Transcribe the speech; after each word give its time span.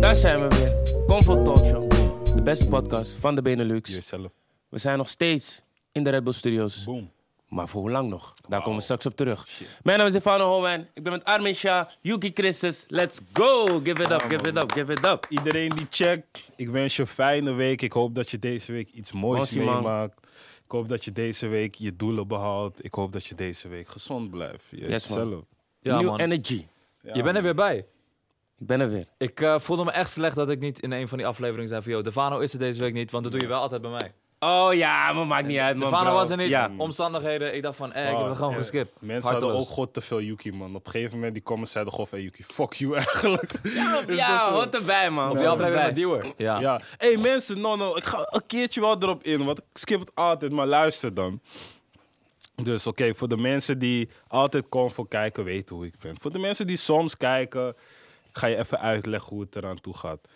Daar 0.00 0.16
zijn 0.16 0.48
we 0.48 0.56
weer. 0.56 1.04
Comfort 1.06 1.44
Talk 1.44 1.64
Show. 1.66 1.90
De 2.34 2.42
beste 2.42 2.68
podcast 2.68 3.10
van 3.10 3.34
de 3.34 3.42
Benelux. 3.42 3.94
Jezelf. 3.94 4.30
We 4.68 4.78
zijn 4.78 4.98
nog 4.98 5.08
steeds 5.08 5.62
in 5.92 6.02
de 6.02 6.10
Red 6.10 6.24
Bull 6.24 6.32
Studios. 6.32 6.84
Boom. 6.84 7.10
Maar 7.48 7.68
voor 7.68 7.80
hoe 7.80 7.90
lang 7.90 8.08
nog? 8.08 8.32
Daar 8.48 8.62
komen 8.62 8.78
we 8.78 8.84
straks 8.84 9.06
op 9.06 9.16
terug. 9.16 9.48
Mijn 9.82 9.98
naam 9.98 10.06
is 10.06 10.12
Stefano 10.12 10.50
Holman. 10.50 10.86
Ik 10.94 11.02
ben 11.02 11.12
met 11.12 11.24
Armin 11.24 11.54
Shah, 11.54 11.88
Yuki 12.00 12.30
Christus. 12.34 12.84
Let's 12.88 13.18
go! 13.32 13.80
Give 13.84 14.02
it 14.02 14.10
up, 14.10 14.20
give 14.28 14.48
it 14.48 14.56
up, 14.56 14.72
give 14.72 14.92
it 14.92 15.06
up. 15.06 15.26
Iedereen 15.28 15.68
die 15.68 15.86
checkt, 15.90 16.50
ik 16.56 16.68
wens 16.68 16.96
je 16.96 17.02
een 17.02 17.08
fijne 17.08 17.52
week. 17.52 17.82
Ik 17.82 17.92
hoop 17.92 18.14
dat 18.14 18.30
je 18.30 18.38
deze 18.38 18.72
week 18.72 18.90
iets 18.90 19.12
moois 19.12 19.38
Mossie, 19.38 19.62
man. 19.62 19.74
meemaakt. 19.74 20.20
Ik 20.64 20.70
hoop 20.70 20.88
dat 20.88 21.04
je 21.04 21.12
deze 21.12 21.46
week 21.46 21.74
je 21.74 21.96
doelen 21.96 22.28
behaalt. 22.28 22.84
Ik 22.84 22.94
hoop 22.94 23.12
dat 23.12 23.26
je 23.26 23.34
deze 23.34 23.68
week 23.68 23.88
gezond 23.88 24.30
blijft. 24.30 24.64
Yes, 24.70 25.08
man. 25.08 25.46
Ja, 25.80 25.98
New 26.00 26.08
man. 26.08 26.20
energy. 26.20 26.66
Je 27.12 27.22
bent 27.22 27.36
er 27.36 27.42
weer 27.42 27.54
bij. 27.54 27.86
Ik 28.58 28.66
ben 28.66 28.80
er 28.80 28.90
weer. 28.90 29.06
Ik 29.18 29.40
eh, 29.40 29.58
voelde 29.58 29.84
me 29.84 29.90
echt 29.90 30.10
slecht 30.10 30.36
dat 30.36 30.50
ik 30.50 30.60
niet 30.60 30.80
in 30.80 30.92
een 30.92 31.08
van 31.08 31.18
die 31.18 31.26
afleveringen 31.26 31.68
zei 31.68 31.82
van... 31.82 31.92
Yo, 31.92 32.02
Devano 32.02 32.38
is 32.38 32.52
er 32.52 32.58
deze 32.58 32.80
week 32.80 32.92
niet, 32.92 33.10
want 33.10 33.22
dat 33.24 33.32
doe 33.32 33.40
je 33.42 33.48
wel 33.48 33.60
altijd 33.60 33.82
bij 33.82 33.90
mij. 33.90 34.12
Oh 34.40 34.74
ja, 34.74 35.12
maar 35.12 35.26
maakt 35.26 35.46
niet 35.46 35.58
uit, 35.58 35.76
man. 35.76 35.90
Devano 35.90 36.12
was 36.12 36.30
er 36.30 36.36
niet, 36.36 36.48
Ja. 36.48 36.70
omstandigheden. 36.76 37.54
Ik 37.54 37.62
dacht 37.62 37.76
van, 37.76 37.92
eh, 37.92 38.10
ik 38.10 38.16
heb 38.16 38.26
het 38.26 38.36
gewoon 38.36 38.54
geskipt. 38.54 38.92
Mensen 38.98 39.30
hadden 39.30 39.52
ook 39.52 39.66
god 39.66 39.92
te 39.94 40.00
veel 40.00 40.20
Yuki, 40.20 40.52
man. 40.52 40.74
Op 40.74 40.84
een 40.86 40.90
gegeven 40.90 41.14
moment 41.14 41.34
die 41.34 41.42
comments 41.42 41.72
zeiden 41.72 41.92
gewoon 41.92 42.08
van 42.08 42.18
hey, 42.18 42.26
Yuki, 42.26 42.44
fuck 42.54 42.72
you 42.72 42.94
eigenlijk. 43.04 43.52
Ja, 43.62 44.02
ja 44.06 44.52
hoort 44.52 44.74
erbij, 44.74 45.10
man. 45.10 45.30
Op 45.30 45.36
die 45.38 45.48
aflevering 45.48 45.84
met 45.84 45.94
Diewer. 45.94 46.32
Ja. 46.36 46.60
Ja. 46.60 46.80
hey, 46.96 47.16
mensen, 47.16 47.60
no, 47.60 47.76
no. 47.76 47.96
Ik 47.96 48.04
ga 48.04 48.18
een 48.30 48.46
keertje 48.46 48.80
wel 48.80 48.96
erop 49.02 49.22
in, 49.22 49.44
want 49.44 49.58
ik 49.58 49.64
skip 49.72 50.00
het 50.00 50.10
altijd, 50.14 50.52
maar 50.52 50.66
luister 50.66 51.14
dan. 51.14 51.40
Dus 52.62 52.86
oké, 52.86 53.14
voor 53.14 53.28
de 53.28 53.36
mensen 53.36 53.78
die 53.78 54.08
altijd 54.28 54.68
Convo 54.68 55.04
kijken, 55.04 55.44
weten 55.44 55.76
hoe 55.76 55.86
ik 55.86 55.98
ben. 55.98 56.16
Voor 56.20 56.32
de 56.32 56.38
mensen 56.38 56.66
die 56.66 56.76
soms 56.76 57.16
kijken, 57.16 57.76
ga 58.38 58.46
je 58.46 58.56
even 58.56 58.80
uitleggen 58.80 59.28
hoe 59.28 59.40
het 59.40 59.56
eraan 59.56 59.80
toe 59.80 59.96
gaat. 59.96 60.28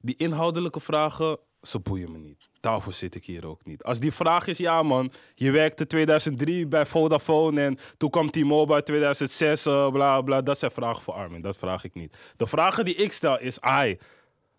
Die 0.00 0.16
inhoudelijke 0.16 0.80
vragen, 0.80 1.38
ze 1.62 1.78
boeien 1.78 2.12
me 2.12 2.18
niet. 2.18 2.48
Daarvoor 2.60 2.92
zit 2.92 3.14
ik 3.14 3.24
hier 3.24 3.46
ook 3.46 3.64
niet. 3.64 3.84
Als 3.84 3.98
die 3.98 4.12
vraag 4.12 4.46
is, 4.46 4.58
ja 4.58 4.82
man, 4.82 5.12
je 5.34 5.50
werkte 5.50 5.86
2003 5.86 6.66
bij 6.66 6.86
Vodafone 6.86 7.60
en 7.60 7.78
toen 7.96 8.10
kwam 8.10 8.30
T-Mobile 8.30 8.82
2006, 8.82 9.66
eh, 9.66 9.90
bla 9.90 10.20
bla. 10.20 10.42
Dat 10.42 10.58
zijn 10.58 10.70
vragen 10.70 11.02
voor 11.02 11.14
Armin, 11.14 11.40
dat 11.40 11.56
vraag 11.56 11.84
ik 11.84 11.94
niet. 11.94 12.16
De 12.36 12.46
vragen 12.46 12.84
die 12.84 12.94
ik 12.94 13.12
stel 13.12 13.38
is, 13.38 13.60
ai, 13.60 13.98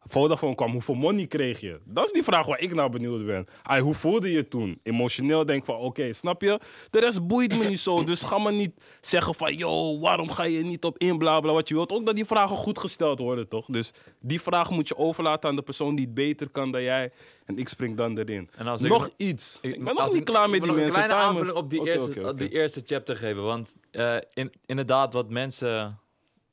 Vodafone 0.07 0.55
kwam, 0.55 0.71
hoeveel 0.71 0.95
money 0.95 1.27
kreeg 1.27 1.59
je? 1.59 1.79
Dat 1.85 2.05
is 2.05 2.11
die 2.11 2.23
vraag 2.23 2.45
waar 2.45 2.59
ik 2.59 2.73
naar 2.73 2.89
benieuwd 2.89 3.25
ben. 3.25 3.47
Hoe 3.81 3.93
voelde 3.93 4.31
je 4.31 4.47
toen? 4.47 4.79
Emotioneel 4.83 5.45
denk 5.45 5.59
ik 5.59 5.65
van, 5.65 5.75
oké, 5.75 6.13
snap 6.13 6.41
je? 6.41 6.59
De 6.89 6.99
rest 6.99 7.27
boeit 7.27 7.57
me 7.57 7.65
niet 7.65 7.79
zo, 7.79 8.03
dus 8.03 8.21
ga 8.21 8.37
me 8.37 8.51
niet 8.51 8.71
zeggen 9.01 9.35
van, 9.35 9.55
yo, 9.55 9.99
waarom 9.99 10.29
ga 10.29 10.43
je 10.43 10.63
niet 10.63 10.83
op 10.83 10.97
in, 10.97 11.17
bla 11.17 11.39
bla, 11.39 11.53
wat 11.53 11.67
je 11.67 11.73
wilt. 11.73 11.91
Ook 11.91 12.05
dat 12.05 12.15
die 12.15 12.25
vragen 12.25 12.55
goed 12.55 12.79
gesteld 12.79 13.19
worden, 13.19 13.47
toch? 13.47 13.65
Dus 13.65 13.91
die 14.19 14.41
vraag 14.41 14.69
moet 14.69 14.87
je 14.87 14.97
overlaten 14.97 15.49
aan 15.49 15.55
de 15.55 15.61
persoon 15.61 15.95
die 15.95 16.05
het 16.05 16.13
beter 16.13 16.49
kan 16.49 16.71
dan 16.71 16.83
jij. 16.83 17.11
En 17.45 17.57
ik 17.57 17.67
spring 17.67 17.97
dan 17.97 18.17
erin. 18.17 18.49
En 18.55 18.67
als 18.67 18.81
ik 18.81 18.89
nog 18.89 19.09
iets. 19.17 19.57
Ik, 19.61 19.83
ben 19.83 19.95
nog 19.95 20.07
niet 20.07 20.15
ik- 20.15 20.25
klaar 20.25 20.45
ik 20.45 20.51
met 20.51 20.63
die 20.63 20.71
mensen. 20.71 21.01
Een 21.01 21.07
kleine 21.07 21.27
aanvulling 21.27 21.55
op 21.55 21.69
die, 21.69 21.85
eerste, 21.85 22.27
op 22.27 22.37
die 22.37 22.49
eerste 22.49 22.81
chapter 22.85 23.17
geven. 23.17 23.43
Want 23.43 23.73
eh, 23.91 24.15
in, 24.33 24.51
inderdaad, 24.65 25.13
wat 25.13 25.29
mensen... 25.29 25.99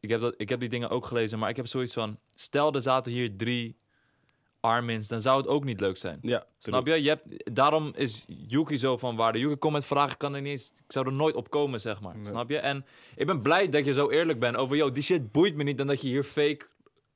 Ik 0.01 0.09
heb, 0.09 0.21
dat, 0.21 0.35
ik 0.37 0.49
heb 0.49 0.61
die 0.61 0.69
dingen 0.69 0.91
ook 0.91 1.07
gelezen, 1.07 1.39
maar 1.39 1.51
ik 1.51 1.57
heb 1.57 1.67
zoiets 1.67 1.93
van... 1.93 2.19
Stel, 2.35 2.73
er 2.73 2.81
zaten 2.81 3.13
hier 3.13 3.37
drie 3.37 3.77
Armins, 4.61 5.09
dan 5.09 5.21
zou 5.21 5.37
het 5.37 5.47
ook 5.47 5.65
niet 5.65 5.81
leuk 5.81 5.97
zijn. 5.97 6.19
Ja, 6.23 6.45
Snap 6.59 6.87
je? 6.87 7.03
je 7.03 7.09
hebt, 7.09 7.55
daarom 7.57 7.93
is 7.95 8.25
Yuki 8.27 8.79
zo 8.79 8.97
van 8.97 9.17
waarde. 9.17 9.39
Yuki 9.39 9.57
komt 9.57 9.73
met 9.73 9.85
vragen, 9.85 10.17
kan 10.17 10.35
er 10.35 10.41
niet 10.41 10.51
eens, 10.51 10.73
ik 10.75 10.93
zou 10.93 11.07
er 11.07 11.13
nooit 11.13 11.35
op 11.35 11.51
komen, 11.51 11.81
zeg 11.81 12.01
maar. 12.01 12.17
Snap 12.27 12.51
je? 12.51 12.59
En 12.59 12.87
ik 13.15 13.27
ben 13.27 13.43
blij 13.43 13.69
dat 13.69 13.85
je 13.85 13.93
zo 13.93 14.11
eerlijk 14.11 14.39
bent 14.39 14.57
over, 14.57 14.77
yo, 14.77 14.93
die 14.93 15.03
shit 15.03 15.33
boeit 15.33 15.55
me 15.55 15.63
niet 15.63 15.79
dan 15.79 15.87
dat 15.87 16.01
je 16.01 16.09
hier 16.09 16.25
fake 16.25 16.67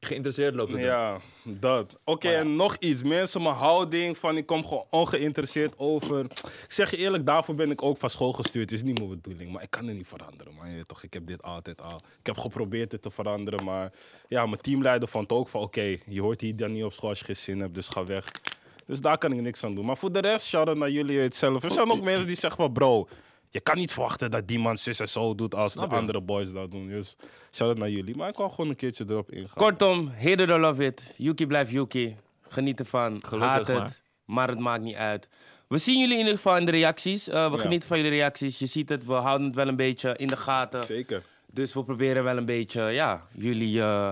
geïnteresseerd 0.06 0.55
loopt 0.55 0.70
te 0.70 0.77
doen. 0.77 0.84
Ja, 0.84 1.20
dat. 1.45 1.98
Oké, 2.05 2.28
en 2.28 2.56
nog 2.56 2.77
iets. 2.78 3.03
Mensen, 3.03 3.42
mijn 3.42 3.55
houding 3.55 4.18
van 4.18 4.36
ik 4.36 4.46
kom 4.46 4.64
gewoon 4.64 4.85
ongeïnteresseerd 4.90 5.74
over. 5.77 6.24
Ik 6.64 6.64
zeg 6.73 6.90
je 6.90 6.96
eerlijk, 6.96 7.27
daarvoor 7.27 7.55
ben 7.55 7.70
ik 7.70 7.83
ook 7.83 7.98
van 7.98 8.11
school 8.11 8.33
gestuurd. 8.33 8.70
Het 8.70 8.79
is 8.79 8.85
niet 8.85 8.98
mijn 8.98 9.11
bedoeling, 9.11 9.52
maar 9.52 9.63
ik 9.63 9.70
kan 9.70 9.86
het 9.86 9.96
niet 9.96 10.08
veranderen. 10.08 10.55
Maar 10.55 10.68
je 10.68 10.74
weet 10.74 10.89
toch, 10.89 11.02
ik 11.02 11.13
heb 11.13 11.27
dit 11.27 11.42
altijd 11.42 11.83
al. 11.83 12.01
Ik 12.18 12.27
heb 12.27 12.39
geprobeerd 12.39 12.90
dit 12.90 13.02
te 13.02 13.11
veranderen, 13.11 13.64
maar 13.64 13.92
ja, 14.29 14.46
mijn 14.46 14.61
teamleider 14.61 15.08
vond 15.08 15.33
ook 15.33 15.48
van 15.48 15.61
oké, 15.61 15.96
je 16.07 16.20
hoort 16.20 16.40
hier 16.40 16.57
dan 16.57 16.73
niet 16.73 16.84
op 16.84 16.92
school 16.92 17.08
als 17.08 17.19
je 17.19 17.24
geen 17.24 17.36
zin 17.36 17.61
hebt, 17.61 17.74
dus 17.74 17.89
ga 17.89 18.05
weg. 18.05 18.30
Dus 18.86 19.01
daar 19.01 19.19
kan 19.19 19.33
ik 19.33 19.40
niks 19.40 19.64
aan 19.64 19.74
doen. 19.74 19.84
Maar 19.84 19.96
voor 19.96 20.13
de 20.13 20.20
rest, 20.20 20.46
shout-out 20.46 20.77
naar 20.77 20.90
jullie 20.90 21.19
het 21.19 21.34
zelf. 21.34 21.64
Er 21.64 21.70
zijn 21.70 21.90
ook 21.90 22.02
mensen 22.02 22.27
die 22.27 22.36
zeggen 22.36 22.63
van 22.63 22.73
bro, 22.73 23.08
je 23.52 23.61
kan 23.61 23.77
niet 23.77 23.92
verwachten 23.92 24.30
dat 24.30 24.48
die 24.48 24.58
man 24.58 24.79
zus 24.79 25.01
en 25.01 25.08
zo 25.08 25.35
doet 25.35 25.55
als 25.55 25.73
Snap 25.73 25.89
de 25.89 25.95
je? 25.95 26.01
andere 26.01 26.20
boys 26.20 26.52
dat 26.52 26.70
doen. 26.70 26.89
Dus 26.89 27.17
shout-out 27.52 27.79
naar 27.79 27.90
jullie. 27.90 28.17
Maar 28.17 28.29
ik 28.29 28.36
wou 28.36 28.51
gewoon 28.51 28.68
een 28.70 28.77
keertje 28.77 29.05
erop 29.08 29.30
ingaan. 29.33 29.55
Kortom, 29.55 30.08
hate 30.08 30.42
it 30.42 30.51
or 30.51 30.58
love 30.61 30.85
it. 30.85 31.14
Yuki 31.17 31.46
blijft 31.46 31.70
Yuki. 31.70 32.17
Geniet 32.48 32.80
ervan. 32.80 33.20
Gelukkig 33.24 33.48
Haat 33.48 33.67
het. 33.67 33.77
maar. 33.79 34.01
Maar. 34.24 34.48
het 34.48 34.58
maakt 34.58 34.83
niet 34.83 34.96
uit. 34.96 35.29
We 35.68 35.79
zien 35.79 35.98
jullie 35.98 36.13
in 36.14 36.18
ieder 36.20 36.35
geval 36.36 36.57
in 36.57 36.64
de 36.64 36.70
reacties. 36.70 37.29
Eh, 37.29 37.51
we 37.51 37.57
Ja. 37.57 37.63
genieten 37.63 37.89
van 37.89 37.96
jullie 37.96 38.13
reacties. 38.13 38.58
Je 38.58 38.67
ziet 38.67 38.89
het, 38.89 39.05
we 39.05 39.13
houden 39.13 39.46
het 39.46 39.57
wel 39.57 39.69
een 39.69 39.77
beetje 39.77 40.14
in 40.17 40.27
de 40.27 40.36
gaten. 40.36 40.84
Zeker. 40.84 41.23
Dus 41.55 41.74
we 41.74 41.85
proberen 41.85 42.24
wel 42.24 42.36
een 42.36 42.45
beetje 42.45 42.83
ja, 42.83 43.27
jullie 43.33 43.80
eh, 43.80 44.11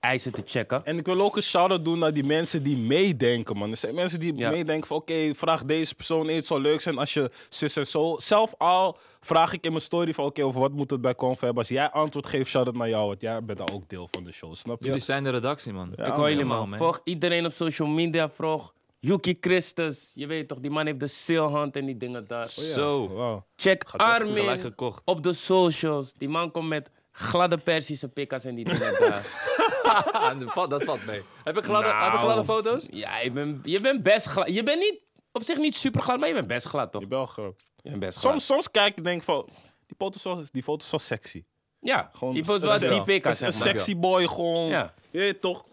eisen 0.00 0.32
te 0.32 0.42
checken. 0.46 0.84
En 0.84 0.98
ik 0.98 1.06
wil 1.06 1.20
ook 1.20 1.36
een 1.36 1.42
shout-out 1.42 1.84
doen 1.84 1.98
naar 1.98 2.12
die 2.14 2.24
mensen 2.24 2.62
die 2.62 2.76
meedenken, 2.76 3.56
man. 3.56 3.70
Er 3.70 3.76
zijn 3.76 3.94
mensen 3.94 4.20
die 4.20 4.36
Ja. 4.36 4.50
meedenken 4.50 4.86
van... 4.88 4.96
Oké, 4.96 5.34
vraag 5.34 5.64
deze 5.64 5.94
persoon 5.94 6.24
iets. 6.24 6.34
Het 6.34 6.46
zou 6.46 6.60
leuk 6.60 6.80
zijn 6.80 6.98
als 6.98 7.14
je 7.14 7.30
zus 7.48 7.76
en 7.76 7.86
zo... 7.86 8.16
Zelf 8.18 8.54
al 8.58 8.96
vraag 9.20 9.52
ik 9.52 9.64
in 9.64 9.70
mijn 9.70 9.82
story 9.84 10.14
van... 10.14 10.24
Oké, 10.24 10.44
over 10.44 10.60
wat 10.60 10.72
moet 10.72 10.90
het 10.90 11.00
bij 11.00 11.14
Conf 11.14 11.40
hebben? 11.40 11.58
Als 11.58 11.68
jij 11.68 11.90
antwoord 11.90 12.26
geeft, 12.26 12.50
shout-out 12.50 12.76
naar 12.76 12.88
jou. 12.88 13.06
Want 13.08 13.20
jij 13.20 13.44
bent 13.44 13.58
dan 13.58 13.70
ook 13.72 13.88
deel 13.88 14.08
van 14.10 14.24
de 14.24 14.32
show, 14.32 14.54
snap 14.54 14.80
je? 14.80 14.86
Jullie 14.86 15.02
zijn 15.02 15.22
de 15.22 15.30
redactie, 15.30 15.72
man. 15.72 15.92
Ja, 15.96 16.04
ik 16.04 16.12
hoor 16.12 16.28
jullie, 16.28 16.36
helemaal, 16.42 16.66
man. 16.66 16.78
Volg 16.78 17.00
iedereen 17.04 17.46
op 17.46 17.52
social 17.52 17.88
media. 17.88 18.28
Volg 18.28 18.72
Yuki 19.04 19.36
Christus. 19.40 20.10
Je 20.14 20.26
weet 20.26 20.48
toch, 20.48 20.58
die 20.60 20.70
man 20.70 20.86
heeft 20.86 21.00
de 21.00 21.06
sailhand 21.08 21.76
en 21.76 21.86
die 21.86 21.96
dingen 21.96 22.26
daar. 22.26 22.44
Oh 22.44 22.64
ja. 22.64 22.72
Zo. 22.72 23.08
Wow. 23.08 23.40
Check 23.56 23.88
Gaat 23.88 24.00
Armin 24.00 24.58
gekocht. 24.58 25.02
op 25.04 25.22
de 25.22 25.32
socials. 25.32 26.12
Die 26.12 26.28
man 26.28 26.50
komt 26.50 26.68
met 26.68 26.90
gladde 27.12 27.58
Persische 27.58 28.08
pikkas 28.08 28.44
en 28.44 28.54
die 28.54 28.64
dingen 28.64 29.00
daar. 29.00 29.26
En 30.30 30.38
dat 30.38 30.82
valt- 30.84 31.04
mee. 31.06 31.22
Heb 31.44 31.58
ik 31.58 31.64
gladde, 31.64 31.88
Nou. 31.88 32.04
heb 32.04 32.12
ik 32.12 32.18
gladde 32.20 32.44
foto's? 32.44 32.86
Ja, 32.90 33.18
je 33.18 33.30
bent, 33.30 33.64
je 33.64 33.80
bent 33.80 34.02
best 34.02 34.26
glad. 34.26 34.54
Je 34.54 34.62
bent 34.62 34.78
niet 34.80 35.00
op 35.32 35.42
zich 35.42 35.56
niet 35.58 35.76
super 35.76 36.02
glad, 36.02 36.18
maar 36.18 36.28
je 36.28 36.34
bent 36.34 36.46
best 36.46 36.66
glad, 36.66 36.92
toch? 36.92 37.00
Je 37.02 37.06
bent 37.08 37.20
wel 37.20 37.30
groot. 37.30 37.64
Je 37.76 37.88
bent 37.88 38.00
best 38.00 38.18
glad. 38.18 38.32
Soms, 38.32 38.46
soms 38.46 38.70
kijk 38.70 38.96
ik 38.98 39.04
denk 39.04 39.22
van... 39.22 39.48
Die 39.86 39.96
foto 39.98 40.16
is 40.16 40.22
wel, 40.22 40.44
die 40.52 40.62
foto 40.62 40.84
is 40.84 40.90
wel 40.90 41.00
sexy. 41.00 41.44
ja, 41.80 42.10
Gewoon 42.12 42.42
wel 42.44 42.60
een- 42.82 42.88
die 42.88 43.02
pikkas, 43.02 43.40
Een, 43.40 43.52
zeg 43.52 43.64
maar. 43.64 43.74
sexy 43.74 43.96
boy 43.96 44.26
gewoon. 44.28 44.68
Ja. 44.68 44.94
Je 45.10 45.18
weet 45.18 45.40
toch... 45.40 45.64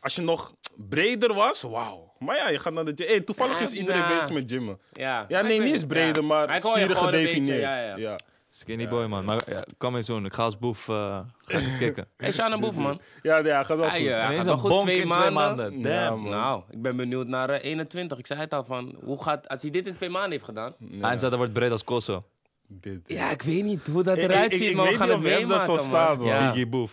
Als 0.00 0.14
je 0.14 0.22
nog 0.22 0.54
breder 0.76 1.34
was, 1.34 1.62
wauw. 1.62 2.05
Maar 2.18 2.36
ja, 2.36 2.48
je 2.48 2.58
gaat 2.58 2.72
naar 2.72 2.84
de 2.84 2.92
gym. 2.94 3.06
Hey, 3.06 3.20
toevallig 3.20 3.58
Ja, 3.58 3.64
is 3.64 3.72
iedereen 3.72 4.08
bezig 4.08 4.30
met 4.30 4.50
gymmen. 4.50 4.78
Ja, 4.92 5.24
Ja, 5.28 5.40
nee, 5.42 5.60
niet 5.60 5.72
eens 5.72 5.84
breder, 5.86 6.24
maar 6.24 6.52
je 6.54 6.58
spieren 6.60 6.90
een 6.90 6.96
gedefinieerd. 6.96 7.60
ja, 7.60 7.96
ja. 7.96 8.16
Skinny 8.50 8.88
boy, 8.88 9.06
man. 9.06 9.24
Maar 9.24 9.42
ja, 9.50 9.64
kom 9.78 9.96
eens 9.96 10.06
doen. 10.06 10.24
Ik 10.24 10.32
ga 10.34 10.42
als 10.42 10.58
boef 10.58 10.88
eh 10.88 11.18
ga 11.44 11.58
niet 11.58 11.76
kicken. 11.78 12.06
Hey, 12.16 12.32
Shana 12.32 12.58
Boef, 12.58 12.74
man. 12.74 13.00
Ja, 13.22 13.38
ja, 13.38 13.64
gaat 13.64 13.76
wel 13.76 13.90
goed. 13.90 13.98
eh, 13.98 14.04
hij 14.04 14.20
gaat 14.20 14.38
een 14.38 14.44
wel 14.44 14.56
goed 14.56 14.80
twee 14.80 15.06
maanden. 15.06 15.22
twee 15.22 15.30
maanden. 15.34 15.80
Ja, 15.80 16.08
Damn. 16.08 16.22
man. 16.22 16.30
Nou, 16.32 16.62
ik 16.70 16.82
ben 16.82 16.96
benieuwd 16.96 17.26
naar 17.26 17.50
eh, 17.50 17.64
21. 17.70 18.18
Ik 18.18 18.26
zei 18.26 18.40
het 18.40 18.54
al 18.54 18.64
van, 18.64 18.94
hoe 19.04 19.22
gaat, 19.22 19.48
als 19.48 19.62
hij 19.62 19.70
dit 19.70 19.86
in 19.86 19.94
twee 19.94 20.08
maanden 20.10 20.30
heeft 20.30 20.44
gedaan. 20.44 20.74
Hij 21.00 21.16
zei 21.16 21.30
dat 21.30 21.38
wordt 21.38 21.52
breed 21.52 21.70
als 21.70 21.84
Kosso. 21.84 22.24
Dit, 22.68 23.00
Ja, 23.06 23.30
ik 23.30 23.42
weet 23.42 23.64
niet 23.64 23.86
hoe 23.86 24.02
dat 24.02 24.16
eruit 24.16 24.52
ik- 24.52 24.58
ziet, 24.58 24.68
ik 24.70 24.76
maar 24.76 24.84
we 24.84 24.90
weet 24.90 24.98
gaan 25.00 25.08
niet 25.08 25.16
het 25.22 25.32
hebben 25.32 25.48
dat 25.48 25.58
meemaken, 25.66 25.84
zo 25.84 25.90
man. 25.92 26.00
staan, 26.02 26.18
man. 26.18 26.26
Ja. 26.26 26.46
Biggie 26.50 26.66
Boef. 26.66 26.92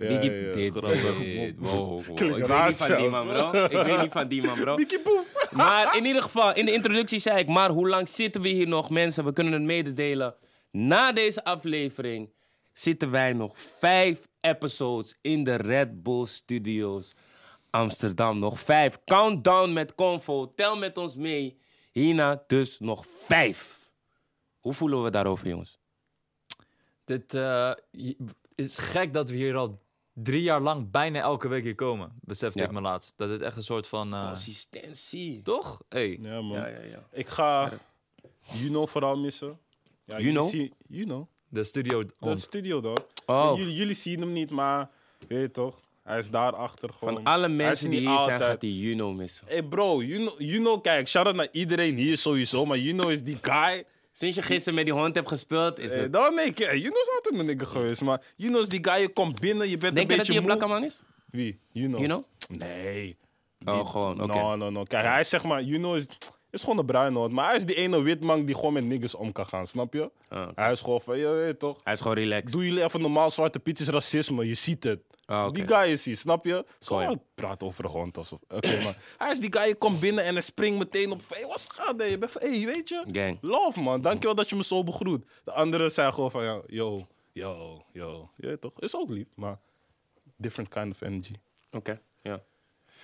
Ja, 0.00 0.08
Biggie, 0.08 0.30
ja, 0.30 0.46
ja. 0.46 0.52
dit, 0.52 0.72
dit, 1.18 1.54
wow, 1.58 2.06
wow. 2.06 2.20
Ik 2.20 2.46
weet 2.46 2.66
niet 2.66 2.76
van 2.76 2.98
die 2.98 3.10
man, 3.10 3.26
bro. 3.26 3.52
Ik 3.64 3.70
weet 3.70 4.00
niet 4.00 4.12
van 4.12 4.28
die 4.28 4.42
man, 4.42 4.60
bro. 4.60 4.76
Maar 5.50 5.96
in 5.96 6.04
ieder 6.04 6.22
geval, 6.22 6.54
in 6.54 6.64
de 6.64 6.72
introductie 6.72 7.18
zei 7.18 7.38
ik, 7.38 7.48
maar 7.48 7.70
hoe 7.70 7.88
lang 7.88 8.08
zitten 8.08 8.40
we 8.40 8.48
hier 8.48 8.68
nog, 8.68 8.90
mensen? 8.90 9.24
We 9.24 9.32
kunnen 9.32 9.52
het 9.52 9.62
mededelen. 9.62 10.34
Na 10.70 11.12
deze 11.12 11.44
aflevering 11.44 12.32
zitten 12.72 13.10
wij 13.10 13.32
nog 13.32 13.58
vijf 13.58 14.18
episodes 14.40 15.18
in 15.20 15.44
de 15.44 15.54
Red 15.54 16.02
Bull 16.02 16.26
Studios 16.26 17.14
Amsterdam. 17.70 18.38
Nog 18.38 18.60
vijf. 18.60 18.98
Countdown 19.04 19.72
met 19.72 19.94
Convo. 19.94 20.54
Tel 20.54 20.76
met 20.76 20.96
ons 20.96 21.14
mee. 21.14 21.58
Hierna 21.92 22.44
dus 22.46 22.78
nog 22.78 23.04
vijf. 23.06 23.90
Hoe 24.60 24.74
voelen 24.74 25.02
we 25.02 25.10
daarover, 25.10 25.48
jongens? 25.48 25.78
Dit 27.04 27.34
eh, 27.34 27.72
is 28.54 28.78
gek 28.78 29.12
dat 29.12 29.30
we 29.30 29.36
hier 29.36 29.56
al 29.56 29.80
drie 30.22 30.42
jaar 30.42 30.60
lang 30.60 30.90
bijna 30.90 31.20
elke 31.20 31.48
week 31.48 31.62
hier 31.62 31.74
komen. 31.74 32.12
Besefte 32.20 32.58
Ja. 32.58 32.64
ik 32.64 32.70
me 32.70 32.80
laatst. 32.80 33.12
Dat 33.16 33.30
het 33.30 33.42
echt 33.42 33.56
een 33.56 33.62
soort 33.62 33.86
van... 33.86 34.14
eh, 34.14 34.26
Consistentie. 34.26 35.42
toch? 35.42 35.82
Hey. 35.88 36.18
Ja, 36.22 36.40
man. 36.40 36.56
Ja, 36.58 36.66
ja, 36.66 36.82
ja. 36.82 37.02
Ik 37.12 37.28
ga 37.28 37.72
Juno 38.52 38.86
vooral 38.86 39.16
missen. 39.18 39.58
Ja, 40.04 40.18
Juno? 40.20 40.48
jullie 40.50 40.72
Juno? 40.88 41.28
De 41.48 41.64
studio. 41.64 42.04
De 42.20 42.36
studio, 42.36 42.80
toch? 42.80 43.06
Oh. 43.26 43.52
Jullie, 43.56 43.74
jullie 43.74 43.94
zien 43.94 44.20
hem 44.20 44.32
niet, 44.32 44.50
maar 44.50 44.90
weet 45.28 45.40
je 45.40 45.50
toch? 45.50 45.80
Hij 46.02 46.18
is 46.18 46.30
daarachter 46.30 46.90
gewoon. 46.92 47.14
Van 47.14 47.24
alle 47.24 47.48
mensen 47.48 47.90
die 47.90 48.00
hier 48.08 48.18
zijn, 48.18 48.40
gaat 48.40 48.60
die 48.60 48.78
Juno 48.78 49.12
missen. 49.12 49.46
Hey 49.48 49.62
bro, 49.62 50.02
Juno, 50.02 50.34
Juno, 50.38 50.80
kijk, 50.80 51.08
shout-out 51.08 51.34
naar 51.36 51.48
iedereen 51.52 51.96
hier 51.96 52.18
sowieso, 52.18 52.64
maar 52.66 52.78
Juno 52.78 53.08
is 53.08 53.22
die 53.22 53.38
guy. 53.40 53.84
Sinds 54.12 54.36
je 54.36 54.42
gisteren 54.42 54.74
met 54.74 54.84
die 54.84 54.94
hond 54.94 55.14
hebt 55.14 55.28
gespeeld, 55.28 55.78
is 55.78 55.92
Eh, 55.92 56.00
het... 56.02 56.12
dan 56.12 56.34
nee, 56.34 56.52
kijk, 56.52 56.72
Juno 56.76 56.94
is 57.00 57.10
altijd 57.14 57.34
mijn 57.34 57.46
nigger 57.46 57.66
geweest, 57.66 58.00
maar 58.00 58.20
Juno 58.36 58.60
is 58.60 58.68
die 58.68 58.84
guy, 58.84 59.00
je 59.00 59.08
komt 59.08 59.40
binnen, 59.40 59.68
je 59.68 59.76
bent 59.76 59.96
Denk 59.96 60.06
een 60.10 60.12
je 60.12 60.18
dat 60.18 60.26
hij 60.26 60.36
een 60.36 60.42
moe. 60.42 60.56
blakke 60.56 60.74
man 60.74 60.84
is? 60.84 61.02
Wie? 61.30 61.60
You 61.72 61.86
know. 61.88 62.00
You 62.00 62.08
know? 62.12 62.58
Nee. 62.60 63.18
Oh, 63.64 63.90
gewoon, 63.90 64.22
oké. 64.22 64.34
No, 64.34 64.56
no, 64.56 64.70
no. 64.70 64.82
Kijk, 64.84 65.06
hij 65.06 65.20
is 65.20 65.28
zeg 65.28 65.44
maar, 65.44 65.62
you 65.62 65.78
know 65.78 65.96
is, 65.96 66.06
is 66.50 66.60
gewoon 66.60 66.78
een 66.78 66.86
bruinoot. 66.86 67.30
Maar 67.30 67.46
hij 67.48 67.56
is 67.56 67.64
die 67.64 67.76
ene 67.76 68.02
witman 68.02 68.44
die 68.44 68.54
gewoon 68.54 68.72
met 68.72 68.84
niggas 68.84 69.14
om 69.14 69.32
kan 69.32 69.46
gaan, 69.46 69.66
snap 69.66 69.92
je? 69.94 70.10
Ah. 70.28 70.48
Hij 70.54 70.72
is 70.72 70.80
gewoon 70.80 71.00
van, 71.00 71.18
je 71.18 71.28
weet 71.28 71.58
toch. 71.58 71.78
Hij 71.84 71.92
is 71.92 72.00
gewoon 72.00 72.16
relaxed. 72.16 72.52
Doe 72.52 72.64
jullie 72.66 72.84
even 72.84 73.00
normaal 73.00 73.30
zwarte 73.30 73.58
piet 73.58 73.80
is 73.80 73.88
racisme, 73.88 74.46
je 74.46 74.54
ziet 74.54 74.84
het. 74.84 75.00
Ah. 75.26 75.52
Die 75.52 75.66
guy 75.66 75.90
is 75.90 76.04
hij, 76.04 76.14
snap 76.14 76.44
je? 76.44 76.64
Zo, 76.78 77.00
ja. 77.00 77.14
praat 77.34 77.62
over 77.62 77.84
een 77.84 77.90
hond 77.90 78.16
alsof. 78.16 78.38
Oké, 78.48 78.82
maar 78.82 78.96
hij 79.18 79.30
is 79.32 79.40
die 79.40 79.52
guy, 79.52 79.66
je 79.68 79.74
komt 79.74 80.00
binnen 80.00 80.24
en 80.24 80.32
hij 80.32 80.42
springt 80.42 80.78
meteen 80.78 81.10
op. 81.10 81.20
Hé, 81.28 81.36
hey, 81.36 81.46
wat 81.46 81.66
gaat 81.72 82.00
er? 82.00 82.08
Je 82.10 82.18
bent 82.18 82.32
van, 82.32 82.40
hey, 82.42 82.64
weet 82.66 82.88
je? 82.88 83.04
Gang. 83.12 83.38
Love 83.40 83.80
man, 83.80 84.00
dankjewel 84.00 84.34
dat 84.34 84.48
je 84.50 84.56
me 84.56 84.64
zo 84.64 84.84
begroet. 84.84 85.24
De 85.44 85.52
anderen 85.52 85.90
zijn 85.90 86.12
gewoon 86.14 86.30
van, 86.30 86.44
ja, 86.44 86.60
yo, 86.66 87.06
yo, 87.32 87.82
yo. 87.92 88.30
Je 88.36 88.46
weet 88.46 88.60
toch? 88.60 88.72
Is 88.80 88.96
ook 88.96 89.10
lief, 89.10 89.26
maar 89.34 89.58
different 90.36 90.68
kind 90.68 90.92
of 90.94 91.00
energy. 91.00 91.34
Oké, 91.70 92.00
ja. 92.22 92.42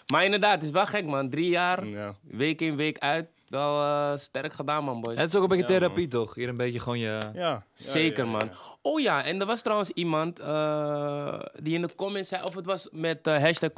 Maar 0.06 0.24
inderdaad, 0.24 0.54
het 0.54 0.62
is 0.62 0.70
wel 0.70 0.86
gek, 0.86 1.06
man. 1.06 1.30
Drie 1.30 1.48
jaar, 1.48 1.86
Ja. 1.86 2.16
week 2.22 2.60
in, 2.60 2.76
week 2.76 2.98
uit. 2.98 3.28
Wel 3.48 3.82
eh, 3.82 4.18
sterk 4.18 4.52
gedaan, 4.52 4.84
man, 4.84 5.00
boys. 5.00 5.18
Het 5.18 5.28
is 5.28 5.34
ook 5.34 5.42
een 5.42 5.48
beetje 5.48 5.72
Ja, 5.72 5.78
therapie, 5.78 6.08
toch? 6.08 6.34
Hier 6.34 6.48
een 6.48 6.56
beetje 6.56 6.80
gewoon 6.80 6.98
je... 6.98 7.06
Ja, 7.06 7.30
ja, 7.34 7.66
Zeker, 7.72 8.24
ja, 8.24 8.30
ja, 8.30 8.36
man. 8.36 8.50
Oh 8.82 9.00
ja, 9.00 9.24
en 9.24 9.40
er 9.40 9.46
was 9.46 9.62
trouwens 9.62 9.90
iemand 9.90 10.38
eh, 10.40 11.40
die 11.62 11.74
in 11.74 11.82
de 11.82 11.94
comments 11.96 12.28
zei... 12.28 12.42
of 12.42 12.54
het 12.54 12.66
was 12.66 12.88
met 12.92 13.26
eh 13.26 13.42
hashtag 13.42 13.70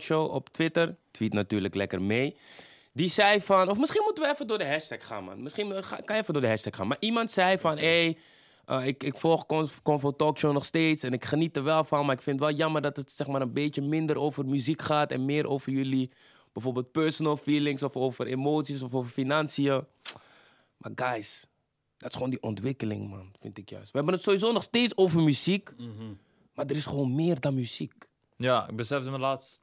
Show 0.00 0.34
op 0.34 0.48
Twitter. 0.48 0.96
Tweet 1.10 1.32
natuurlijk 1.32 1.74
lekker 1.74 2.02
mee. 2.02 2.36
Die 2.92 3.08
zei 3.08 3.40
van... 3.40 3.70
Of 3.70 3.78
misschien 3.78 4.02
moeten 4.04 4.24
we 4.24 4.30
even 4.30 4.46
door 4.46 4.58
de 4.58 4.66
hashtag 4.66 5.06
gaan, 5.06 5.24
man. 5.24 5.42
Misschien 5.42 5.84
ga, 5.84 5.96
kan 5.96 6.16
je 6.16 6.22
even 6.22 6.32
door 6.32 6.42
de 6.42 6.48
hashtag 6.48 6.76
gaan. 6.76 6.86
Maar 6.86 6.96
iemand 7.00 7.30
zei 7.30 7.58
van... 7.58 7.78
Hey, 7.78 8.18
eh, 8.66 8.86
ik, 8.86 9.02
ik 9.02 9.14
volg 9.14 9.46
Conf- 9.46 9.82
Comfort 9.82 10.18
Talk 10.18 10.38
Show 10.38 10.52
nog 10.52 10.64
steeds 10.64 11.02
en 11.02 11.12
ik 11.12 11.24
geniet 11.24 11.56
er 11.56 11.64
wel 11.64 11.84
van. 11.84 12.06
Maar 12.06 12.14
ik 12.16 12.22
vind 12.22 12.38
het 12.40 12.48
wel 12.48 12.58
jammer 12.58 12.82
dat 12.82 12.96
het 12.96 13.12
zeg 13.12 13.26
maar, 13.26 13.40
een 13.40 13.52
beetje 13.52 13.82
minder 13.82 14.18
over 14.18 14.46
muziek 14.46 14.82
gaat... 14.82 15.10
en 15.10 15.24
meer 15.24 15.46
over 15.46 15.72
jullie 15.72 16.10
bijvoorbeeld 16.54 16.92
personal 16.92 17.36
feelings... 17.36 17.82
of 17.82 17.96
over 17.96 18.26
emoties 18.26 18.82
of 18.82 18.94
over 18.94 19.10
financiën. 19.10 19.84
Maar 20.76 20.92
guys, 20.94 21.46
dat 21.96 22.08
is 22.08 22.14
gewoon 22.14 22.30
die 22.30 22.42
ontwikkeling, 22.42 23.08
man, 23.08 23.32
vind 23.40 23.58
ik 23.58 23.70
juist. 23.70 23.90
We 23.90 23.96
hebben 23.96 24.14
het 24.14 24.22
sowieso 24.22 24.52
nog 24.52 24.62
steeds 24.62 24.96
over 24.96 25.22
muziek, 25.22 25.74
maar 26.54 26.66
er 26.66 26.76
is 26.76 26.86
gewoon 26.86 27.14
meer 27.14 27.40
dan 27.40 27.54
muziek. 27.54 27.92
Ja, 28.36 28.68
ik 28.68 28.76
besefte 28.76 29.10
me 29.10 29.18
laatst. 29.18 29.62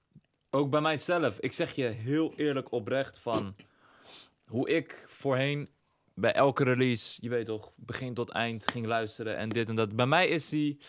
Ook 0.50 0.70
bij 0.70 0.82
mijzelf. 0.82 1.40
Ik 1.40 1.52
zeg 1.52 1.76
je 1.76 1.84
heel 1.84 2.34
eerlijk 2.36 2.72
oprecht 2.72 3.20
van 3.20 3.56
hoe 4.54 4.70
ik 4.70 5.06
voorheen 5.08 5.68
bij 6.14 6.34
elke 6.34 6.64
release, 6.64 7.18
je 7.22 7.30
weet 7.30 7.46
toch, 7.46 7.72
begin 7.76 8.14
tot 8.14 8.30
eind 8.30 8.72
ging 8.72 8.86
luisteren 8.86 9.38
en 9.38 9.50
dit 9.50 9.70
en 9.70 9.76
dat. 9.76 9.96
Bij 9.96 10.06
mij 10.06 10.28
is 10.28 10.50
die, 10.50 10.80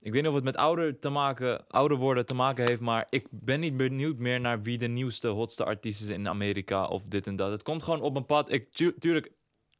ik 0.00 0.12
weet 0.12 0.22
niet 0.22 0.30
of 0.30 0.34
het 0.34 0.44
met 0.44 0.56
ouder 0.56 0.98
te 0.98 1.08
maken, 1.08 1.66
ouder 1.68 1.96
worden 1.96 2.26
te 2.26 2.34
maken 2.34 2.68
heeft, 2.68 2.80
maar 2.80 3.06
ik 3.10 3.26
ben 3.30 3.60
niet 3.60 3.76
benieuwd 3.76 4.16
meer 4.16 4.40
naar 4.40 4.62
wie 4.62 4.78
de 4.78 4.88
nieuwste, 4.88 5.28
hotste 5.28 5.64
artiest 5.64 6.00
is 6.00 6.08
in 6.08 6.28
Amerika 6.28 6.86
of 6.86 7.02
dit 7.04 7.26
en 7.26 7.36
dat. 7.36 7.50
Het 7.50 7.62
komt 7.62 7.82
gewoon 7.82 8.00
op 8.00 8.16
een 8.16 8.26
pad. 8.26 8.50
Ik 8.52 8.72
tu- 8.72 8.94
tuurlijk, 8.98 9.32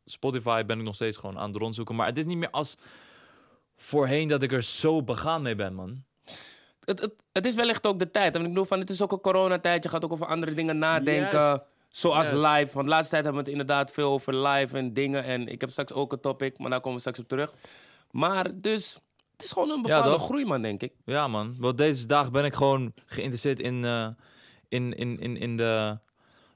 Spotify 0.04 0.64
ben 0.64 0.78
ik 0.78 0.84
nog 0.84 0.94
steeds 0.94 1.16
gewoon 1.16 1.38
aan 1.38 1.48
het 1.48 1.60
rondzoeken, 1.60 1.94
maar 1.94 2.06
het 2.06 2.18
is 2.18 2.24
niet 2.24 2.38
meer 2.38 2.50
als 2.50 2.76
voorheen 3.76 4.28
dat 4.28 4.42
ik 4.42 4.52
er 4.52 4.62
zo 4.62 5.02
begaan 5.02 5.42
mee 5.42 5.54
ben, 5.54 5.74
man. 5.74 6.04
Het, 6.84 7.00
het, 7.00 7.16
het 7.32 7.46
is 7.46 7.54
wellicht 7.54 7.86
ook 7.86 7.98
de 7.98 8.10
tijd. 8.10 8.34
En 8.34 8.42
ik 8.42 8.48
bedoel, 8.48 8.64
van, 8.64 8.78
het 8.78 8.90
is 8.90 9.02
ook 9.02 9.12
een 9.12 9.20
coronatijd. 9.20 9.82
Je 9.82 9.88
gaat 9.88 10.04
ook 10.04 10.12
over 10.12 10.26
andere 10.26 10.54
dingen 10.54 10.78
nadenken. 10.78 11.62
Zoals 11.88 12.30
live. 12.30 12.68
Want 12.72 12.84
de 12.84 12.92
laatste 12.92 13.10
tijd 13.10 13.24
hebben 13.24 13.32
we 13.32 13.38
het 13.38 13.48
inderdaad 13.48 13.90
veel 13.90 14.10
over 14.12 14.46
live 14.46 14.76
en 14.76 14.92
dingen. 14.92 15.24
En 15.24 15.48
ik 15.48 15.60
heb 15.60 15.70
straks 15.70 15.92
ook 15.92 16.12
een 16.12 16.20
topic, 16.20 16.58
maar 16.58 16.70
daar 16.70 16.80
komen 16.80 16.94
we 16.94 17.00
straks 17.00 17.18
op 17.18 17.28
terug. 17.28 17.54
Maar 18.10 18.60
dus, 18.60 19.00
het 19.40 19.48
is 19.48 19.52
gewoon 19.52 19.70
een 19.70 19.82
bepaalde 19.82 20.18
groei, 20.18 20.44
man, 20.44 20.62
denk 20.62 20.82
ik. 20.82 20.92
Ja, 21.04 21.28
man. 21.28 21.56
Want 21.58 21.78
deze 21.78 22.06
dag 22.06 22.30
ben 22.30 22.44
ik 22.44 22.54
gewoon 22.54 22.92
geïnteresseerd 23.06 23.58
in, 23.60 23.84
eh, 23.84 24.08
in, 24.68 24.96
in, 24.96 25.18
in, 25.20 25.36
in 25.36 25.56
de 25.56 25.98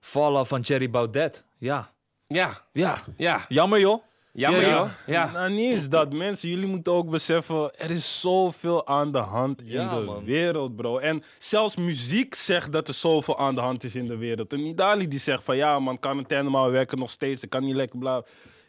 vallen 0.00 0.46
van 0.46 0.62
Thierry 0.62 0.90
Baudet. 0.90 1.44
Ja. 1.58 1.92
Ja, 2.26 2.50
Ja. 2.72 3.02
ja. 3.16 3.44
Jammer, 3.48 3.80
joh. 3.80 4.02
Jammer, 4.32 4.60
Ja, 4.60 4.68
ja. 4.68 4.74
joh. 4.76 4.88
Ja. 5.06 5.30
Nou, 5.32 5.50
niet 5.50 5.74
eens 5.74 5.88
dat. 5.88 6.12
Mensen, 6.12 6.48
jullie 6.48 6.66
moeten 6.66 6.92
ook 6.92 7.10
beseffen, 7.10 7.78
er 7.78 7.90
is 7.90 8.20
zoveel 8.20 8.86
aan 8.86 9.12
de 9.12 9.18
hand 9.18 9.62
Ja, 9.64 9.82
in 9.82 9.88
de 9.98 10.04
man. 10.04 10.24
wereld, 10.24 10.76
bro. 10.76 10.98
En 10.98 11.22
zelfs 11.38 11.76
muziek 11.76 12.34
zegt 12.34 12.72
dat 12.72 12.88
er 12.88 12.94
zoveel 12.94 13.38
aan 13.38 13.54
de 13.54 13.60
hand 13.60 13.84
is 13.84 13.94
in 13.94 14.06
de 14.06 14.16
wereld. 14.16 14.52
En 14.52 14.60
Nidali 14.62 15.08
die 15.08 15.18
zegt 15.20 15.44
van, 15.44 15.56
ja 15.56 15.78
man, 15.78 15.98
quarantaine 15.98 16.50
maar 16.50 16.64
we 16.64 16.70
werken 16.70 16.98
nog 16.98 17.10
steeds. 17.10 17.42
Ik 17.42 17.50
kan 17.50 17.64
niet 17.64 17.74
lekker 17.74 17.98
blijven. 17.98 18.24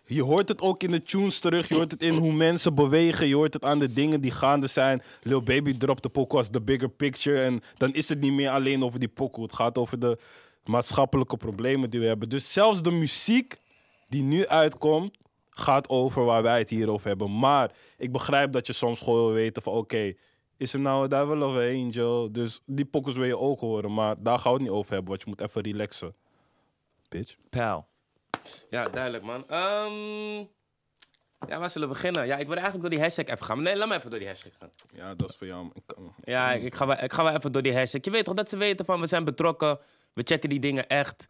Je 0.08 0.24
hoort 0.24 0.50
het 0.50 0.62
ook 0.62 0.84
in 0.84 0.92
de 0.92 1.04
tunes 1.04 1.40
terug. 1.40 1.68
Je 1.68 1.76
hoort 1.76 1.92
het 1.92 2.02
in 2.02 2.14
hoe 2.14 2.34
mensen 2.34 2.76
bewegen. 2.76 3.28
Je 3.28 3.36
hoort 3.36 3.54
het 3.54 3.64
aan 3.64 3.80
de 3.80 3.94
dingen 3.94 4.22
die 4.22 4.32
gaande 4.32 4.68
zijn. 4.68 5.02
Lil 5.22 5.42
Baby 5.42 5.78
dropt 5.78 6.04
de 6.04 6.10
pokoe 6.10 6.38
als 6.38 6.50
the 6.50 6.62
bigger 6.62 6.90
picture. 6.90 7.42
En 7.42 7.62
dan 7.78 7.94
is 7.94 8.10
het 8.10 8.20
niet 8.20 8.34
meer 8.34 8.50
alleen 8.50 8.84
over 8.84 9.00
die 9.00 9.08
pokoe. 9.08 9.44
Het 9.44 9.54
gaat 9.56 9.78
over 9.78 10.00
de 10.00 10.18
maatschappelijke 10.64 11.38
problemen 11.38 11.90
die 11.90 12.00
we 12.00 12.06
hebben. 12.06 12.30
Dus 12.30 12.54
zelfs 12.54 12.82
de 12.82 12.92
muziek 12.92 13.56
die 14.10 14.24
nu 14.24 14.48
uitkomt, 14.48 15.18
gaat 15.50 15.90
over 15.90 16.26
waar 16.26 16.44
wij 16.44 16.60
het 16.60 16.70
hier 16.70 16.90
over 16.90 17.08
hebben. 17.08 17.40
Maar 17.40 17.72
ik 17.98 18.12
begrijp 18.12 18.52
dat 18.52 18.68
je 18.68 18.74
soms 18.74 19.00
gewoon 19.00 19.26
wil 19.26 19.34
weten 19.34 19.62
van... 19.62 19.74
Oké, 19.74 20.14
is 20.58 20.74
er 20.74 20.80
nou 20.80 21.04
een 21.04 21.10
devil 21.10 21.42
of 21.42 21.56
angel? 21.56 22.32
Dus 22.32 22.62
die 22.66 22.86
pokkers 22.86 23.16
wil 23.16 23.26
je 23.26 23.38
ook 23.38 23.60
horen. 23.60 23.94
Maar 23.94 24.16
daar 24.20 24.40
gaan 24.40 24.52
we 24.52 24.58
het 24.58 24.68
niet 24.68 24.78
over 24.78 24.92
hebben, 24.92 25.10
want 25.10 25.22
je 25.22 25.30
moet 25.30 25.42
even 25.42 25.62
relaxen. 25.62 26.16
Bitch. 27.08 27.36
Pal. 27.50 27.88
Ja, 28.70 28.90
duidelijk, 28.90 29.24
man. 29.24 29.44
Ehm, 29.50 30.38
ja, 31.48 31.60
waar 31.60 31.70
zullen 31.70 31.88
we 31.88 31.94
beginnen? 31.94 32.26
Ja, 32.26 32.36
ik 32.38 32.46
wil 32.48 32.56
eigenlijk 32.56 32.82
door 32.82 32.90
die 32.90 33.00
hashtag 33.02 33.26
even 33.26 33.46
gaan. 33.46 33.62
Nee, 33.62 33.76
laat 33.78 33.88
me 33.88 33.96
even 33.96 34.10
door 34.10 34.20
die 34.20 34.28
hashtag 34.28 34.52
gaan. 34.60 34.70
Ja, 34.94 35.14
dat 35.16 35.30
is 35.30 35.36
voor 35.36 35.48
jou. 35.48 35.70
Ik 35.74 35.84
kan- 35.86 36.14
Ja, 36.24 36.52
ik, 36.54 36.64
ik 36.64 36.76
ga, 36.76 36.88
wel, 36.88 36.98
ik 37.04 37.14
ga 37.14 37.24
wel 37.24 37.34
even 37.36 37.52
door 37.52 37.62
die 37.62 37.76
hashtag. 37.76 38.04
Je 38.06 38.12
weet 38.12 38.26
toch 38.26 38.34
dat 38.34 38.50
ze 38.50 38.58
weten 38.58 38.86
van 38.86 39.00
we 39.00 39.08
zijn 39.08 39.24
betrokken. 39.24 39.80
We 40.14 40.22
checken 40.26 40.50
die 40.50 40.60
dingen 40.60 40.88
echt. 40.88 41.28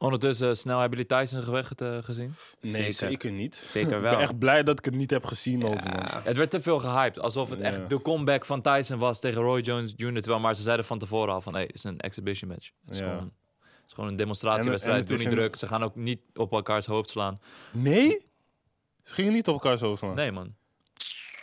Ondertussen 0.00 0.56
snel 0.56 0.80
hebben 0.80 0.98
jullie 0.98 1.18
Tyson 1.18 1.42
gevecht 1.42 1.80
eh, 1.80 1.98
gezien. 2.02 2.34
Nee, 2.60 2.72
Zeker. 2.72 2.92
zeker, 2.92 3.32
niet. 3.32 3.62
Zeker 3.66 3.92
Ik 3.96 4.00
wel. 4.02 4.10
ben 4.10 4.20
echt 4.20 4.38
blij 4.38 4.62
dat 4.62 4.78
ik 4.78 4.84
het 4.84 4.94
niet 4.94 5.10
heb 5.10 5.24
gezien 5.24 5.64
ook. 5.64 5.80
Ja. 5.84 6.20
Het 6.24 6.36
werd 6.36 6.50
te 6.50 6.62
veel 6.62 6.78
gehyped. 6.78 7.18
Alsof 7.22 7.50
het 7.50 7.58
Ja. 7.58 7.64
echt 7.64 7.88
de 7.88 8.02
comeback 8.02 8.44
van 8.44 8.62
Tyson 8.62 8.98
was 8.98 9.20
tegen 9.20 9.42
Roy 9.42 9.60
Jones 9.60 9.92
Jr. 9.96 10.12
Terwijl, 10.14 10.40
maar 10.40 10.54
ze 10.56 10.62
zeiden 10.62 10.84
van 10.86 10.98
tevoren 10.98 11.34
al 11.34 11.40
van... 11.40 11.54
Hé, 11.54 11.60
het 11.60 11.74
is 11.74 11.84
een 11.84 11.98
exhibition 12.00 12.50
match. 12.50 12.70
Het 12.84 12.94
is, 12.94 13.00
Ja. 13.00 13.08
gewoon, 13.10 13.32
is 13.88 13.94
gewoon 13.94 14.04
een 14.10 14.10
En- 14.16 14.16
demonstratiewedstrijd. 14.22 15.08
Doe 15.08 15.16
niet 15.16 15.26
een- 15.26 15.32
druk. 15.32 15.56
Ze 15.56 15.66
gaan 15.66 15.82
ook 15.82 15.94
niet 15.94 16.20
op 16.34 16.52
elkaars 16.52 16.86
hoofd 16.86 17.08
slaan. 17.10 17.40
Nee? 17.72 18.26
Ze 19.04 19.14
gingen 19.14 19.32
niet 19.32 19.48
op 19.48 19.54
elkaar 19.54 19.76
zo 19.78 19.94
slaan. 19.96 20.14
Nee, 20.14 20.32
man. 20.32 20.54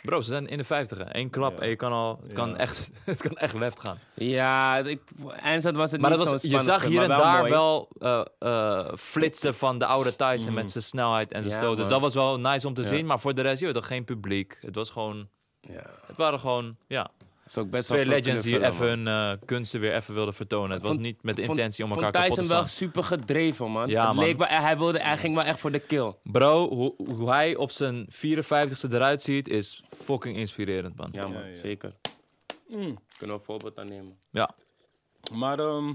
Bro, 0.02 0.22
ze 0.22 0.30
zijn 0.30 0.46
in 0.46 0.58
de 0.58 0.64
vijftigen. 0.64 1.18
Eén 1.18 1.30
klap 1.30 1.56
Ja. 1.56 1.62
en 1.62 1.68
je 1.68 1.76
kan 1.76 1.92
al... 1.92 2.20
Het 2.22 2.32
kan 2.32 2.56
echt, 2.56 2.88
het 3.04 3.22
kan 3.22 3.36
echt 3.36 3.54
left 3.54 3.80
gaan. 3.80 3.98
Ja, 4.14 4.76
ik, 4.78 5.00
eindstand 5.36 5.76
was 5.76 5.90
het 5.90 6.00
Maar 6.00 6.10
niet 6.10 6.18
dat 6.18 6.30
was, 6.30 6.40
zo 6.40 6.48
je 6.48 6.58
zag 6.58 6.84
hier 6.84 7.02
en 7.02 7.08
daar 7.08 7.38
mooi. 7.38 7.50
wel 7.50 7.88
eh, 7.98 8.22
eh, 8.38 8.92
flitsen 8.98 9.54
van 9.54 9.78
de 9.78 9.86
oude 9.86 10.16
Tyson 10.16 10.54
met 10.54 10.70
zijn 10.70 10.84
snelheid 10.84 11.32
en 11.32 11.42
zijn 11.42 11.54
Ja, 11.54 11.60
stoot. 11.60 11.76
Dus 11.76 11.88
dat 11.88 12.00
was 12.00 12.14
wel 12.14 12.40
nice 12.40 12.66
om 12.66 12.74
te 12.74 12.82
Ja. 12.82 12.88
zien. 12.88 13.06
Maar 13.06 13.20
voor 13.20 13.34
de 13.34 13.42
rest, 13.42 13.58
je 13.58 13.64
weet 13.64 13.74
toch, 13.74 13.86
geen 13.86 14.04
publiek. 14.04 14.58
Het 14.60 14.74
was 14.74 14.90
gewoon... 14.90 15.28
Ja, 15.60 15.82
Het 16.06 16.16
waren 16.16 16.40
gewoon, 16.40 16.76
ja, 16.86 17.10
is 17.46 17.58
ook 17.58 17.70
best 17.70 17.88
wel 17.88 17.98
twee 17.98 18.10
veel 18.10 18.22
legends 18.22 18.44
die 18.44 18.64
even 18.66 18.86
hun 18.88 19.06
eh, 19.06 19.32
kunsten 19.44 19.80
weer 19.80 19.94
even 19.94 20.14
wilden 20.14 20.34
vertonen. 20.34 20.70
Het 20.70 20.80
was 20.82 20.90
vond- 20.90 21.02
niet 21.02 21.22
met 21.22 21.36
de 21.36 21.42
intentie 21.42 21.84
om 21.84 21.90
elkaar 21.90 22.10
kapot 22.12 22.22
te 22.22 22.28
Tyson 22.30 22.44
slaan. 22.44 22.58
wel 22.58 22.68
super 22.68 23.04
gedreven, 23.04 23.70
man. 23.70 23.88
Ja, 23.88 24.06
het 24.06 24.14
man. 24.14 24.24
Leek 24.24 24.38
wel, 24.38 24.46
hij, 24.48 24.78
wilde, 24.78 25.00
hij 25.00 25.16
ging 25.18 25.34
wel 25.34 25.44
echt 25.44 25.60
voor 25.60 25.72
de 25.72 25.78
kill. 25.78 26.14
Bro, 26.22 26.68
hoe, 26.68 26.94
hoe 27.16 27.30
hij 27.30 27.56
op 27.56 27.70
zijn 27.70 28.08
54ste 28.10 28.90
eruit 28.92 29.22
ziet, 29.22 29.48
is 29.48 29.82
fucking 30.04 30.36
inspirerend, 30.36 30.96
man. 30.96 31.08
Ja, 31.12 31.28
man, 31.28 31.46
ja. 31.46 31.54
zeker. 31.54 31.90
Mm. 32.68 32.98
Kunnen 33.18 33.36
we 33.36 33.42
een 33.42 33.46
voorbeeld 33.46 33.78
aan 33.78 33.88
nemen. 33.88 34.16
Ja. 34.30 34.50
Maar 35.32 35.58
ehm, 35.58 35.92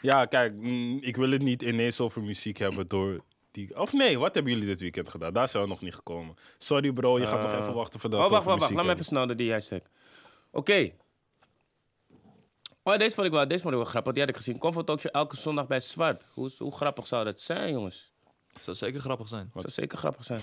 ja, 0.00 0.24
kijk, 0.24 0.52
mm, 0.54 0.98
ik 1.00 1.16
wil 1.16 1.30
het 1.30 1.42
niet 1.42 1.62
ineens 1.62 2.00
over 2.00 2.22
muziek 2.22 2.58
hebben 2.58 2.88
door 2.88 3.20
die... 3.50 3.80
Of 3.80 3.92
nee, 3.92 4.18
wat 4.18 4.34
hebben 4.34 4.52
jullie 4.52 4.68
dit 4.68 4.80
weekend 4.80 5.08
gedaan? 5.08 5.32
Daar 5.32 5.48
zijn 5.48 5.62
we 5.62 5.68
nog 5.68 5.80
niet 5.80 5.94
gekomen. 5.94 6.36
Sorry 6.58 6.92
bro, 6.92 7.18
je 7.18 7.26
gaat 7.26 7.42
nog 7.42 7.52
Eh, 7.52 7.58
even 7.58 7.74
wachten 7.74 8.00
voordat 8.00 8.18
Oh, 8.20 8.26
we 8.26 8.32
wacht, 8.32 8.44
wacht, 8.44 8.60
wacht. 8.60 8.72
Laat 8.74 8.84
me 8.84 8.92
even 8.92 9.04
snel 9.04 9.26
door 9.26 9.36
die 9.36 9.52
hashtag. 9.52 9.80
Oké. 10.52 10.92
Oh, 12.82 12.96
deze 12.96 13.14
vond 13.14 13.26
ik 13.26 13.32
wel, 13.32 13.48
deze 13.48 13.62
vond 13.62 13.74
ik 13.74 13.80
wel 13.80 13.90
grappig. 13.90 14.12
Die 14.12 14.22
had 14.22 14.30
ik 14.30 14.36
gezien. 14.36 14.58
Comfort 14.58 15.10
elke 15.10 15.36
zondag 15.36 15.66
bij 15.66 15.80
Zwart. 15.80 16.26
Hoe, 16.32 16.50
hoe 16.58 16.72
grappig 16.72 17.06
zou 17.06 17.24
dat 17.24 17.40
zijn, 17.40 17.72
jongens? 17.72 18.12
zou 18.60 18.76
zeker 18.76 19.00
grappig 19.00 19.28
zijn. 19.28 19.50
zou 19.54 19.70
zeker 19.70 19.98
grappig 19.98 20.24
zijn. 20.24 20.40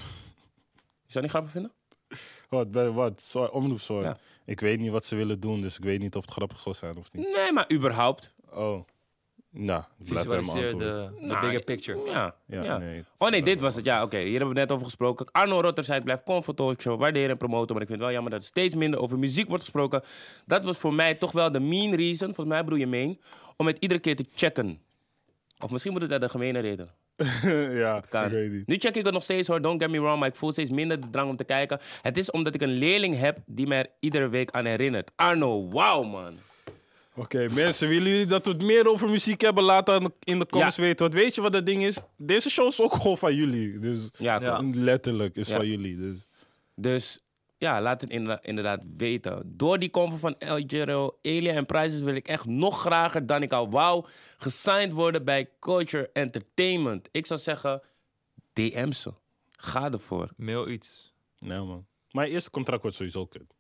Je 1.06 1.12
zou 1.12 1.24
niet 1.24 1.34
grappig 1.34 1.52
vinden? 1.52 1.72
Wat, 2.50 2.72
bij 2.72 2.90
wat? 2.90 3.22
Sorry, 3.22 3.50
omroep, 3.50 3.80
sorry. 3.80 4.06
Ja. 4.06 4.18
Ik 4.46 4.60
weet 4.60 4.80
niet 4.80 4.92
wat 4.92 5.06
ze 5.06 5.16
willen 5.16 5.40
doen, 5.40 5.62
dus 5.62 5.78
ik 5.78 5.84
weet 5.84 6.00
niet 6.00 6.16
of 6.16 6.22
het 6.22 6.32
grappig 6.32 6.60
zal 6.60 6.74
zijn 6.74 6.98
of 6.98 7.12
niet. 7.12 7.28
Nee, 7.36 7.52
maar 7.52 7.72
überhaupt. 7.72 8.34
Oh. 8.52 8.82
Nou, 9.52 9.84
Visualiseer 10.04 10.70
de, 10.70 10.78
de 10.78 11.10
Nou, 11.20 11.40
bigger 11.40 11.64
picture. 11.64 12.10
Ja, 12.10 12.36
Ja, 12.46 12.64
ja. 12.64 12.78
nee. 12.78 13.04
Oh 13.18 13.30
nee, 13.30 13.44
dit 13.44 13.62
was 13.62 13.76
het. 13.76 13.86
Ja, 13.86 14.04
oké. 14.04 14.18
Hier 14.18 14.32
hebben 14.38 14.48
we 14.54 14.60
net 14.60 14.72
over 14.72 14.86
gesproken. 14.86 15.32
Arno 15.32 15.62
Rotters, 15.62 15.88
hij 15.88 16.02
blijft 16.02 16.24
Comfort 16.24 16.82
Show 16.82 17.00
waarderen 17.00 17.30
en 17.30 17.38
promoten. 17.38 17.74
Maar 17.74 17.82
ik 17.82 17.88
vind 17.88 18.00
het 18.00 18.08
wel 18.08 18.12
jammer 18.12 18.32
dat 18.32 18.42
er 18.42 18.48
steeds 18.48 18.76
minder 18.76 19.00
over 19.00 19.20
muziek 19.20 19.48
wordt 19.48 19.64
gesproken. 19.64 20.02
Dat 20.46 20.66
was 20.66 20.78
voor 20.78 20.94
mij 20.94 21.16
toch 21.16 21.32
wel 21.32 21.52
de 21.52 21.60
main 21.60 21.96
reason, 21.96 22.28
volgens 22.28 22.48
mij 22.48 22.64
bedoel 22.64 22.80
je 22.80 22.88
meen, 22.88 23.20
om 23.58 23.68
het 23.68 23.78
iedere 23.80 24.00
keer 24.00 24.16
te 24.16 24.26
checken. 24.36 24.80
Of 25.64 25.72
misschien 25.72 25.92
moet 25.92 26.02
het 26.02 26.12
uit 26.12 26.22
de 26.22 26.30
gemene 26.30 26.60
reden. 26.60 26.90
ja, 27.84 28.02
Kan. 28.10 28.26
ik 28.26 28.32
weet 28.32 28.52
niet. 28.52 28.68
Nu 28.68 28.76
check 28.78 28.96
ik 28.96 29.04
het 29.06 29.14
nog 29.14 29.24
steeds 29.24 29.48
hoor, 29.48 29.62
don't 29.62 29.82
get 29.82 29.92
me 29.92 30.00
wrong, 30.02 30.20
maar 30.20 30.28
ik 30.30 30.36
voel 30.36 30.52
steeds 30.52 30.70
minder 30.70 31.02
de 31.02 31.10
drang 31.10 31.30
om 31.30 31.36
te 31.36 31.44
kijken. 31.44 31.80
Het 32.02 32.18
is 32.18 32.32
omdat 32.32 32.54
ik 32.56 32.62
een 32.62 32.74
leerling 32.74 33.20
heb 33.20 33.38
die 33.46 33.68
mij 33.68 33.80
er 33.80 33.90
iedere 34.00 34.30
week 34.30 34.52
aan 34.52 34.66
herinnert. 34.66 35.12
Arno, 35.16 35.70
wauw 35.70 36.04
man. 36.04 36.38
Oké, 37.20 37.46
mensen, 37.54 37.88
willen 37.90 38.12
jullie 38.12 38.26
dat 38.26 38.46
we 38.46 38.52
het 38.52 38.62
meer 38.62 38.88
over 38.88 39.10
muziek 39.10 39.42
hebben? 39.42 39.64
Laat 39.64 39.86
dan 39.86 40.14
in 40.24 40.40
de 40.40 40.46
comments 40.46 40.76
Ja. 40.76 40.82
weten. 40.84 41.00
Want 41.10 41.14
weet 41.22 41.36
je 41.36 41.42
wat 41.42 41.52
dat 41.52 41.66
ding 41.66 41.84
is? 41.84 41.98
Deze 42.18 42.50
show 42.50 42.68
is 42.68 42.82
ook 42.82 42.94
gewoon 42.94 43.18
van 43.18 43.36
jullie. 43.36 43.80
Dus 43.80 44.10
Ja, 44.18 44.40
toch? 44.40 44.76
letterlijk 44.76 45.36
is 45.36 45.48
Ja. 45.48 45.56
van 45.56 45.68
jullie. 45.68 45.98
Dus. 45.98 46.18
Dus 46.76 47.20
ja, 47.58 47.82
laat 47.82 48.02
het 48.02 48.10
inderdaad, 48.10 48.46
inderdaad 48.46 48.82
weten. 48.98 49.42
Door 49.46 49.80
die 49.80 49.90
convo 49.90 50.18
van 50.18 50.36
El 50.38 50.64
Giro, 50.68 51.18
Elia 51.22 51.54
en 51.54 51.66
Prizes 51.66 52.00
wil 52.02 52.16
ik 52.16 52.28
echt 52.28 52.46
nog 52.46 52.80
grager 52.80 53.26
dan 53.26 53.42
ik 53.44 53.52
al 53.54 53.70
wou 53.70 54.06
gesigned 54.38 54.92
worden 54.94 55.26
bij 55.26 55.50
Culture 55.60 56.10
Entertainment. 56.14 57.10
Ik 57.12 57.26
zou 57.26 57.40
zeggen, 57.40 57.82
DM 58.54 58.92
ze. 58.92 59.14
Ga 59.52 59.92
ervoor. 59.92 60.30
Mail 60.38 60.70
iets. 60.70 61.14
Nee, 61.40 61.60
man. 61.60 61.86
Mijn 62.12 62.32
eerste 62.32 62.50
contract 62.50 62.82
wordt 62.82 62.98
sowieso 62.98 63.26
kut. 63.26 63.54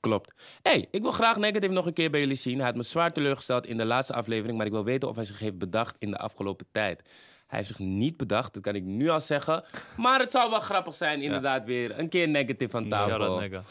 Klopt. 0.00 0.58
hey, 0.62 0.88
ik 0.90 1.02
wil 1.02 1.12
graag 1.12 1.36
Negative 1.36 1.72
nog 1.72 1.86
een 1.86 1.92
keer 1.92 2.10
bij 2.10 2.20
jullie 2.20 2.36
zien. 2.36 2.56
Hij 2.56 2.66
had 2.66 2.74
me 2.76 2.82
zwaar 2.82 3.12
teleurgesteld 3.12 3.66
in 3.66 3.76
de 3.76 3.84
laatste 3.84 4.12
aflevering, 4.14 4.56
maar 4.56 4.66
ik 4.66 4.72
wil 4.72 4.84
weten 4.84 5.08
of 5.08 5.16
hij 5.16 5.24
zich 5.24 5.38
heeft 5.38 5.58
bedacht 5.58 5.96
in 5.98 6.10
de 6.10 6.18
afgelopen 6.18 6.66
tijd. 6.72 7.02
Hij 7.46 7.58
heeft 7.58 7.68
zich 7.70 7.78
niet 7.78 8.16
bedacht, 8.16 8.54
dat 8.54 8.62
kan 8.62 8.74
ik 8.74 8.82
nu 8.82 9.08
al 9.08 9.20
zeggen. 9.20 9.64
Maar 9.96 10.20
het 10.20 10.30
zou 10.30 10.50
wel 10.50 10.60
grappig 10.60 10.94
zijn, 10.94 11.22
inderdaad, 11.22 11.64
weer 11.64 11.98
een 11.98 12.08
keer 12.08 12.28
Negative 12.28 12.76
aan 12.76 12.86
Shout 12.86 13.10
out, 13.10 13.20
tafel. 13.20 13.38
nigga. 13.40 13.62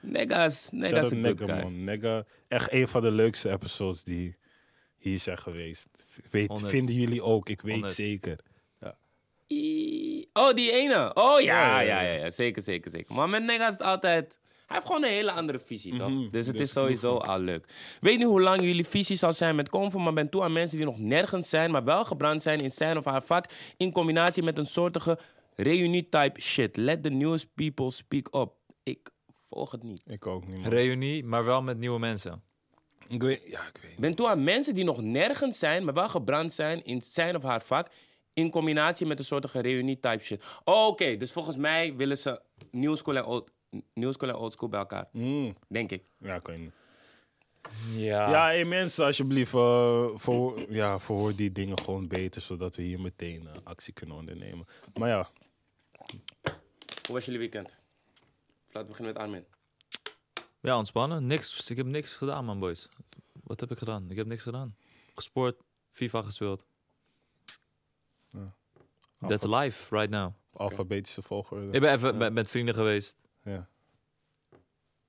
Negas, 0.00 0.70
Negas 0.70 0.88
Shout-out 0.90 1.04
is 1.04 1.10
een 1.10 1.20
Negga, 1.20 1.44
guy. 1.54 1.62
man. 1.62 1.84
Negga, 1.84 2.24
echt 2.48 2.72
een 2.72 2.88
van 2.88 3.02
de 3.02 3.10
leukste 3.10 3.50
episodes 3.50 4.04
die 4.04 4.36
hier 4.98 5.18
zijn 5.18 5.38
geweest. 5.38 5.88
Weet, 6.30 6.48
100. 6.48 6.70
vinden 6.70 6.94
jullie 6.94 7.22
ook, 7.22 7.48
ik 7.48 7.60
weet 7.60 7.72
100. 7.72 7.94
zeker. 7.94 8.38
I- 9.48 10.28
Oh, 10.32 10.54
die 10.54 10.72
ene. 10.72 11.14
Oh 11.14 11.40
ja, 11.40 11.62
Ja, 11.62 11.80
ja, 11.80 12.00
ja, 12.00 12.12
ja, 12.12 12.24
ja, 12.24 12.30
zeker, 12.30 12.62
zeker, 12.62 12.90
zeker. 12.90 13.14
Maar 13.14 13.28
met 13.28 13.42
Nega 13.44 13.66
is 13.66 13.72
het 13.72 13.82
altijd... 13.82 14.38
Hij 14.72 14.80
heeft 14.80 14.92
gewoon 14.92 15.10
een 15.10 15.16
hele 15.16 15.32
andere 15.32 15.58
visie, 15.58 15.96
toch? 15.96 16.08
Mhm, 16.10 16.30
Dus 16.30 16.46
het 16.46 16.56
dus 16.56 16.66
is 16.66 16.72
sowieso 16.72 17.16
al 17.16 17.38
leuk. 17.38 17.66
Weet 18.00 18.18
niet 18.18 18.26
hoe 18.26 18.40
lang 18.40 18.62
jullie 18.62 18.86
visie 18.86 19.16
zal 19.16 19.32
zijn 19.32 19.56
met 19.56 19.68
Convo, 19.68 19.98
maar 19.98 20.12
ben 20.12 20.28
toe 20.28 20.42
aan 20.42 20.52
mensen 20.52 20.76
die 20.76 20.86
nog 20.86 20.98
nergens 20.98 21.48
zijn, 21.48 21.70
maar 21.70 21.84
wel 21.84 22.04
gebrand 22.04 22.42
zijn 22.42 22.58
in 22.58 22.70
zijn 22.70 22.98
of 22.98 23.04
haar 23.04 23.22
vak, 23.22 23.44
in 23.76 23.92
combinatie 23.92 24.42
met 24.42 24.58
een 24.58 24.66
soortige 24.66 25.18
reunie-type 25.54 26.40
shit. 26.40 26.76
Let 26.76 27.02
the 27.02 27.08
news 27.08 27.46
people 27.54 27.90
speak 27.90 28.34
up. 28.34 28.52
Ik 28.82 29.10
volg 29.48 29.70
het 29.70 29.82
niet. 29.82 30.02
Ik 30.06 30.26
ook 30.26 30.46
niet, 30.46 30.60
man. 30.60 30.70
Reunie, 30.70 31.24
maar 31.24 31.44
wel 31.44 31.62
met 31.62 31.78
nieuwe 31.78 31.98
mensen. 31.98 32.42
Ik 33.08 33.22
weet, 33.22 33.42
ja, 33.46 33.60
ik 33.60 33.80
weet. 33.82 33.98
Ben 33.98 34.14
toe 34.14 34.28
aan 34.28 34.44
mensen 34.44 34.74
die 34.74 34.84
nog 34.84 35.02
nergens 35.02 35.58
zijn, 35.58 35.84
maar 35.84 35.94
wel 35.94 36.08
gebrand 36.08 36.52
zijn 36.52 36.84
in 36.84 37.02
zijn 37.02 37.36
of 37.36 37.42
haar 37.42 37.62
vak. 37.62 37.88
In 38.32 38.50
combinatie 38.50 39.06
met 39.06 39.18
een 39.18 39.24
soortige 39.24 39.60
reunie-type 39.60 40.22
shit. 40.22 40.44
Oh, 40.64 40.86
Oké, 40.86 41.16
dus 41.16 41.32
volgens 41.32 41.56
mij 41.56 41.96
willen 41.96 42.18
ze 42.18 42.40
old, 43.24 43.50
new 43.94 44.12
school 44.12 44.28
en 44.28 44.34
old 44.34 44.52
school 44.52 44.68
bij 44.68 44.78
elkaar. 44.78 45.08
Mm, 45.12 45.52
Denk 45.68 45.90
ik. 45.90 46.04
ja, 46.18 46.34
ik 46.34 46.46
weet 46.46 46.58
niet. 46.58 46.72
Ja. 47.94 48.30
Ja, 48.30 48.44
hey, 48.44 48.64
mensen, 48.64 49.04
alsjeblieft, 49.04 49.54
eh 49.54 50.06
voor, 50.14 50.72
ja, 50.72 50.98
verhoor 50.98 51.34
die 51.34 51.52
dingen 51.52 51.78
gewoon 51.78 52.08
beter, 52.08 52.40
zodat 52.42 52.76
we 52.76 52.82
hier 52.82 53.00
meteen 53.00 53.46
eh, 53.48 53.52
actie 53.64 53.92
kunnen 53.92 54.16
ondernemen. 54.16 54.66
Maar 54.98 55.08
ja, 55.08 55.28
Hoe 57.06 57.14
was 57.14 57.24
jullie 57.24 57.40
weekend? 57.40 57.76
Laten 58.66 58.80
we 58.80 58.86
beginnen 58.86 59.12
met 59.14 59.22
Armin. 59.22 59.44
Ja, 60.60 60.76
ontspannen. 60.78 61.26
Niks. 61.26 61.70
Ik 61.70 61.76
heb 61.76 61.86
niks 61.86 62.16
gedaan, 62.16 62.44
man, 62.44 62.58
boys. 62.58 62.88
Wat 63.44 63.60
heb 63.60 63.70
ik 63.70 63.78
gedaan? 63.78 64.10
Ik 64.10 64.16
heb 64.16 64.26
niks 64.26 64.42
gedaan. 64.42 64.76
Gesport, 65.14 65.56
FIFA 65.92 66.22
gespeeld. 66.22 66.64
That's 69.28 69.44
life 69.46 69.94
right 69.96 70.10
now. 70.10 70.32
alfabetische 70.52 71.22
volgorde. 71.22 71.72
Ik 71.72 71.80
ben 71.80 71.92
even 71.92 72.16
met, 72.16 72.32
met 72.32 72.50
vrienden 72.50 72.74
geweest. 72.74 73.20
Ja. 73.44 73.68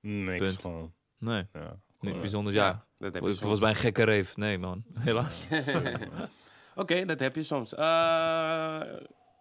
Niks 0.00 0.38
Punt. 0.38 0.60
gewoon. 0.60 0.92
Nee, 1.18 1.46
Ja. 1.52 1.76
niet 2.00 2.20
bijzonder. 2.20 2.52
Ja, 2.52 2.84
dat 2.98 3.12
heb 3.14 3.22
je 3.22 3.28
het 3.28 3.36
soms. 3.38 3.50
was 3.50 3.58
bij 3.60 3.68
een 3.70 3.76
gekke 3.76 4.02
reef. 4.02 4.36
Nee, 4.36 4.58
man. 4.58 4.84
Helaas. 4.98 5.46
Oké, 6.74 7.04
dat 7.04 7.20
heb 7.20 7.34
je 7.34 7.42
soms. 7.42 7.74
Eh, 7.74 8.80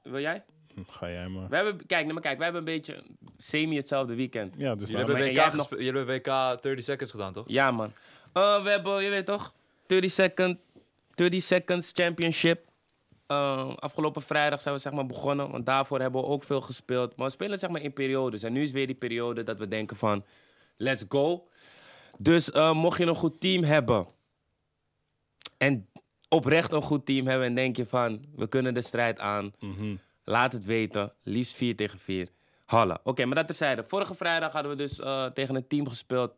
wil 0.04 0.20
jij? 0.20 0.44
Ga 0.88 1.10
jij 1.10 1.28
maar. 1.28 1.50
We 1.50 1.56
hebben, 1.56 1.86
kijk, 1.86 2.04
nee, 2.04 2.14
maar 2.14 2.22
kijk, 2.22 2.38
wij 2.38 2.44
hebben 2.52 2.68
een 2.68 2.74
beetje 2.76 3.04
semi 3.38 3.76
hetzelfde 3.76 4.16
weekend. 4.16 4.56
Ja, 4.58 4.76
dus 4.76 4.90
Jullie 4.90 5.06
hebben, 5.06 5.28
en 5.28 5.34
WK 5.50 5.54
nog- 5.54 5.70
jullie 5.70 5.86
hebben 5.94 6.16
WK 6.16 6.62
30 6.62 6.84
seconds 6.84 7.12
gedaan, 7.12 7.34
toch? 7.34 7.46
Ja, 7.48 7.72
man. 7.72 7.94
Eh, 8.34 8.64
we 8.64 8.70
hebben, 8.70 9.04
je 9.04 9.10
weet 9.10 9.26
toch, 9.26 9.54
30, 9.86 10.12
second, 10.12 10.58
30 11.12 11.44
Seconds 11.44 11.92
Championship. 11.94 12.66
Eh, 13.34 13.75
afgelopen 13.75 14.22
vrijdag 14.22 14.62
zijn 14.62 14.75
we 14.75 14.82
zeg 14.82 14.94
maar 14.94 15.06
begonnen, 15.06 15.52
want 15.52 15.66
daarvoor 15.66 16.00
hebben 16.00 16.22
we 16.22 16.28
ook 16.28 16.44
veel 16.44 16.62
gespeeld. 16.62 17.16
Maar 17.16 17.25
we 17.25 17.32
spelen 17.34 17.60
zeg 17.60 17.70
maar 17.70 17.82
in 17.82 17.94
periodes. 17.94 18.44
En 18.44 18.54
nu 18.54 18.62
is 18.62 18.72
weer 18.72 18.88
die 18.88 18.96
periode 18.96 19.44
dat 19.44 19.58
we 19.58 19.68
denken 19.68 19.98
van, 19.98 20.25
let's 20.78 21.04
go. 21.10 21.48
Dus 22.18 22.52
eh, 22.52 22.74
mocht 22.74 22.98
je 22.98 23.06
een 23.06 23.16
goed 23.16 23.40
team 23.40 23.63
hebben 23.63 24.08
en 25.58 25.88
oprecht 26.30 26.72
een 26.72 26.82
goed 26.82 27.06
team 27.06 27.28
hebben 27.28 27.48
en 27.48 27.56
denk 27.56 27.75
je 27.75 27.86
van, 27.86 28.25
we 28.36 28.48
kunnen 28.48 28.74
de 28.74 28.82
strijd 28.82 29.20
aan, 29.20 29.54
Mhm. 29.60 29.96
laat 30.24 30.52
het 30.52 30.66
weten. 30.66 31.13
Liefst 31.24 31.54
4 31.56 31.75
tegen 31.75 32.00
4. 32.00 32.28
Hallen. 32.66 33.00
Oké, 33.04 33.25
maar 33.25 33.36
dat 33.36 33.48
terzijde. 33.48 33.84
Vorige 33.88 34.16
vrijdag 34.16 34.52
hadden 34.54 34.72
we 34.72 34.78
dus 34.78 35.00
eh, 35.00 35.25
tegen 35.25 35.56
een 35.56 35.68
team 35.68 35.88
gespeeld. 35.88 36.34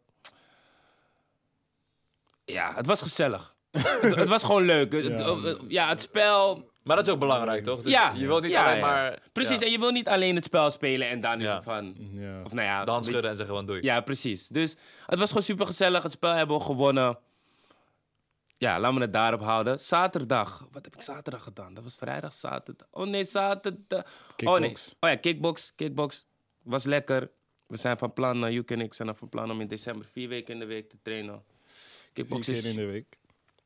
Ja, 2.46 2.74
het 2.75 2.86
was 2.86 3.02
gezellig. 3.02 3.56
het, 3.72 4.16
het 4.16 4.30
was 4.30 4.44
gewoon 4.44 4.64
leuk. 4.64 4.92
Het- 4.94 5.60
ja, 5.68 5.88
het 5.90 6.02
spel. 6.02 6.70
Maar 6.86 6.96
dat 6.96 7.08
is 7.08 7.13
ook 7.13 7.20
belangrijk, 7.20 7.63
toch? 7.63 7.82
Dus 7.82 7.92
ja, 7.92 8.12
Je 8.15 8.27
wilt 8.27 8.42
niet 8.42 8.51
ja, 8.51 8.65
alleen 8.65 8.77
ja. 8.77 8.86
maar... 8.86 9.20
Precies, 9.32 9.60
ja, 9.60 9.65
en 9.65 9.72
je 9.72 9.80
wil 9.80 9.92
niet 9.92 10.08
alleen 10.08 10.36
het 10.36 10.44
spel 10.44 10.72
spelen 10.72 11.10
en 11.10 11.20
dan 11.20 11.39
is 11.39 11.46
Ja. 11.46 11.56
het 11.56 11.63
van. 11.63 11.96
Ja. 11.98 12.42
Of 12.44 12.54
nou 12.54 12.68
ja. 12.68 12.86
de 12.86 12.92
hand 12.92 13.06
schudden 13.06 13.32
en 13.32 13.38
zeggen 13.38 13.56
van 13.56 13.65
doei. 13.65 13.82
Ja, 13.82 14.01
precies. 14.01 14.48
Dus 14.48 14.75
het 15.06 15.20
was 15.20 15.27
gewoon 15.27 15.44
super 15.44 15.65
gezellig. 15.65 16.04
Het 16.04 16.12
spel 16.12 16.32
hebben 16.34 16.58
we 16.58 16.63
gewonnen. 16.63 17.18
Ja, 18.58 18.80
laten 18.80 18.98
we 18.98 19.01
het 19.01 19.13
daarop 19.13 19.42
houden. 19.42 19.80
Zaterdag. 19.80 20.68
Wat 20.72 20.86
heb 20.86 20.96
ik 20.96 21.01
zaterdag 21.01 21.44
gedaan? 21.44 21.74
Dat 21.74 21.84
was 21.84 21.96
vrijdag, 21.96 22.34
zaterdag. 22.34 22.88
Oh 22.92 23.08
nee, 23.08 23.24
zaterdag. 23.24 24.04
Oh 24.44 24.60
nee. 24.60 24.72
Oh 25.00 25.10
ja, 25.10 25.15
kickbox. 25.15 25.74
Kickbox 25.75 26.25
was 26.63 26.84
lekker. 26.84 27.32
We 27.68 27.77
zijn 27.77 27.98
van 27.98 28.13
plan, 28.13 28.46
uh, 28.46 28.51
Yuki 28.51 28.74
en 28.74 28.82
ik 28.82 28.94
zijn 28.94 29.15
van 29.15 29.30
plan 29.30 29.51
om 29.51 29.62
in 29.62 29.68
december 29.68 30.06
vier 30.12 30.27
weken 30.30 30.54
in 30.54 30.60
de 30.60 30.65
week 30.65 30.89
te 30.89 30.98
trainen. 31.01 31.44
Vier 31.65 32.10
Kickbox 32.13 32.46
keer 32.46 32.56
is, 32.56 32.63
in 32.65 32.75
de 32.75 32.86
week. 32.86 33.18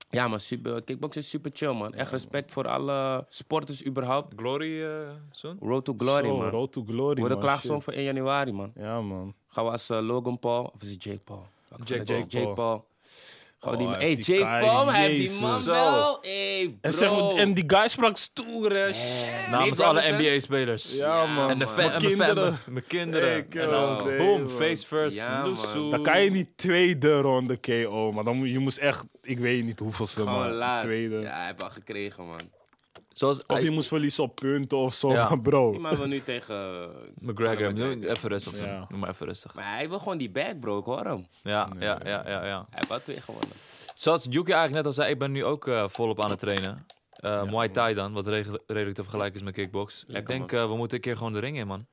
Ja, 0.10 0.28
maar 0.28 0.40
super, 0.40 0.84
kickbox 0.84 1.18
is 1.18 1.30
super 1.30 1.52
chill, 1.54 1.74
man. 1.74 1.94
Echt 1.94 2.12
respect 2.12 2.52
voor 2.52 2.68
alle 2.68 3.26
sporters 3.30 3.86
überhaupt. 3.86 4.34
Glory 4.36 4.84
eh 4.84 5.10
soon? 5.32 5.58
Road 5.62 5.86
to 5.86 5.94
Glory, 5.98 6.28
Zo, 6.28 6.38
man. 6.38 6.50
Road 6.50 6.72
to 6.72 6.84
Glory, 6.88 7.38
klaargestoomd 7.38 7.84
Shit. 7.84 7.94
voor 7.94 7.94
1 7.94 8.04
januari, 8.04 8.52
man. 8.52 8.72
Ja, 8.76 9.02
man. 9.02 9.34
Gaan 9.48 9.66
we 9.66 9.72
als 9.72 9.90
eh, 9.90 10.00
Logan 10.02 10.40
Paul, 10.40 10.64
of 10.76 10.82
is 10.82 10.92
het 10.92 11.04
Jake 11.04 11.20
Paul? 11.20 11.48
Jake 11.84 12.06
van 12.06 12.06
de 12.06 12.26
Paul. 12.26 12.26
Jake 12.28 12.54
Paul. 12.54 12.86
We 13.60 13.78
die 13.78 13.86
Oh, 13.86 13.92
man- 13.92 14.00
hij 14.00 14.08
hey, 14.10 14.60
Paul, 14.66 14.88
hij 14.92 15.10
heeft 15.10 15.30
die 15.32 15.42
man 15.42 15.60
Zo. 15.60 15.72
wel. 15.72 16.18
Hey, 16.22 16.76
bro. 16.82 16.90
En, 16.90 16.94
zeg, 16.94 17.12
maar- 17.12 17.36
en 17.36 17.54
die 17.54 17.64
guy 17.68 17.88
sprak 17.88 18.18
stoer, 18.18 18.72
hè. 18.72 18.94
Shit. 18.94 19.48
Namens 19.52 19.80
alle? 19.80 20.02
NBA-spelers. 20.12 20.98
Ja, 20.98 21.26
man. 21.26 21.50
En 21.50 21.60
de 21.60 21.66
man. 21.66 21.74
fa- 21.74 21.80
Mijn 21.82 21.92
en 21.92 22.02
mijn 22.02 22.08
kinderen. 22.18 22.60
Mijn 22.70 22.88
kinderen. 22.88 23.50
En 23.50 23.70
dan 23.70 24.08
nee, 24.08 24.18
boom, 24.18 24.42
man. 24.42 24.50
face 24.50 24.86
first. 24.88 25.16
Ja, 25.16 25.46
man. 25.46 25.90
Dan 25.92 26.04
kan 26.04 26.22
je 26.22 26.30
niet 26.32 26.58
tweede 26.58 27.20
ronde 27.22 27.58
KO, 27.58 28.12
maar 28.12 28.24
dan, 28.24 28.42
je 28.52 28.60
moest 28.60 28.78
echt, 28.78 29.04
ik 29.22 29.38
weet 29.38 29.64
niet 29.66 29.78
Gewoon 30.28 30.40
maar 30.40 30.52
laat. 30.52 30.82
tweede. 30.82 31.20
Ja, 31.20 31.36
hij 31.38 31.46
heeft 31.46 31.64
al 31.64 31.70
gekregen, 31.70 32.28
man. 32.28 32.40
Zoals 33.20 33.46
Of 33.46 33.62
je 33.62 33.72
moest 33.72 33.88
verliezen 33.88 34.24
op 34.24 34.36
punten 34.36 34.78
of 34.78 34.94
zo, 34.94 35.12
Ja. 35.12 35.36
bro. 35.48 35.72
Die 35.72 35.80
man 35.80 35.98
wil 35.98 36.08
nu 36.08 36.22
tegen... 36.22 36.90
McGregor, 37.28 37.56
Conor 37.56 37.74
doe 37.74 37.86
McGregor. 37.86 38.10
even 38.10 38.30
rustig. 38.30 38.54
doen. 38.54 38.66
Ja. 38.66 38.86
Doe 38.90 38.98
maar 38.98 39.10
even 39.10 39.26
rustig. 39.26 39.54
Maar 39.54 39.76
hij 39.76 39.90
wil 39.90 40.00
gewoon 40.00 40.18
die 40.18 40.30
bag, 40.30 40.60
bro. 40.60 40.80
Ik 40.80 40.86
hoor 40.86 41.06
hem. 41.06 41.28
Ja, 41.44 41.70
ja, 41.80 42.00
ja, 42.04 42.30
ja, 42.30 42.46
ja. 42.46 42.58
Hij 42.58 42.66
heeft 42.70 42.88
wel 42.88 43.00
twee 43.02 43.22
gewonnen. 43.22 43.50
Zoals 43.94 44.24
Yuki 44.30 44.52
eigenlijk 44.52 44.74
net 44.74 44.86
al 44.86 44.92
zei, 44.92 45.12
ik 45.12 45.20
ben 45.20 45.32
nu 45.32 45.46
ook 45.46 45.68
eh, 45.68 45.88
volop 45.88 46.24
aan 46.24 46.30
het 46.30 46.40
trainen. 46.40 46.86
Eh 47.12 47.44
Muay 47.44 47.70
Thai 47.70 47.94
dan, 47.94 48.14
wat 48.14 48.28
redelijk 48.28 48.94
te 48.96 49.02
vergelijken 49.04 49.36
is 49.36 49.44
met 49.46 49.54
kickbox. 49.54 50.04
Lekker, 50.08 50.34
ik 50.34 50.40
denk, 50.40 50.52
eh, 50.52 50.70
we 50.70 50.76
moeten 50.76 50.98
een 50.98 51.04
keer 51.04 51.18
gewoon 51.18 51.34
de 51.34 51.40
ring 51.40 51.58
in, 51.58 51.68
man. 51.68 51.86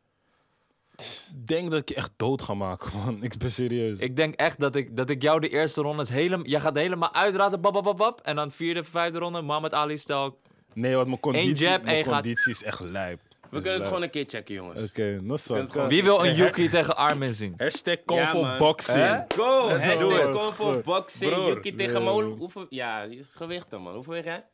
Ik 0.96 1.46
denk 1.46 1.70
dat 1.70 1.80
ik 1.80 1.88
je 1.88 1.94
echt 1.94 2.12
dood 2.16 2.42
ga 2.42 2.54
maken, 2.54 2.90
man. 3.04 3.22
Ik 3.22 3.38
ben 3.38 3.50
serieus. 3.50 3.98
Ik 3.98 4.16
denk 4.16 4.34
echt 4.34 4.60
dat 4.60 4.74
ik, 4.74 4.96
dat 4.96 5.10
ik 5.10 5.22
jou 5.22 5.40
de 5.40 5.48
eerste 5.48 5.80
ronde 5.80 6.02
is 6.02 6.08
helemaal... 6.08 6.46
Jij 6.46 6.60
gaat 6.60 6.76
helemaal 6.76 7.14
uitrazen, 7.14 7.60
bap, 7.60 7.72
bap, 7.72 7.84
bap, 7.84 7.96
bap. 7.96 8.20
En 8.20 8.36
dan 8.36 8.50
vierde, 8.50 8.84
vijfde 8.84 9.18
ronde, 9.18 9.42
Muhammad 9.42 9.72
Ali 9.72 9.98
stel. 9.98 10.38
Nee, 10.76 10.94
want 10.94 11.06
mijn 11.06 11.20
conditie, 11.20 11.54
jab 11.54 11.84
en 11.84 11.96
je 11.96 12.04
gaat- 12.04 12.12
conditie 12.12 12.50
is 12.52 12.62
echt 12.62 12.90
lijp. 12.90 13.20
We 13.50 13.60
kunnen 13.60 13.72
het 13.78 13.84
gewoon 13.88 14.02
een 14.02 14.10
keer 14.10 14.24
checken, 14.28 14.54
jongens. 14.54 14.82
Oké, 14.90 15.20
wel. 15.48 15.66
gewoon- 15.70 15.88
Wie 15.88 16.02
wil 16.02 16.24
een 16.24 16.34
Yuki 16.34 16.68
tegen 16.68 16.96
Armin 16.96 17.34
zien? 17.34 17.54
Hashtag 17.56 17.94
Ja, 17.94 18.02
Convo 18.04 18.42
man. 18.42 18.58
Boxing. 18.58 19.24
Go! 19.36 19.66
Let's 19.66 20.00
do 20.00 20.10
Hashtag 20.10 20.32
kom 20.32 20.52
voor 20.52 20.80
boxing. 20.80 21.32
Broer. 21.32 21.46
Yuki 21.54 21.74
tegen 21.74 22.02
Nee. 22.02 22.12
Mo. 22.22 22.36
Hoeveel... 22.36 22.66
Ja, 22.68 23.02
je 23.02 23.16
is 23.16 23.26
gewicht 23.34 23.70
man. 23.70 23.94
Hoeveel 23.94 24.12
weeg 24.12 24.24
jij? 24.24 24.44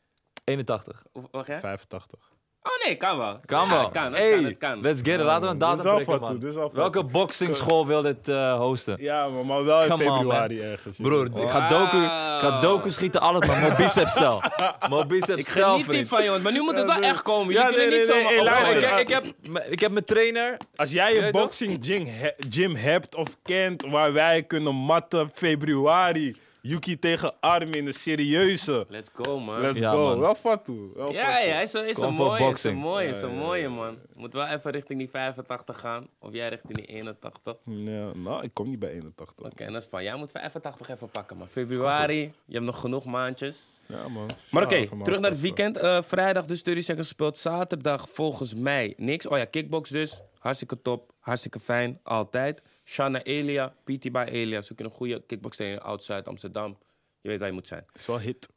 81. 0.43 1.03
Hoeveel 1.11 1.29
weeg 1.31 1.47
jij? 1.47 1.59
85. 1.59 2.31
Oh 2.65 2.85
nee, 2.85 2.95
kan 2.95 3.17
wel. 3.17 3.39
Kan 3.45 3.67
Ja, 3.67 3.69
wel. 3.69 3.89
Kan, 3.89 4.03
het 4.03 4.17
hey, 4.17 4.31
kan, 4.33 4.43
het 4.43 4.57
kan. 4.57 4.81
let's 4.81 5.01
get 5.03 5.19
it. 5.19 5.25
Laten 5.25 5.41
we 5.47 5.47
een 5.53 5.57
datum 5.57 5.93
prikken, 5.95 6.19
man. 6.19 6.53
wat. 6.53 6.71
Welke 6.71 7.03
boxingschool 7.03 7.87
wil 7.87 8.01
dit 8.01 8.27
eh, 8.27 8.55
hosten? 8.57 8.95
Ja, 8.99 9.27
maar, 9.27 9.45
maar 9.45 9.63
wel 9.63 9.83
in 9.83 9.89
Come 9.89 10.03
on, 10.09 10.15
februari 10.17 10.61
ergens. 10.61 10.97
Broer, 10.97 11.25
ik 11.41 11.49
ga 11.49 11.67
doku, 11.69 11.97
ik 12.03 12.09
ga 12.39 12.61
doku 12.61 12.91
schieten, 12.91 13.21
alles, 13.21 13.47
maar 13.47 13.59
mijn 13.59 13.75
bicep 13.75 14.07
stel. 14.07 14.41
Mijn 14.89 15.07
bicep 15.07 15.37
Ik 15.37 15.47
stel, 15.47 15.71
geniet 15.71 15.87
niet 15.87 16.07
van 16.07 16.23
jongens, 16.23 16.43
maar 16.43 16.51
nu 16.51 16.61
moet 16.61 16.77
het 16.77 16.79
Ja, 16.79 16.85
wel 16.85 16.95
broer. 16.95 17.09
echt 17.09 17.21
komen. 17.21 17.53
Ja, 17.53 17.61
Jullie 17.69 17.75
kunnen 17.77 17.89
nee, 17.89 17.99
niet 17.99 18.07
nee, 18.07 18.37
zomaar 18.37 18.63
nee, 18.73 18.83
hey, 18.83 18.99
ik, 19.01 19.07
ik, 19.07 19.13
heb, 19.13 19.25
ik 19.71 19.79
heb 19.79 19.91
mijn 19.91 20.05
trainer. 20.05 20.57
Als 20.75 20.91
jij 20.91 21.23
een 21.25 21.31
boxing 21.31 21.77
gym, 21.85 22.05
he- 22.05 22.33
gym 22.49 22.75
hebt 22.75 23.15
of 23.15 23.27
kent 23.43 23.85
waar 23.85 24.13
wij 24.13 24.43
kunnen 24.43 24.75
matten 24.75 25.31
februari, 25.33 26.35
Yuki 26.65 26.99
tegen 26.99 27.33
Armin, 27.39 27.87
een 27.87 27.93
serieuze. 27.93 28.85
Let's 28.89 29.09
go, 29.13 29.39
man. 29.39 29.61
Let's 29.61 29.79
Ja, 29.79 29.91
go. 29.91 29.97
man. 30.07 30.19
Wel 30.19 30.35
fatu. 30.35 30.91
Wel 30.95 31.11
Ja, 31.11 31.25
fatu. 31.31 31.45
ja, 31.47 31.53
hij 31.53 31.63
is, 31.63 31.73
een- 31.73 31.87
is 31.87 31.93
Gewoon 31.95 32.09
een 32.09 32.15
voor 32.15 32.25
mooie, 32.25 32.35
is 32.37 32.39
een 32.41 32.47
boxing. 32.47 32.77
mooie, 32.79 33.07
is 33.09 33.21
een 33.21 33.35
mooie, 33.35 33.69
man. 33.69 33.97
Moet 34.15 34.33
wel 34.33 34.45
even 34.45 34.71
richting 34.71 34.99
die 34.99 35.09
85 35.09 35.79
gaan. 35.79 36.07
Of 36.19 36.33
jij 36.33 36.49
richting 36.49 36.73
die 36.75 36.85
81. 36.85 37.53
Oké, 37.53 37.71
Ja, 37.71 38.11
nou, 38.13 38.43
ik 38.43 38.53
kom 38.53 38.69
niet 38.69 38.79
bij 38.79 38.89
81. 38.89 39.51
en 39.55 39.73
dat 39.73 39.81
is 39.81 39.87
van, 39.89 40.03
jij 40.03 40.15
moet 40.15 40.31
85 40.31 40.89
even 40.89 41.09
pakken, 41.09 41.37
man. 41.37 41.47
Februari, 41.47 42.19
je 42.45 42.53
hebt 42.53 42.65
nog 42.65 42.79
genoeg 42.79 43.05
maandjes. 43.05 43.67
Ja, 43.85 44.07
man. 44.07 44.29
Maar 44.51 44.63
oké, 44.63 44.87
terug 45.03 45.19
naar 45.19 45.31
het 45.31 45.39
weekend. 45.41 45.77
Eh, 45.77 46.01
vrijdag 46.03 46.45
dus 46.45 46.63
30 46.63 46.83
seconds 46.83 47.07
gespeeld. 47.07 47.37
Zaterdag 47.37 48.09
volgens 48.09 48.53
mij 48.55 48.93
niks. 48.97 49.27
Oh 49.27 49.37
ja, 49.37 49.45
kickbox 49.45 49.89
dus. 49.89 50.21
Hartstikke 50.39 50.81
top. 50.81 51.11
Hartstikke 51.19 51.59
fijn. 51.59 51.99
Altijd. 52.03 52.61
Shanna 52.83 53.23
Elia. 53.23 53.75
PT 53.83 54.11
bij 54.11 54.27
Elia. 54.27 54.61
Zoek 54.61 54.77
je 54.77 54.83
een 54.83 54.91
goede 54.91 55.21
kickbox 55.25 55.55
trainer 55.55 55.81
outside 55.81 56.23
Amsterdam. 56.23 56.77
Je 57.21 57.29
weet 57.29 57.39
waar 57.39 57.47
je 57.47 57.53
moet 57.53 57.67
zijn. 57.67 57.85
Is 57.93 58.05
wel 58.05 58.19
hit. 58.19 58.49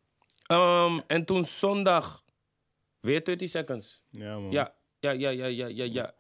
Ehm, 0.47 0.99
en 1.07 1.25
toen 1.25 1.45
zondag 1.45 2.25
weer 3.01 3.25
30 3.25 3.51
seconds. 3.51 4.03
Ja, 4.11 4.39
man. 4.39 4.51
Ja, 4.51 4.75
ja, 5.01 5.11
ja, 5.11 5.29
ja, 5.29 5.47
ja, 5.47 5.67
ja. 5.67 5.85
ja. 5.85 6.15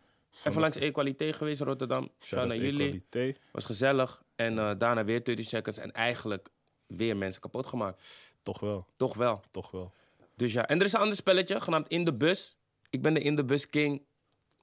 Even 0.45 0.61
langs 0.61 0.77
Equalité 0.77 1.33
geweest 1.33 1.61
in 1.61 1.67
Rotterdam. 1.67 2.03
Shout 2.03 2.27
Shout 2.27 2.47
naar 2.47 2.57
jullie. 2.57 3.05
Was 3.53 3.65
gezellig. 3.65 4.23
En 4.37 4.59
eh, 4.59 4.71
daarna 4.79 5.05
weer 5.05 5.25
30 5.25 5.47
seconds. 5.47 5.79
En 5.79 5.93
eigenlijk 5.93 6.49
weer 6.87 7.17
mensen 7.17 7.41
kapot 7.41 7.67
gemaakt. 7.67 8.03
Toch 8.43 8.61
wel, 8.61 8.87
Toch 8.97 9.15
wel. 9.15 9.43
toch 9.51 9.71
wel. 9.71 9.93
Dus 10.35 10.53
ja, 10.53 10.67
en 10.67 10.79
er 10.79 10.85
is 10.85 10.93
een 10.93 11.01
ander 11.01 11.17
spelletje 11.17 11.61
genaamd 11.61 11.89
In 11.89 12.05
de 12.05 12.15
Bus. 12.15 12.57
Ik 12.91 13.03
ben 13.03 13.15
de 13.15 13.21
In 13.21 13.37
de 13.37 13.45
Bus 13.45 13.67
King 13.67 14.03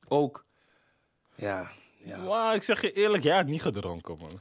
ook. 0.08 0.46
Ja, 1.36 1.72
ja. 2.06 2.18
Maar 2.18 2.56
ik 2.56 2.64
zeg 2.64 2.82
je 2.82 2.92
eerlijk, 2.92 3.24
jij 3.24 3.36
hebt 3.36 3.50
niet 3.50 3.62
gedronken, 3.62 4.18
man. 4.20 4.40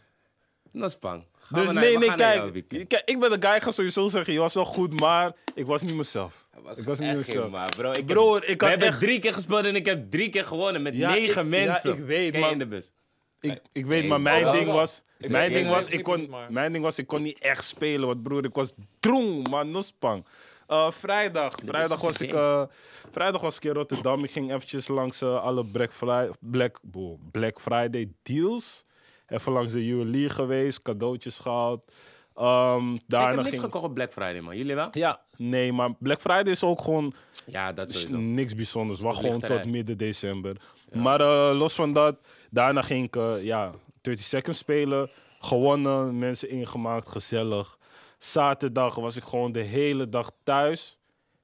Dat 0.73 0.91
is 0.91 0.99
bang. 0.99 1.25
Gaan 1.39 1.65
Dus 1.65 1.73
naar- 1.73 1.83
nee, 1.85 1.99
nee, 1.99 2.15
kijk. 2.15 2.69
Kijk, 2.89 3.03
ik 3.05 3.21
ben 3.21 3.31
de 3.41 3.47
guy, 3.47 3.57
ik 3.57 3.63
ga 3.63 3.71
sowieso 3.71 4.09
zeggen, 4.09 4.33
je 4.33 4.39
was 4.39 4.55
wel 4.55 4.65
goed, 4.65 5.01
maar 5.01 5.33
ik 5.55 5.67
was 5.67 5.83
niet 5.83 5.95
mezelf. 5.95 6.47
was 6.63 6.79
ik 6.79 6.85
was 6.85 6.99
niet 6.99 7.17
mezelf. 7.17 7.51
maar 7.51 7.69
bro, 7.77 7.91
ik 7.93 8.07
Bro, 8.07 8.35
heb, 8.35 8.43
ik 8.43 8.49
we 8.61 8.67
had 8.67 8.69
hebben 8.69 8.89
echt- 8.89 8.99
drie 9.01 9.19
keer 9.19 9.33
gespeeld 9.35 9.65
en 9.65 9.75
ik 9.77 9.87
heb 9.87 10.11
drie 10.11 10.29
keer 10.29 10.45
gewonnen 10.45 10.83
met 10.83 10.97
Ja, 10.97 11.11
negen 11.11 11.29
ik- 11.29 11.35
ja, 11.35 11.43
mensen. 11.67 11.93
ik 11.93 12.05
weet. 12.05 12.35
In 12.35 12.59
de 12.59 12.67
Bus. 12.67 12.93
Ik, 13.41 13.61
ik 13.73 13.87
weet, 13.87 14.01
Nee, 14.01 14.09
maar 14.09 14.21
mijn 14.21 14.53
ding 14.53 14.67
was... 14.71 15.03
Ik 15.19 15.29
Mijn 15.29 15.53
ding 15.53 15.69
was, 15.69 15.89
ik 15.89 16.03
kon, 16.03 16.19
niet, 16.19 16.29
maar- 16.29 16.53
mijn 16.53 16.73
ding 16.73 16.85
was, 16.85 16.99
ik 16.99 17.07
kon 17.07 17.23
niet 17.23 17.39
echt 17.39 17.65
spelen, 17.65 18.07
want 18.07 18.23
broer, 18.23 18.45
ik 18.45 18.55
was 18.55 18.73
droeng, 19.01 19.49
man, 19.49 19.71
nospang. 19.71 20.25
Eh, 20.67 20.91
vrijdag, 20.91 21.55
vrijdag 21.65 22.01
was, 22.01 22.21
ik, 22.21 22.33
eh, 22.33 22.63
vrijdag 23.11 23.41
was 23.41 23.57
ik 23.57 23.65
in 23.65 23.73
Rotterdam. 23.73 24.25
Ik 24.25 24.31
ging 24.31 24.53
eventjes 24.53 24.89
langs 24.89 25.23
eh, 25.23 25.43
alle 25.43 25.65
Black, 25.65 25.93
Black, 26.41 26.79
boh, 26.83 27.19
Black 27.31 27.61
Friday 27.61 28.09
deals. 28.23 28.85
Even 29.27 29.53
langs 29.53 29.73
de 29.73 29.87
juwelier 29.87 30.31
geweest, 30.31 30.83
cadeautjes 30.83 31.39
gehaald. 31.39 31.93
Ehm, 32.35 32.95
Ik 32.95 33.01
heb 33.07 33.35
niks 33.37 33.49
ging... 33.49 33.61
gekocht 33.63 33.85
op 33.85 33.95
Black 33.95 34.13
Friday, 34.13 34.41
man. 34.41 34.57
Jullie 34.57 34.75
wel? 34.75 34.89
Ja, 34.93 35.21
nee, 35.37 35.73
maar 35.73 35.95
Black 35.99 36.21
Friday 36.21 36.53
is 36.53 36.65
ook 36.65 36.83
gewoon 36.83 37.13
Ja, 37.47 37.73
dat 37.73 37.89
is 37.89 38.09
niks 38.09 38.55
bijzonders. 38.55 39.01
Wacht 39.01 39.21
gewoon 39.21 39.41
tot 39.41 39.65
midden 39.65 39.99
december. 39.99 40.57
Maar 40.93 41.21
los 41.55 41.75
van 41.75 41.93
dat, 41.93 42.17
daarna 42.51 42.83
ging 42.83 43.07
ik 43.07 43.43
ja, 43.43 43.73
30 44.01 44.25
seconds 44.25 44.59
spelen. 44.59 45.11
Gewonnen, 45.39 46.19
mensen 46.19 46.49
ingemaakt, 46.49 47.09
gezellig. 47.09 47.79
Zaterdag 48.23 48.95
was 48.95 49.17
ik 49.17 49.25
gewoon 49.25 49.53
de 49.53 49.61
hele 49.61 50.09
dag 50.09 50.31
thuis. 50.43 50.99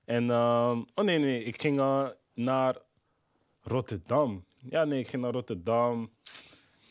En, 0.04 0.30
ehm, 0.30 0.78
oh 0.94 1.04
nee, 1.04 1.18
nee, 1.18 1.44
ik 1.44 1.60
ging 1.60 1.78
eh, 1.78 2.06
naar 2.34 2.76
Rotterdam. 3.62 4.44
Ja, 4.70 4.84
nee, 4.84 4.98
ik 4.98 5.08
ging 5.08 5.22
naar 5.22 5.32
Rotterdam. 5.32 6.10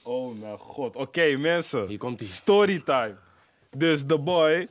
Oh 0.03 0.39
mijn 0.39 0.57
god. 0.57 0.95
Oké, 0.95 1.35
mensen. 1.37 1.87
Hier 1.87 1.97
komt 1.97 2.19
hij. 2.19 2.29
Storytime. 2.29 3.15
Dus 3.77 4.05
de 4.05 4.19
boy 4.19 4.67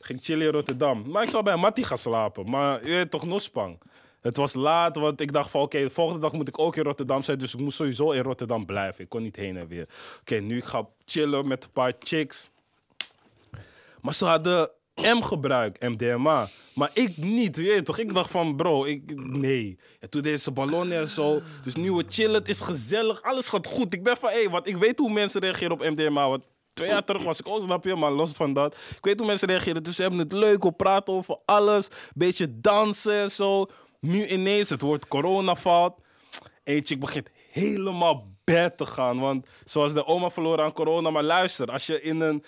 ging 0.00 0.24
chillen 0.24 0.46
in 0.46 0.52
Rotterdam. 0.52 1.10
Maar 1.10 1.22
ik 1.22 1.30
zou 1.30 1.42
bij 1.42 1.56
Mattie 1.56 1.84
gaan 1.84 1.98
slapen. 1.98 2.50
Maar 2.50 2.86
je 2.86 2.92
weet 2.92 3.10
toch, 3.10 3.26
Nospang. 3.26 3.80
Het 4.20 4.36
was 4.36 4.54
laat, 4.54 4.96
want 4.96 5.20
ik 5.20 5.32
dacht 5.32 5.50
van 5.50 5.60
oké, 5.60 5.80
de 5.80 5.90
volgende 5.90 6.20
dag 6.20 6.32
moet 6.32 6.48
ik 6.48 6.58
ook 6.58 6.76
in 6.76 6.84
Rotterdam 6.84 7.22
zijn. 7.22 7.38
Dus 7.38 7.54
ik 7.54 7.60
moest 7.60 7.76
sowieso 7.76 8.10
in 8.10 8.22
Rotterdam 8.22 8.66
blijven. 8.66 9.04
Ik 9.04 9.08
kon 9.08 9.22
niet 9.22 9.36
heen 9.36 9.56
en 9.56 9.66
weer. 9.66 9.88
Oké, 10.20 10.34
nu 10.34 10.56
ik 10.56 10.64
ga 10.64 10.88
chillen 11.04 11.48
met 11.48 11.64
een 11.64 11.70
paar 11.70 11.92
chicks. 11.98 12.50
Maar 14.06 14.14
ze 14.14 14.24
hadden 14.24 14.70
M 14.94 15.20
gebruikt, 15.20 15.82
MDMA. 15.82 16.48
Maar 16.74 16.90
ik 16.92 17.16
niet, 17.16 17.56
weet 17.56 17.74
je 17.74 17.82
toch? 17.82 17.98
Ik 17.98 18.14
dacht 18.14 18.30
van, 18.30 18.56
bro, 18.56 18.84
ik, 18.84 19.14
nee. 19.16 19.78
En 20.00 20.10
toen 20.10 20.22
deed 20.22 20.40
ze 20.40 20.50
ballonnen 20.50 20.98
en 20.98 21.08
zo. 21.08 21.40
Dus 21.62 21.74
nu 21.74 21.92
we 21.92 22.04
chillen, 22.08 22.34
het 22.34 22.48
is 22.48 22.60
gezellig, 22.60 23.22
alles 23.22 23.48
gaat 23.48 23.66
goed. 23.66 23.94
Ik 23.94 24.02
ben 24.02 24.16
van, 24.16 24.30
hé, 24.30 24.48
want 24.48 24.68
ik 24.68 24.76
weet 24.76 24.98
hoe 24.98 25.12
mensen 25.12 25.40
reageren 25.40 25.72
op 25.72 25.80
MDMA. 25.80 26.28
Want 26.28 26.44
twee 26.72 26.88
jaar 26.88 27.04
terug 27.04 27.22
was 27.22 27.40
ik 27.40 27.48
ook, 27.48 27.84
je? 27.84 27.94
Maar 27.94 28.10
los 28.10 28.32
van 28.32 28.52
dat, 28.52 28.74
ik 28.74 29.04
weet 29.04 29.18
hoe 29.18 29.28
mensen 29.28 29.48
reageren. 29.48 29.82
Dus 29.82 29.96
ze 29.96 30.02
hebben 30.02 30.20
het 30.20 30.32
leuk, 30.32 30.62
we 30.62 30.72
praten 30.72 31.14
over 31.14 31.38
alles. 31.44 31.88
Beetje 32.14 32.60
dansen 32.60 33.14
en 33.14 33.30
zo. 33.30 33.66
Nu 34.00 34.26
ineens, 34.26 34.68
het 34.68 34.80
woord 34.80 35.08
corona 35.08 35.54
valt. 35.54 35.98
Eentje, 36.64 36.94
ik 36.94 37.00
begint 37.00 37.30
helemaal 37.50 38.36
bad 38.44 38.76
te 38.76 38.86
gaan. 38.86 39.20
Want 39.20 39.48
zoals 39.64 39.92
de 39.92 40.06
oma 40.06 40.30
verloren 40.30 40.64
aan 40.64 40.72
corona. 40.72 41.10
Maar 41.10 41.22
luister, 41.22 41.72
als 41.72 41.86
je 41.86 42.00
in 42.00 42.20
een 42.20 42.44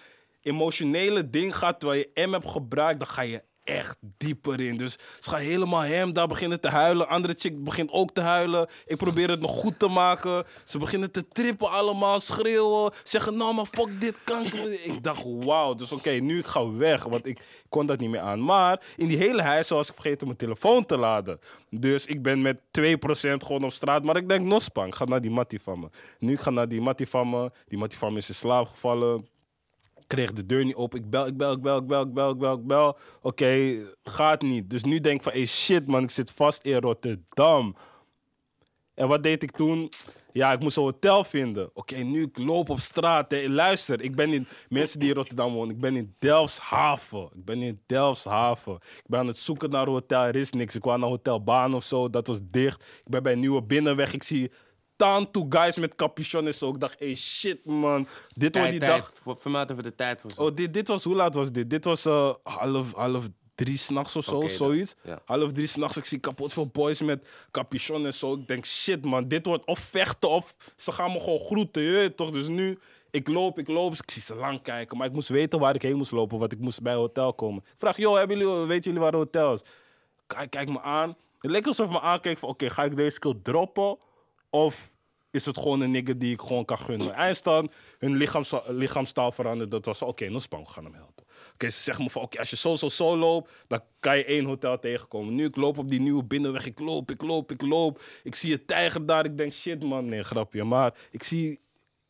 emotionele 0.49 1.31
ding 1.31 1.57
gaat 1.57 1.81
terwijl 1.81 2.05
je 2.15 2.27
M 2.27 2.33
hebt 2.33 2.49
gebruikt, 2.49 2.99
dan 2.99 3.09
ga 3.09 3.23
je 3.23 3.43
echt 3.69 3.97
dieper 4.01 4.61
in. 4.61 4.77
Dus 4.77 4.97
ze 5.21 5.31
gaan 5.31 5.41
helemaal 5.41 5.81
hem, 5.81 6.13
daar 6.13 6.27
beginnen 6.27 6.61
te 6.61 6.69
huilen. 6.69 7.09
Andere 7.09 7.35
chick 7.39 7.65
begint 7.65 7.91
ook 7.91 8.11
te 8.13 8.21
huilen. 8.21 8.69
Ik 8.87 8.97
probeer 8.97 9.29
het 9.29 9.41
nog 9.41 9.51
goed 9.51 9.79
te 9.79 9.89
maken. 9.89 10.45
Ze 10.65 10.79
beginnen 10.79 11.11
te 11.11 11.29
trippen 11.29 11.71
allemaal, 11.71 12.21
schreeuwen. 12.21 12.93
Zeggen, 13.03 13.37
nou 13.37 13.55
maar 13.55 13.67
fuck 13.67 14.01
dit 14.01 14.15
kanker. 14.25 14.85
Ik 14.85 15.03
dacht, 15.03 15.23
wauw. 15.25 15.75
Dus 15.75 15.93
oké, 15.93 16.11
nu 16.11 16.39
ik 16.39 16.47
ga 16.47 16.73
weg, 16.73 17.05
want 17.05 17.27
ik 17.27 17.41
kon 17.69 17.87
dat 17.87 17.99
niet 17.99 18.11
meer 18.11 18.21
aan. 18.21 18.45
Maar 18.45 18.83
in 18.97 19.09
die 19.09 19.19
hele 19.19 19.43
huis 19.43 19.69
was 19.69 19.89
ik 19.89 19.95
vergeten 19.95 20.27
mijn 20.27 20.39
telefoon 20.39 20.87
te 20.87 20.97
laden. 20.97 21.41
Dus 21.71 22.07
ik 22.07 22.23
ben 22.23 22.43
met 22.43 22.57
2% 22.57 22.61
gewoon 23.21 23.65
op 23.65 23.73
straat. 23.73 24.03
Maar 24.03 24.17
ik 24.17 24.29
denk, 24.29 24.45
nospang, 24.45 24.89
ik 24.89 24.95
ga 24.95 25.05
naar 25.05 25.21
die 25.21 25.31
mattie 25.31 25.61
van 25.61 25.81
me. 25.81 25.89
Nu 26.19 26.33
ik 26.33 26.41
ga 26.41 26.51
naar 26.51 26.69
die 26.69 26.81
mattie 26.81 27.09
van 27.09 27.31
me. 27.31 27.51
Die 27.69 27.79
mattie 27.79 27.99
van 27.99 28.13
me 28.13 28.19
is 28.19 28.29
in 28.29 28.35
slaap 28.35 28.67
gevallen 28.67 29.27
kreeg 30.09 30.33
de 30.33 30.47
deur 30.47 30.65
niet 30.65 30.75
op. 30.75 30.95
Ik 30.95 31.11
bel, 31.11 31.27
ik 31.27 31.37
bel, 31.37 31.53
ik 31.53 31.63
bel, 31.63 31.77
ik 31.77 31.87
bel, 31.87 32.03
ik 32.03 32.13
bel, 32.39 32.53
ik 32.53 32.67
bel. 32.67 32.99
Oké, 33.23 33.77
gaat 34.03 34.43
niet. 34.43 34.71
Dus 34.71 34.85
nu 34.85 35.01
denk 35.01 35.17
ik 35.17 35.23
van, 35.23 35.33
hey 35.33 35.47
shit 35.47 35.87
man, 35.87 36.03
ik 36.03 36.11
zit 36.11 36.31
vast 36.31 36.65
in 36.65 36.77
Rotterdam. 36.77 37.77
En 38.95 39.09
wat 39.09 39.23
deed 39.23 39.43
ik 39.43 39.51
toen? 39.51 39.89
Ja, 40.33 40.53
ik 40.53 40.61
moest 40.61 40.77
een 40.77 40.83
hotel 40.83 41.25
vinden. 41.25 41.71
Oké, 41.75 41.97
nu 41.97 42.23
ik 42.23 42.39
loop 42.39 42.69
op 42.69 42.81
straat. 42.81 43.31
Hè. 43.31 43.49
Luister, 43.49 44.01
ik 44.01 44.15
ben 44.15 44.33
in... 44.33 44.47
Mensen 44.69 44.99
die 44.99 45.09
in 45.09 45.15
Rotterdam 45.15 45.53
wonen, 45.53 45.75
ik 45.75 45.81
ben 45.81 45.97
in 45.97 46.15
Delfshaven. 46.19 47.29
Ik 47.35 47.45
ben 47.45 47.63
in 47.63 47.81
Delfshaven. 47.87 48.75
Ik 48.75 49.05
ben 49.07 49.19
aan 49.19 49.27
het 49.27 49.37
zoeken 49.37 49.71
naar 49.71 49.87
een 49.87 49.93
hotel, 49.93 50.23
er 50.23 50.37
is 50.37 50.53
niks. 50.53 50.75
Ik 50.75 50.81
kwam 50.81 51.01
naar 51.01 51.09
Hotel 51.09 51.43
Baan 51.43 51.75
of 51.75 51.85
zo, 51.85 52.11
dat 52.11 52.27
was 52.27 52.39
dicht. 52.43 52.83
Ik 52.83 53.11
ben 53.11 53.23
bij 53.23 53.33
een 53.33 53.41
Nieuwe 53.41 53.63
Binnenweg. 53.63 54.13
Ik 54.13 54.23
zie 54.23 54.51
tanto 54.99 55.47
guys 55.49 55.77
met 55.77 55.95
capuchon 55.95 56.47
en 56.47 56.55
zo. 56.55 56.69
Ik 56.69 56.81
dacht, 56.81 56.99
hey 56.99 57.15
shit 57.15 57.65
man, 57.65 58.07
dit 58.35 58.57
wordt 58.57 58.71
Tijd, 58.71 58.71
die 58.71 58.81
dag... 58.81 59.11
Voor- 59.23 59.61
even 59.63 59.83
de 59.83 59.95
tijd 59.95 60.21
voor. 60.21 60.31
Oh, 60.37 60.55
dit, 60.55 60.75
dit 60.75 60.89
was, 60.89 61.05
hoe 61.05 61.15
laat 61.15 61.35
was 61.35 61.53
dit? 61.53 61.71
Dit 61.71 61.85
was 61.85 62.05
eh, 62.05 62.35
half, 62.43 62.95
half 62.95 63.25
drie 63.55 63.77
s'nachts 63.77 64.17
of 64.17 64.25
zo, 64.25 64.41
dan, 64.41 64.49
zoiets. 64.49 64.95
ja. 65.05 65.23
Half 65.25 65.53
drie 65.53 65.67
s'nachts, 65.67 65.97
ik 65.97 66.05
zie 66.05 66.19
kapot 66.19 66.53
veel 66.53 66.67
boys 66.67 67.01
met 67.01 67.29
capuchon 67.51 68.07
en 68.07 68.15
zo. 68.15 68.35
Ik 68.35 68.49
denk, 68.49 68.65
shit 68.65 69.05
man, 69.05 69.29
dit 69.29 69.47
wordt 69.47 69.67
of 69.67 69.79
vechten 69.79 70.29
of 70.29 70.57
ze 70.77 70.93
gaan 70.93 71.13
me 71.13 71.21
gewoon 71.21 71.39
groeten, 71.39 71.83
je 71.83 72.15
toch? 72.15 72.31
Dus 72.31 72.49
nu, 72.49 72.79
ik 73.11 73.29
loop, 73.29 73.59
ik 73.59 73.69
loop, 73.69 73.93
ik 73.93 74.11
zie 74.11 74.23
ze 74.23 74.35
lang 74.35 74.63
kijken. 74.63 74.97
Maar 74.97 75.07
ik 75.07 75.13
moest 75.13 75.29
weten 75.29 75.59
waar 75.59 75.75
ik 75.75 75.83
heen 75.83 75.97
moest 75.97 76.11
lopen, 76.11 76.39
want 76.39 76.53
ik 76.53 76.59
moest 76.59 76.83
bij 76.83 76.95
hotel 76.95 77.35
komen. 77.35 77.63
Ik 77.67 77.75
vraag, 77.77 77.97
joh, 77.97 78.17
hebben 78.17 78.39
jullie, 78.39 78.67
weten 78.67 78.85
jullie 78.85 79.01
waar 79.01 79.13
het 79.13 79.21
hotel 79.21 79.55
is? 79.55 79.63
Kijk, 80.27 80.51
kijk 80.51 80.69
me 80.69 80.81
aan. 80.81 81.17
Het 81.41 81.51
leek 81.51 81.67
alsof 81.67 81.91
me 81.91 82.01
aankeek 82.01 82.39
van, 82.39 82.49
oké, 82.49 82.71
ga 82.71 82.85
ik 82.85 82.97
deze 82.97 83.11
skill 83.11 83.35
droppen? 83.43 83.97
Of 84.51 84.93
is 85.31 85.47
het 85.47 85.59
gewoon 85.59 85.81
een 85.81 85.91
nigger 85.91 86.19
die 86.19 86.33
ik 86.33 86.41
gewoon 86.41 86.65
kan 86.65 86.79
gunnen? 86.79 87.15
Eindstand, 87.27 87.73
hun 87.99 88.17
lichaams, 88.17 88.53
lichaamstaal 88.67 89.33
veranderd. 89.33 89.71
Dat 89.71 89.85
was, 89.85 90.03
oké, 90.03 90.25
okay, 90.25 90.61
we 90.61 90.67
gaan 90.67 90.85
hem 90.85 90.95
helpen. 90.95 91.25
Oké, 91.53 91.71
ze 91.71 91.83
zeggen 91.83 92.05
me 92.05 92.11
van, 92.11 92.23
oké, 92.23 92.39
als 92.39 92.51
je 92.51 92.57
zo, 92.57 92.77
zo, 92.77 92.89
zo 92.89 93.17
loopt, 93.17 93.51
dan 93.67 93.81
kan 94.01 94.17
je 94.17 94.25
één 94.25 94.45
hotel 94.45 94.79
tegenkomen. 94.79 95.35
Nu, 95.35 95.45
ik 95.45 95.57
loop 95.57 95.79
op 95.79 95.89
die 95.89 96.01
nieuwe 96.01 96.25
binnenweg, 96.25 96.67
ik 96.67 96.79
loop, 96.79 97.11
ik 97.11 97.23
loop, 97.23 97.53
ik 97.53 97.63
loop. 97.63 98.03
Ik 98.23 98.35
zie 98.35 98.53
een 98.53 98.65
tijger 98.65 99.07
daar, 99.07 99.25
ik 99.25 99.37
denk, 99.37 99.53
shit 99.53 99.85
man, 99.85 100.09
nee, 100.09 100.23
grapje. 100.23 100.65
Maar 100.65 100.95
ik 101.11 101.23
zie, 101.23 101.61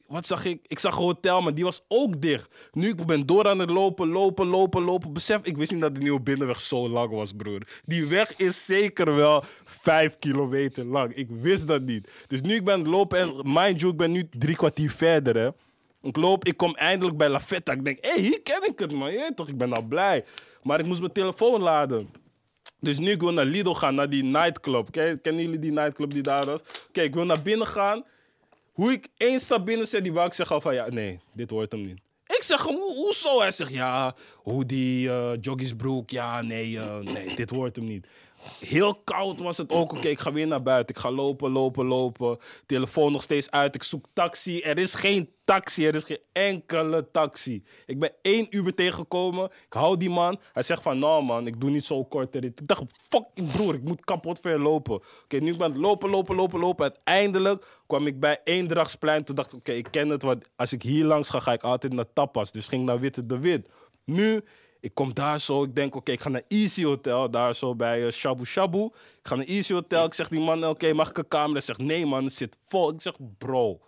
wat 0.09 0.27
zag 0.27 0.45
ik? 0.45 0.61
Ik 0.67 0.79
zag 0.79 0.97
een 0.97 1.03
hotel, 1.03 1.41
maar 1.41 1.55
die 1.55 1.65
was 1.65 1.85
ook 1.89 2.21
dicht. 2.21 2.69
Nu, 2.73 2.89
ik 2.89 3.07
ben 3.07 3.27
door 3.27 3.49
aan 3.49 3.59
het 3.59 3.71
lopen, 3.71 4.09
lopen, 4.09 4.47
lopen, 4.47 4.83
lopen. 4.83 5.13
Besef, 5.13 5.41
ik 5.43 5.57
wist 5.57 5.71
niet 5.71 5.81
dat 5.81 5.95
de 5.95 6.01
nieuwe 6.01 6.21
binnenweg 6.21 6.61
zo 6.61 6.89
lang 6.89 7.11
was, 7.11 7.33
broer. 7.37 7.63
Die 7.85 8.07
weg 8.07 8.37
is 8.37 8.65
zeker 8.65 9.15
wel 9.15 9.45
vijf 9.65 10.19
kilometer 10.19 10.85
lang. 10.85 11.15
Ik 11.15 11.29
wist 11.31 11.69
dat 11.69 11.83
niet. 11.83 12.11
Dus 12.27 12.41
nu, 12.41 12.55
ik 12.55 12.65
ben 12.65 12.75
aan 12.75 12.81
het 12.81 12.89
lopen 12.89 13.19
en 13.19 13.41
mind 13.45 13.81
you, 13.81 13.93
ik 13.93 13.99
ben 13.99 14.11
nu 14.11 14.29
drie 14.31 14.57
kwartier 14.57 14.91
verder, 14.91 15.37
hè. 15.37 15.49
Ik 16.03 16.17
loop, 16.17 16.45
ik 16.45 16.57
kom 16.57 16.75
eindelijk 16.75 17.17
bij 17.17 17.29
La 17.29 17.41
Vetta. 17.41 17.73
Ik 17.73 17.85
denk, 17.85 17.99
hé, 18.01 18.11
hey, 18.11 18.21
hier 18.21 18.43
ken 18.43 18.63
ik 18.63 18.79
het, 18.79 18.93
man. 18.93 19.09
Weet 19.09 19.37
toch, 19.37 19.49
ik 19.49 19.59
ben 19.59 19.73
al 19.73 19.83
blij. 19.83 20.25
Maar 20.63 20.81
ik 20.81 20.87
moest 20.87 21.01
mijn 21.01 21.13
telefoon 21.13 21.61
laden. 21.61 22.11
Dus 22.81 22.99
nu 22.99 23.11
ik 23.11 23.21
wil 23.21 23.33
naar 23.33 23.45
Lidl 23.45 23.71
gaan, 23.71 23.95
naar 23.95 24.11
die 24.11 24.25
nightclub. 24.25 24.91
Ken, 24.91 25.21
kennen 25.21 25.43
jullie 25.43 25.59
die 25.59 25.73
nightclub 25.73 26.11
die 26.11 26.23
daar 26.23 26.45
was? 26.47 26.61
Oké, 26.89 27.01
ik 27.01 27.15
wil 27.15 27.25
naar 27.25 27.43
binnen 27.43 27.67
gaan. 27.67 28.05
Hoe 28.79 28.93
ik 28.93 29.09
één 29.17 29.41
stap 29.41 29.65
binnen 29.65 29.87
zet, 29.89 30.03
die 30.03 30.13
ik 30.27 30.33
zeggen 30.33 30.55
al 30.57 30.61
van, 30.63 30.75
ja, 30.75 30.89
nee, 30.89 31.21
dit 31.33 31.51
hoort 31.51 31.73
hem 31.73 31.83
niet. 31.83 31.99
Ik 32.27 32.43
zeg 32.43 32.65
hem, 32.65 32.75
"Hoe- 32.75 32.95
hoezo? 32.95 33.41
Hij 33.41 33.51
zegt, 33.51 33.73
ja, 33.73 34.15
hoe 34.37 34.67
die 34.67 35.11
joggingsbroek, 35.41 36.11
ja, 36.11 36.43
nee, 36.43 36.79
eh, 36.79 36.99
nee, 36.99 37.35
dit 37.35 37.51
wordt 37.51 37.77
hem 37.77 37.85
niet. 37.85 38.07
Heel 38.61 38.95
koud 38.95 39.39
was 39.39 39.57
het 39.57 39.71
ook. 39.71 39.93
Oké, 39.93 40.09
ik 40.09 40.19
ga 40.19 40.33
weer 40.33 40.47
naar 40.47 40.63
buiten. 40.63 40.95
Ik 40.95 41.01
ga 41.01 41.11
lopen, 41.11 41.51
lopen, 41.51 41.87
lopen. 41.87 42.39
Telefoon 42.67 43.13
nog 43.13 43.23
steeds 43.23 43.51
uit. 43.51 43.75
Ik 43.75 43.83
zoek 43.83 44.07
taxi. 44.13 44.61
Er 44.61 44.79
is 44.79 44.95
geen 44.95 45.31
taxi. 45.45 45.87
Er 45.87 45.95
is 45.95 46.05
geen 46.05 46.21
enkele 46.33 47.11
taxi. 47.11 47.65
Ik 47.87 47.99
ben 47.99 48.13
één 48.23 48.47
Uber 48.51 48.75
tegengekomen. 48.75 49.45
Ik 49.45 49.73
hou 49.73 49.97
die 49.97 50.11
man. 50.11 50.41
Hij 50.53 50.63
zegt 50.63 50.83
van, 50.83 50.99
nou 50.99 51.23
man, 51.23 51.47
ik 51.47 51.61
doe 51.61 51.71
niet 51.71 51.85
zo 51.85 52.05
korte 52.05 52.39
rit. 52.39 52.61
Ik 52.61 52.67
dacht, 52.67 52.83
fucking 53.11 53.51
broer, 53.53 53.75
ik 53.75 53.83
moet 53.83 54.05
kapot 54.05 54.41
ver 54.41 54.61
lopen. 54.61 55.01
Oké, 55.25 55.37
nu 55.37 55.57
ben 55.57 55.71
ik 55.71 55.77
lopen, 55.77 56.11
lopen, 56.11 56.37
lopen, 56.37 56.61
lopen. 56.61 56.83
Uiteindelijk 56.83 57.67
kwam 57.87 58.07
ik 58.07 58.21
bij 58.21 58.41
Eendrachtsplein. 58.45 59.25
Toen 59.25 59.35
dacht 59.35 59.53
ik, 59.53 59.59
oké, 59.59 59.73
ik 59.73 59.89
ken 59.91 60.09
het. 60.09 60.23
Want 60.23 60.49
als 60.57 60.73
ik 60.73 60.83
hier 60.83 61.05
langs 61.05 61.29
ga, 61.29 61.41
ga 61.41 61.53
ik 61.53 61.63
altijd 61.63 61.93
naar 61.93 62.13
Tapas. 62.13 62.53
Dus 62.53 62.69
ging 62.69 62.85
naar 62.85 63.01
Witte 63.01 63.27
de 63.27 63.39
Wit. 63.39 63.69
Nu, 64.05 64.45
ik 64.81 64.95
kom 64.95 65.15
daar 65.15 65.41
zo. 65.41 65.63
Ik 65.63 65.75
denk, 65.75 65.95
oké, 65.95 66.13
ik 66.13 66.21
ga 66.21 66.29
naar 66.29 66.43
Easy 66.49 66.85
Hotel. 66.85 67.31
Daar 67.31 67.55
zo 67.55 67.75
bij 67.75 68.07
eh, 68.07 68.13
Shabu 68.13 68.45
Shabu. 68.45 68.85
Ik 68.85 68.93
ga 69.23 69.35
naar 69.35 69.45
Easy 69.45 69.73
Hotel. 69.73 70.05
Ik 70.05 70.15
zeg 70.15 70.29
die 70.29 70.41
man, 70.41 70.67
oké, 70.67 70.93
mag 70.93 71.09
ik 71.09 71.19
een 71.19 71.29
kamer? 71.29 71.53
Hij 71.53 71.61
zegt, 71.61 71.79
nee 71.79 72.07
man, 72.07 72.25
het 72.25 72.33
zit 72.33 72.57
vol. 72.67 72.91
Ik 72.91 73.01
zeg, 73.01 73.15
bro, 73.39 73.81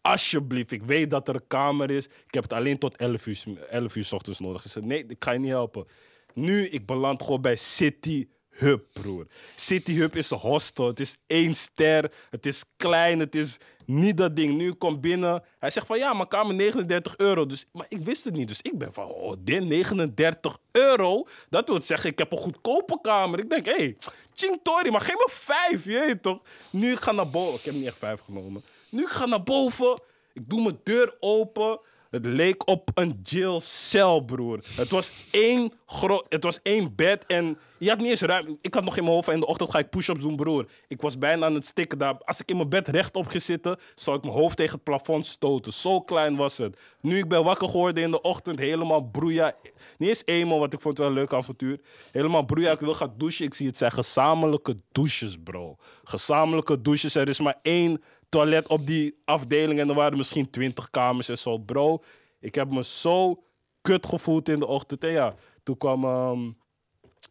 alsjeblieft. 0.00 0.70
Ik 0.70 0.82
weet 0.82 1.10
dat 1.10 1.28
er 1.28 1.34
een 1.34 1.46
kamer 1.46 1.90
is. 1.90 2.04
Ik 2.06 2.34
heb 2.34 2.42
het 2.42 2.52
alleen 2.52 2.78
tot 2.78 2.96
11 2.96 3.26
uur, 3.26 3.44
11 3.70 3.96
uur 3.96 4.08
ochtends 4.10 4.40
nodig. 4.40 4.64
Ik 4.64 4.70
zeg, 4.70 4.82
nee, 4.82 5.06
ik 5.06 5.24
ga 5.24 5.30
je 5.30 5.38
niet 5.38 5.50
helpen. 5.50 5.86
Nu, 6.34 6.66
ik 6.66 6.86
beland 6.86 7.22
gewoon 7.22 7.40
bij 7.40 7.56
City 7.56 8.28
Hub, 8.50 8.84
broer. 8.92 9.26
City 9.54 9.94
Hub 9.94 10.16
is 10.16 10.30
een 10.30 10.38
hostel. 10.38 10.86
Het 10.86 11.00
is 11.00 11.16
één 11.26 11.54
ster. 11.54 12.12
Het 12.30 12.46
is 12.46 12.64
klein. 12.76 13.18
Het 13.18 13.34
is 13.34 13.56
niet 13.86 14.16
dat 14.16 14.36
ding. 14.36 14.56
Nu 14.56 14.68
ik 14.68 14.78
kom 14.78 15.00
binnen. 15.00 15.42
Hij 15.58 15.70
zegt 15.70 15.86
van 15.86 15.98
ja, 15.98 16.12
mijn 16.12 16.28
kamer 16.28 16.54
39 16.54 17.16
euro. 17.16 17.46
Dus, 17.46 17.66
maar 17.72 17.86
ik 17.88 18.04
wist 18.04 18.24
het 18.24 18.34
niet. 18.34 18.48
Dus 18.48 18.62
ik 18.62 18.78
ben 18.78 18.92
van, 18.92 19.08
oh, 19.08 19.34
dit 19.38 19.64
39 19.64 20.58
euro? 20.72 21.26
Dat 21.50 21.68
wil 21.68 21.82
zeggen, 21.82 22.10
ik 22.10 22.18
heb 22.18 22.32
een 22.32 22.38
goedkope 22.38 22.98
kamer. 23.02 23.38
Ik 23.38 23.50
denk, 23.50 23.64
hé, 23.64 23.72
hey, 23.72 23.96
ching 24.34 24.60
maar 24.90 25.00
geef 25.00 25.14
me 25.14 25.28
vijf. 25.30 26.20
Toch? 26.20 26.40
Nu 26.70 26.92
ik 26.92 27.00
ga 27.00 27.12
naar 27.12 27.30
boven. 27.30 27.58
Ik 27.58 27.64
heb 27.64 27.74
niet 27.74 27.86
echt 27.86 27.98
vijf 27.98 28.20
genomen. 28.20 28.64
Nu 28.88 29.02
ik 29.02 29.08
ga 29.08 29.26
naar 29.26 29.42
boven. 29.42 30.00
Ik 30.32 30.48
doe 30.48 30.62
mijn 30.62 30.80
deur 30.84 31.16
open. 31.20 31.80
Het 32.16 32.26
leek 32.26 32.68
op 32.68 32.90
een 32.94 33.20
jailcel, 33.22 34.20
broer. 34.20 34.60
Het 34.76 34.90
was 34.90 35.12
één, 35.30 35.72
gro- 35.86 36.24
het 36.28 36.44
was 36.44 36.58
één 36.62 36.94
bed 36.94 37.26
en 37.26 37.58
je 37.78 37.88
had 37.88 37.98
niet 37.98 38.08
eens 38.08 38.20
ruimte. 38.20 38.58
Ik 38.60 38.74
had 38.74 38.84
nog 38.84 38.96
in 38.96 39.02
mijn 39.02 39.14
hoofd 39.14 39.24
van 39.24 39.34
in 39.34 39.40
de 39.40 39.46
ochtend 39.46 39.70
ga 39.70 39.78
ik 39.78 39.90
push-ups 39.90 40.20
doen, 40.20 40.36
broer. 40.36 40.66
Ik 40.88 41.00
was 41.00 41.18
bijna 41.18 41.46
aan 41.46 41.54
het 41.54 41.64
stikken 41.64 41.98
daar. 41.98 42.18
Als 42.24 42.40
ik 42.40 42.50
in 42.50 42.56
mijn 42.56 42.68
bed 42.68 42.88
rechtop 42.88 43.26
ging 43.26 43.42
zitten, 43.42 43.78
zou 43.94 44.16
ik 44.16 44.22
mijn 44.22 44.34
hoofd 44.34 44.56
tegen 44.56 44.74
het 44.74 44.84
plafond 44.84 45.26
stoten. 45.26 45.72
Zo 45.72 46.00
klein 46.00 46.36
was 46.36 46.58
het. 46.58 46.78
Nu 47.00 47.18
ik 47.18 47.28
ben 47.28 47.44
wakker 47.44 47.68
geworden 47.68 48.02
in 48.02 48.10
de 48.10 48.20
ochtend, 48.20 48.58
helemaal 48.58 49.00
broeia. 49.02 49.54
Niet 49.98 50.08
eens 50.08 50.22
eenmaal, 50.24 50.58
want 50.58 50.72
ik 50.72 50.80
vond 50.80 50.98
wel 50.98 51.06
een 51.06 51.12
leuk 51.12 51.32
avontuur. 51.32 51.80
Helemaal 52.12 52.44
broeia. 52.44 52.72
Ik 52.72 52.80
wil 52.80 52.94
gaan 52.94 53.14
douchen. 53.16 53.44
Ik 53.44 53.54
zie 53.54 53.66
het 53.66 53.76
zijn 53.78 53.92
gezamenlijke 53.92 54.76
douches, 54.92 55.36
bro. 55.44 55.76
Gezamenlijke 56.04 56.80
douches. 56.82 57.14
Er 57.14 57.28
is 57.28 57.40
maar 57.40 57.58
één 57.62 58.02
toilet 58.28 58.68
op 58.68 58.86
die 58.86 59.22
afdeling 59.24 59.80
en 59.80 59.88
er 59.88 59.94
waren 59.94 60.16
misschien 60.16 60.50
twintig 60.50 60.90
kamers 60.90 61.28
en 61.28 61.38
zo. 61.38 61.58
Bro, 61.58 62.02
ik 62.40 62.54
heb 62.54 62.70
me 62.70 62.84
zo 62.84 63.42
kut 63.80 64.06
gevoeld 64.06 64.48
in 64.48 64.58
de 64.58 64.66
ochtend. 64.66 65.04
En 65.04 65.10
ja, 65.10 65.34
toen 65.62 65.76
kwam 65.76 66.04
ehm 66.04 66.50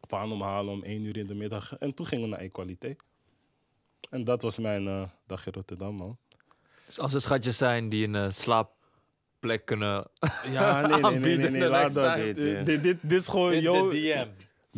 Vaan 0.07 0.31
om 0.31 0.41
halen 0.41 0.73
om 0.73 0.83
één 0.83 1.03
uur 1.03 1.17
in 1.17 1.27
de 1.27 1.33
middag. 1.33 1.77
En 1.77 1.93
toen 1.93 2.05
gingen 2.05 2.23
we 2.23 2.29
naar 2.29 2.39
Equaliteit. 2.39 3.03
En 4.09 4.23
dat 4.23 4.41
was 4.41 4.57
mijn 4.57 4.87
eh 4.87 5.03
dag 5.27 5.45
in 5.45 5.53
Rotterdam, 5.53 5.95
man. 5.95 6.17
Dus 6.85 6.99
als 6.99 7.13
er 7.13 7.21
schatjes 7.21 7.57
zijn 7.57 7.89
die 7.89 8.07
een 8.07 8.15
eh, 8.15 8.31
slaapplek 8.31 9.65
kunnen 9.65 10.07
Ja, 10.51 10.81
nee, 10.81 10.89
nee, 10.89 11.01
nee, 11.01 11.01
nee, 11.01 11.03
Aanbieden 11.03 11.51
nee. 11.51 12.33
Dit, 12.33 12.65
dit, 12.65 12.83
dit, 12.83 12.97
dit 13.01 13.25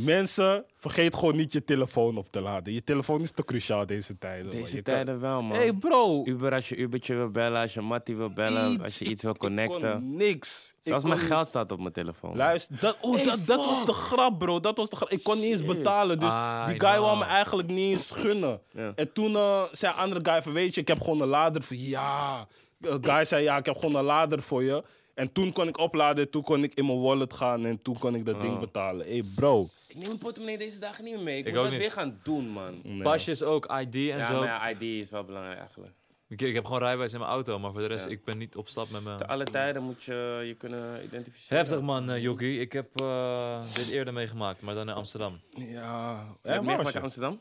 mensen, 0.06 0.66
vergeet 0.76 1.16
gewoon 1.16 1.36
niet 1.36 1.54
je 1.54 1.64
telefoon 1.64 2.18
op 2.18 2.28
te 2.32 2.42
laden. 2.42 2.74
Je 2.74 2.84
telefoon 2.84 3.22
is 3.22 3.32
te 3.32 3.46
cruciaal 3.46 3.86
deze 3.86 4.18
tijden. 4.18 4.52
Deze 4.52 4.76
Je 4.76 4.82
kan- 4.82 4.94
tijden 4.94 5.20
wel, 5.20 5.42
man. 5.42 5.58
Hey 5.58 5.74
bro, 5.74 6.24
Uber 6.26 6.54
als 6.54 6.70
je 6.70 6.78
Ubertje 6.78 7.16
wil 7.16 7.30
bellen, 7.30 7.62
als 7.62 7.74
je 7.74 7.82
Mattie 7.82 8.16
wil 8.16 8.30
bellen, 8.34 8.72
iets. 8.72 8.84
als 8.84 9.00
je 9.00 9.06
iets 9.06 9.22
wil 9.24 9.32
Ik 9.32 9.38
kon 9.38 9.48
connecten. 9.48 10.16
niks. 10.16 10.66
Ik 10.78 10.84
Zelfs 10.94 11.04
kon 11.04 11.14
mijn 11.14 11.26
geld 11.26 11.48
staat 11.48 11.72
op 11.72 11.80
mijn 11.80 11.94
telefoon. 11.94 12.36
Luister, 12.36 12.78
dat, 12.82 12.98
oh, 13.02 13.26
dat, 13.26 13.46
dat 13.46 13.66
was 13.66 13.86
de 13.86 13.94
grap, 13.94 14.40
bro. 14.40 14.60
Dat 14.60 14.78
was 14.78 14.90
de 14.90 14.96
grap. 14.96 15.10
Ik 15.10 15.24
kon 15.24 15.36
niet 15.40 15.52
eens 15.52 15.66
betalen. 15.66 16.20
Dus 16.20 16.32
I 16.34 16.66
die 16.72 16.80
guy 16.80 17.00
wou 17.00 17.18
me 17.18 17.24
eigenlijk 17.26 17.68
niet 17.68 17.92
eens 17.92 18.12
gunnen. 18.12 18.62
Ja. 18.72 18.92
En 18.96 19.14
toen 19.14 19.36
eh, 19.36 19.64
zei 19.72 19.94
een 19.94 20.00
andere 20.00 20.32
guy 20.32 20.42
van, 20.42 20.54
weet 20.54 20.76
je, 20.76 20.82
ik 20.82 20.88
heb 20.88 21.02
gewoon 21.02 21.22
een 21.22 21.28
lader 21.28 21.62
voor 21.64 21.76
je. 21.76 21.88
Ja. 21.90 22.48
De 22.78 22.98
guy 23.02 23.26
zei, 23.26 23.44
ja, 23.44 23.58
ik 23.58 23.66
heb 23.66 23.78
gewoon 23.78 23.96
een 23.96 24.04
lader 24.04 24.42
voor 24.42 24.64
je. 24.64 24.84
En 25.18 25.32
toen 25.32 25.54
kon 25.54 25.68
ik 25.68 25.78
opladen, 25.78 26.24
en 26.26 26.32
toen 26.32 26.42
kon 26.44 26.64
ik 26.64 26.74
in 26.74 26.86
mijn 26.86 27.02
wallet 27.02 27.34
gaan 27.34 27.66
en 27.66 27.82
toen 27.82 27.98
kon 28.00 28.16
ik 28.16 28.26
dat 28.26 28.42
ding 28.42 28.54
Oh. 28.54 28.60
betalen. 28.60 29.06
Hey, 29.08 29.24
bro. 29.36 29.62
Ik 29.88 29.96
neem 29.96 30.08
mijn 30.08 30.18
portemonnee 30.20 30.58
deze 30.58 30.80
dagen 30.80 31.04
niet 31.04 31.14
meer 31.14 31.24
mee. 31.24 31.38
Ik, 31.38 31.46
Ik 31.46 31.52
moet 31.52 31.58
ook 31.58 31.64
dat 31.64 31.72
niet. 31.74 31.82
weer 31.82 31.92
gaan 31.92 32.20
doen, 32.24 32.50
man. 32.50 32.80
Nee. 32.84 33.02
Pasjes 33.02 33.44
ook, 33.44 33.66
ID 33.66 33.94
en 33.96 34.02
Ja, 34.02 34.26
zo. 34.26 34.34
maar 34.40 34.46
ja, 34.48 34.70
ID 34.70 34.82
is 34.82 35.10
wel 35.10 35.24
belangrijk 35.24 35.60
eigenlijk. 35.60 35.94
Ik, 36.28 36.42
ik 36.42 36.54
heb 36.54 36.66
gewoon 36.66 36.80
rijbewijs 36.80 37.14
in 37.14 37.20
mijn 37.20 37.32
auto, 37.32 37.60
maar 37.60 37.72
voor 37.72 37.82
de 37.82 37.88
rest, 37.88 38.06
Ja. 38.06 38.12
ik 38.12 38.24
ben 38.24 38.38
niet 38.38 38.56
op 38.56 38.70
stap 38.70 38.90
met 38.90 39.04
mijn... 39.04 39.18
Te 39.18 39.28
alle 39.28 39.44
tijden 39.44 39.84
moet 39.84 40.04
je 40.04 40.42
je 40.46 40.54
kunnen 40.54 41.04
identificeren. 41.04 41.58
Heftig 41.58 41.82
man, 41.82 42.10
uh, 42.12 42.22
Jokie. 42.22 42.60
Ik 42.60 42.72
heb 42.74 43.02
eh, 43.02 43.62
dit 43.74 43.90
eerder 43.90 44.14
meegemaakt, 44.14 44.62
maar 44.62 44.76
dan 44.76 44.90
in 44.90 44.96
Amsterdam. 44.96 45.40
Ja. 45.50 46.26
Je 46.44 46.50
Ja, 46.52 46.62
meegemaakt 46.62 46.96
in 46.96 47.02
Amsterdam? 47.02 47.40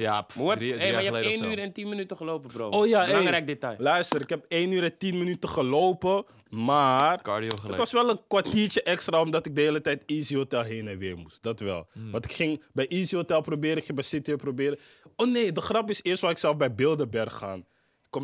Ja, 0.00 0.22
pff, 0.22 0.36
Maar, 0.36 0.44
wat- 0.46 0.56
drie, 0.56 0.68
drie 0.70 0.82
hey, 0.82 0.92
maar 0.92 1.02
jaar 1.02 1.12
je 1.12 1.18
hebt 1.18 1.24
geleden 1.26 1.44
1 1.44 1.52
of 1.52 1.56
uur 1.56 1.62
zo. 1.62 1.66
en 1.68 1.72
10 1.72 1.88
minuten 1.88 2.16
gelopen, 2.16 2.50
bro. 2.50 2.68
Oh 2.68 2.86
ja, 2.86 2.98
hey. 2.98 3.06
Belangrijk 3.08 3.46
detail. 3.46 3.76
Luister, 3.78 4.20
ik 4.20 4.28
heb 4.28 4.44
1 4.48 4.72
uur 4.72 4.82
en 4.84 4.98
10 4.98 5.18
minuten 5.18 5.48
gelopen, 5.48 6.24
maar 6.48 7.22
Cardio 7.22 7.48
Het 7.50 7.60
gelijk. 7.60 7.78
was 7.78 7.92
wel 7.92 8.10
een 8.10 8.20
kwartiertje 8.28 8.82
extra 8.82 9.20
omdat 9.20 9.46
ik 9.46 9.54
de 9.54 9.60
hele 9.60 9.80
tijd 9.80 10.02
Easy 10.06 10.34
Hotel 10.34 10.62
heen 10.62 10.88
en 10.88 10.98
weer 10.98 11.16
moest. 11.16 11.42
Dat 11.42 11.60
wel. 11.60 11.86
Hmm. 11.92 12.10
Want 12.10 12.24
ik 12.24 12.32
ging 12.32 12.62
bij 12.72 12.86
Easy 12.88 13.14
Hotel 13.16 13.40
proberen, 13.40 13.76
ik 13.76 13.84
ging 13.84 13.94
bij 13.94 14.04
City 14.06 14.30
Hotel 14.30 14.44
proberen. 14.44 14.78
Oh 15.16 15.32
nee, 15.32 15.52
de 15.52 15.60
grap 15.60 15.90
is 15.90 16.02
eerst 16.02 16.22
waar 16.22 16.30
ik 16.30 16.38
zou 16.38 16.56
bij 16.56 16.74
Bilderberg 16.74 17.32
gaan. 17.34 17.64
Ik 18.06 18.12
kom 18.12 18.22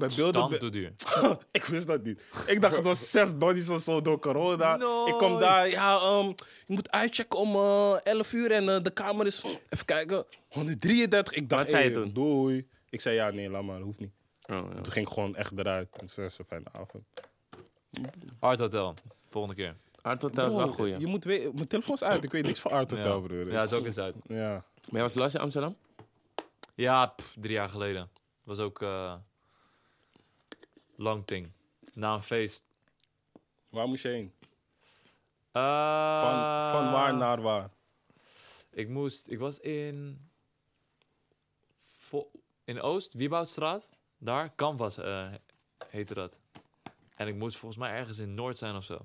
bij 0.48 0.58
duur. 0.70 0.92
ik 1.50 1.64
wist 1.64 1.86
dat 1.86 2.02
niet. 2.02 2.22
Ik 2.46 2.60
dacht 2.60 2.76
het 2.76 2.84
was 2.84 3.10
zes 3.10 3.34
donnies 3.34 3.68
of 3.68 3.82
zo 3.82 4.02
door 4.02 4.18
corona. 4.18 4.74
Ik 5.10 5.18
kom 5.18 5.38
daar, 5.40 5.68
ja, 5.68 5.98
ehm, 5.98 6.26
je 6.66 6.74
moet 6.74 6.90
uitchecken 6.90 7.38
om 7.38 7.54
eh 7.54 7.96
11 8.02 8.32
uur 8.32 8.50
en 8.50 8.68
eh, 8.68 8.82
de 8.82 8.90
kamer 8.90 9.26
is, 9.26 9.42
even 9.68 9.84
kijken, 9.84 10.24
133. 10.48 11.32
Ik 11.32 11.48
dacht, 11.48 11.62
Wat 11.62 11.70
zei 11.70 11.84
je 11.84 11.90
hey, 11.90 12.02
toen? 12.02 12.12
Doei. 12.12 12.68
Ik 12.90 13.00
zei 13.00 13.14
ja, 13.14 13.30
nee, 13.30 13.50
laat 13.50 13.62
maar, 13.62 13.80
hoeft 13.80 13.98
niet. 14.00 14.12
Oh, 14.46 14.56
ja. 14.74 14.80
Toen 14.80 14.92
ging 14.92 15.06
ik 15.06 15.12
gewoon 15.12 15.36
echt 15.36 15.58
eruit. 15.58 15.88
Het 15.92 16.14
was 16.14 16.38
een 16.38 16.44
fijne 16.44 16.66
avond. 16.72 17.04
Art 18.40 18.58
Hotel. 18.60 18.94
Volgende 19.28 19.56
keer. 19.56 19.76
Art 20.02 20.22
Hotel 20.22 20.46
is 20.46 20.54
wel 20.54 20.68
goed, 20.68 20.88
Je 20.98 21.06
moet 21.06 21.24
weten, 21.24 21.54
mijn 21.54 21.66
telefoon 21.66 21.94
is 21.94 22.02
uit. 22.02 22.24
Ik 22.24 22.32
weet 22.32 22.46
niks 22.46 22.60
van 22.60 22.70
Art 22.70 22.90
Hotel, 22.90 23.20
Ja. 23.20 23.26
broer. 23.26 23.50
Ja, 23.52 23.62
is 23.62 23.72
ook 23.72 23.84
eens 23.84 23.98
uit. 23.98 24.14
Ja. 24.26 24.50
Maar 24.50 24.62
jij 24.90 25.02
was 25.02 25.14
last 25.14 25.34
in 25.34 25.40
Amsterdam? 25.40 25.76
Ja, 26.74 27.06
pff, 27.06 27.36
drie 27.40 27.52
jaar 27.52 27.68
geleden. 27.68 28.10
Was 28.44 28.58
ook 28.58 28.82
eh 28.82 29.14
lang 30.96 31.24
ding. 31.24 31.50
Na 31.92 32.14
een 32.14 32.22
feest. 32.22 32.62
Waar 33.70 33.88
moest 33.88 34.02
je 34.02 34.08
heen? 34.08 34.32
Eh, 35.52 36.20
Van, 36.20 36.70
van 36.82 36.92
waar 36.92 37.14
naar 37.16 37.40
waar? 37.42 37.70
Ik 38.70 38.88
moest, 38.88 39.26
ik 39.30 39.38
was 39.38 39.58
in, 39.60 40.20
in 42.64 42.80
Oost, 42.80 43.12
Wieboudstraat. 43.12 43.88
Daar, 44.18 44.54
Canvas 44.54 44.96
eh 44.96 45.32
heette 45.88 46.14
dat. 46.14 46.32
En 47.16 47.26
ik 47.26 47.34
moest 47.34 47.56
volgens 47.56 47.80
mij 47.80 47.90
ergens 47.96 48.18
in 48.18 48.34
Noord 48.34 48.56
zijn 48.58 48.76
of 48.76 48.84
zo. 48.84 48.98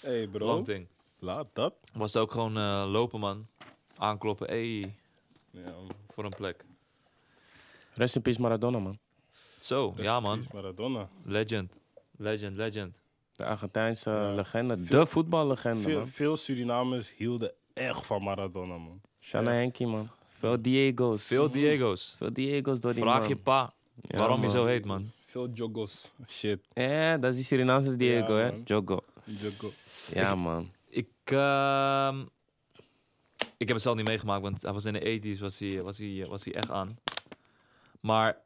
Hé 0.00 0.08
hey 0.10 0.28
bro, 0.28 0.46
Lang 0.46 0.66
ding. 0.66 0.86
laat 1.18 1.46
dat. 1.52 1.74
Was 1.92 2.12
het 2.12 2.22
ook 2.22 2.30
gewoon 2.30 2.56
eh, 2.56 2.84
lopen 2.90 3.20
man. 3.20 3.46
Aankloppen, 3.96 4.46
hey, 4.46 4.94
Ja, 5.50 5.74
voor 6.08 6.24
een 6.24 6.34
plek. 6.36 6.64
Rest 7.94 8.16
in 8.16 8.22
peace 8.22 8.40
Maradona, 8.40 8.78
man. 8.78 8.98
Zo, 9.66 9.94
ja 9.96 10.20
man. 10.20 10.46
Maradona. 10.52 11.08
Legend. 11.24 11.72
Legend, 12.16 12.56
legend. 12.56 13.00
De 13.32 13.44
Argentijnse 13.44 14.10
Ja. 14.10 14.34
legende. 14.34 14.82
De 14.84 15.06
voetballegende, 15.06 15.82
Veel, 15.82 15.98
man. 15.98 16.08
veel 16.08 16.36
Surinamers 16.36 17.14
hielden 17.16 17.52
echt 17.74 18.06
van 18.06 18.22
Maradona, 18.22 18.76
man. 18.78 19.00
Shana 19.20 19.50
Henky, 19.50 19.84
man. 19.84 20.08
Veel 20.38 20.62
Diego's. 20.62 21.26
Veel 21.26 21.50
Diego's. 21.50 22.14
Veel 22.18 22.32
Diego's 22.32 22.80
door 22.80 22.92
die 22.92 23.02
Vraag 23.02 23.18
man. 23.20 23.28
je 23.28 23.36
pa 23.36 23.72
Ja, 24.08 24.16
waarom 24.18 24.40
man. 24.40 24.50
zo 24.50 24.66
heet 24.66 24.84
man. 24.84 25.10
Veel 25.26 25.48
jogos. 25.54 26.10
Shit, 26.28 26.60
Ja, 26.74 27.16
dat 27.18 27.30
is 27.30 27.36
die 27.36 27.44
Surinaamse 27.44 27.96
Diego, 27.96 28.32
Ja, 28.38 28.44
hè? 28.44 28.50
man. 28.52 28.62
Jogo. 28.64 29.00
jogo. 29.24 29.70
Ja, 30.12 30.34
man. 30.34 30.72
Ik, 30.88 31.08
ehm, 31.24 32.20
ik 33.56 33.66
heb 33.66 33.68
het 33.68 33.82
zelf 33.82 33.96
niet 33.96 34.06
meegemaakt, 34.06 34.42
want 34.42 34.62
hij 34.62 34.72
was 34.72 34.84
in 34.84 34.92
de 34.92 35.00
80s, 35.00 35.40
was 35.40 35.58
hij, 35.58 35.82
was 35.82 35.98
hij, 35.98 36.26
was 36.28 36.44
hij 36.44 36.54
echt 36.54 36.70
aan. 36.70 36.98
Maar 38.00 38.36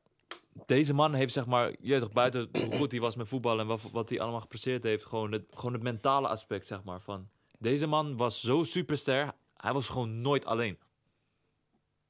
deze 0.66 0.94
man 0.94 1.14
heeft 1.14 1.32
zeg 1.32 1.46
maar, 1.46 1.70
je 1.80 1.90
weet 1.90 2.00
toch, 2.00 2.12
buiten 2.12 2.48
hoe 2.52 2.72
goed 2.72 2.90
hij 2.90 3.00
was 3.00 3.16
met 3.16 3.28
voetbal 3.28 3.60
en 3.60 3.66
wat, 3.66 3.80
wat 3.92 4.08
hij 4.08 4.20
allemaal 4.20 4.40
gepresteerd 4.40 4.82
heeft, 4.82 5.04
gewoon 5.04 5.32
het, 5.32 5.44
gewoon 5.54 5.72
het 5.72 5.82
mentale 5.82 6.28
aspect 6.28 6.66
zeg 6.66 6.82
maar 6.82 7.00
van. 7.00 7.28
Deze 7.58 7.86
man 7.86 8.16
was 8.16 8.40
zo 8.40 8.62
superster, 8.64 9.32
hij 9.56 9.72
was 9.72 9.88
gewoon 9.88 10.20
nooit 10.20 10.44
alleen. 10.44 10.78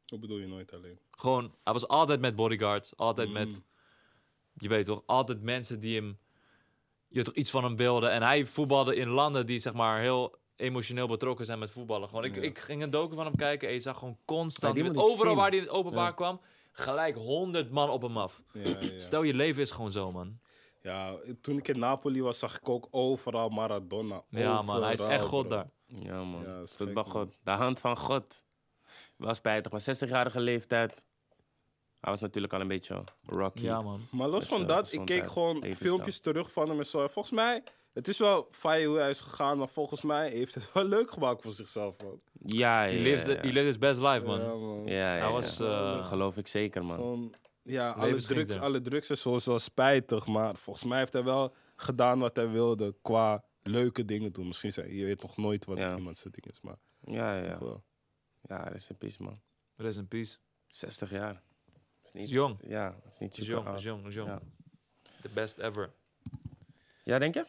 Hoe 0.07 0.19
bedoel 0.19 0.39
je 0.39 0.47
nooit 0.47 0.73
alleen? 0.75 0.99
Gewoon, 1.11 1.55
hij 1.65 1.73
was 1.73 1.89
altijd 1.89 2.21
met 2.21 2.37
bodyguards, 2.37 2.97
altijd 2.97 3.29
Mm. 3.29 3.35
met, 3.35 3.61
je 4.55 4.69
weet 4.69 4.85
toch, 4.85 5.03
altijd 5.07 5.43
mensen 5.43 5.81
die 5.81 5.97
hem 5.97 6.19
je 7.09 7.23
toch 7.23 7.35
iets 7.35 7.51
van 7.51 7.65
hem 7.65 7.77
wilde. 7.77 8.07
En 8.09 8.23
hij 8.23 8.47
voetbalde 8.47 8.95
in 8.97 9.09
landen 9.09 9.47
die 9.47 9.59
zeg 9.59 9.73
maar 9.73 10.01
heel 10.01 10.39
emotioneel 10.57 11.07
betrokken 11.09 11.47
zijn 11.47 11.59
met 11.59 11.71
voetballen. 11.71 12.09
Gewoon, 12.09 12.25
ik, 12.25 12.35
Ja. 12.35 12.43
ik 12.43 12.59
ging 12.59 12.83
een 12.83 12.91
docu 12.91 13.15
van 13.15 13.25
hem 13.27 13.37
kijken 13.37 13.69
en 13.69 13.75
je 13.75 13.81
zag 13.81 13.99
gewoon 13.99 14.19
constant, 14.25 14.77
Ja, 14.77 14.83
die 14.83 14.89
met 14.89 14.93
moet 14.99 15.03
ik 15.05 15.09
overal 15.11 15.33
zien. 15.33 15.41
waar 15.41 15.49
hij 15.51 15.59
in 15.59 15.65
het 15.65 15.73
openbaar 15.73 16.05
Ja. 16.07 16.13
kwam, 16.13 16.41
gelijk 16.81 17.17
honderd 17.17 17.71
man 17.71 17.91
op 17.91 18.03
hem 18.03 18.17
af. 18.17 18.43
Ja, 18.53 18.69
ja. 18.81 19.01
Stel 19.01 19.23
je 19.23 19.35
leven 19.35 19.63
is 19.63 19.71
gewoon 19.71 19.91
zo, 19.91 20.13
man. 20.13 20.41
ja, 20.83 21.17
toen 21.41 21.59
ik 21.59 21.69
in 21.69 21.79
Napoli 21.79 22.23
was, 22.23 22.39
zag 22.39 22.57
ik 22.57 22.69
ook 22.69 22.89
overal 22.91 23.49
Maradona. 23.49 24.23
Ja, 24.29 24.63
man, 24.63 24.83
hij 24.83 24.93
is 24.93 25.01
echt 25.01 25.25
God 25.25 25.49
bro. 25.49 25.57
daar. 25.57 25.71
Ja, 25.87 26.25
man. 26.25 26.43
Ja, 26.43 26.59
dat 26.59 26.69
is 26.69 26.77
Voetbal 26.77 27.05
gek, 27.05 27.13
man. 27.13 27.23
God. 27.23 27.37
De 27.43 27.51
hand 27.51 27.81
van 27.81 27.97
God. 27.97 28.37
Wel 29.17 29.35
spijtig, 29.35 29.73
maar 29.73 29.97
60-jarige 29.97 30.41
leeftijd. 30.41 31.03
Hij 32.01 32.11
was 32.11 32.21
natuurlijk 32.21 32.53
al 32.53 32.61
een 32.61 32.69
beetje 32.69 33.05
rocky. 33.27 33.63
Ja, 33.63 33.83
man. 33.83 34.07
Maar 34.11 34.29
los 34.29 34.47
van 34.47 34.67
dat, 34.67 34.93
ik 34.93 35.05
keek 35.05 35.27
gewoon 35.27 35.65
filmpjes 35.77 36.21
terug 36.21 36.53
van 36.53 36.69
hem 36.69 36.79
en 36.79 36.87
zo. 36.87 37.03
En 37.03 37.11
Volgens 37.11 37.35
mij, 37.35 37.63
het 37.93 38.09
is 38.09 38.19
wel 38.19 38.47
fijn 38.51 38.87
hoe 38.87 38.99
hij 38.99 39.11
is 39.11 39.21
gegaan, 39.21 39.59
maar 39.59 39.69
volgens 39.69 40.03
mij 40.03 40.31
heeft 40.31 40.55
het 40.55 40.73
wel 40.73 40.85
leuk 40.85 41.11
gemaakt 41.11 41.43
voor 41.43 41.53
zichzelf, 41.53 41.95
man. 42.03 42.21
Ja, 42.33 42.85
ja, 42.85 42.93
He 42.97 43.03
lives, 43.03 43.25
the- 43.25 43.31
ja. 43.31 43.37
he 43.41 43.47
lives 43.47 43.65
his 43.65 43.79
best 43.79 44.01
life, 44.01 44.27
man. 44.27 44.41
Ja, 44.41 44.55
man. 44.55 44.87
Ja, 44.87 44.93
ja, 44.95 45.05
Hij 45.09 45.19
ja. 45.19 45.31
was, 45.33 45.57
Dat 45.57 45.99
eh, 46.01 46.07
geloof 46.09 46.37
ik 46.37 46.47
zeker, 46.47 46.85
man. 46.85 46.97
Gewoon, 46.97 47.35
ja, 47.63 47.91
alle 47.91 48.17
drugs, 48.23 48.59
alle 48.59 48.81
drugs 48.81 49.11
en 49.11 49.19
zo 49.19 49.37
is 49.37 49.45
wel 49.47 49.59
spijtig, 49.59 50.27
maar 50.27 50.57
volgens 50.57 50.85
mij 50.85 50.99
heeft 50.99 51.13
hij 51.13 51.25
wel 51.25 51.55
gedaan 51.77 52.19
wat 52.19 52.37
hij 52.37 52.49
wilde 52.49 52.95
qua 53.03 53.45
leuke 53.63 54.05
dingen 54.05 54.33
doen. 54.33 54.47
Misschien 54.47 54.73
zijn, 54.73 54.95
je 54.95 55.05
weet 55.05 55.23
nog 55.23 55.37
nooit 55.37 55.65
wat 55.65 55.79
Ja. 55.79 55.97
iemand 55.97 56.19
zijn 56.19 56.33
ding 56.33 56.47
is, 56.55 56.61
maar 56.61 56.77
Ja, 57.05 57.37
ja, 57.37 57.59
ja. 58.49 58.65
dat 58.65 58.75
is 58.75 58.89
een 58.89 58.97
peace, 58.99 59.23
man. 59.23 59.41
Rest 59.77 59.99
in 59.99 60.09
peace. 60.09 60.37
60 60.69 61.11
jaar. 61.11 61.33
Dat 61.33 61.83
is 62.03 62.13
Is 62.13 62.21
niet, 62.21 62.29
jong. 62.29 62.59
ja, 62.67 62.91
dat 63.03 63.13
is 63.13 63.19
niet 63.19 63.31
Is 63.31 63.37
super 63.37 63.53
jong, 63.55 63.67
oud. 63.67 63.77
is 63.77 63.83
jong, 63.83 64.07
is 64.07 64.15
jong. 64.15 64.29
Ja. 64.29 64.41
The 65.23 65.29
best 65.29 65.59
ever. 65.59 65.91
Ja, 67.05 67.19
denk 67.19 67.35
je? 67.35 67.47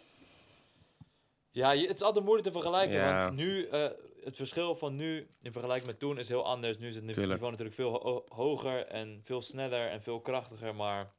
Ja, 1.52 1.72
je- 1.72 1.88
het 1.88 1.96
is 1.96 2.02
altijd 2.04 2.24
moeilijk 2.26 2.48
te 2.48 2.54
vergelijken. 2.54 2.96
Ja. 2.98 3.24
Want 3.24 3.36
nu, 3.36 3.66
eh, 3.68 3.88
het 4.24 4.36
verschil 4.36 4.76
van 4.76 4.96
nu 4.96 5.28
in 5.42 5.52
vergelijking 5.52 5.88
met 5.90 6.00
toen 6.00 6.18
is 6.18 6.28
heel 6.28 6.46
anders. 6.46 6.78
Nu 6.78 6.88
is 6.88 6.96
het 6.96 7.04
niveau 7.04 7.28
Tuurlijk. 7.28 7.50
natuurlijk 7.50 7.76
veel 7.76 7.92
ho- 7.92 8.24
hoger 8.28 8.86
en 8.88 9.22
veel 9.24 9.42
sneller 9.42 9.88
en 9.90 10.02
veel 10.02 10.20
krachtiger. 10.22 10.76
Maar 10.76 11.12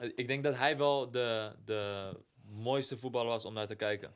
eh, 0.00 0.10
ik 0.14 0.28
denk 0.28 0.42
dat 0.42 0.56
hij 0.56 0.76
wel 0.76 1.10
de, 1.10 1.52
de 1.64 2.10
mooiste 2.48 2.96
voetballer 2.96 3.28
was 3.28 3.44
om 3.44 3.52
naar 3.54 3.66
te 3.66 3.74
kijken. 3.74 4.14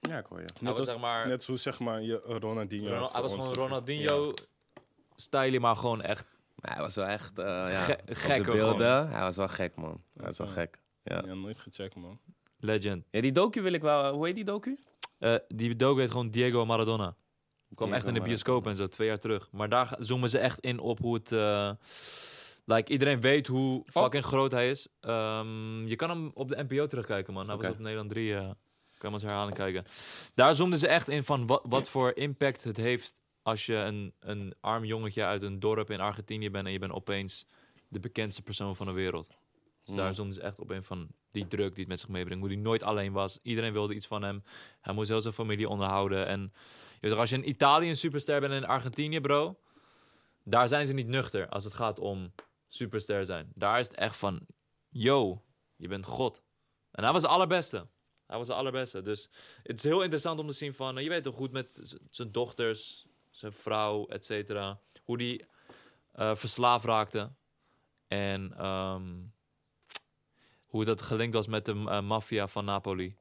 Ja, 0.00 0.18
ik 0.18 0.26
hoor 0.26 0.40
je. 0.40 0.46
Was 0.60 0.76
als- 0.76 0.84
zeg 0.86 0.98
maar, 0.98 1.28
Net 1.28 1.42
zo 1.42 1.56
zeg 1.56 1.78
maar 1.78 2.02
je 2.02 2.20
Ronaldinho. 2.24 2.88
Ronald- 2.88 3.12
hij 3.12 3.22
was 3.22 3.30
gewoon 3.32 3.46
zeg 3.46 3.56
maar. 3.56 3.64
Ronaldinho-style, 3.68 5.60
maar 5.60 5.76
gewoon 5.76 6.02
echt 6.02 6.26
Maar 6.54 6.72
hij 6.72 6.80
was 6.82 6.94
wel 6.94 7.06
echt, 7.06 7.38
eh 7.38 7.44
ja, 7.44 7.66
Ge- 7.82 7.98
op 8.08 8.14
gek 8.16 8.44
de 8.44 8.50
ook 8.50 8.56
beelden. 8.56 9.10
Hij 9.10 9.20
was 9.20 9.36
wel 9.36 9.48
gek, 9.48 9.76
man. 9.76 10.02
Hij 10.16 10.26
was 10.26 10.38
wel 10.38 10.46
Ja. 10.46 10.52
gek. 10.52 10.78
Ja. 11.02 11.22
Ja, 11.26 11.34
nooit 11.34 11.58
gecheckt, 11.58 11.94
man. 11.94 12.20
Legend. 12.60 13.04
ja, 13.10 13.20
die 13.20 13.32
docu 13.32 13.62
wil 13.62 13.72
ik 13.72 13.82
wel... 13.82 14.12
Hoe 14.14 14.26
heet 14.26 14.34
die 14.34 14.44
docu? 14.44 14.78
Eh, 15.18 15.34
die 15.48 15.76
docu 15.76 16.00
heet 16.00 16.10
gewoon 16.10 16.30
Diego 16.30 16.66
Maradona. 16.66 17.04
kwam 17.74 17.88
Diego 17.88 17.92
echt 17.92 18.06
in 18.06 18.14
de 18.14 18.20
bioscoop 18.20 18.64
Maradona. 18.64 18.84
en 18.84 18.90
zo, 18.90 18.96
twee 18.96 19.08
jaar 19.08 19.18
terug. 19.18 19.48
Maar 19.52 19.68
daar 19.68 19.96
zoomen 19.98 20.30
ze 20.30 20.38
echt 20.38 20.60
in 20.60 20.78
op 20.78 20.98
hoe 20.98 21.14
het... 21.14 21.32
eh, 21.32 21.70
like, 22.64 22.92
iedereen 22.92 23.20
weet 23.20 23.46
hoe 23.46 23.82
fucking 23.90 24.24
groot 24.24 24.52
hij 24.52 24.70
is. 24.70 24.88
Ehm, 25.00 25.86
je 25.86 25.96
kan 25.96 26.08
hem 26.10 26.30
op 26.34 26.48
de 26.48 26.62
NPO 26.68 26.86
terugkijken, 26.86 27.32
man. 27.32 27.46
Hij 27.46 27.54
Oké. 27.54 27.64
was 27.66 27.74
op 27.74 27.80
Nederland 27.80 28.10
3. 28.10 28.34
eh 28.34 28.50
kan 29.00 29.12
hem 29.12 29.20
als 29.20 29.22
herhaling 29.30 29.56
kijken. 29.56 29.84
Daar 30.34 30.54
zoomden 30.54 30.78
ze 30.78 30.86
echt 30.88 31.08
in 31.08 31.24
van 31.24 31.46
wat, 31.46 31.62
wat 31.64 31.88
voor 31.88 32.12
impact 32.14 32.64
het 32.64 32.76
heeft... 32.76 33.14
als 33.42 33.66
je 33.66 33.74
een, 33.74 34.14
een 34.20 34.54
arm 34.60 34.84
jongetje 34.84 35.24
uit 35.24 35.42
een 35.42 35.60
dorp 35.60 35.90
in 35.90 36.00
Argentinië 36.00 36.50
bent... 36.50 36.66
en 36.66 36.72
je 36.72 36.78
bent 36.78 36.92
opeens 36.92 37.46
de 37.88 38.00
bekendste 38.00 38.42
persoon 38.42 38.76
van 38.76 38.86
de 38.86 38.92
wereld. 38.92 39.28
Dus 39.84 39.94
daar 39.96 40.08
Mm. 40.08 40.14
zoomden 40.14 40.34
ze 40.34 40.40
echt 40.40 40.58
op 40.58 40.70
in 40.70 40.84
van 40.84 41.08
die 41.30 41.46
druk 41.46 41.70
die 41.70 41.78
het 41.80 41.88
met 41.88 42.00
zich 42.00 42.08
meebrengt. 42.08 42.42
Hoe 42.44 42.52
hij 42.52 42.62
nooit 42.62 42.82
alleen 42.82 43.12
was. 43.12 43.38
Iedereen 43.42 43.72
wilde 43.72 43.94
iets 43.94 44.06
van 44.06 44.22
hem. 44.22 44.42
Hij 44.80 44.94
moest 44.94 45.08
heel 45.08 45.20
zijn 45.20 45.34
familie 45.34 45.68
onderhouden. 45.68 46.26
En 46.26 46.52
je 47.00 47.08
weet 47.08 47.18
als 47.18 47.30
je 47.30 47.36
in 47.36 47.48
Italië 47.48 47.88
een 47.88 47.96
superster 47.96 48.40
bent 48.40 48.52
en 48.52 48.58
in 48.58 48.66
Argentinië, 48.66 49.20
bro. 49.20 49.60
Daar 50.44 50.68
zijn 50.68 50.86
ze 50.86 50.92
niet 50.92 51.06
nuchter 51.06 51.48
als 51.48 51.64
het 51.64 51.72
gaat 51.74 51.98
om 51.98 52.32
superster 52.68 53.24
zijn. 53.24 53.52
Daar 53.54 53.80
is 53.80 53.88
het 53.88 53.96
echt 53.96 54.16
van, 54.16 54.46
yo, 54.88 55.44
je 55.76 55.88
bent 55.88 56.06
God. 56.06 56.42
En 56.90 57.02
hij 57.04 57.12
was 57.12 57.22
de 57.22 57.28
allerbeste. 57.28 57.86
Hij 58.26 58.38
was 58.38 58.46
de 58.46 58.54
allerbeste. 58.54 59.02
Dus 59.02 59.30
het 59.62 59.76
is 59.76 59.82
heel 59.84 60.02
interessant 60.02 60.38
om 60.40 60.46
te 60.46 60.52
zien 60.52 60.74
van, 60.74 60.96
eh, 60.98 61.02
je 61.02 61.08
weet 61.08 61.22
toch 61.22 61.34
goed 61.36 61.52
met 61.52 61.96
zijn 62.10 62.32
dochters, 62.32 63.06
zijn 63.30 63.52
vrouw, 63.52 64.06
et 64.06 64.24
cetera. 64.24 64.80
Hoe 65.04 65.18
die 65.18 65.44
eh, 66.12 66.34
verslaafd 66.36 66.84
raakte. 66.84 67.32
En 68.08 68.52
ehm, 68.56 69.12
hoe 70.70 70.84
dat 70.84 71.02
gelinkt 71.02 71.34
was 71.34 71.46
met 71.46 71.64
de 71.64 71.72
eh, 71.88 72.00
maffia 72.00 72.46
van 72.48 72.64
Napoli. 72.64 73.14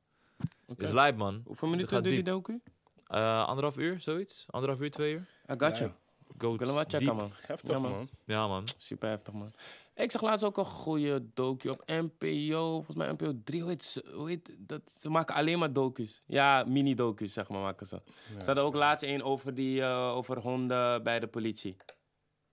Oké. 0.68 0.84
Is 0.84 0.92
lijp, 0.92 1.18
man. 1.18 1.42
Hoeveel 1.46 1.68
minuten 1.68 2.04
duurt 2.04 2.16
die 2.16 2.24
docu? 2.34 2.62
Eh, 3.08 3.46
anderhalf 3.48 3.78
uur, 3.78 4.00
zoiets? 4.00 4.46
Anderhalf 4.50 4.82
uur, 4.82 4.92
twee 4.92 5.14
uur? 5.14 5.28
I 5.52 5.54
got 5.58 5.78
Ja. 5.78 5.80
you. 5.80 5.92
Go 6.38 6.54
Ik 6.54 6.60
wil 6.60 6.68
hem 6.68 6.76
wel 6.76 6.86
checken, 6.88 7.16
man. 7.16 7.32
Heftig, 7.42 7.72
Ja, 7.72 7.80
man. 7.80 7.92
man. 7.92 8.10
Ja, 8.26 8.48
man. 8.48 8.68
Super 8.78 9.10
heftig, 9.10 9.34
man. 9.34 9.54
Ik 9.96 10.12
zag 10.12 10.22
laatst 10.22 10.46
ook 10.46 10.58
een 10.58 10.66
goede 10.66 11.26
docu 11.34 11.70
op 11.70 11.84
NPO. 11.86 12.72
Volgens 12.74 12.96
mij 12.96 13.12
NPO 13.12 13.34
3. 13.44 13.62
Hoe 13.62 13.70
heet, 13.70 13.84
ze- 13.84 14.12
hoe 14.14 14.28
heet 14.30 14.50
dat? 14.68 14.82
Ze 14.92 15.10
maken 15.10 15.36
alleen 15.36 15.60
maar 15.60 15.74
docus. 15.74 16.22
Ja, 16.26 16.64
mini-docus, 16.68 17.34
zeg 17.34 17.50
maar, 17.50 17.62
maken 17.62 17.86
ze. 17.86 18.02
Ze 18.40 18.46
hadden 18.46 18.64
ook 18.64 18.74
laatst 18.76 19.04
een 19.06 19.24
over, 19.24 19.54
die, 19.54 19.82
eh, 19.82 20.16
over 20.16 20.40
honden 20.40 21.04
bij 21.04 21.20
de 21.20 21.28
politie. 21.28 21.78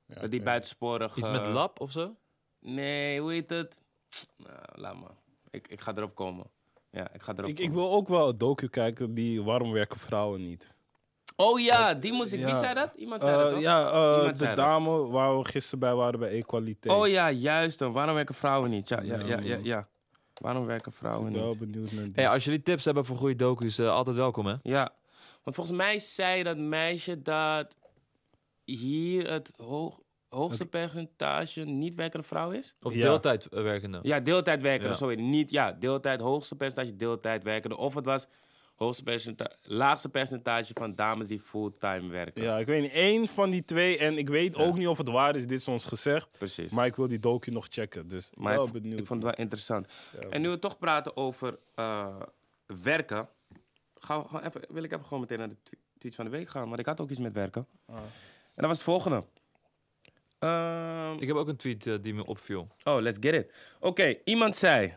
Ja, 0.06 0.20
Dat 0.20 0.30
die 0.30 0.38
ja. 0.40 0.44
buitensporig... 0.46 1.16
Iets 1.16 1.28
met 1.28 1.46
lab 1.46 1.80
of 1.80 1.90
zo? 1.92 2.16
Nee, 2.60 3.20
hoe 3.20 3.32
heet 3.32 3.50
het? 3.50 3.80
Nou, 4.36 4.56
laat 4.74 4.94
maar. 5.00 5.14
Ik, 5.50 5.68
ik 5.68 5.80
ga 5.80 5.92
erop 5.96 6.14
komen. 6.14 6.46
Ja, 6.90 7.12
ik 7.12 7.22
ga 7.22 7.32
erop 7.32 7.50
Ik, 7.50 7.58
ik 7.58 7.68
komen. 7.68 7.82
wil 7.82 7.92
ook 7.92 8.08
wel 8.08 8.28
een 8.28 8.38
docu 8.38 8.68
kijken 8.68 9.14
die 9.14 9.42
waarom 9.42 9.72
werken 9.72 9.98
vrouwen 9.98 10.42
niet. 10.42 10.74
Oh 11.36 11.60
ja, 11.60 11.94
die 11.94 12.12
moest 12.12 12.32
ik... 12.32 12.38
Wie 12.38 12.48
Ja. 12.48 12.54
zei 12.58 12.74
dat? 12.74 12.92
Iemand 12.96 13.22
zei 13.22 13.36
dat, 13.36 13.46
Eh, 13.46 13.52
toch? 13.52 13.60
ja, 13.62 13.90
eh, 13.90 14.16
Iemand 14.18 14.38
de 14.38 14.46
dat. 14.46 14.56
dame 14.56 15.06
waar 15.06 15.38
we 15.38 15.44
gisteren 15.48 15.78
bij 15.78 15.94
waren 15.94 16.18
bij 16.20 16.28
Equaliteit. 16.30 16.94
Oh 16.94 17.08
ja, 17.08 17.30
juist. 17.30 17.78
dan. 17.78 17.92
Waarom 17.92 18.14
werken 18.14 18.34
vrouwen 18.34 18.70
niet? 18.70 18.88
Ja, 18.88 19.00
ja, 19.02 19.18
Ja, 19.18 19.26
ja, 19.26 19.38
ja. 19.40 19.54
man. 19.54 19.64
ja. 19.64 19.88
Waarom 20.34 20.66
werken 20.66 20.92
Ik 20.92 20.98
vrouwen 20.98 21.32
ben 21.32 21.40
wel 21.40 21.48
niet? 21.50 21.58
benieuwd 21.58 21.92
naar 21.92 22.04
die. 22.04 22.12
Hey, 22.14 22.28
als 22.28 22.44
jullie 22.44 22.62
tips 22.62 22.84
hebben 22.84 23.04
voor 23.04 23.16
goede 23.16 23.36
docu's, 23.36 23.78
eh, 23.78 23.90
altijd 23.90 24.16
welkom, 24.16 24.46
hè? 24.46 24.54
Ja, 24.62 24.90
want 25.42 25.56
volgens 25.56 25.76
mij 25.76 25.98
zei 25.98 26.42
dat 26.42 26.56
meisje 26.56 27.22
dat 27.22 27.74
hier 28.64 29.30
het 29.32 29.52
hoog, 29.56 30.00
hoogste 30.36 30.66
percentage 30.66 31.64
niet 31.64 31.94
werkende 31.94 32.26
vrouw 32.26 32.50
is. 32.50 32.76
Of 32.82 32.94
Ja. 32.94 33.00
deeltijd 33.02 33.46
eh, 33.46 33.62
werkende. 33.62 33.98
Ja, 34.02 34.20
deeltijd 34.20 34.62
werkende, 34.62 34.88
Ja. 34.88 34.96
sorry. 34.96 35.20
Niet, 35.20 35.50
ja, 35.50 35.72
deeltijd, 35.72 36.20
hoogste 36.20 36.56
percentage 36.56 36.96
deeltijd 36.96 37.42
werkende. 37.44 37.76
Of 37.76 37.94
het 37.94 38.04
was 38.04 38.26
hoogste 38.76 39.02
percentage, 39.02 39.56
laagste 39.62 40.08
percentage 40.08 40.72
van 40.74 40.94
dames 40.94 41.26
die 41.26 41.40
fulltime 41.40 42.08
werken. 42.08 42.42
Ja, 42.42 42.58
ik 42.58 42.66
weet 42.66 42.82
niet. 42.82 42.92
één 42.92 43.28
van 43.28 43.50
die 43.50 43.64
twee. 43.64 43.98
En 43.98 44.18
ik 44.18 44.28
weet 44.28 44.56
Ja. 44.56 44.62
ook 44.64 44.76
niet 44.76 44.86
of 44.88 44.98
het 44.98 45.08
waar 45.08 45.36
is. 45.36 45.46
Dit 45.46 45.58
is 45.60 45.68
ons 45.68 45.84
gezegd. 45.84 46.28
Precies. 46.38 46.70
Maar 46.72 46.86
ik 46.86 46.96
wil 46.96 47.08
die 47.08 47.18
docu 47.20 47.50
nog 47.50 47.66
checken. 47.70 48.08
Dus 48.08 48.26
ik 48.30 48.36
Maar 48.38 48.54
ben 48.54 48.62
ik, 48.64 48.72
wel 48.72 48.80
benieuwd. 48.82 49.00
ik 49.00 49.06
vond 49.06 49.22
het 49.22 49.30
wel 49.32 49.40
interessant. 49.44 49.86
Ja, 50.20 50.28
En 50.28 50.40
nu 50.40 50.48
we 50.48 50.58
toch 50.58 50.78
praten 50.78 51.16
over 51.16 51.58
eh, 51.74 52.16
werken, 52.82 53.28
gaan 53.94 54.20
we 54.22 54.28
gewoon 54.28 54.44
even, 54.44 54.60
wil 54.68 54.82
ik 54.82 54.92
even 54.92 55.04
gewoon 55.04 55.20
meteen 55.20 55.38
naar 55.38 55.48
de 55.48 55.56
twe- 55.62 55.76
tweets 55.98 56.16
van 56.16 56.24
de 56.24 56.30
week 56.30 56.48
gaan. 56.48 56.66
Want 56.68 56.78
ik 56.80 56.86
had 56.86 57.00
ook 57.00 57.10
iets 57.10 57.18
met 57.20 57.32
werken. 57.32 57.66
Ah. 57.86 57.96
En 57.96 58.02
dat 58.62 58.66
was 58.66 58.76
het 58.76 58.86
volgende. 58.86 59.24
Ehm, 60.38 61.16
Ik 61.18 61.26
heb 61.26 61.36
ook 61.36 61.48
een 61.48 61.56
tweet 61.56 61.86
eh, 61.86 61.94
die 62.00 62.14
me 62.14 62.26
opviel. 62.26 62.68
Oh, 62.84 63.00
let's 63.00 63.16
get 63.20 63.34
it. 63.34 63.52
Oké, 63.80 64.14
iemand 64.24 64.56
zei. 64.56 64.94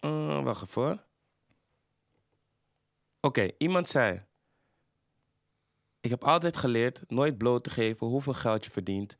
Eh, 0.00 0.42
wacht 0.42 0.62
even 0.62 0.82
hoor. 0.82 1.02
Oké, 3.20 3.50
iemand 3.58 3.88
zei. 3.88 4.22
Ik 6.00 6.10
heb 6.10 6.24
altijd 6.24 6.56
geleerd 6.56 7.02
nooit 7.06 7.38
bloot 7.38 7.64
te 7.64 7.70
geven 7.70 8.06
hoeveel 8.06 8.34
geld 8.34 8.64
je 8.64 8.70
verdient. 8.70 9.16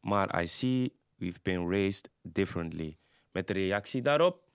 Maar 0.00 0.42
I 0.42 0.46
see 0.46 0.92
we've 1.16 1.38
been 1.42 1.70
raised 1.70 2.10
differently. 2.22 2.98
Met 3.32 3.46
de 3.46 3.52
reactie 3.52 4.02
daarop 4.02 4.48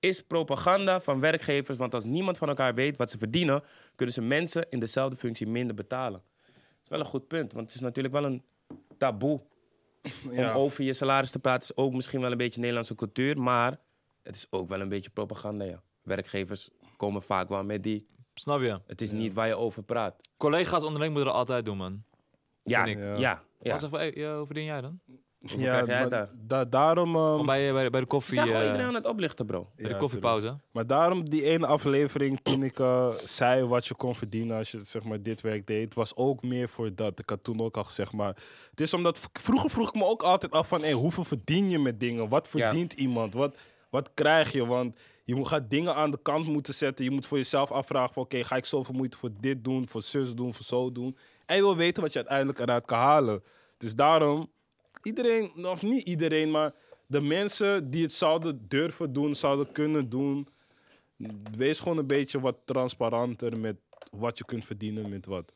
is 0.00 0.22
propaganda 0.26 1.00
van 1.00 1.20
werkgevers. 1.20 1.78
Want 1.78 1.94
als 1.94 2.04
niemand 2.04 2.38
van 2.38 2.48
elkaar 2.48 2.74
weet 2.74 2.96
wat 2.96 3.10
ze 3.10 3.18
verdienen, 3.18 3.62
kunnen 3.94 4.14
ze 4.14 4.22
mensen 4.22 4.66
in 4.70 4.80
dezelfde 4.80 5.16
functie 5.16 5.46
minder 5.46 5.74
betalen. 5.74 6.22
Dat 6.46 6.82
is 6.82 6.88
wel 6.88 7.00
een 7.00 7.04
goed 7.04 7.28
punt, 7.28 7.52
want 7.52 7.66
het 7.66 7.74
is 7.74 7.80
natuurlijk 7.80 8.14
wel 8.14 8.24
een 8.24 8.44
taboe 9.00 9.40
Ja. 10.30 10.50
om 10.54 10.56
over 10.62 10.84
je 10.84 10.92
salaris 10.92 11.30
te 11.30 11.38
praten 11.38 11.62
is 11.62 11.76
ook 11.76 11.92
misschien 11.92 12.20
wel 12.20 12.30
een 12.32 12.36
beetje 12.36 12.60
Nederlandse 12.60 12.94
cultuur, 12.94 13.38
maar 13.40 13.80
het 14.22 14.34
is 14.34 14.46
ook 14.50 14.68
wel 14.68 14.80
een 14.80 14.88
beetje 14.88 15.10
propaganda, 15.10 15.64
ja. 15.64 15.82
Werkgevers 16.02 16.70
komen 16.96 17.22
vaak 17.22 17.48
wel 17.48 17.64
met 17.64 17.82
die, 17.82 18.06
Snap 18.34 18.60
je? 18.60 18.80
het 18.86 19.00
is 19.00 19.12
niet 19.12 19.32
waar 19.32 19.46
je 19.46 19.54
over 19.56 19.82
praat. 19.82 20.28
Collega's 20.36 20.84
onderling 20.84 21.12
moeten 21.12 21.30
dat 21.30 21.38
altijd 21.40 21.64
doen, 21.64 21.76
man. 21.76 22.04
Ja, 22.62 22.86
ja, 22.86 22.90
ik. 23.14 23.18
Ja. 23.18 23.42
ja. 23.60 23.78
Verdien 24.46 24.64
jij 24.64 24.80
dan? 24.80 25.00
Hoeveel 25.40 25.58
krijg 25.58 25.86
jij 25.86 26.00
maar 26.00 26.08
daar? 26.10 26.28
da- 26.46 26.64
daarom, 26.64 27.16
ehm, 27.16 27.46
bij, 27.46 27.72
bij, 27.72 27.84
de- 27.84 27.90
bij 27.90 28.00
de 28.00 28.06
koffie, 28.06 28.34
zijn 28.34 28.46
gewoon 28.46 28.60
eh, 28.62 28.66
iedereen 28.66 28.88
aan 28.88 28.94
het 28.94 29.06
oplichten, 29.06 29.46
bro. 29.46 29.58
bij 29.58 29.66
ja, 29.68 29.74
de 29.74 29.78
tuurlijk. 29.82 30.00
koffiepauze. 30.00 30.56
Maar 30.72 30.86
daarom 30.86 31.30
die 31.30 31.42
ene 31.44 31.66
aflevering 31.66 32.40
toen 32.42 32.62
ik 32.62 32.78
eh, 32.78 33.14
zei 33.24 33.64
wat 33.64 33.86
je 33.86 33.94
kon 33.94 34.14
verdienen 34.14 34.56
als 34.56 34.70
je 34.70 34.80
zeg 34.84 35.02
maar, 35.04 35.22
dit 35.22 35.40
werk 35.40 35.66
deed, 35.66 35.94
was 35.94 36.16
ook 36.16 36.42
meer 36.42 36.68
voor 36.68 36.94
dat. 36.94 37.18
Ik 37.18 37.30
had 37.30 37.44
toen 37.44 37.60
ook 37.60 37.76
al 37.76 37.84
gezegd, 37.84 38.12
maar 38.12 38.36
het 38.70 38.80
is 38.80 38.94
omdat 38.94 39.18
vroeger 39.32 39.70
vroeg 39.70 39.88
ik 39.88 39.94
me 39.94 40.04
ook 40.04 40.22
altijd 40.22 40.52
af 40.52 40.68
van, 40.68 40.80
hey, 40.80 40.92
hoeveel 40.92 41.24
verdien 41.24 41.70
je 41.70 41.78
met 41.78 42.00
dingen? 42.00 42.28
Wat 42.28 42.48
Ja. 42.52 42.60
verdient 42.60 42.92
iemand? 42.92 43.34
Wat, 43.34 43.56
wat 43.90 44.10
krijg 44.14 44.52
je? 44.52 44.66
Want 44.66 44.98
Je 45.24 45.34
moet, 45.36 45.48
gaat 45.48 45.70
dingen 45.70 45.94
aan 45.94 46.10
de 46.10 46.18
kant 46.22 46.46
moeten 46.46 46.74
zetten. 46.74 47.04
Je 47.04 47.10
moet 47.10 47.26
voor 47.26 47.38
jezelf 47.38 47.70
afvragen 47.70 48.14
van... 48.14 48.22
Oké, 48.22 48.44
ga 48.44 48.56
ik 48.56 48.64
zoveel 48.64 48.94
moeite 48.94 49.18
voor 49.18 49.30
dit 49.40 49.64
doen, 49.64 49.88
voor 49.88 50.02
zus 50.02 50.34
doen, 50.34 50.54
voor 50.54 50.64
zo 50.64 50.92
doen? 50.92 51.16
En 51.46 51.56
je 51.56 51.62
wil 51.62 51.76
weten 51.76 52.02
wat 52.02 52.12
je 52.12 52.18
uiteindelijk 52.18 52.58
eruit 52.58 52.84
kan 52.84 52.98
halen. 52.98 53.42
Dus 53.78 53.94
daarom, 53.94 54.50
iedereen, 55.02 55.66
of 55.66 55.82
niet 55.82 56.06
iedereen, 56.06 56.50
maar 56.50 56.74
de 57.06 57.20
mensen 57.20 57.90
die 57.90 58.02
het 58.02 58.12
zouden 58.12 58.68
durven 58.68 59.12
doen, 59.12 59.34
zouden 59.34 59.72
kunnen 59.72 60.08
doen... 60.08 60.48
Wees 61.56 61.78
gewoon 61.78 61.98
een 61.98 62.06
beetje 62.06 62.40
wat 62.40 62.56
transparanter 62.64 63.58
met 63.58 63.76
wat 64.10 64.38
je 64.38 64.44
kunt 64.44 64.64
verdienen 64.64 65.08
met 65.08 65.26
wat. 65.26 65.52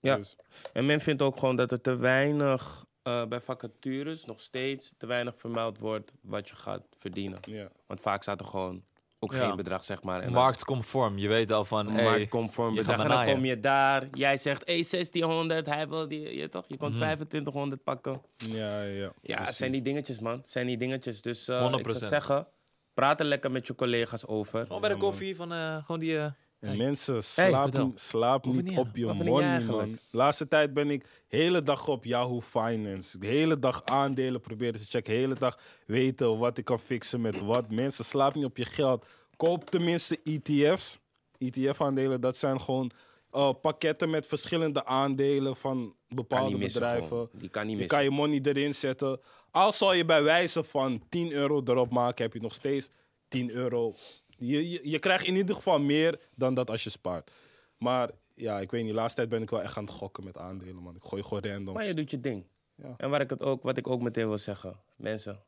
Ja. 0.00 0.16
Dus, 0.16 0.36
En 0.72 0.86
men 0.86 1.00
vindt 1.00 1.22
ook 1.22 1.38
gewoon 1.38 1.56
dat 1.56 1.72
er 1.72 1.80
te 1.80 1.96
weinig 1.96 2.86
eh, 3.02 3.26
bij 3.26 3.40
vacatures 3.40 4.24
nog 4.24 4.40
steeds 4.40 4.94
te 4.96 5.06
weinig 5.06 5.38
vermeld 5.38 5.78
wordt 5.78 6.12
wat 6.20 6.48
je 6.48 6.56
gaat 6.56 6.86
verdienen. 6.96 7.38
ja. 7.40 7.68
Want 7.86 8.00
vaak 8.00 8.22
staat 8.22 8.40
er 8.40 8.46
gewoon 8.46 8.84
ook 9.20 9.32
Ja. 9.32 9.38
geen 9.46 9.56
bedrag, 9.56 9.84
zeg 9.84 10.02
maar. 10.02 10.20
En 10.20 10.32
Marktconform. 10.32 11.18
Je 11.18 11.28
weet 11.28 11.52
al 11.52 11.64
van, 11.64 11.88
hey, 11.90 12.04
marktconform 12.04 12.70
je 12.74 12.76
bedrag. 12.76 12.94
gaat 12.96 13.04
En 13.04 13.08
dan 13.10 13.18
naaien. 13.18 13.34
kom 13.34 13.44
je 13.44 13.60
daar, 13.60 14.08
jij 14.12 14.36
zegt 14.36 14.62
hey, 14.66 14.84
1600, 14.90 15.66
hij 15.66 15.88
wil 15.88 16.08
die, 16.08 16.36
je 16.36 16.48
toch? 16.48 16.64
Je 16.68 16.74
Mhm. 16.74 16.82
komt 16.84 16.94
2500 16.96 17.82
pakken. 17.84 18.22
Ja, 18.36 18.82
ja. 18.82 19.12
Ja, 19.22 19.36
precies. 19.36 19.56
zijn 19.56 19.72
die 19.72 19.82
dingetjes, 19.82 20.20
man. 20.20 20.40
Zijn 20.44 20.66
die 20.66 20.76
dingetjes. 20.78 21.22
Dus 21.22 21.48
eh, 21.48 21.56
ik 21.56 21.62
100%. 21.62 21.96
zou 21.98 22.10
zeggen, 22.10 22.46
praat 22.94 23.20
er 23.20 23.26
lekker 23.26 23.50
met 23.50 23.66
je 23.66 23.74
collega's 23.74 24.26
over. 24.26 24.66
Gewoon 24.66 24.80
bij 24.80 24.90
de 24.90 24.96
koffie 24.96 25.36
van, 25.36 25.52
eh, 25.52 25.76
gewoon 25.84 26.00
die... 26.00 26.18
eh, 26.18 26.26
En 26.60 26.76
mensen, 26.76 27.24
slaap, 27.24 27.62
vertel. 27.62 27.92
slaap 27.94 28.44
Hoef 28.44 28.54
niet 28.54 28.64
niet 28.64 28.78
op 28.78 28.96
je 28.96 29.06
Wat 29.06 29.14
money, 29.16 29.48
eigenlijk? 29.48 29.88
man. 29.88 29.98
Laatste 30.10 30.48
tijd 30.48 30.74
ben 30.74 30.90
ik 30.90 31.04
hele 31.28 31.62
dag 31.62 31.88
op 31.88 32.04
Yahoo 32.04 32.40
Finance. 32.40 33.18
De 33.18 33.26
hele 33.26 33.58
dag 33.58 33.84
aandelen 33.84 34.40
proberen 34.40 34.80
te 34.80 34.86
checken. 34.86 35.12
De 35.12 35.18
hele 35.18 35.34
dag 35.34 35.58
weten 35.86 36.38
wat 36.38 36.58
ik 36.58 36.64
kan 36.64 36.78
fixen 36.78 37.20
met 37.20 37.40
wat. 37.40 37.70
Mensen, 37.70 38.04
slaap 38.04 38.34
niet 38.34 38.44
op 38.44 38.56
je 38.56 38.64
geld. 38.64 39.06
Koop 39.36 39.70
tenminste 39.70 40.18
ETF's. 40.24 40.98
ETF-aandelen, 41.38 42.20
dat 42.20 42.36
zijn 42.36 42.60
gewoon 42.60 42.90
eh, 43.30 43.50
pakketten 43.62 44.10
met 44.10 44.26
verschillende 44.26 44.84
aandelen 44.84 45.56
van 45.56 45.94
bepaalde 46.08 46.50
niet 46.50 46.58
missen 46.58 46.80
bedrijven. 46.80 47.08
gewoon. 47.08 47.28
Die 47.32 47.48
kan 47.48 47.62
niet 47.62 47.70
Je 47.72 47.76
missen. 47.78 47.96
kan 47.96 48.04
je 48.06 48.10
money 48.10 48.40
erin 48.42 48.74
zetten. 48.74 49.20
Al 49.50 49.72
zou 49.72 49.94
je 49.96 50.04
bij 50.04 50.22
wijze 50.22 50.64
van 50.64 51.02
10 51.08 51.32
euro 51.32 51.62
erop 51.64 51.90
maken, 51.90 52.24
heb 52.24 52.32
je 52.32 52.40
nog 52.40 52.54
steeds 52.54 52.90
10 53.28 53.50
euro. 53.50 53.94
Je, 54.38 54.70
je, 54.70 54.80
je 54.82 54.98
krijgt 54.98 55.26
in 55.26 55.36
ieder 55.36 55.54
geval 55.54 55.80
meer 55.80 56.20
dan 56.34 56.54
dat 56.54 56.70
als 56.70 56.84
je 56.84 56.90
spaart. 56.90 57.30
Maar 57.76 58.10
ja, 58.34 58.60
ik 58.60 58.70
weet 58.70 58.82
niet, 58.82 58.90
de 58.90 58.96
laatste 58.96 59.16
tijd 59.16 59.28
ben 59.28 59.42
ik 59.42 59.50
wel 59.50 59.62
echt 59.62 59.76
aan 59.76 59.84
het 59.84 59.92
gokken 59.92 60.24
met 60.24 60.38
aandelen, 60.38 60.82
man. 60.82 60.96
Ik 60.96 61.04
gooi 61.04 61.22
gewoon 61.22 61.42
random. 61.42 61.74
Maar 61.74 61.86
je 61.86 61.94
doet 61.94 62.10
je 62.10 62.20
ding. 62.20 62.44
Ja. 62.74 62.94
En 62.96 63.10
waar 63.10 63.20
ik 63.20 63.30
het 63.30 63.42
ook, 63.42 63.62
wat 63.62 63.76
ik 63.76 63.86
ook 63.86 64.00
meteen 64.00 64.28
wil 64.28 64.38
zeggen. 64.38 64.80
Mensen, 64.96 65.42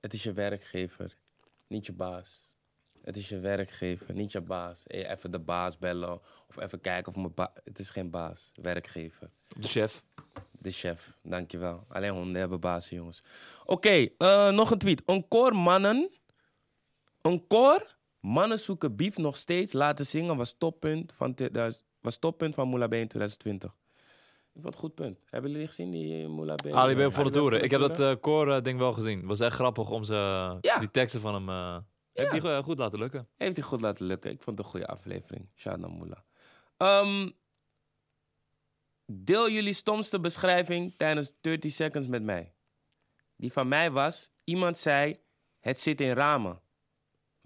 het 0.00 0.12
is 0.12 0.22
je 0.22 0.32
werkgever, 0.32 1.16
niet 1.66 1.86
je 1.86 1.92
baas. 1.92 2.56
Het 3.02 3.16
is 3.16 3.28
je 3.28 3.38
werkgever, 3.38 4.14
niet 4.14 4.32
je 4.32 4.40
baas. 4.40 4.84
Hey, 4.86 5.10
even 5.10 5.30
de 5.30 5.38
baas 5.38 5.78
bellen 5.78 6.20
of 6.48 6.56
even 6.58 6.80
kijken 6.80 7.12
of 7.12 7.18
mijn 7.18 7.34
baas... 7.34 7.50
Het 7.64 7.78
is 7.78 7.90
geen 7.90 8.10
baas, 8.10 8.52
werkgever. 8.54 9.30
de 9.48 9.68
chef. 9.68 10.04
De 10.50 10.70
chef, 10.70 11.16
dankjewel. 11.22 11.84
Alleen 11.88 12.12
honden 12.12 12.40
hebben 12.40 12.60
bazen, 12.60 12.96
jongens. 12.96 13.22
Oké, 13.64 14.08
eh, 14.18 14.50
nog 14.50 14.70
een 14.70 14.78
tweet. 14.78 15.02
Een 15.06 15.28
koor 15.28 15.54
mannen... 15.54 16.10
Een 17.22 17.46
koor 17.46 17.96
mannen 18.28 18.58
zoeken 18.58 18.96
beef 18.96 19.16
nog 19.16 19.36
steeds 19.36 19.72
laten 19.72 20.06
zingen 20.06 20.36
was 20.36 20.52
toppunt 20.58 21.12
van, 21.12 21.34
2000 21.34 21.84
was 22.00 22.18
toppunt 22.18 22.54
van 22.54 22.68
Moula 22.68 22.86
B 22.86 22.92
in 22.94 23.08
2020. 23.08 23.70
Ik 24.54 24.64
vond 24.64 24.64
het 24.64 24.74
een 24.74 24.80
goed 24.80 24.94
punt. 24.94 25.20
Hebben 25.24 25.50
jullie 25.50 25.66
gezien, 25.66 25.90
die 25.90 26.22
eh, 26.22 26.28
Moula 26.28 26.54
B? 26.54 26.66
Ali 26.66 27.08
B 27.08 27.12
voor 27.14 27.24
de 27.24 27.30
toeren. 27.30 27.62
Ik 27.62 27.70
heb 27.70 27.80
dat 27.80 27.94
toeren? 27.94 28.14
eh 28.16 28.20
core 28.20 28.60
ding 28.60 28.78
wel 28.78 28.92
gezien. 28.92 29.26
was 29.26 29.40
echt 29.40 29.54
grappig 29.54 29.90
om 29.90 30.04
ze, 30.04 30.14
Ja. 30.60 30.78
die 30.78 30.90
teksten 30.90 31.20
van 31.20 31.34
hem... 31.34 31.48
eh 31.48 31.76
Heeft 32.12 32.42
hij 32.42 32.62
goed 32.62 32.78
laten 32.78 32.98
lukken. 32.98 33.28
Heeft 33.36 33.56
hij 33.56 33.66
goed 33.66 33.80
laten 33.80 34.06
lukken. 34.06 34.30
Ik 34.30 34.42
vond 34.42 34.56
het 34.58 34.66
een 34.66 34.72
goede 34.72 34.86
aflevering. 34.86 35.48
Shout 35.54 35.78
naar 35.78 35.90
Moula. 35.90 36.24
Ehm, 36.76 37.30
deel 39.06 39.50
jullie 39.50 39.72
stomste 39.72 40.20
beschrijving 40.20 40.94
tijdens 40.96 41.32
30 41.40 41.72
seconds 41.72 42.06
met 42.06 42.22
mij. 42.22 42.54
Die 43.36 43.52
van 43.52 43.68
mij 43.68 43.90
was, 43.90 44.30
iemand 44.44 44.78
zei, 44.78 45.20
het 45.60 45.80
zit 45.80 46.00
in 46.00 46.12
ramen. 46.12 46.60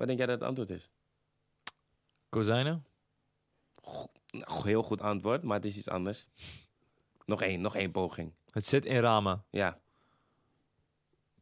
Wat 0.03 0.11
denk 0.11 0.21
jij 0.23 0.31
dat 0.31 0.41
het 0.41 0.49
antwoord 0.49 0.71
is? 0.71 0.91
Kozijnen? 2.29 2.87
Nou, 4.31 4.69
heel 4.69 4.83
goed 4.83 5.01
antwoord, 5.01 5.43
maar 5.43 5.57
het 5.57 5.65
is 5.65 5.77
iets 5.77 5.89
anders. 5.89 6.27
Nog 7.27 7.43
één, 7.43 7.61
nog 7.61 7.77
één 7.77 7.91
poging. 7.91 8.33
Het 8.51 8.67
zit 8.67 8.85
in 8.85 9.01
ramen. 9.01 9.45
Ja. 9.51 9.81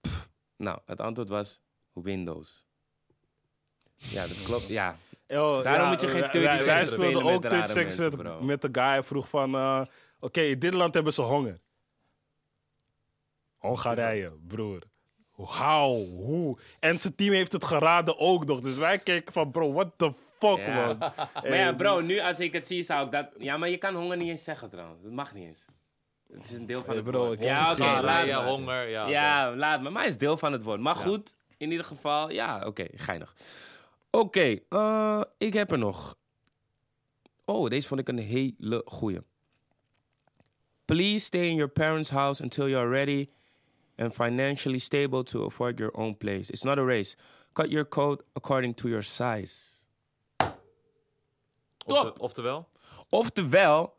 Pff. 0.01 0.29
Nou, 0.57 0.79
het 0.85 1.01
antwoord 1.01 1.29
was 1.29 1.61
Windows. 1.93 2.65
Ja, 3.97 4.27
dat 4.27 4.43
klopt. 4.43 4.67
Ja, 4.67 4.97
Yo, 5.27 5.63
Daarom 5.63 5.89
moet 5.89 6.01
je 6.01 6.09
geen 6.09 6.21
30 6.21 6.43
wij, 6.43 6.65
wij 6.65 6.85
speelden 6.85 7.09
spelen 7.11 7.25
ook 7.25 7.43
met 7.43 7.51
30 7.51 7.59
rare 7.59 7.73
seconds 7.73 7.97
mensen, 7.97 8.23
met, 8.23 8.41
met 8.41 8.63
de 8.63 8.69
guy. 8.81 8.89
Hij 8.91 9.03
vroeg 9.03 9.29
van... 9.29 9.55
eh, 9.55 9.83
Oké, 10.19 10.41
in 10.41 10.59
dit 10.59 10.73
land 10.75 10.95
hebben 10.95 11.13
ze 11.13 11.23
honger. 11.23 11.61
Hongarije, 13.57 14.31
broer. 14.47 14.83
How? 15.47 16.07
Hoe? 16.09 16.59
En 16.81 16.99
zijn 16.99 17.15
team 17.15 17.33
heeft 17.33 17.53
het 17.53 17.65
geraden 17.65 18.19
ook 18.19 18.45
nog. 18.47 18.61
Dus 18.61 18.77
wij 18.77 18.99
kijken 18.99 19.33
van, 19.33 19.51
bro, 19.51 19.73
what 19.73 19.89
the 19.97 20.13
fuck, 20.39 20.59
Ja. 20.59 20.87
man. 20.87 20.99
Maar 21.35 21.57
ja, 21.57 21.73
bro, 21.73 22.01
nu 22.01 22.19
als 22.21 22.41
ik 22.41 22.53
het 22.53 22.67
zie, 22.67 22.83
zou 22.83 23.07
ik 23.07 23.13
dat... 23.13 23.29
Ja, 23.39 23.57
maar 23.57 23.69
je 23.69 23.77
kan 23.79 23.95
honger 23.95 24.17
niet 24.17 24.29
eens 24.29 24.45
zeggen, 24.45 24.71
trouwens. 24.71 25.03
Dat 25.03 25.13
mag 25.13 25.35
niet 25.35 25.45
eens. 25.47 25.65
Het 26.33 26.51
is 26.51 26.57
een 26.57 26.67
deel 26.67 26.77
van 26.79 26.87
Hey, 26.87 26.97
het 26.97 27.05
bro, 27.05 27.25
woord. 27.25 27.39
ik 27.39 27.45
Ja, 27.45 27.73
oké, 27.73 27.81
laat 27.81 28.27
ja, 28.27 28.47
honger. 28.47 28.89
Ja, 28.89 29.09
Ja, 29.09 29.55
laat 29.57 29.83
maar. 29.83 29.93
Maar 29.93 30.03
het 30.03 30.13
is 30.13 30.19
deel 30.19 30.37
van 30.39 30.53
het 30.53 30.63
woord. 30.63 30.81
Maar 30.81 30.97
goed, 30.97 31.37
in 31.57 31.71
ieder 31.71 31.87
geval, 31.87 32.31
ja, 32.31 32.67
oké, 32.67 32.87
geinig. 32.95 33.35
Oké, 34.11 34.57
eh, 34.69 35.21
ik 35.39 35.53
heb 35.53 35.71
er 35.73 35.79
nog. 35.79 36.17
Oh, 37.45 37.69
deze 37.69 37.89
vond 37.89 38.01
ik 38.01 38.09
een 38.09 38.19
hele 38.19 38.83
goeie. 38.85 39.19
Please 40.85 41.19
stay 41.25 41.47
in 41.49 41.55
your 41.55 41.71
parents' 41.73 42.11
house 42.11 42.43
until 42.43 42.69
you 42.69 42.85
are 42.87 42.91
ready 42.97 43.29
and 44.01 44.13
financially 44.15 44.79
stable 44.79 45.23
to 45.23 45.45
afford 45.45 45.79
your 45.79 45.97
own 45.97 46.17
place. 46.17 46.51
It's 46.51 46.63
not 46.63 46.79
a 46.79 46.85
race. 46.85 47.17
Cut 47.53 47.71
your 47.71 47.89
coat 47.89 48.23
according 48.33 48.75
to 48.77 48.89
your 48.89 49.03
size. 49.03 49.79
Top. 51.87 52.19
oftewel? 52.21 52.69
Oftewel, 53.09 53.97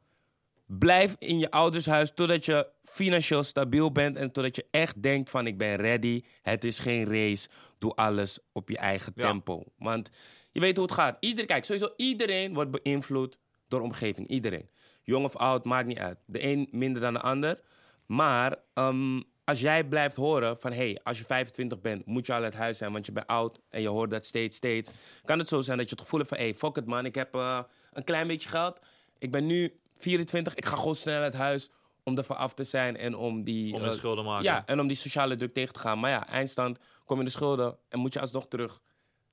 blijf 0.66 1.16
in 1.20 1.40
je 1.40 1.52
ouders 1.52 1.86
huis 1.86 2.12
totdat 2.14 2.46
je 2.46 2.68
financieel 2.84 3.44
stabiel 3.44 3.92
bent 3.92 4.18
en 4.18 4.32
totdat 4.32 4.56
je 4.56 4.66
echt 4.72 5.02
denkt 5.04 5.30
van 5.30 5.48
ik 5.48 5.58
ben 5.58 5.76
ready. 5.76 6.24
Het 6.42 6.64
is 6.64 6.80
geen 6.80 7.06
race. 7.06 7.50
Doe 7.78 7.92
alles 7.96 8.40
op 8.52 8.70
je 8.70 8.78
eigen 8.78 9.12
Ja. 9.16 9.28
tempo. 9.28 9.64
Want 9.78 10.10
je 10.52 10.60
weet 10.60 10.76
hoe 10.78 10.86
het 10.86 10.94
gaat. 10.96 11.18
Ieder, 11.20 11.46
kijk, 11.46 11.66
sowieso 11.66 11.94
iedereen 11.98 12.54
wordt 12.54 12.72
beïnvloed 12.72 13.40
door 13.68 13.82
omgeving. 13.82 14.28
Iedereen. 14.28 14.70
Jong 15.04 15.26
of 15.26 15.36
oud, 15.36 15.66
maakt 15.66 15.88
niet 15.88 16.00
uit. 16.00 16.18
De 16.26 16.44
een 16.44 16.68
minder 16.72 17.02
dan 17.02 17.14
de 17.14 17.22
ander. 17.22 17.60
Maar 18.06 18.56
ehm, 18.74 19.22
als 19.52 19.60
jij 19.60 19.84
blijft 19.84 20.16
horen 20.16 20.58
van... 20.58 20.72
hey, 20.72 21.00
als 21.04 21.18
je 21.18 21.26
25 21.26 21.82
bent, 21.82 22.06
moet 22.06 22.26
je 22.26 22.34
al 22.34 22.44
uit 22.44 22.54
huis 22.54 22.78
zijn... 22.78 22.92
want 22.92 23.06
je 23.06 23.12
bent 23.12 23.28
oud 23.28 23.60
en 23.70 23.82
je 23.82 23.88
hoort 23.88 24.10
dat 24.10 24.26
steeds, 24.26 24.58
steeds... 24.58 24.92
kan 25.26 25.40
het 25.40 25.48
zo 25.48 25.62
zijn 25.62 25.78
dat 25.78 25.90
je 25.90 25.96
het 25.96 26.04
gevoel 26.04 26.20
hebt 26.20 26.32
van... 26.32 26.42
hey, 26.42 26.56
fuck 26.56 26.78
it 26.78 26.86
man, 26.86 27.06
ik 27.06 27.16
heb 27.16 27.36
eh, 27.36 27.60
een 27.94 28.04
klein 28.04 28.28
beetje 28.28 28.50
geld. 28.50 28.80
Ik 29.18 29.32
ben 29.32 29.46
nu 29.46 29.80
24, 29.98 30.56
ik 30.56 30.66
ga 30.66 30.76
gewoon 30.76 30.96
snel 30.96 31.22
uit 31.22 31.34
huis... 31.34 31.70
om 32.04 32.18
ervan 32.18 32.38
af 32.38 32.54
te 32.54 32.64
zijn 32.64 32.98
en 32.98 33.16
om 33.16 33.44
die... 33.44 33.74
Om 33.74 33.82
eh, 33.82 33.88
een 33.88 33.94
schulden 33.94 34.26
maken. 34.26 34.44
Ja, 34.44 34.64
en 34.66 34.80
om 34.80 34.88
die 34.88 34.98
sociale 34.98 35.36
druk 35.36 35.54
tegen 35.54 35.74
te 35.74 35.80
gaan. 35.80 36.00
Maar 36.00 36.12
ja, 36.12 36.28
eindstand, 36.28 36.80
kom 37.06 37.16
je 37.16 37.24
in 37.24 37.28
de 37.28 37.36
schulden... 37.36 37.78
en 37.90 38.00
moet 38.00 38.14
je 38.14 38.20
alsnog 38.20 38.48
terug 38.48 38.82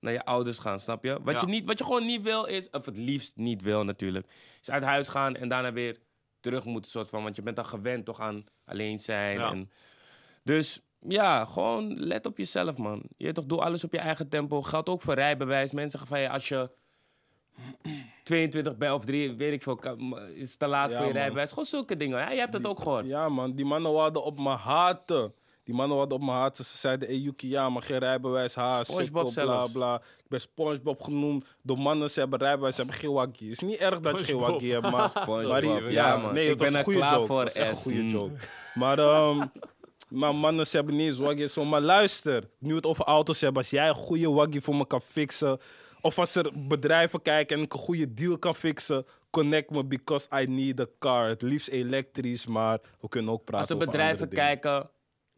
naar 0.01 0.13
je 0.13 0.25
ouders 0.25 0.59
gaan, 0.59 0.81
snap 0.81 1.05
je? 1.05 1.19
Wat, 1.23 1.35
Ja. 1.35 1.41
je, 1.41 1.47
niet, 1.47 1.65
wat 1.65 1.79
je 1.79 1.85
gewoon 1.85 2.07
niet 2.07 2.23
wil 2.23 2.45
is... 2.45 2.71
of 2.71 2.85
het 2.85 2.97
liefst 2.97 3.37
niet 3.37 3.63
wil 3.63 3.85
natuurlijk... 3.85 4.27
is 4.61 4.71
uit 4.71 4.83
huis 4.83 5.09
gaan 5.09 5.37
en 5.37 5.49
daarna 5.49 5.73
weer 5.73 5.99
terug 6.41 6.65
moeten, 6.65 6.91
soort 6.91 7.09
van. 7.09 7.23
Want 7.23 7.37
je 7.37 7.43
bent 7.43 7.57
dan 7.57 7.67
gewend 7.67 8.05
toch 8.05 8.21
aan 8.21 8.45
alleen 8.65 8.99
zijn. 8.99 9.39
Ja. 9.39 9.51
En, 9.51 9.71
dus 10.49 10.81
ja, 11.09 11.45
gewoon 11.45 11.95
let 11.99 12.27
op 12.27 12.39
jezelf, 12.39 12.77
man. 12.77 13.03
Je 13.17 13.33
toch, 13.33 13.45
doe 13.47 13.61
alles 13.61 13.85
op 13.85 13.93
je 13.93 13.99
eigen 13.99 14.29
tempo. 14.29 14.63
Geldt 14.63 14.89
ook 14.89 15.01
voor 15.01 15.15
rijbewijs. 15.15 15.73
Mensen 15.73 15.91
zeggen 15.91 16.09
van, 16.09 16.21
ja, 16.21 16.33
als 16.33 16.49
je 16.49 16.71
22 18.25 18.77
bent 18.77 18.93
of 18.93 19.05
3, 19.05 19.33
weet 19.37 19.53
ik 19.53 19.63
veel, 19.63 19.81
is 20.35 20.51
het 20.51 20.59
te 20.59 20.67
laat 20.67 20.91
Ja, 20.91 20.97
voor 20.97 21.07
je 21.07 21.13
man. 21.13 21.21
rijbewijs. 21.23 21.49
Gewoon 21.49 21.65
zulke 21.65 21.97
dingen. 21.97 22.19
Ja, 22.19 22.31
je 22.31 22.39
hebt 22.41 22.53
het 22.53 22.67
ook 22.67 22.79
gehoord. 22.81 23.07
Ja, 23.07 23.29
man, 23.29 23.53
die 23.55 23.65
mannen 23.65 23.95
hadden 23.97 24.25
op 24.25 24.39
me 24.39 24.49
haten. 24.57 25.35
Die 25.65 25.75
mannen 25.75 25.99
hadden 25.99 26.19
op 26.19 26.25
me 26.25 26.31
haten. 26.31 26.65
Ze 26.65 26.77
zeiden, 26.77 27.09
hey 27.09 27.17
Yuki, 27.19 27.49
ja, 27.49 27.69
maar 27.69 27.83
geen 27.83 27.99
rijbewijs, 27.99 28.55
ha, 28.55 28.85
SpongeBob 28.85 29.33
bla, 29.35 29.67
bla. 29.73 29.95
Ik 29.97 30.29
ben 30.29 30.41
Spongebob 30.41 31.03
genoemd. 31.03 31.45
De 31.63 31.77
mannen, 31.77 32.11
ze 32.11 32.21
hebben 32.21 32.39
rijbewijs, 32.39 32.75
ze 32.75 32.81
hebben 32.83 33.01
geen 33.01 33.13
waggie. 33.13 33.51
Het 33.51 33.63
is 33.63 33.69
niet 33.69 33.77
erg 33.79 34.01
dat 34.01 34.19
je 34.19 34.25
geen 34.25 34.39
waggie 34.39 34.73
hebt, 34.73 34.91
maar... 34.91 35.09
SpongeBob, 35.09 35.49
maar 35.51 35.61
die- 35.61 35.71
ja, 35.71 35.89
ja, 35.89 36.17
man. 36.17 36.33
Nee, 36.35 36.45
Ik 36.45 36.51
het 36.51 36.59
was 36.61 36.69
ben 36.71 36.79
een 36.79 36.79
er 36.79 36.85
goede 36.85 36.99
klaar 36.99 37.13
joke. 37.15 37.27
voor, 37.27 37.45
Het 37.45 37.55
was 37.55 37.63
echt 37.63 37.71
een 37.71 37.77
goede 37.83 37.99
Mm. 38.03 38.09
joke. 38.09 38.35
Maar, 38.75 38.99
ehm, 38.99 39.47
maar 40.09 40.35
mannen, 40.35 40.67
ze 40.67 40.77
hebben 40.77 40.97
niet 40.97 41.07
eens 41.07 41.19
waggie. 41.19 41.49
Zo. 41.49 41.65
Maar 41.65 41.81
luister, 41.81 42.51
nu 42.59 42.69
we 42.69 42.75
het 42.75 42.87
over 42.87 43.05
auto's 43.05 43.41
hebben. 43.41 43.63
Als 43.63 43.71
jij 43.71 43.89
een 43.89 43.95
goede 43.95 44.31
waggie 44.31 44.61
voor 44.61 44.77
me 44.77 44.87
kan 44.87 45.01
fixen... 45.01 45.61
Of 46.01 46.19
als 46.19 46.35
er 46.35 46.51
bedrijven 46.69 47.23
kijken 47.23 47.57
en 47.57 47.63
ik 47.63 47.73
een 47.73 47.79
goede 47.79 48.15
deal 48.15 48.39
kan 48.39 48.55
fixen... 48.55 49.07
Connect 49.31 49.71
me 49.71 49.85
because 49.85 50.27
I 50.43 50.47
need 50.47 50.81
a 50.81 50.87
car. 50.99 51.29
Het 51.29 51.43
liefst 51.43 51.69
elektrisch, 51.69 52.47
maar 52.47 52.79
we 53.01 53.09
kunnen 53.09 53.33
ook 53.33 53.45
praten 53.45 53.61
Als 53.61 53.69
er 53.69 53.77
over 53.77 53.87
bedrijven 53.87 54.29
kijken, 54.29 54.81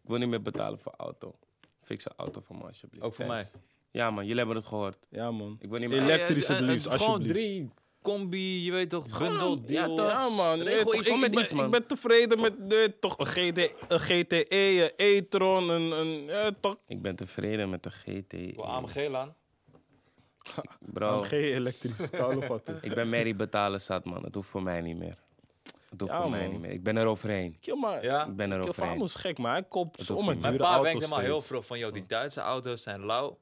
ik 0.03 0.09
wil 0.09 0.19
niet 0.19 0.29
meer 0.29 0.43
betalen 0.43 0.79
voor 0.79 0.95
auto. 0.97 1.35
Fix 1.81 2.05
een 2.05 2.13
auto 2.17 2.41
voor 2.41 2.57
me 2.57 2.63
alsjeblieft. 2.63 3.05
Ook 3.05 3.15
voor 3.15 3.25
Thanks. 3.25 3.53
Ja, 3.91 4.11
man, 4.11 4.23
jullie 4.23 4.39
hebben 4.39 4.57
het 4.57 4.67
gehoord. 4.67 4.97
Ja, 5.09 5.31
man. 5.31 5.57
Ik 5.61 5.71
wil 5.71 5.79
niet 5.79 5.89
meer... 5.89 6.03
Elektrisch 6.03 6.49
Eh, 6.49 6.49
het 6.49 6.61
eh, 6.61 6.67
liefst, 6.67 6.87
Gewoon 6.89 7.09
alsjeblieft. 7.09 7.35
drie 7.35 7.71
combi, 8.03 8.65
je 8.65 8.73
weet 8.73 8.91
toch, 8.91 9.19
bundel, 9.19 9.63
ja, 9.67 9.67
deal. 9.67 9.97
toch. 9.97 10.11
Ja, 10.11 10.29
man. 10.29 10.59
Nee, 10.59 10.85
toch, 10.85 10.95
ik, 10.95 11.21
met 11.21 11.31
ben, 11.31 11.43
iets, 11.43 11.53
man. 11.53 11.65
ik 11.65 11.71
ben 11.71 11.87
tevreden 11.87 12.41
met 12.41 12.59
nee, 12.59 12.99
toch, 12.99 13.19
een, 13.19 13.27
GT, 13.27 13.59
een 13.89 14.01
GTE, 14.01 14.83
een 14.83 14.93
e-tron, 14.97 15.69
een... 15.69 15.91
een 15.91 16.25
ja, 16.25 16.51
toch. 16.61 16.77
Ik 16.87 17.03
ben 17.03 17.17
tevreden 17.17 17.71
met 17.71 17.83
de 17.83 17.91
GT. 17.91 18.55
Voor 18.55 18.65
AMG 18.65 19.09
laan. 19.09 19.35
Bro, 20.95 21.23
Geen 21.23 21.43
elektrisch, 21.43 22.11
koude 22.11 22.61
ik 22.81 22.95
ben 22.95 23.09
Mary 23.09 23.37
betalen 23.37 23.81
zat, 23.81 24.05
man. 24.05 24.25
Het 24.25 24.35
hoeft 24.35 24.49
voor 24.49 24.63
mij 24.63 24.81
niet 24.81 24.97
meer. 24.97 25.17
Het 25.91 26.01
hoeft 26.01 26.13
Ja, 26.13 26.21
voor 26.21 26.31
mij 26.31 26.47
niet 26.49 26.61
meer. 26.61 26.71
Ik 26.71 26.83
ben 26.83 26.97
er 26.97 27.07
overheen. 27.07 27.57
Kill, 27.61 27.77
maar... 27.77 28.05
Ja. 28.05 28.27
Ik 28.27 28.37
ben 28.37 28.51
er 28.51 28.61
Kill 28.61 28.69
overheen. 28.69 28.91
Famo 28.91 29.05
is 29.05 29.15
gek, 29.15 29.39
maar 29.39 29.53
hij 29.53 29.63
koopt 29.63 29.97
hoeft 29.97 30.09
zomaar 30.09 30.35
dure 30.35 30.41
Mijn 30.41 30.57
pa 30.57 30.65
auto's 30.65 30.83
werkt 30.83 30.99
helemaal 30.99 31.25
heel 31.25 31.41
vroeg 31.41 31.67
van, 31.67 31.79
joh, 31.79 31.93
die 31.93 32.07
Duitse 32.07 32.41
auto's 32.41 32.83
zijn 32.83 33.05
lauw. 33.05 33.39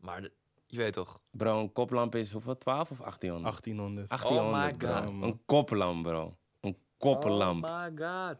Maar 0.00 0.22
de- 0.22 0.32
je 0.66 0.76
weet 0.78 0.92
toch. 0.92 1.20
Bro, 1.30 1.60
een 1.60 1.72
koplamp 1.72 2.14
is 2.14 2.32
hoeveel? 2.32 2.58
12 2.58 2.90
of 2.90 2.98
1800? 2.98 3.42
1800. 3.64 4.08
1800, 4.08 4.56
Oh 4.56 4.64
my 4.64 4.76
bro. 4.76 5.12
God. 5.14 5.22
Een 5.24 5.40
koplamp, 5.46 6.02
bro. 6.02 6.36
Een 6.60 6.76
koplamp. 6.98 7.64
Oh 7.64 7.80
my 7.82 7.88
god. 7.88 8.36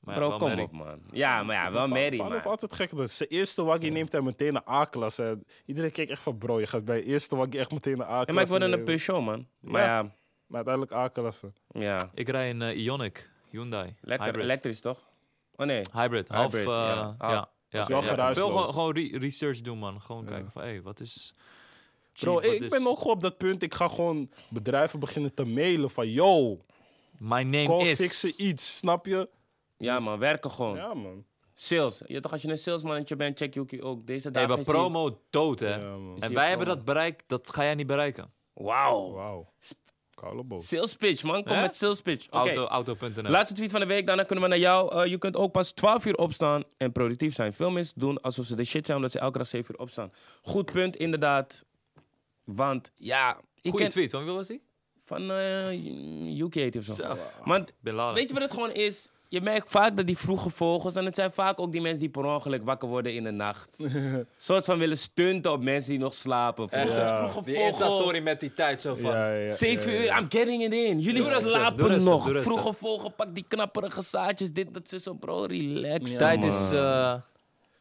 Maar 0.00 0.14
ja, 0.14 0.20
bro, 0.20 0.28
wel 0.28 0.38
kom 0.38 0.48
merk. 0.48 0.60
op, 0.60 0.72
man. 0.72 1.00
Ja, 1.10 1.42
maar 1.42 1.54
ja, 1.56 1.72
wel 1.72 1.88
Mary, 1.88 2.16
Fano 2.16 2.28
man. 2.30 2.42
altijd 2.42 2.74
gek. 2.74 2.96
Dat 2.96 3.10
zijn 3.10 3.28
eerste 3.28 3.62
waggie 3.64 3.90
neemt 3.90 4.12
hij 4.12 4.20
meteen 4.20 4.54
een 4.54 4.68
A-klasse. 4.68 5.22
En 5.24 5.44
Iedereen 5.66 5.92
keek 5.92 6.08
echt 6.10 6.22
van, 6.22 6.38
bro, 6.38 6.60
je 6.60 6.66
gaat 6.66 6.84
bij 6.84 6.96
je 6.96 7.04
eerste 7.04 7.36
waggie 7.36 7.58
echt 7.58 7.70
meteen 7.70 7.92
een 7.94 8.00
A-klasse 8.00 8.26
Ja, 8.26 8.32
maar 8.32 8.42
ik 8.42 8.48
word 8.48 8.62
een 8.62 8.70
nemen. 8.70 8.84
Peugeot, 8.84 9.22
man. 9.24 9.46
Maar 9.60 9.82
Ja. 9.82 9.96
ja, 9.98 10.02
Maar 10.46 10.56
uiteindelijk 10.66 10.94
A-klasse. 10.94 11.52
ja. 11.68 12.10
Ik 12.14 12.28
rij 12.28 12.50
een 12.50 12.62
eh, 12.62 12.84
Ioniq, 12.86 13.22
Hyundai. 13.50 13.94
Lekker, 14.00 14.26
Hybrid. 14.26 14.44
elektrisch, 14.44 14.80
toch? 14.80 14.98
Oh 15.56 15.66
nee. 15.66 15.82
Hybrid, 15.92 16.28
half, 16.28 16.42
Hybrid, 16.52 16.66
eh, 16.66 16.72
ja. 16.72 17.14
ja. 17.18 17.48
Ja, 17.70 17.80
Is 17.82 17.88
wel 17.88 18.00
ja. 18.02 18.06
geruisloos. 18.06 18.48
Veel 18.48 18.58
gewoon, 18.58 18.72
gewoon 18.72 18.92
re- 18.94 19.18
research 19.18 19.60
doen, 19.60 19.78
man. 19.78 20.00
Gewoon 20.00 20.24
kijken 20.24 20.50
van, 20.50 20.62
hé, 20.62 20.68
hey, 20.68 20.82
wat 20.82 21.00
is... 21.00 21.34
Bro, 22.20 22.38
ik 22.38 22.60
is- 22.62 22.70
ben 22.70 22.86
ook 22.86 22.98
gewoon 22.98 23.14
op 23.14 23.20
dat 23.22 23.36
punt. 23.36 23.62
Ik 23.62 23.74
ga 23.74 23.88
gewoon 23.88 24.30
bedrijven 24.48 24.98
beginnen 25.00 25.34
te 25.34 25.44
mailen 25.44 25.90
van, 25.90 26.08
yo, 26.10 26.58
My 27.18 27.42
name 27.42 27.64
kom 27.66 27.80
is... 27.86 28.00
fixen 28.00 28.32
iets, 28.36 28.76
snap 28.76 29.06
je? 29.06 29.28
Ja, 29.76 29.98
man, 29.98 30.18
werken 30.18 30.50
gewoon. 30.50 30.76
Ja, 30.76 30.94
man. 30.94 31.24
Sales. 31.54 32.00
Je, 32.06 32.20
toch, 32.20 32.32
als 32.32 32.42
je 32.42 32.48
een 32.48 32.58
salesmannetje 32.58 33.16
bent, 33.16 33.38
check 33.38 33.54
Yuki 33.54 33.82
ook. 33.82 34.06
Deze 34.06 34.22
Hey, 34.22 34.32
dagen 34.32 34.54
we 34.54 34.60
is 34.60 34.66
hij- 34.66 34.74
promo 34.74 35.20
dood, 35.30 35.60
hè. 35.60 35.74
Ja, 35.76 35.96
man. 35.96 36.16
en 36.18 36.34
wij 36.34 36.48
hebben 36.48 36.66
dat 36.66 36.84
bereikt, 36.84 37.24
dat 37.26 37.50
ga 37.52 37.62
jij 37.62 37.74
niet 37.74 37.86
bereiken. 37.86 38.32
Wauw. 38.52 39.12
Wauw. 39.12 39.52
Sales 40.56 40.94
pitch, 40.94 41.22
man. 41.22 41.44
Kom 41.44 41.60
met 41.60 41.74
sales 41.74 42.00
pitch. 42.00 42.26
Oké. 42.26 42.36
Auto, 42.36 42.64
auto.nl. 42.64 43.30
Laatste 43.30 43.54
tweet 43.54 43.70
van 43.70 43.80
de 43.80 43.86
week, 43.86 44.06
daarna 44.06 44.22
kunnen 44.22 44.44
we 44.44 44.50
naar 44.50 44.58
jou. 44.58 44.94
Eh, 44.94 45.10
je 45.10 45.18
kunt 45.18 45.36
ook 45.36 45.52
pas 45.52 45.72
12 45.72 46.04
uur 46.04 46.16
opstaan 46.16 46.64
en 46.76 46.92
productief 46.92 47.34
zijn. 47.34 47.52
Veel 47.52 47.70
mensen 47.70 47.98
doen 48.00 48.20
alsof 48.20 48.44
ze 48.46 48.56
de 48.56 48.64
shit 48.64 48.84
zijn 48.84 48.96
omdat 48.96 49.12
ze 49.12 49.18
elke 49.18 49.38
dag 49.38 49.46
7 49.46 49.74
uur 49.74 49.80
opstaan. 49.80 50.12
Goed 50.42 50.72
punt, 50.72 50.96
inderdaad. 50.96 51.64
Want 52.54 52.90
ja, 52.96 53.40
ik 53.60 53.70
Goeie 53.70 53.76
ken 53.84 53.88
tweet, 53.94 54.10
van 54.10 54.24
wie 54.24 54.32
was 54.34 54.46
die? 54.46 54.62
van 55.04 55.30
eh 55.30 55.72
Yuki 56.36 56.60
heet 56.60 56.74
hij 56.74 56.82
of 56.82 56.88
zo. 56.88 57.02
Zo. 57.02 57.16
Want 57.44 57.72
weet 58.14 58.28
je 58.28 58.32
wat 58.32 58.42
het 58.42 58.52
gewoon 58.52 58.72
is? 58.72 59.10
Je 59.30 59.40
merkt 59.40 59.70
vaak 59.70 59.96
dat 59.96 60.06
die 60.06 60.18
vroege 60.18 60.50
vogels, 60.50 60.94
en 60.94 61.04
het 61.04 61.14
zijn 61.14 61.32
vaak 61.32 61.60
ook 61.60 61.72
die 61.72 61.80
mensen 61.80 62.00
die 62.00 62.08
per 62.08 62.24
ongeluk 62.24 62.64
wakker 62.64 62.88
worden 62.88 63.14
in 63.14 63.24
de 63.24 63.30
nacht. 63.30 63.76
soort 64.36 64.64
van 64.64 64.78
willen 64.78 64.98
stunten 64.98 65.52
op 65.52 65.62
mensen 65.62 65.90
die 65.90 65.98
nog 66.00 66.14
slapen. 66.14 66.68
Vroege, 66.68 66.94
Ja. 66.96 67.18
vroege 67.30 67.44
Die 67.44 67.54
vogel. 67.54 67.68
Insta-story 67.68 68.20
met 68.22 68.40
die 68.40 68.54
tijd 68.54 68.80
zo 68.80 68.94
van... 68.94 69.10
Ja, 69.10 69.32
ja, 69.32 69.38
ja, 69.44 69.52
7 69.54 69.92
ja, 69.92 69.98
uur. 69.98 70.18
I'm 70.18 70.26
getting 70.28 70.64
it 70.64 70.72
in. 70.72 71.00
Jullie 71.00 71.22
Doe 71.22 71.40
slapen 71.40 71.76
doe 71.76 71.86
rustig, 71.88 72.10
nog. 72.12 72.32
doe. 72.32 72.42
Vroege 72.42 72.72
vogel, 72.72 73.10
pak 73.10 73.34
die 73.34 73.44
knapperige 73.48 74.02
zaadjes. 74.02 74.52
Dit, 74.52 74.74
dat, 74.74 75.02
zo, 75.02 75.14
bro. 75.14 75.44
Relax. 75.44 76.12
Ja, 76.12 76.18
Tijd 76.18 76.40
man. 76.40 76.48
is... 76.48 76.70
eh, 76.72 77.14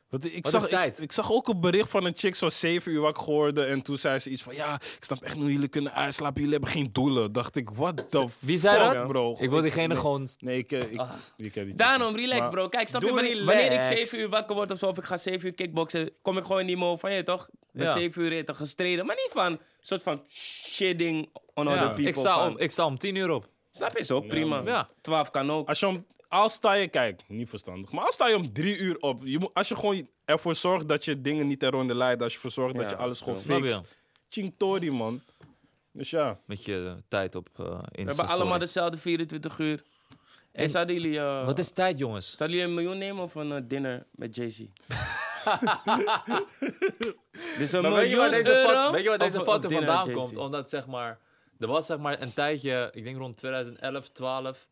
Want 0.09 0.25
ik, 0.25 0.43
Wat 0.43 0.51
zag, 0.51 0.63
is 0.63 0.69
tijd? 0.69 0.97
Ik, 0.97 1.03
ik 1.03 1.11
zag 1.11 1.31
ook 1.31 1.47
een 1.47 1.59
bericht 1.59 1.89
van 1.89 2.05
een 2.05 2.13
chick 2.15 2.35
zo 2.35 2.49
7 2.49 2.91
uur 2.91 3.01
wakker 3.01 3.23
geworden. 3.23 3.67
En 3.67 3.81
toen 3.81 3.97
zei 3.97 4.19
ze 4.19 4.29
iets 4.29 4.41
van: 4.41 4.55
Ja, 4.55 4.73
ik 4.73 5.03
snap 5.03 5.21
echt 5.21 5.33
niet 5.33 5.43
hoe 5.43 5.51
jullie 5.53 5.67
kunnen 5.67 5.93
uitslapen. 5.93 6.35
Jullie 6.35 6.51
hebben 6.51 6.69
geen 6.69 6.89
doelen. 6.91 7.31
Dacht 7.31 7.55
ik: 7.55 7.69
What 7.69 8.09
the 8.09 8.27
Wie 8.39 8.57
zei 8.57 8.83
fuck, 8.83 8.93
dat? 8.93 9.07
bro? 9.07 9.35
Ik 9.39 9.49
wil 9.49 9.61
diegene 9.61 9.87
nee, 9.87 9.97
gewoon... 9.97 10.27
Nee, 10.39 10.57
ik, 10.57 10.71
eh, 10.71 10.91
ik, 10.91 10.99
Ah. 10.99 11.09
ik 11.37 11.51
ken 11.51 11.65
die 11.65 11.75
Daarom, 11.75 12.15
relax 12.15 12.39
Maar- 12.39 12.49
bro. 12.49 12.67
Kijk, 12.69 12.87
snap 12.87 13.01
je, 13.01 13.13
wanneer, 13.13 13.45
wanneer 13.45 13.63
ik 13.63 13.69
relaxed. 13.69 13.97
7 14.09 14.19
uur 14.19 14.29
wakker 14.29 14.55
word 14.55 14.71
of 14.71 14.77
zo, 14.79 14.85
of 14.85 14.97
ik 14.97 15.03
ga 15.03 15.17
7 15.17 15.47
uur 15.47 15.53
kickboksen, 15.53 16.09
kom 16.21 16.37
ik 16.37 16.43
gewoon 16.45 16.61
in 16.61 16.67
die 16.67 16.77
mode 16.77 16.97
van, 16.97 17.13
je 17.13 17.23
toch? 17.23 17.49
Ja. 17.73 17.93
7 17.93 18.21
uur 18.21 18.31
eten 18.31 18.55
gestreden. 18.55 19.05
Maar 19.05 19.15
niet 19.15 19.29
van, 19.33 19.59
soort 19.81 20.03
van 20.03 20.21
shitting 20.31 21.29
on 21.53 21.65
Ja, 21.65 21.71
other 21.73 21.87
people. 21.87 22.03
ik, 22.07 22.15
sta 22.15 22.35
van- 22.35 22.47
om, 22.51 22.57
ik 22.57 22.71
sta 22.71 22.85
om 22.85 22.97
10 22.97 23.15
uur 23.15 23.29
op. 23.29 23.47
Snap 23.71 23.97
je, 23.97 24.13
ook 24.13 24.27
prima. 24.27 24.61
Ja. 24.65 24.89
12 25.01 25.29
kan 25.31 25.51
ook. 25.51 25.67
Als 25.67 25.79
je 25.79 25.87
om, 25.87 26.05
als 26.27 26.53
sta 26.53 26.73
je, 26.73 26.87
kijk, 26.87 27.21
niet 27.27 27.49
verstandig. 27.49 27.91
Maar 27.91 28.05
als 28.05 28.13
sta 28.13 28.27
je 28.27 28.35
om 28.35 28.53
drie 28.53 28.77
uur 28.77 28.97
op. 28.99 29.21
Je 29.25 29.39
moet, 29.39 29.49
als 29.53 29.67
je 29.67 29.75
gewoon 29.75 30.07
ervoor 30.25 30.55
zorgt 30.55 30.87
dat 30.87 31.05
je 31.05 31.21
dingen 31.21 31.47
niet 31.47 31.59
ter 31.59 31.71
ronde 31.71 31.95
leidt. 31.95 32.21
Als 32.21 32.31
je 32.31 32.35
ervoor 32.37 32.51
zorgt 32.51 32.75
dat 32.77 32.89
je 32.89 32.95
alles 32.95 33.21
gewoon 33.21 33.39
fixt. 33.39 33.81
Ching 34.29 34.53
Tori, 34.57 34.91
man. 34.91 35.21
Dus 35.91 36.09
ja. 36.09 36.39
Met 36.45 36.63
je 36.65 36.85
eh, 36.85 37.01
tijd 37.07 37.35
op 37.35 37.49
eh 37.55 37.65
Insta 37.65 37.83
We 37.91 38.03
hebben 38.03 38.27
allemaal 38.27 38.59
dezelfde 38.59 38.97
24 38.97 39.59
uur. 39.59 39.83
En 40.51 40.63
En- 40.63 40.69
zouden 40.69 40.95
jullie, 40.95 41.19
eh, 41.19 41.45
Wat 41.45 41.59
is 41.59 41.71
tijd, 41.71 41.99
jongens? 41.99 42.35
zouden 42.37 42.57
jullie 42.57 42.71
een 42.73 42.81
miljoen 42.81 42.97
nemen 42.99 43.23
of 43.23 43.35
een 43.35 43.67
dinner 43.67 44.05
met 44.11 44.35
Jay-Z? 44.35 44.59
dus 47.57 47.71
een 47.71 47.81
Maar 47.81 47.91
weet 47.91 48.09
je 48.09 48.15
miljoen 48.15 48.17
waar 48.17 48.29
deze, 48.29 48.51
euro 48.55 48.67
foto, 48.67 48.91
weet 48.91 49.03
je 49.03 49.09
waar 49.09 49.17
deze 49.17 49.37
een- 49.37 49.43
foto 49.43 49.69
vandaan 49.69 50.11
komt? 50.11 50.37
Omdat 50.37 50.69
zeg 50.69 50.85
maar, 50.87 51.19
er 51.59 51.67
was 51.67 51.85
zeg 51.85 51.97
maar 51.97 52.21
een 52.21 52.33
tijdje, 52.33 52.89
ik 52.93 53.03
denk 53.03 53.17
rond 53.17 53.37
2011, 53.37 54.09
12, 54.09 54.67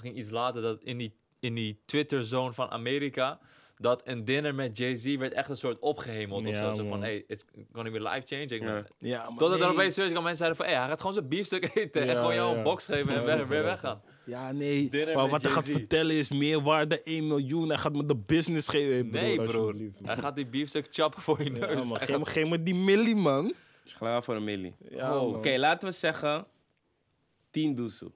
misschien 0.00 0.18
iets 0.18 0.30
later, 0.30 0.62
dat 0.62 0.82
in 0.82 0.98
die, 0.98 1.16
in 1.40 1.54
die 1.54 1.80
Twitter-zone 1.84 2.52
van 2.52 2.70
Amerika, 2.70 3.38
dat 3.78 4.02
een 4.06 4.24
dinner 4.24 4.54
met 4.54 4.76
Jay-Z 4.78 5.16
werd 5.16 5.32
echt 5.32 5.48
een 5.48 5.56
soort 5.56 5.78
opgehemeld 5.78 6.46
of 6.46 6.56
zo. 6.56 6.86
Van, 6.88 7.02
hey, 7.02 7.24
it's 7.26 7.44
gonna 7.72 7.90
be 7.90 8.02
life-changing. 8.02 8.64
Ja. 8.64 8.84
ja 8.98 9.26
Totdat 9.26 9.52
er 9.52 9.58
nee. 9.58 9.68
opeens 9.68 9.94
serieus 9.94 10.12
mensen 10.12 10.36
zeiden 10.36 10.56
van, 10.56 10.66
hey, 10.66 10.74
hij 10.74 10.88
gaat 10.88 10.98
gewoon 11.00 11.14
zijn 11.14 11.28
biefstuk 11.28 11.70
eten 11.74 12.02
en 12.08 12.16
gewoon 12.16 12.34
jou 12.34 12.50
ja. 12.50 12.56
een 12.56 12.62
box 12.62 12.86
geven 12.86 13.14
en 13.14 13.24
weg, 13.24 13.46
weer 13.46 13.62
weggaan. 13.62 14.02
Ja, 14.24 14.52
nee. 14.52 14.90
Maar 15.14 15.28
wat 15.28 15.42
hij 15.42 15.50
gaat 15.50 15.64
vertellen 15.68 16.14
is 16.16 16.30
meer 16.30 16.62
waarde 16.62 17.02
1 17.02 17.26
miljoen. 17.26 17.68
Hij 17.68 17.78
gaat 17.78 17.92
me 17.92 18.06
de 18.06 18.16
business 18.16 18.68
geven. 18.68 19.10
Nee, 19.10 19.44
broer. 19.44 19.74
Hij 20.02 20.16
gaat 20.16 20.36
die 20.36 20.46
biefstuk 20.46 20.86
chappen 20.90 21.22
voor 21.22 21.42
je 21.42 21.50
neus. 21.50 21.60
Ja, 21.60 21.74
man. 21.84 21.88
Hij 21.88 21.98
Geef 21.98 22.08
gaat- 22.08 22.18
me, 22.18 22.24
geef 22.24 22.48
me 22.48 22.62
die 22.62 22.74
millie, 22.74 23.16
man. 23.16 23.54
Is 23.84 23.94
klaar 23.94 24.22
voor 24.22 24.34
een 24.34 24.44
millie. 24.44 24.74
Ja, 24.90 25.18
Oh. 25.20 25.36
Oké, 25.36 25.56
laten 25.58 25.88
we 25.88 25.94
zeggen 25.94 26.46
10 27.50 27.74
doezoe. 27.74 28.10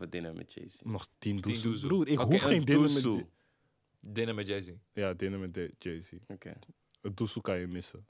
Een 0.00 0.10
dinner 0.10 0.34
met 0.34 0.52
Jay-Z. 0.52 0.80
Nog 0.84 1.08
10 1.18 1.36
doezoe. 1.36 1.62
doezoe. 1.62 1.88
Broer, 1.88 2.08
ik 2.08 2.20
Oké, 2.20 2.32
hoef 2.32 2.42
een 2.42 2.48
geen 2.48 2.64
dinner 2.64 2.92
met... 2.92 3.02
doezoe. 3.02 3.18
J- 3.18 3.26
Dinner 4.00 4.34
met 4.34 4.46
Jay-Z. 4.46 4.68
Ja, 4.92 5.12
dinner 5.14 5.38
met 5.38 5.54
de- 5.54 5.74
Jay-Z. 5.78 6.12
Oké, 6.26 6.52
Het 7.02 7.16
doezoe 7.16 7.42
kan 7.42 7.58
je 7.58 7.66
missen. 7.66 8.06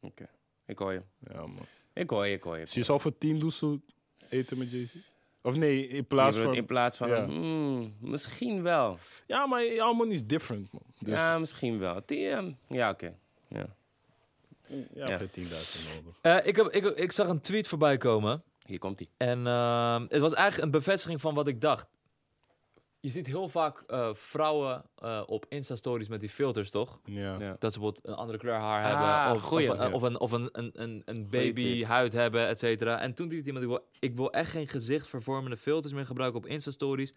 oké. 0.00 0.28
Ik 0.66 0.78
hoor 0.78 0.92
je. 0.92 1.02
Ja, 1.30 1.40
man. 1.40 1.66
Ik 1.92 2.10
hoor 2.10 2.26
je, 2.26 2.34
ik 2.34 2.42
hoor 2.42 2.58
je. 2.58 2.64
Dus 2.64 2.74
je 2.74 2.82
zal 2.82 2.98
voor 2.98 3.18
10 3.18 3.38
doezoe 3.38 3.80
eten 4.28 4.58
met 4.58 4.70
Jay-Z? 4.70 4.94
Of 5.42 5.56
nee, 5.56 5.86
in 5.88 5.96
Je 5.96 6.02
plaats 6.02 6.28
bedoelt 6.36 6.48
van... 6.54 6.62
In 6.62 6.66
plaats 6.66 6.96
van, 6.96 7.08
Ja. 7.08 7.26
hmm, 7.26 7.94
misschien 8.00 8.62
wel. 8.62 8.98
Ja, 9.26 9.46
maar 9.46 9.64
jouw 9.66 9.92
money 9.92 10.14
is 10.14 10.26
different, 10.26 10.72
man. 10.72 10.82
Dus 10.98 11.14
Ja, 11.18 11.38
misschien 11.38 11.78
wel. 11.78 12.00
Die, 12.06 12.28
ehm, 12.28 12.52
ja, 12.66 12.90
oké. 12.90 13.18
Ja. 13.48 13.76
je 14.68 14.86
ja. 14.94 15.04
hebt 15.18 15.32
geen 15.32 15.44
10.000 15.44 15.94
nodig. 15.94 16.18
Eh, 16.20 16.46
ik, 16.46 16.56
heb, 16.56 16.66
ik, 16.66 16.84
ik 16.84 17.12
zag 17.12 17.28
een 17.28 17.40
tweet 17.40 17.68
voorbij 17.68 17.96
komen. 17.96 18.42
Hier 18.66 18.78
komt 18.78 18.98
hij. 18.98 19.08
En 19.28 19.46
ehm, 19.46 20.06
het 20.08 20.20
was 20.20 20.34
eigenlijk 20.34 20.64
een 20.64 20.78
bevestiging 20.78 21.20
van 21.20 21.34
wat 21.34 21.46
ik 21.46 21.60
dacht. 21.60 21.86
Je 23.00 23.10
ziet 23.10 23.26
heel 23.26 23.48
vaak 23.48 23.82
eh, 23.86 24.14
vrouwen 24.14 24.84
eh, 24.96 25.22
op 25.26 25.46
Insta-stories 25.48 26.08
met 26.08 26.20
die 26.20 26.28
filters, 26.28 26.70
toch? 26.70 27.00
Ja. 27.04 27.38
Ja. 27.38 27.56
Dat 27.58 27.72
ze 27.72 27.78
bijvoorbeeld 27.78 28.06
een 28.06 28.14
andere 28.14 28.38
kleur 28.38 28.54
haar 28.54 28.84
Ah, 28.84 28.88
hebben. 28.90 29.36
Of, 29.36 29.42
goeie. 29.42 29.70
of, 29.72 29.78
een, 29.78 29.88
Ja. 29.88 29.94
of 29.94 30.02
een, 30.02 30.20
of 30.20 30.32
een, 30.32 30.48
een, 30.52 30.70
een, 30.74 31.02
een 31.04 31.26
Goeie 31.30 31.52
babyhuid 31.52 32.12
hebben, 32.12 32.46
et 32.48 32.58
cetera. 32.58 33.00
En 33.00 33.14
toen 33.14 33.28
dacht 33.28 33.46
iemand, 33.46 33.64
ik 33.64 33.70
wil, 33.70 33.86
ik 33.98 34.16
wil 34.16 34.32
echt 34.32 34.50
geen 34.50 34.68
gezichtvervormende 34.68 35.56
filters 35.56 35.92
meer 35.92 36.06
gebruiken 36.06 36.38
op 36.40 36.46
Insta-stories. 36.46 37.12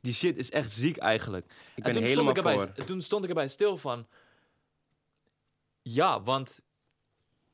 Die 0.00 0.12
shit 0.14 0.36
is 0.36 0.50
echt 0.50 0.72
ziek 0.72 0.96
eigenlijk. 0.96 1.44
Ik 1.44 1.52
En 1.74 1.82
ben 1.82 1.92
toen 1.92 2.02
helemaal 2.02 2.34
stond 2.36 2.46
ik 2.60 2.66
erbij, 2.66 2.84
Toen 2.84 3.02
stond 3.02 3.22
ik 3.22 3.28
erbij 3.28 3.48
stil 3.48 3.76
van... 3.76 4.06
Ja, 5.82 6.22
want 6.22 6.60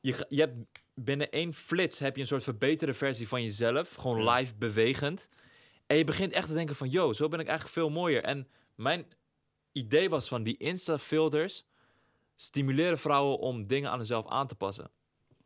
je 0.01 0.25
hebt 0.29 0.55
binnen 0.95 1.29
één 1.31 1.53
flits 1.53 1.99
heb 1.99 2.15
je 2.15 2.21
een 2.21 2.27
soort 2.27 2.43
verbeterde 2.43 2.93
versie 2.93 3.27
van 3.27 3.43
jezelf. 3.43 3.93
Gewoon 3.93 4.29
live 4.29 4.55
bewegend. 4.55 5.29
En 5.87 5.97
je 5.97 6.03
begint 6.03 6.31
echt 6.33 6.47
te 6.47 6.53
denken 6.53 6.75
van... 6.75 6.89
Yo, 6.89 7.13
zo 7.13 7.27
ben 7.27 7.39
ik 7.39 7.47
eigenlijk 7.47 7.77
veel 7.77 7.89
mooier. 7.89 8.23
En 8.23 8.47
mijn 8.75 9.05
idee 9.71 10.09
was 10.09 10.27
van 10.27 10.43
die 10.43 10.57
Insta-filters... 10.57 11.65
stimuleren 12.35 12.97
vrouwen 12.97 13.39
om 13.39 13.67
dingen 13.67 13.89
aan 13.91 13.97
zichzelf 13.97 14.27
aan 14.27 14.47
te 14.47 14.55
passen. 14.55 14.89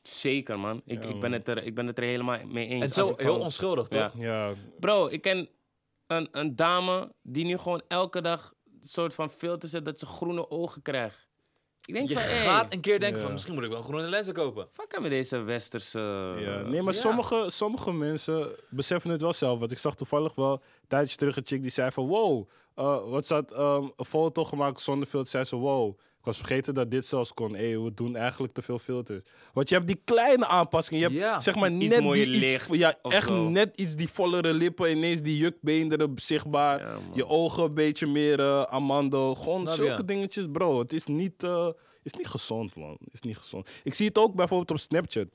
Zeker, 0.01 0.59
man. 0.59 0.81
Ik, 0.85 1.03
Ja, 1.03 1.09
ik, 1.09 1.19
ben 1.19 1.29
man. 1.29 1.31
het 1.39 1.47
er, 1.47 1.63
ik 1.63 1.75
ben 1.75 1.87
het 1.87 1.97
er 1.97 2.03
helemaal 2.03 2.45
mee 2.45 2.67
eens. 2.67 2.83
En 2.83 2.89
zo 2.93 3.05
heel 3.05 3.15
gewoon- 3.15 3.41
onschuldig, 3.41 3.87
toch? 3.87 4.13
Ja. 4.17 4.47
Ja, 4.47 4.53
Bro, 4.79 5.07
ik 5.07 5.21
ken 5.21 5.49
een, 6.07 6.27
een 6.31 6.55
dame 6.55 7.13
die 7.21 7.45
nu 7.45 7.57
gewoon 7.57 7.81
elke 7.87 8.21
dag 8.21 8.53
een 8.65 8.77
soort 8.87 9.13
van 9.13 9.29
filter 9.29 9.69
zet 9.69 9.85
dat 9.85 9.99
ze 9.99 10.05
groene 10.05 10.49
ogen 10.49 10.81
krijgt. 10.81 11.27
Ik 11.89 11.95
denk 11.95 12.09
Je 12.09 12.15
van, 12.15 12.23
hey, 12.23 12.43
gaat 12.43 12.73
een 12.73 12.79
keer 12.79 12.99
denken 12.99 13.21
van... 13.21 13.31
Misschien 13.31 13.53
moet 13.53 13.63
ik 13.63 13.69
wel 13.69 13.81
groene 13.81 14.07
lenzen 14.07 14.33
kopen. 14.33 14.67
fuck 14.71 14.99
met 14.99 15.09
deze 15.09 15.37
westerse... 15.37 16.33
Nee, 16.67 16.81
maar 16.81 16.93
sommige, 16.93 17.45
sommige 17.47 17.91
mensen 17.91 18.55
beseffen 18.69 19.11
het 19.11 19.21
wel 19.21 19.33
zelf. 19.33 19.59
Want 19.59 19.71
ik 19.71 19.77
zag 19.77 19.95
toevallig 19.95 20.35
wel 20.35 20.51
een 20.51 20.87
tijdje 20.87 21.17
terug 21.17 21.37
een 21.37 21.45
chick 21.45 21.61
die 21.61 21.71
zei 21.71 21.91
van... 21.91 22.07
Wow, 22.07 22.49
eh, 22.75 23.09
wat 23.09 23.25
zat 23.25 23.51
ehm, 23.51 23.87
een 23.95 24.05
foto 24.05 24.45
gemaakt 24.45 24.81
zonder 24.81 25.07
filter. 25.07 25.29
Zei 25.29 25.43
ze, 25.43 25.55
wow, 25.55 25.99
Ik 26.19 26.25
was 26.25 26.37
vergeten 26.37 26.73
dat 26.73 26.91
dit 26.91 27.05
zelfs 27.05 27.33
kon. 27.33 27.55
Hé, 27.55 27.81
we 27.83 27.93
doen 27.93 28.15
eigenlijk 28.15 28.53
te 28.53 28.61
veel 28.61 28.79
filters. 28.79 29.23
Want 29.53 29.69
je 29.69 29.75
hebt 29.75 29.87
die 29.87 30.01
kleine 30.05 30.47
aanpassingen. 30.47 30.99
Je 30.99 31.05
hebt 31.07 31.19
Ja. 31.19 31.39
zeg 31.39 31.55
maar 31.55 31.71
net 31.71 31.97
die 31.99 32.27
iets, 32.27 32.37
licht 32.39 32.73
ja, 32.73 32.97
echt 33.01 33.27
zo. 33.27 33.49
net 33.49 33.71
iets 33.75 33.95
die 33.95 34.07
vollere 34.09 34.53
lippen. 34.53 34.91
Ineens 34.91 35.21
die 35.21 35.37
jukbeenderen 35.37 36.11
zichtbaar. 36.15 36.79
Ja, 36.79 36.97
je 37.13 37.27
ogen 37.27 37.63
een 37.63 37.73
beetje 37.73 38.07
meer 38.07 38.39
uh, 38.39 38.61
amandel. 38.61 39.35
Gewoon 39.35 39.61
Snap 39.61 39.75
zulke 39.75 39.95
je? 39.97 40.05
dingetjes, 40.05 40.45
bro. 40.51 40.79
Het 40.79 40.93
is 40.93 41.05
niet, 41.05 41.43
eh, 41.43 41.67
is 42.03 42.13
niet 42.13 42.27
gezond, 42.27 42.75
man. 42.75 42.97
Het 43.03 43.13
is 43.13 43.21
niet 43.21 43.37
gezond. 43.37 43.69
Ik 43.83 43.93
zie 43.93 44.07
het 44.07 44.17
ook 44.17 44.35
bijvoorbeeld 44.35 44.71
op 44.71 44.79
Snapchat. 44.79 45.27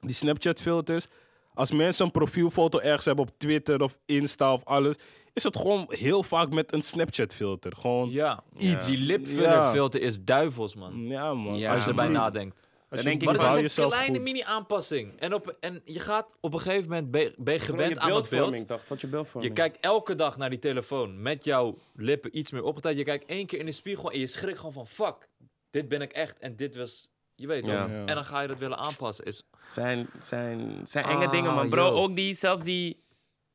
Die 0.00 0.14
Snapchat-filters. 0.14 1.06
Als 1.54 1.70
mensen 1.72 2.04
een 2.04 2.10
profielfoto 2.10 2.78
ergens 2.78 3.04
hebben 3.04 3.24
op 3.24 3.38
Twitter 3.38 3.82
of 3.82 3.98
Insta 4.06 4.52
of 4.52 4.64
alles, 4.64 4.94
is 5.32 5.42
het 5.42 5.56
gewoon 5.56 5.84
heel 5.88 6.22
vaak 6.22 6.50
met 6.50 6.72
een 6.72 6.82
Snapchat-filter. 6.82 7.76
Gewoon, 7.76 8.10
ja, 8.10 8.42
Iets. 8.58 8.86
die 8.86 8.98
lipfiller 8.98 9.42
Ja. 9.50 9.70
filter 9.70 10.00
is 10.02 10.24
duivels, 10.24 10.74
man. 10.74 11.06
man. 11.06 11.56
Ja, 11.56 11.72
Als 11.72 11.82
je 11.82 11.88
erbij 11.88 12.04
man. 12.04 12.12
nadenkt. 12.14 12.56
Als 12.88 13.02
Dan 13.02 13.12
je 13.18 13.24
Maar 13.24 13.50
het 13.56 13.64
is 13.64 13.76
een 13.76 13.88
kleine 13.88 14.18
mini-aanpassing. 14.18 15.18
En, 15.18 15.34
op, 15.34 15.56
en 15.60 15.82
je 15.84 15.98
gaat 16.00 16.34
op 16.40 16.52
een 16.54 16.60
gegeven 16.60 16.88
moment, 16.88 17.10
ben 17.10 17.20
je, 17.20 17.34
ben 17.36 17.54
je 17.54 17.60
gewend 17.60 17.90
je 17.92 17.98
aan 17.98 18.12
het 18.14 18.28
beeld. 18.28 18.66
toch? 18.66 18.88
Wat 18.88 19.00
je 19.00 19.24
Je 19.40 19.50
kijkt 19.50 19.78
elke 19.80 20.14
dag 20.14 20.36
naar 20.36 20.50
die 20.50 20.58
telefoon 20.58 21.22
met 21.22 21.44
jouw 21.44 21.78
lippen 21.96 22.38
iets 22.38 22.50
meer 22.50 22.62
opgetijd. 22.62 22.96
Je 22.96 23.04
kijkt 23.04 23.24
één 23.24 23.46
keer 23.46 23.58
in 23.58 23.66
de 23.66 23.72
spiegel 23.72 24.10
en 24.12 24.18
je 24.18 24.26
schrikt 24.26 24.56
gewoon 24.58 24.72
van... 24.72 24.86
Fuck, 24.86 25.28
dit 25.70 25.88
ben 25.88 26.00
ik 26.00 26.12
echt 26.12 26.38
en 26.38 26.56
dit 26.56 26.76
was... 26.76 27.08
Je 27.34 27.46
weet 27.46 27.64
toch? 27.64 27.72
Ja. 27.72 27.86
Ja. 27.86 28.04
En 28.06 28.14
dan 28.14 28.24
ga 28.24 28.40
je 28.40 28.48
dat 28.48 28.58
willen 28.58 28.78
aanpassen. 28.78 29.24
Is, 29.24 29.42
Zijn, 29.66 30.08
zijn, 30.18 30.80
zijn 30.84 31.04
enge 31.04 31.24
Ah, 31.26 31.30
dingen, 31.32 31.54
man. 31.54 31.68
Bro, 31.68 31.84
yo. 31.84 31.90
ook 31.92 32.16
die, 32.16 32.34
zelfs 32.34 32.62
die... 32.64 33.00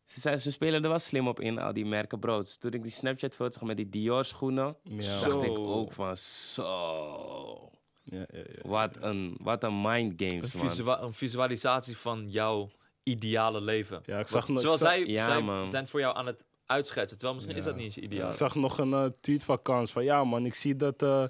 Ze, 0.07 0.19
zijn- 0.19 0.39
ze 0.39 0.51
spelen 0.51 0.83
er 0.83 0.89
wel 0.89 0.99
slim 0.99 1.27
op 1.27 1.39
in, 1.39 1.59
al 1.59 1.73
die 1.73 1.85
merken, 1.85 2.19
bro. 2.19 2.37
Dus 2.37 2.57
toen 2.57 2.71
ik 2.71 2.83
die 2.83 2.91
Snapchat-foto 2.91 3.51
zag 3.51 3.61
met 3.67 3.77
die 3.77 3.89
Dior-schoenen... 3.89 4.75
Ja. 4.83 5.19
dacht 5.27 5.43
ik 5.43 5.57
ook 5.57 5.93
van, 5.93 6.17
zo... 6.17 7.69
Ja, 8.03 8.17
ja, 8.17 8.25
ja. 8.33 8.69
Wat 8.69 8.97
een, 9.01 9.37
wat 9.41 9.63
een 9.63 9.81
mind 9.81 10.21
een, 10.21 10.29
games, 10.29 10.53
man. 10.53 10.69
visua- 10.69 11.01
een 11.01 11.13
visualisatie 11.13 11.97
van 11.97 12.29
jouw 12.29 12.69
ideale 13.03 13.61
leven. 13.61 14.01
Ja, 14.05 14.19
ik 14.19 14.27
zag 14.27 14.45
Wat- 14.45 14.49
nog- 14.55 14.59
Zoals 14.61 14.75
ik 14.81 14.87
zag- 14.87 14.95
zij, 14.95 15.05
Ja, 15.05 15.25
zij 15.25 15.41
man. 15.41 15.69
zijn 15.69 15.87
voor 15.87 15.99
jou 15.99 16.15
aan 16.15 16.25
het 16.25 16.45
uitschetsen. 16.65 17.17
Terwijl 17.17 17.33
misschien 17.37 17.57
is 17.57 17.63
dat 17.63 17.75
niet 17.75 17.85
eens 17.85 17.95
je 17.95 18.01
ideaal. 18.01 18.29
Ik 18.29 18.35
zag 18.35 18.55
nog 18.55 18.77
een 18.77 18.93
eh, 18.93 19.05
tweet 19.21 19.43
van 19.43 19.61
Kans 19.61 19.91
van 19.91 20.03
ja 20.03 20.23
man, 20.23 20.45
ik 20.45 20.53
zie 20.53 20.75
dat 20.75 21.01
eh, 21.01 21.23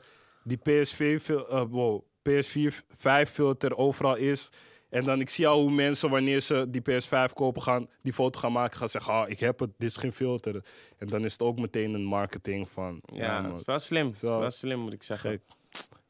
die 0.44 0.58
PS4, 0.58 1.22
fil- 1.22 1.50
eh, 1.50 1.64
wow, 1.70 2.02
PS4 2.30 2.76
5 2.98 3.30
filter 3.30 3.78
overal 3.78 4.16
is. 4.16 4.50
En 4.90 5.04
dan 5.04 5.20
ik 5.20 5.30
zie 5.30 5.48
al 5.48 5.62
hoe 5.62 5.72
mensen 5.72 6.10
wanneer 6.10 6.40
ze 6.42 6.66
die 6.70 6.82
PS5 6.82 7.34
kopen 7.34 7.62
gaan, 7.62 7.90
die 8.02 8.14
foto 8.14 8.40
gaan 8.40 8.52
maken, 8.52 8.78
gaan 8.78 8.90
zeggen, 8.90 9.14
ah, 9.14 9.30
ik 9.30 9.40
heb 9.40 9.60
het, 9.60 9.70
dit 9.78 9.90
is 9.90 9.98
geen 9.98 10.14
filter. 10.14 10.64
En 10.98 11.08
dan 11.08 11.26
is 11.26 11.32
het 11.32 11.42
ook 11.42 11.58
meteen 11.60 11.94
een 11.94 12.04
marketing 12.06 12.70
van, 12.70 13.02
ja, 13.14 13.50
het 13.50 13.60
is 13.60 13.66
wel 13.66 13.80
slim. 13.80 14.06
Het 14.08 14.16
is 14.16 14.22
wel 14.22 14.52
slim, 14.52 14.80
moet 14.80 14.94
ik 14.94 15.04
zeggen. 15.04 15.30
gek. 15.30 15.42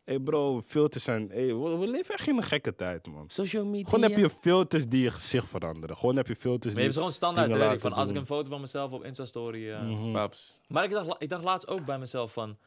hey 0.04 0.20
bro, 0.20 0.62
filters 0.68 1.04
zijn, 1.04 1.30
hey, 1.30 1.46
we, 1.56 1.78
we 1.78 1.88
leven 1.88 2.14
echt 2.16 2.28
in 2.28 2.38
een 2.38 2.44
gekke 2.44 2.76
tijd 2.76 3.08
man. 3.08 3.30
Social 3.30 3.66
media. 3.66 3.90
Gewoon 3.90 4.02
heb 4.10 4.18
je 4.18 4.30
filters 4.42 4.88
die 4.88 5.02
je 5.04 5.12
gezicht 5.12 5.50
veranderen. 5.50 5.98
Gewoon 5.98 6.16
heb 6.16 6.28
je 6.28 6.36
filters 6.36 6.74
Maar 6.74 6.84
je 6.84 6.90
die... 6.90 7.00
hebt 7.02 7.18
gewoon 7.18 7.34
standaard 7.34 7.62
ready 7.62 7.80
van 7.80 7.94
als 7.94 8.10
ik 8.10 8.16
een 8.16 8.26
foto 8.26 8.50
van 8.50 8.62
mezelf 8.62 8.92
op 8.92 9.04
Insta-story... 9.04 9.72
eh, 9.72 9.82
Mhm. 9.82 10.12
Paps. 10.12 10.60
Maar 10.68 10.84
ik 10.84 10.90
dacht, 10.92 11.16
ik 11.22 11.30
dacht 11.30 11.44
laatst 11.44 11.68
ook 11.68 11.86
bij 11.86 11.98
mezelf 12.00 12.34
van... 12.34 12.58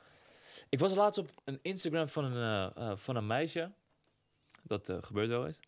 Ik 0.68 0.78
was 0.78 0.94
laatst 0.94 1.18
op 1.18 1.28
een 1.44 1.58
Instagram 1.62 2.08
van 2.08 2.24
een, 2.24 2.72
eh, 2.74 2.90
eh, 2.90 2.96
van 2.96 3.16
een 3.16 3.26
meisje. 3.26 3.70
Dat 4.62 4.88
eh, 4.88 4.96
gebeurt 5.00 5.28
wel 5.28 5.46
eens. 5.46 5.61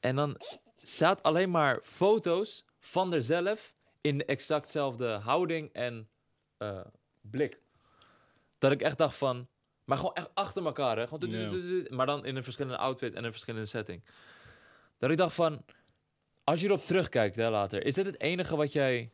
En 0.00 0.16
dan 0.16 0.36
staat 0.82 1.22
alleen 1.22 1.50
maar 1.50 1.78
foto's 1.82 2.64
van 2.78 3.12
haarzelf... 3.12 3.74
in 4.00 4.18
de 4.18 4.24
exactzelfde 4.24 5.08
houding 5.08 5.72
en 5.72 6.08
eh, 6.56 6.80
blik. 7.20 7.60
Dat 8.58 8.72
ik 8.72 8.82
echt 8.82 8.98
dacht 8.98 9.16
van... 9.16 9.48
Maar 9.84 9.98
gewoon 9.98 10.14
echt 10.14 10.30
achter 10.34 10.64
elkaar, 10.64 10.98
hè. 10.98 11.06
Gewoon 11.06 11.86
maar 11.88 12.06
dan 12.06 12.24
in 12.24 12.36
een 12.36 12.42
verschillende 12.44 12.78
outfit 12.78 13.14
en 13.14 13.24
een 13.24 13.30
verschillende 13.30 13.66
setting. 13.66 14.04
Dat 14.98 15.10
ik 15.10 15.16
dacht 15.16 15.34
van... 15.34 15.64
Als 16.44 16.60
je 16.60 16.66
erop 16.66 16.86
terugkijkt 16.86 17.36
hè, 17.36 17.50
later... 17.50 17.84
Is 17.84 17.94
dit 17.94 18.06
het 18.06 18.20
enige 18.20 18.56
wat 18.56 18.72
jij 18.72 19.10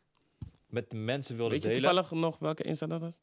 met 0.67 0.91
de 0.91 0.97
mensen 0.97 1.37
wilde 1.37 1.51
Weet 1.51 1.63
je 1.63 1.69
delen? 1.69 1.83
toevallig 1.83 2.11
nog 2.11 2.39
welke 2.39 2.63
Insta 2.63 2.87
dat 2.87 3.03
is? 3.03 3.21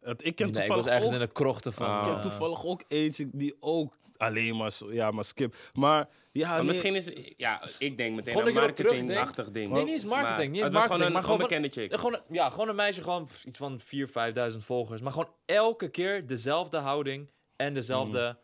Ik 0.00 0.14
ken 0.16 0.16
Nee, 0.16 0.28
ik 0.34 0.36
toevallig 0.36 0.68
was 0.68 0.86
ergens 0.86 1.06
ook 1.06 1.20
in 1.20 1.26
de 1.26 1.32
krochten 1.32 1.72
van... 1.72 1.86
Ah. 1.86 1.98
Ik 2.00 2.06
heb 2.06 2.14
eh, 2.16 2.22
toevallig 2.22 2.64
ook 2.64 2.82
eentje 2.88 3.28
die 3.32 3.56
ook 3.60 3.96
alleen 4.16 4.56
maar, 4.56 4.72
zo- 4.72 4.92
ja, 4.92 5.10
maar 5.10 5.24
skip. 5.24 5.56
Maar 5.72 6.08
ja, 6.32 6.48
Maar 6.48 6.56
nee, 6.56 6.66
misschien 6.66 6.94
is 6.94 7.10
ja, 7.36 7.62
ik 7.78 7.96
denk 7.96 8.14
meteen 8.16 8.32
Gewoon 8.32 8.48
een 8.48 8.54
marketingachtig 8.54 9.50
ding. 9.50 9.72
Nee, 9.72 9.82
niet 9.84 9.92
eens 9.92 10.04
marketing, 10.04 10.52
niet 10.52 10.56
eens 10.56 10.64
het 10.64 10.72
was 10.72 10.88
marketing, 10.88 10.90
gewoon 10.90 11.12
maar 11.12 11.22
een 11.22 11.24
gewoon 11.24 11.40
onbekende 11.40 11.68
chick. 11.68 11.98
gewoon, 12.00 12.20
ja, 12.30 12.50
gewoon 12.50 12.68
een 12.68 12.74
meisje, 12.74 13.02
gewoon 13.02 13.28
iets 13.44 13.58
van 13.58 13.80
4.000, 13.80 14.52
5.000 14.52 14.58
volgers. 14.58 15.00
Maar 15.00 15.12
gewoon 15.12 15.34
elke 15.44 15.88
keer 15.88 16.26
dezelfde 16.26 16.78
houding 16.78 17.30
en 17.56 17.74
dezelfde 17.74 18.38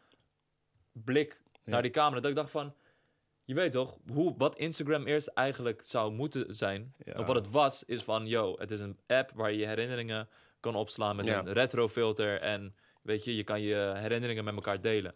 blik 0.93 1.41
naar 1.65 1.83
die 1.83 1.91
camera. 1.91 2.21
Dat 2.21 2.31
ik 2.31 2.37
dacht 2.37 2.51
van, 2.51 2.75
je 3.45 3.55
weet 3.55 3.73
toch, 3.73 3.97
hoe, 4.13 4.35
wat 4.37 4.59
Instagram 4.59 5.07
eerst 5.07 5.27
eigenlijk 5.27 5.81
zou 5.85 6.13
moeten 6.13 6.55
zijn. 6.55 6.95
Ja. 7.05 7.13
Of 7.19 7.27
wat 7.27 7.37
het 7.37 7.51
was, 7.51 7.85
is 7.85 8.03
van, 8.03 8.27
yo, 8.27 8.55
het 8.59 8.71
is 8.71 8.81
een 8.81 8.99
app 9.07 9.31
waar 9.35 9.53
je 9.53 9.59
je 9.59 9.67
herinneringen 9.67 10.29
kan 10.61 10.75
opslaan 10.75 11.17
met 11.17 11.27
Ja. 11.27 11.39
een 11.39 11.53
retro 11.53 11.89
filter. 11.89 12.41
En 12.41 12.75
weet 13.03 13.25
je, 13.25 13.37
je 13.37 13.45
kan 13.45 13.61
je 13.61 13.93
herinneringen 13.97 14.45
met 14.45 14.55
elkaar 14.55 14.81
delen. 14.81 15.15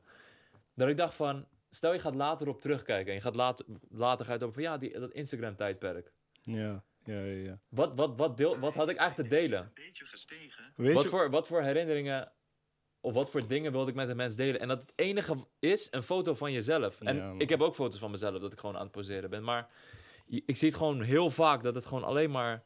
Dat 0.75 0.89
ik 0.89 0.97
dacht 0.97 1.15
van, 1.15 1.47
stel 1.75 1.93
je 1.93 1.99
gaat 1.99 2.15
later 2.15 2.49
op 2.49 2.61
terugkijken 2.61 3.09
en 3.09 3.15
je 3.15 3.21
gaat 3.21 3.35
later, 3.35 3.67
later 3.89 4.25
ga 4.25 4.33
je 4.33 4.39
het 4.39 4.49
over 4.49 4.63
van, 4.63 4.73
ja, 4.73 4.79
die, 4.79 4.99
dat 4.99 5.13
Instagram 5.13 5.57
tijdperk. 5.57 6.13
Ja, 6.43 6.85
ja, 7.05 7.21
ja. 7.21 7.45
ja. 7.45 7.61
Wat, 7.69 7.95
wat, 7.95 8.19
wat, 8.19 8.37
deel, 8.37 8.59
wat 8.59 8.75
had 8.75 8.89
ik 8.89 8.97
eigenlijk 8.97 9.29
te 9.29 9.37
delen? 9.37 9.71
Weet 10.77 10.95
Wat 10.95 11.03
je, 11.03 11.09
voor, 11.09 11.31
wat 11.31 11.47
voor 11.47 11.63
herinneringen 11.63 12.33
of 13.01 13.15
wat 13.15 13.31
voor 13.31 13.47
dingen 13.49 13.73
wilde 13.73 13.91
ik 13.91 13.97
met 13.97 14.09
de 14.09 14.15
mensen 14.15 14.39
delen? 14.39 14.61
En 14.61 14.69
dat 14.69 14.81
het 14.81 14.93
enige 14.95 15.37
is 15.59 15.89
een 15.91 16.03
foto 16.03 16.35
van 16.35 16.53
jezelf. 16.53 17.01
En 17.01 17.17
Ja, 17.17 17.35
ik 17.39 17.49
heb 17.49 17.61
ook 17.61 17.75
foto's 17.75 17.99
van 17.99 18.11
mezelf 18.11 18.41
dat 18.41 18.53
ik 18.53 18.59
gewoon 18.59 18.77
aan 18.77 18.83
het 18.83 18.91
poseren 18.91 19.31
ben. 19.31 19.45
Maar 19.45 19.71
ik 20.27 20.57
zie 20.57 20.69
het 20.69 20.77
gewoon 20.77 21.01
heel 21.01 21.31
vaak 21.31 21.63
dat 21.63 21.75
het 21.75 21.87
gewoon 21.87 22.05
alleen 22.05 22.31
maar... 22.31 22.65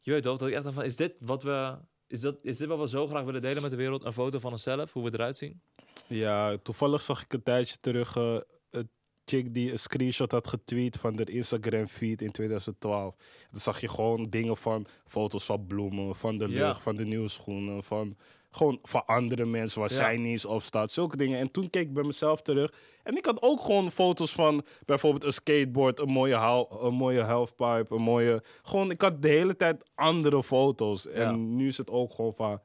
Je 0.00 0.10
weet 0.12 0.22
toch, 0.22 0.38
dat 0.38 0.48
ik 0.48 0.54
echt 0.54 0.72
van, 0.72 0.84
is 0.84 0.96
dit 0.96 1.16
wat 1.20 1.42
we... 1.42 1.78
Is, 2.06 2.20
dat, 2.20 2.38
is 2.42 2.56
dit 2.56 2.68
wat 2.68 2.78
we 2.78 2.88
zo 2.88 3.06
graag 3.06 3.24
willen 3.24 3.42
delen 3.42 3.62
met 3.62 3.70
de 3.70 3.76
wereld? 3.76 4.04
Een 4.04 4.12
foto 4.12 4.38
van 4.38 4.52
onszelf, 4.52 4.92
hoe 4.92 5.04
we 5.04 5.12
eruit 5.12 5.36
zien? 5.36 5.62
Ja, 6.08 6.56
toevallig 6.62 7.02
zag 7.02 7.22
ik 7.22 7.32
een 7.32 7.42
tijdje 7.42 7.76
terug 7.80 8.16
eh, 8.16 8.36
een 8.70 8.88
chick 9.24 9.54
die 9.54 9.72
een 9.72 9.78
screenshot 9.78 10.30
had 10.32 10.46
getweet 10.46 10.96
van 10.96 11.16
de 11.16 11.24
Instagram 11.24 11.86
feed 11.88 12.22
in 12.22 12.30
2012. 12.30 13.14
Dan 13.50 13.60
zag 13.60 13.80
je 13.80 13.88
gewoon 13.88 14.30
dingen 14.30 14.56
van 14.56 14.86
foto's 15.06 15.44
van 15.44 15.66
bloemen, 15.66 16.16
van 16.16 16.38
de 16.38 16.48
Ja. 16.48 16.66
lucht, 16.66 16.82
van 16.82 16.96
de 16.96 17.04
nieuwe 17.04 17.28
schoenen, 17.28 17.84
van 17.84 18.16
gewoon 18.50 18.78
van 18.82 19.04
andere 19.06 19.44
mensen 19.44 19.80
waar 19.80 19.90
Ja. 19.90 19.96
zij 19.96 20.16
niet 20.16 20.26
eens 20.26 20.44
op 20.44 20.62
staat. 20.62 20.90
Zulke 20.90 21.16
dingen. 21.16 21.38
En 21.38 21.50
toen 21.50 21.70
keek 21.70 21.86
ik 21.86 21.92
bij 21.92 22.04
mezelf 22.04 22.42
terug. 22.42 22.72
En 23.02 23.16
ik 23.16 23.24
had 23.24 23.42
ook 23.42 23.60
gewoon 23.64 23.90
foto's 23.90 24.32
van 24.32 24.64
bijvoorbeeld 24.86 25.24
een 25.24 25.32
skateboard, 25.32 25.98
een 25.98 26.08
mooie, 26.08 26.66
een 26.80 26.94
mooie 26.94 27.22
halfpipe, 27.22 27.94
een 27.94 28.02
mooie... 28.02 28.42
Gewoon, 28.62 28.90
ik 28.90 29.00
had 29.00 29.22
de 29.22 29.28
hele 29.28 29.56
tijd 29.56 29.84
andere 29.94 30.42
foto's. 30.42 31.06
En 31.06 31.20
Ja. 31.22 31.30
nu 31.36 31.66
is 31.68 31.76
het 31.78 31.90
ook 31.90 32.14
gewoon 32.14 32.34
van... 32.34 32.60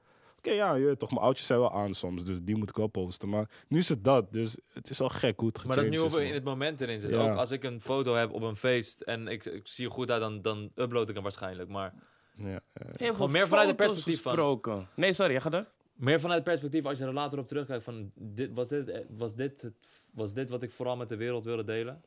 Oké, 0.45 0.51
ja, 0.51 0.73
je 0.75 0.85
weet 0.85 0.99
toch, 0.99 1.09
mijn 1.09 1.21
oudjes 1.21 1.47
zijn 1.47 1.59
wel 1.59 1.73
aan 1.73 1.93
soms, 1.93 2.25
dus 2.25 2.41
die 2.41 2.55
moet 2.55 2.69
ik 2.69 2.75
wel 2.75 2.87
posten. 2.87 3.29
Maar 3.29 3.49
nu 3.67 3.79
is 3.79 3.89
het 3.89 4.03
dat, 4.03 4.31
dus 4.31 4.57
het 4.73 4.89
is 4.89 4.97
wel 4.97 5.09
gek 5.09 5.39
hoe 5.39 5.47
het 5.47 5.65
Maar 5.65 5.75
dat 5.75 5.85
is 5.85 5.91
nu 5.91 5.99
man. 5.99 6.21
in 6.21 6.33
het 6.33 6.43
moment 6.43 6.81
erin 6.81 7.01
zitten. 7.01 7.19
Ja. 7.19 7.31
Ook 7.31 7.37
als 7.37 7.51
ik 7.51 7.63
een 7.63 7.81
foto 7.81 8.15
heb 8.15 8.31
op 8.31 8.41
een 8.41 8.55
feest 8.55 9.01
en 9.01 9.27
ik, 9.27 9.45
ik 9.45 9.67
zie 9.67 9.85
er 9.85 9.91
goed 9.91 10.11
uit, 10.11 10.21
dan, 10.21 10.41
dan 10.41 10.71
upload 10.75 11.09
ik 11.09 11.13
hem 11.13 11.23
waarschijnlijk. 11.23 11.69
Maar 11.69 11.93
Ja, 12.37 12.47
ja. 12.47 12.59
Heel 12.95 13.13
Gewoon 13.13 13.31
meer 13.31 13.47
vanuit 13.47 13.67
het 13.67 13.75
perspectief 13.75 14.21
van-. 14.21 14.87
Nee, 14.95 15.13
sorry, 15.13 15.41
gaat 15.41 15.51
door. 15.51 15.67
Meer 15.93 16.19
vanuit 16.19 16.39
het 16.39 16.49
perspectief, 16.49 16.85
als 16.85 16.97
je 16.97 17.03
er 17.03 17.13
later 17.13 17.39
op 17.39 17.47
terugkijkt, 17.47 17.83
van 17.83 18.11
dit, 18.15 18.53
was, 18.53 18.67
dit, 18.67 18.89
eh, 18.89 19.01
was, 19.09 19.35
dit 19.35 19.71
was 20.13 20.33
dit 20.33 20.49
wat 20.49 20.63
ik 20.63 20.71
vooral 20.71 20.95
met 20.95 21.09
de 21.09 21.15
wereld 21.15 21.45
wilde 21.45 21.63
delen? 21.63 22.01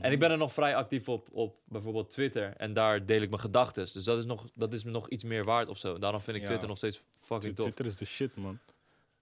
En 0.00 0.12
ik 0.12 0.18
ben 0.18 0.30
er 0.30 0.38
nog 0.38 0.52
vrij 0.52 0.76
actief 0.76 1.08
op, 1.08 1.28
op 1.32 1.56
bijvoorbeeld 1.64 2.10
Twitter. 2.10 2.56
En 2.56 2.72
daar 2.74 3.06
deel 3.06 3.22
ik 3.22 3.28
mijn 3.28 3.40
gedachten. 3.40 3.88
Dus 3.92 4.04
dat 4.04 4.18
is, 4.18 4.24
nog, 4.24 4.50
dat 4.54 4.72
is 4.72 4.84
me 4.84 4.90
nog 4.90 5.08
iets 5.08 5.24
meer 5.24 5.44
waard 5.44 5.68
of 5.68 5.78
zo. 5.78 5.98
Daarom 5.98 6.20
vind 6.20 6.36
ik 6.36 6.42
Ja. 6.42 6.48
Twitter 6.48 6.68
nog 6.68 6.76
steeds 6.76 7.02
fucking 7.20 7.54
tof. 7.56 7.64
Twitter 7.64 7.86
is 7.86 7.96
de 7.96 8.04
shit, 8.04 8.36
man. 8.36 8.58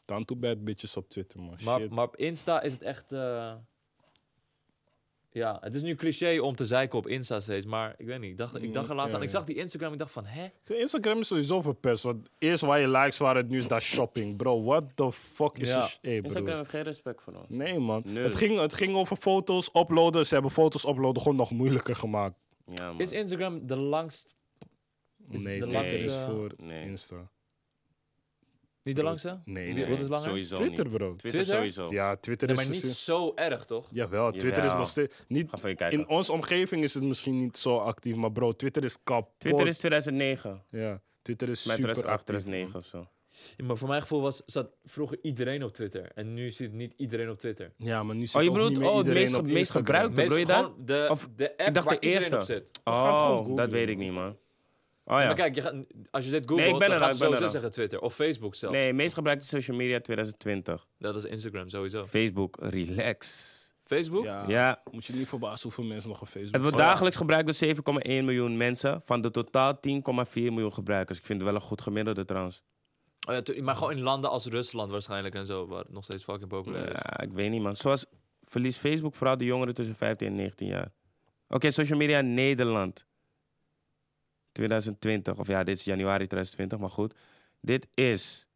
Down 0.04 0.24
to 0.24 0.36
bad 0.36 0.64
bitches 0.64 0.96
op 0.96 1.08
Twitter, 1.08 1.40
man. 1.40 1.58
Maar, 1.64 1.92
maar 1.92 2.04
op 2.04 2.16
Insta 2.16 2.60
is 2.62 2.72
het 2.72 2.82
echt... 2.82 3.12
eh, 3.12 3.54
ja, 5.30 5.58
het 5.60 5.74
is 5.74 5.82
nu 5.82 5.94
cliché 5.94 6.38
om 6.40 6.54
te 6.54 6.64
zeiken 6.64 6.98
op 6.98 7.06
Insta 7.06 7.40
steeds. 7.40 7.66
Maar 7.66 7.94
ik 7.96 8.06
weet 8.06 8.20
niet, 8.20 8.30
ik 8.30 8.36
dacht, 8.36 8.62
ik 8.62 8.72
dacht 8.72 8.88
er 8.88 8.94
laatst 8.94 9.14
aan. 9.14 9.22
Ik 9.22 9.28
ja. 9.28 9.34
zag 9.34 9.44
die 9.44 9.56
Instagram, 9.56 9.92
ik 9.92 9.98
dacht 9.98 10.12
van, 10.12 10.24
hè? 10.26 10.46
Instagram 10.64 11.18
is 11.18 11.26
sowieso 11.26 11.62
verpest. 11.62 12.02
Want 12.02 12.28
eerst 12.38 12.62
waar 12.62 12.80
je 12.80 12.88
likes 12.88 13.18
waren, 13.18 13.48
nu 13.48 13.58
is 13.58 13.66
dat 13.68 13.82
shopping. 13.82 14.36
Bro, 14.36 14.62
what 14.62 14.84
the 14.94 15.12
fuck 15.12 15.58
is 15.58 15.68
Ja. 15.68 15.88
je... 16.00 16.08
Hey, 16.08 16.18
bro. 16.20 16.28
Instagram 16.28 16.56
heeft 16.56 16.70
geen 16.70 16.82
respect 16.82 17.22
voor 17.22 17.32
ons. 17.32 17.48
Nee, 17.48 17.78
man. 17.78 18.02
Nul. 18.04 18.24
Het 18.24 18.36
ging, 18.36 18.58
het 18.60 18.74
ging 18.74 18.94
over 18.96 19.16
foto's 19.16 19.70
uploaden. 19.74 20.26
Ze 20.26 20.32
hebben 20.34 20.52
foto's 20.52 20.84
uploaden 20.86 21.22
gewoon 21.22 21.36
nog 21.36 21.50
moeilijker 21.50 21.96
gemaakt. 21.96 22.34
Ja, 22.74 22.86
man. 22.90 23.00
Is 23.00 23.12
Instagram 23.12 23.66
de 23.66 23.76
langst... 23.76 24.36
Is 25.30 25.42
nee, 25.44 25.58
de 25.58 25.64
dit 25.64 25.72
langste- 25.74 25.98
is 25.98 26.14
voor 26.26 26.52
Nee. 26.56 26.84
Insta. 26.84 27.30
Niet 28.88 28.96
de 28.96 29.02
langste? 29.02 29.40
Nee, 29.44 29.72
nee. 29.72 29.86
Wat 29.88 29.98
is 29.98 30.08
langer? 30.08 30.24
Sowieso 30.28 30.56
Twitter, 30.56 30.84
niet. 30.84 30.92
bro. 30.96 31.16
Twitter, 31.16 31.30
Twitter? 31.30 31.54
sowieso. 31.56 31.90
Ja, 31.92 32.16
Twitter 32.16 32.48
Nee, 32.48 32.56
is... 32.56 32.62
maar 32.62 32.72
niet 32.82 32.86
zo 32.96 33.32
erg, 33.34 33.64
toch? 33.64 33.88
Jawel, 33.92 34.32
Twitter 34.32 34.64
is 34.64 34.72
nog 34.72 34.88
steeds... 34.88 35.14
Niet, 35.28 35.48
Ga 35.50 35.68
even 35.68 35.90
in 35.90 36.08
onze 36.08 36.32
omgeving 36.32 36.82
is 36.84 36.94
het 36.94 37.02
misschien 37.02 37.38
niet 37.38 37.56
zo 37.56 37.76
actief, 37.76 38.14
maar 38.14 38.32
bro, 38.32 38.52
Twitter 38.52 38.84
is 38.84 38.96
kapot. 39.04 39.30
Twitter 39.38 39.66
is 39.66 39.78
2009. 39.78 40.62
Ja, 40.68 41.00
Twitter 41.22 41.48
is 41.48 41.64
Mijn 41.64 41.78
super 41.78 41.92
rest 41.94 42.04
8, 42.06 42.12
actief, 42.12 42.24
2009 42.36 42.80
of 42.80 42.86
zo. 42.86 43.08
Ja, 43.56 43.64
maar 43.64 43.76
voor 43.76 43.88
mijn 43.88 44.00
gevoel 44.02 44.20
was, 44.20 44.42
zat 44.46 44.70
vroeger 44.84 45.18
iedereen 45.22 45.64
op 45.64 45.72
Twitter. 45.72 46.10
En 46.14 46.34
nu 46.34 46.50
zit 46.50 46.72
niet 46.72 46.94
iedereen 46.96 47.30
op 47.30 47.38
Twitter. 47.38 47.72
Ja, 47.76 48.02
maar 48.02 48.16
nu 48.16 48.26
zit 48.26 48.36
Oh, 48.36 48.42
je 48.42 48.48
ook 48.48 48.54
bedoelt 48.54 48.70
niet 48.72 48.80
meer 48.80 48.88
oh, 48.90 48.96
het 48.96 49.06
iedereen 49.06 49.22
meest, 49.30 49.34
ge- 49.34 49.42
meest 49.42 49.56
Instagram. 49.58 49.84
gebruikte, 49.94 50.22
bedoel 50.22 50.38
je 50.38 50.46
dat? 50.46 50.86
de, 50.86 51.06
Of- 51.10 51.28
de 51.36 51.50
app 51.56 51.68
ik 51.68 51.74
dacht 51.74 51.86
waar 51.86 52.00
de 52.00 52.06
eerste. 52.06 52.36
op 52.36 52.42
zit. 52.42 52.70
Oh, 52.84 53.56
dat 53.56 53.72
weet 53.72 53.88
ik 53.88 53.96
niet, 53.96 54.12
man. 54.12 54.36
Oh 55.10 55.18
ja. 55.20 55.26
Maar 55.26 55.34
kijk, 55.34 55.54
je 55.54 55.62
gaat, 55.62 55.74
als 56.10 56.24
je 56.24 56.30
dit 56.30 56.40
googelt, 56.48 56.58
Nee, 56.60 56.72
ik 56.72 56.78
ben 56.78 56.88
dan 56.88 56.96
er 56.96 57.02
gaat 57.02 57.02
al, 57.02 57.08
het 57.08 57.14
ik 57.14 57.18
ben 57.20 57.28
sowieso 57.28 57.38
er 57.38 57.44
al. 57.44 57.50
zeggen 57.50 57.70
Twitter. 57.70 58.00
Of 58.00 58.14
Facebook 58.14 58.54
zelfs. 58.54 58.76
Nee, 58.76 58.92
meest 58.92 59.14
gebruikte 59.14 59.46
social 59.46 59.76
media 59.76 60.00
2020. 60.00 60.86
Dat 60.98 61.16
is 61.16 61.24
Instagram 61.24 61.68
sowieso. 61.68 62.04
Facebook, 62.04 62.56
relax. 62.60 63.56
Facebook? 63.84 64.24
Ja, 64.24 64.44
Ja. 64.48 64.82
Moet 64.90 65.04
je 65.06 65.12
niet 65.12 65.28
verbazen 65.28 65.62
hoeveel 65.62 65.84
mensen 65.84 66.08
nog 66.08 66.20
op 66.20 66.26
Facebook 66.28 66.52
Het 66.52 66.62
wordt 66.62 66.76
dagelijks 66.76 67.16
gebruikt 67.16 67.46
door 67.46 67.54
7,1 67.54 68.24
miljoen 68.24 68.56
mensen. 68.56 69.00
Van 69.04 69.20
de 69.20 69.30
totaal 69.30 69.74
10,4 69.80 70.32
miljoen 70.34 70.72
gebruikers. 70.72 71.18
Ik 71.18 71.24
vind 71.24 71.40
het 71.40 71.48
wel 71.50 71.60
een 71.60 71.66
goed 71.66 71.80
gemiddelde 71.80 72.24
trouwens. 72.24 72.62
Oh 73.28 73.34
ja, 73.34 73.42
tu- 73.42 73.62
maar 73.62 73.76
gewoon 73.76 73.92
in 73.92 74.00
landen 74.00 74.30
als 74.30 74.46
Rusland 74.46 74.90
waarschijnlijk 74.90 75.34
en 75.34 75.46
zo, 75.46 75.66
waar 75.66 75.78
het 75.82 75.92
nog 75.92 76.04
steeds 76.04 76.22
fucking 76.24 76.48
populair 76.48 76.92
is. 76.92 77.00
Ja, 77.02 77.20
ik 77.20 77.32
weet 77.32 77.50
niet, 77.50 77.62
man. 77.62 77.76
Zoals 77.76 78.06
verliest 78.44 78.78
Facebook 78.78 79.14
vooral 79.14 79.36
de 79.36 79.44
jongeren 79.44 79.74
tussen 79.74 79.94
15 79.96 80.26
en 80.28 80.34
19 80.34 80.66
jaar. 80.66 80.92
Oké, 81.48 81.70
social 81.70 81.98
media 81.98 82.20
Nederland. 82.20 83.06
2020. 84.58 85.38
Of 85.38 85.46
ja, 85.46 85.64
dit 85.64 85.76
is 85.78 85.84
januari 85.84 86.26
2020, 86.26 86.78
maar 86.78 86.90
goed. 86.90 87.14
Dit 87.60 87.88
is. 87.94 88.46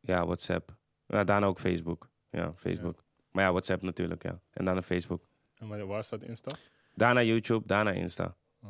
Ja, 0.00 0.24
WhatsApp. 0.26 0.76
Ja, 1.06 1.24
daarna 1.24 1.46
ook 1.46 1.58
Facebook. 1.60 2.08
Ja, 2.30 2.52
Facebook. 2.56 3.02
Maar 3.32 3.44
ja, 3.44 3.50
WhatsApp 3.50 3.82
natuurlijk, 3.82 4.22
ja. 4.22 4.40
En 4.50 4.64
daarna 4.64 4.82
Facebook. 4.82 5.22
En 5.58 5.68
waar- 5.68 5.86
waar 5.86 6.04
staat 6.04 6.22
Insta? 6.22 6.56
Daarna 6.94 7.22
YouTube, 7.22 7.66
daarna 7.66 7.90
Insta. 7.90 8.36
Oh. 8.62 8.68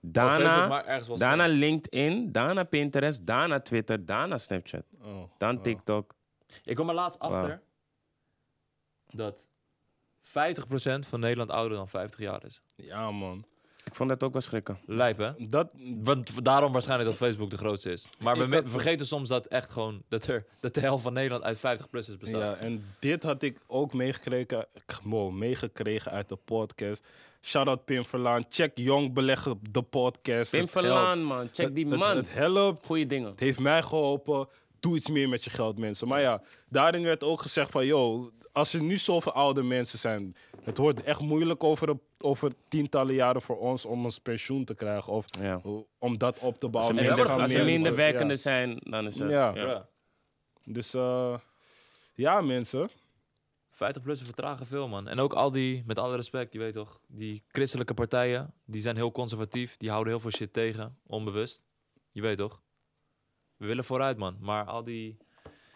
Daarna, 0.00 0.82
Facebook, 0.84 1.18
daarna. 1.18 1.46
LinkedIn, 1.46 2.32
daarna 2.32 2.64
Pinterest, 2.64 3.26
daarna 3.26 3.60
Twitter, 3.60 4.06
daarna 4.06 4.38
Snapchat, 4.38 4.84
Oh. 5.02 5.22
dan 5.38 5.56
oh. 5.56 5.62
TikTok. 5.62 6.14
Ik 6.64 6.74
kwam 6.74 6.88
er 6.88 6.94
laatst 6.94 7.18
achter 7.20 7.62
dat 9.06 9.46
50% 10.20 11.06
van 11.06 11.20
Nederland 11.20 11.50
ouder 11.50 11.76
dan 11.76 11.88
50 11.88 12.18
jaar 12.20 12.44
is. 12.44 12.60
Ja, 12.76 13.10
man. 13.10 13.44
Ik 13.88 13.94
vond 13.94 14.08
dat 14.08 14.22
ook 14.22 14.32
wel 14.32 14.42
schrikken. 14.42 14.78
Lijp, 14.86 15.18
hè? 15.18 15.30
Dat, 15.48 15.68
Want 16.02 16.44
daarom 16.44 16.72
waarschijnlijk 16.72 17.08
dat 17.10 17.18
Facebook 17.18 17.50
de 17.50 17.56
grootste 17.56 17.90
is. 17.92 18.06
Maar 18.18 18.48
we 18.48 18.62
vergeten 18.64 19.06
soms 19.06 19.28
dat 19.28 19.46
echt 19.46 19.70
gewoon 19.70 20.02
dat 20.08 20.26
er 20.26 20.44
dat 20.60 20.74
de 20.74 20.80
helft 20.80 21.02
van 21.02 21.12
Nederland 21.12 21.42
uit 21.42 21.58
50-plussers 21.58 22.18
bestaat. 22.18 22.40
ja, 22.40 22.54
en 22.54 22.84
dit 22.98 23.22
had 23.22 23.42
ik 23.42 23.58
ook 23.66 23.92
meegekregen, 23.92 24.66
wow, 25.02 25.32
meegekregen 25.32 26.10
uit 26.12 26.28
de 26.28 26.36
podcast. 26.36 27.02
Shout-out 27.42 27.84
Pim 27.84 28.04
Verlaan. 28.04 28.44
Check 28.48 28.72
Jong 28.74 29.12
Beleggen, 29.12 29.58
de 29.70 29.82
podcast. 29.82 30.50
Pim 30.50 30.60
Het 30.60 30.70
Verlaan, 30.70 31.22
man. 31.22 31.48
Check 31.52 31.66
Het- 31.66 31.74
die 31.74 31.88
het- 31.88 31.98
man. 31.98 32.16
Het 32.16 32.34
helpt. 32.34 32.86
Goeie 32.86 33.06
dingen. 33.06 33.30
Het 33.30 33.40
heeft 33.40 33.58
mij 33.58 33.82
geholpen. 33.82 34.48
Doe 34.80 34.96
iets 34.96 35.08
meer 35.08 35.28
met 35.28 35.44
je 35.44 35.50
geld, 35.50 35.78
mensen. 35.78 36.08
Maar 36.08 36.20
ja, 36.20 36.42
daarin 36.68 37.02
werd 37.02 37.24
ook 37.24 37.42
gezegd 37.42 37.70
van... 37.70 37.86
Yo, 37.86 38.30
als 38.52 38.74
er 38.74 38.82
nu 38.82 38.96
zoveel 38.98 39.32
oude 39.32 39.62
mensen 39.62 39.98
zijn... 39.98 40.36
Het 40.62 40.78
wordt 40.78 41.02
echt 41.02 41.20
moeilijk 41.20 41.64
over, 41.64 41.88
een- 41.88 42.00
over 42.18 42.52
tientallen 42.68 43.14
jaren 43.14 43.42
voor 43.42 43.58
ons... 43.58 43.84
om 43.84 44.04
ons 44.04 44.18
pensioen 44.18 44.64
te 44.64 44.74
krijgen. 44.74 45.12
Of 45.12 45.24
Ja. 45.40 45.60
om 45.98 46.18
dat 46.18 46.38
op 46.38 46.58
te 46.58 46.66
Als 46.66 46.72
bouwen. 46.72 46.96
er 46.96 47.02
Mensen 47.02 47.16
minder, 47.16 47.26
gaan 47.26 47.40
als 47.40 47.52
er 47.52 47.64
minder 47.64 47.90
ja. 47.92 47.96
werkende 47.98 48.36
zijn, 48.36 48.76
dan 48.80 49.06
is 49.06 49.18
het... 49.18 49.30
Ja. 49.30 49.54
Ja. 49.54 49.88
Dus 50.64 50.94
eh, 50.94 51.38
ja, 52.14 52.40
mensen. 52.40 52.90
50-plussers 53.74 54.26
vertragen 54.26 54.66
veel, 54.66 54.88
man. 54.88 55.08
En 55.08 55.18
ook 55.18 55.32
al 55.32 55.50
die, 55.50 55.82
met 55.86 55.98
alle 55.98 56.16
respect, 56.16 56.52
je 56.52 56.58
weet 56.58 56.74
toch, 56.74 57.00
die 57.06 57.44
christelijke 57.48 57.94
partijen, 57.94 58.54
die 58.64 58.80
zijn 58.80 58.96
heel 58.96 59.12
conservatief. 59.12 59.76
Die 59.76 59.90
houden 59.90 60.12
heel 60.12 60.22
veel 60.22 60.30
shit 60.30 60.52
tegen, 60.52 60.98
onbewust. 61.06 61.62
Je 62.10 62.20
weet 62.20 62.36
toch? 62.38 62.62
We 63.58 63.66
willen 63.66 63.84
vooruit, 63.84 64.16
man. 64.16 64.36
Maar 64.40 64.64
al 64.64 64.84
die, 64.84 65.16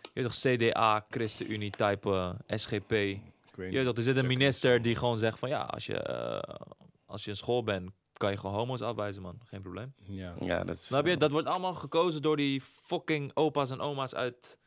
je 0.02 0.10
weet 0.12 0.24
toch, 0.24 0.34
CDA, 0.34 1.06
ChristenUnie 1.10 1.70
type, 1.70 2.36
SGP. 2.46 2.92
Ik 2.92 3.22
weet 3.54 3.72
Je 3.72 3.76
weet 3.76 3.84
toch, 3.84 3.96
er 3.96 4.02
zit 4.02 4.16
een 4.16 4.26
minister 4.26 4.82
die 4.82 4.94
gewoon 4.94 5.18
zegt 5.18 5.38
van, 5.38 5.48
ja, 5.48 5.62
als 5.62 5.86
je, 5.86 5.98
eh, 5.98 6.66
als 7.06 7.24
je 7.24 7.30
in 7.30 7.36
school 7.36 7.64
bent, 7.64 7.90
kan 8.12 8.30
je 8.30 8.36
gewoon 8.36 8.54
homo's 8.54 8.80
afwijzen, 8.80 9.22
man. 9.22 9.40
Geen 9.44 9.62
probleem. 9.62 9.94
Ja. 10.02 10.34
Ja, 10.40 10.64
dat 10.64 10.74
is... 10.74 10.86
Snap 10.86 11.06
je? 11.06 11.16
Dat 11.16 11.30
wordt 11.30 11.46
allemaal 11.46 11.74
gekozen 11.74 12.22
door 12.22 12.36
die 12.36 12.60
fucking 12.60 13.30
opa's 13.34 13.70
en 13.70 13.80
oma's 13.80 14.14
uit 14.14 14.58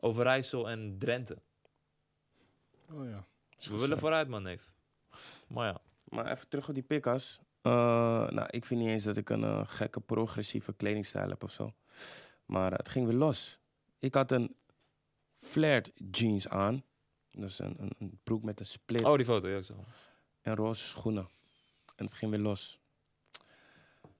Overijssel 0.00 0.70
en 0.70 0.96
Drenthe. 0.98 1.38
Oh 2.92 3.08
ja. 3.08 3.24
We 3.58 3.78
willen 3.78 3.98
vooruit, 3.98 4.28
man, 4.28 4.42
neef. 4.42 4.72
Maar 5.46 5.66
ja. 5.66 5.80
Maar 6.04 6.30
even 6.30 6.48
terug 6.48 6.68
op 6.68 6.74
die 6.74 6.82
pikkas. 6.82 7.40
Eh, 7.62 7.72
nou, 8.28 8.46
ik 8.50 8.64
vind 8.64 8.80
niet 8.80 8.88
eens 8.88 9.04
dat 9.04 9.16
ik 9.16 9.30
een 9.30 9.44
eh, 9.44 9.60
gekke 9.64 10.00
progressieve 10.00 10.72
kledingstijl 10.72 11.28
heb 11.28 11.42
of 11.42 11.50
zo. 11.50 11.72
Maar 12.46 12.72
het 12.72 12.88
ging 12.88 13.06
weer 13.06 13.16
los. 13.16 13.58
Ik 13.98 14.14
had 14.14 14.30
een 14.32 14.56
flared 15.36 15.92
jeans 16.10 16.48
aan. 16.48 16.82
Dus 17.30 17.58
een, 17.58 17.74
een, 17.78 17.92
een 17.98 18.18
broek 18.22 18.42
met 18.42 18.60
een 18.60 18.66
split 18.66 19.04
Oh, 19.04 19.16
die 19.16 19.24
foto, 19.24 19.48
ja, 19.48 19.56
ik 19.56 19.64
zag 19.64 19.76
hem. 19.76 19.84
en 20.42 20.54
roze 20.56 20.86
schoenen. 20.86 21.28
En 21.96 22.04
het 22.04 22.14
ging 22.14 22.30
weer 22.30 22.40
los. 22.40 22.78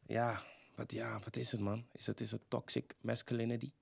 Ja, 0.07 0.43
wat, 0.77 0.93
ja, 0.93 1.19
wat 1.25 1.37
is 1.37 1.53
het 1.53 1.61
man? 1.61 1.87
Is 1.93 2.07
het, 2.07 2.21
is 2.21 2.31
het 2.31 2.43
toxic 2.49 2.95
masculinity? 3.01 3.73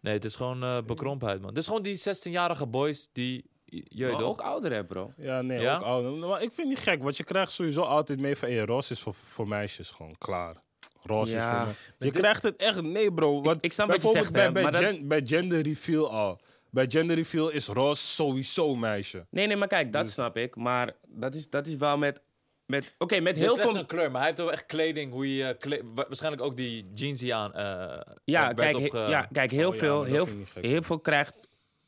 Nee, 0.00 0.12
het 0.12 0.24
is 0.24 0.36
gewoon 0.36 0.62
eh 0.62 0.82
bekrompenheid, 0.82 1.40
man. 1.40 1.48
Het 1.48 1.58
is 1.58 1.66
gewoon 1.66 1.82
die 1.82 1.98
16-jarige 1.98 2.66
boys 2.66 3.08
die... 3.12 3.52
Je 3.64 3.84
weet 4.04 4.10
Maar 4.10 4.20
toch? 4.20 4.28
ook 4.28 4.40
ouder 4.40 4.72
hè, 4.72 4.84
bro. 4.84 5.10
Ja, 5.16 5.42
nee, 5.42 5.60
Ja? 5.60 5.76
ook 5.76 5.82
ouder. 5.82 6.28
Maar 6.28 6.42
ik 6.42 6.52
vind 6.52 6.56
het 6.56 6.66
niet 6.66 6.78
gek, 6.78 7.02
want 7.02 7.16
je 7.16 7.24
krijgt 7.24 7.52
sowieso 7.52 7.80
altijd 7.82 8.20
mee 8.20 8.36
van... 8.36 8.48
Hey, 8.48 8.58
roze 8.64 8.92
is 8.92 9.00
voor, 9.00 9.14
voor 9.14 9.48
meisjes 9.48 9.90
gewoon 9.90 10.18
klaar. 10.18 10.62
Roze 11.04 11.32
Ja. 11.32 11.50
is 11.50 11.56
voor 11.58 11.66
me- 11.66 12.04
Je 12.06 12.12
dit- 12.12 12.20
krijgt 12.20 12.42
het 12.42 12.56
echt... 12.56 12.82
Nee, 12.82 13.12
bro. 13.12 13.42
Want 13.42 13.64
ik 13.64 13.72
snap 13.72 13.86
wat 13.86 13.96
je 13.96 14.02
bijvoorbeeld 14.02 14.34
hè, 14.44 14.52
bij, 14.52 14.70
bij, 15.02 15.20
dat- 15.20 15.28
gender 15.28 15.60
reveal 15.62 16.10
al. 16.12 16.40
Bij 16.70 16.86
gender 16.88 17.16
reveal 17.16 17.48
is 17.50 17.66
roze 17.66 18.02
sowieso 18.06 18.74
meisje. 18.76 19.26
Nee, 19.30 19.46
nee, 19.46 19.56
maar 19.56 19.68
kijk, 19.68 19.92
dat 19.92 20.10
snap 20.10 20.36
ik. 20.36 20.56
Maar 20.56 20.92
dat 21.08 21.34
is, 21.34 21.50
dat 21.50 21.66
is 21.66 21.76
wel 21.76 21.98
met... 21.98 22.22
met 22.66 22.94
Oké, 22.98 23.20
met 23.20 23.36
Heel 23.36 23.56
veel 23.56 23.76
een 23.76 23.86
kleur, 23.86 24.10
maar 24.10 24.16
hij 24.20 24.26
heeft 24.26 24.38
wel 24.38 24.52
echt 24.52 24.66
kleding, 24.66 25.12
hoe 25.12 25.36
je... 25.36 25.54
kle- 25.58 25.80
wa- 25.94 26.04
waarschijnlijk 26.06 26.42
ook 26.42 26.56
die 26.56 26.90
jeans 26.94 27.18
die 27.18 27.34
aan... 27.34 27.52
eh, 27.54 28.00
Ja, 28.24 28.54
werd 28.54 28.76
kijk, 28.76 28.92
ja, 28.92 29.28
kijk 29.32 29.50
heel, 29.50 29.68
Oh 29.68 29.74
veel, 29.74 30.02
heel, 30.04 30.28
heel 30.60 30.82
veel 30.82 30.98
krijgt 31.00 31.36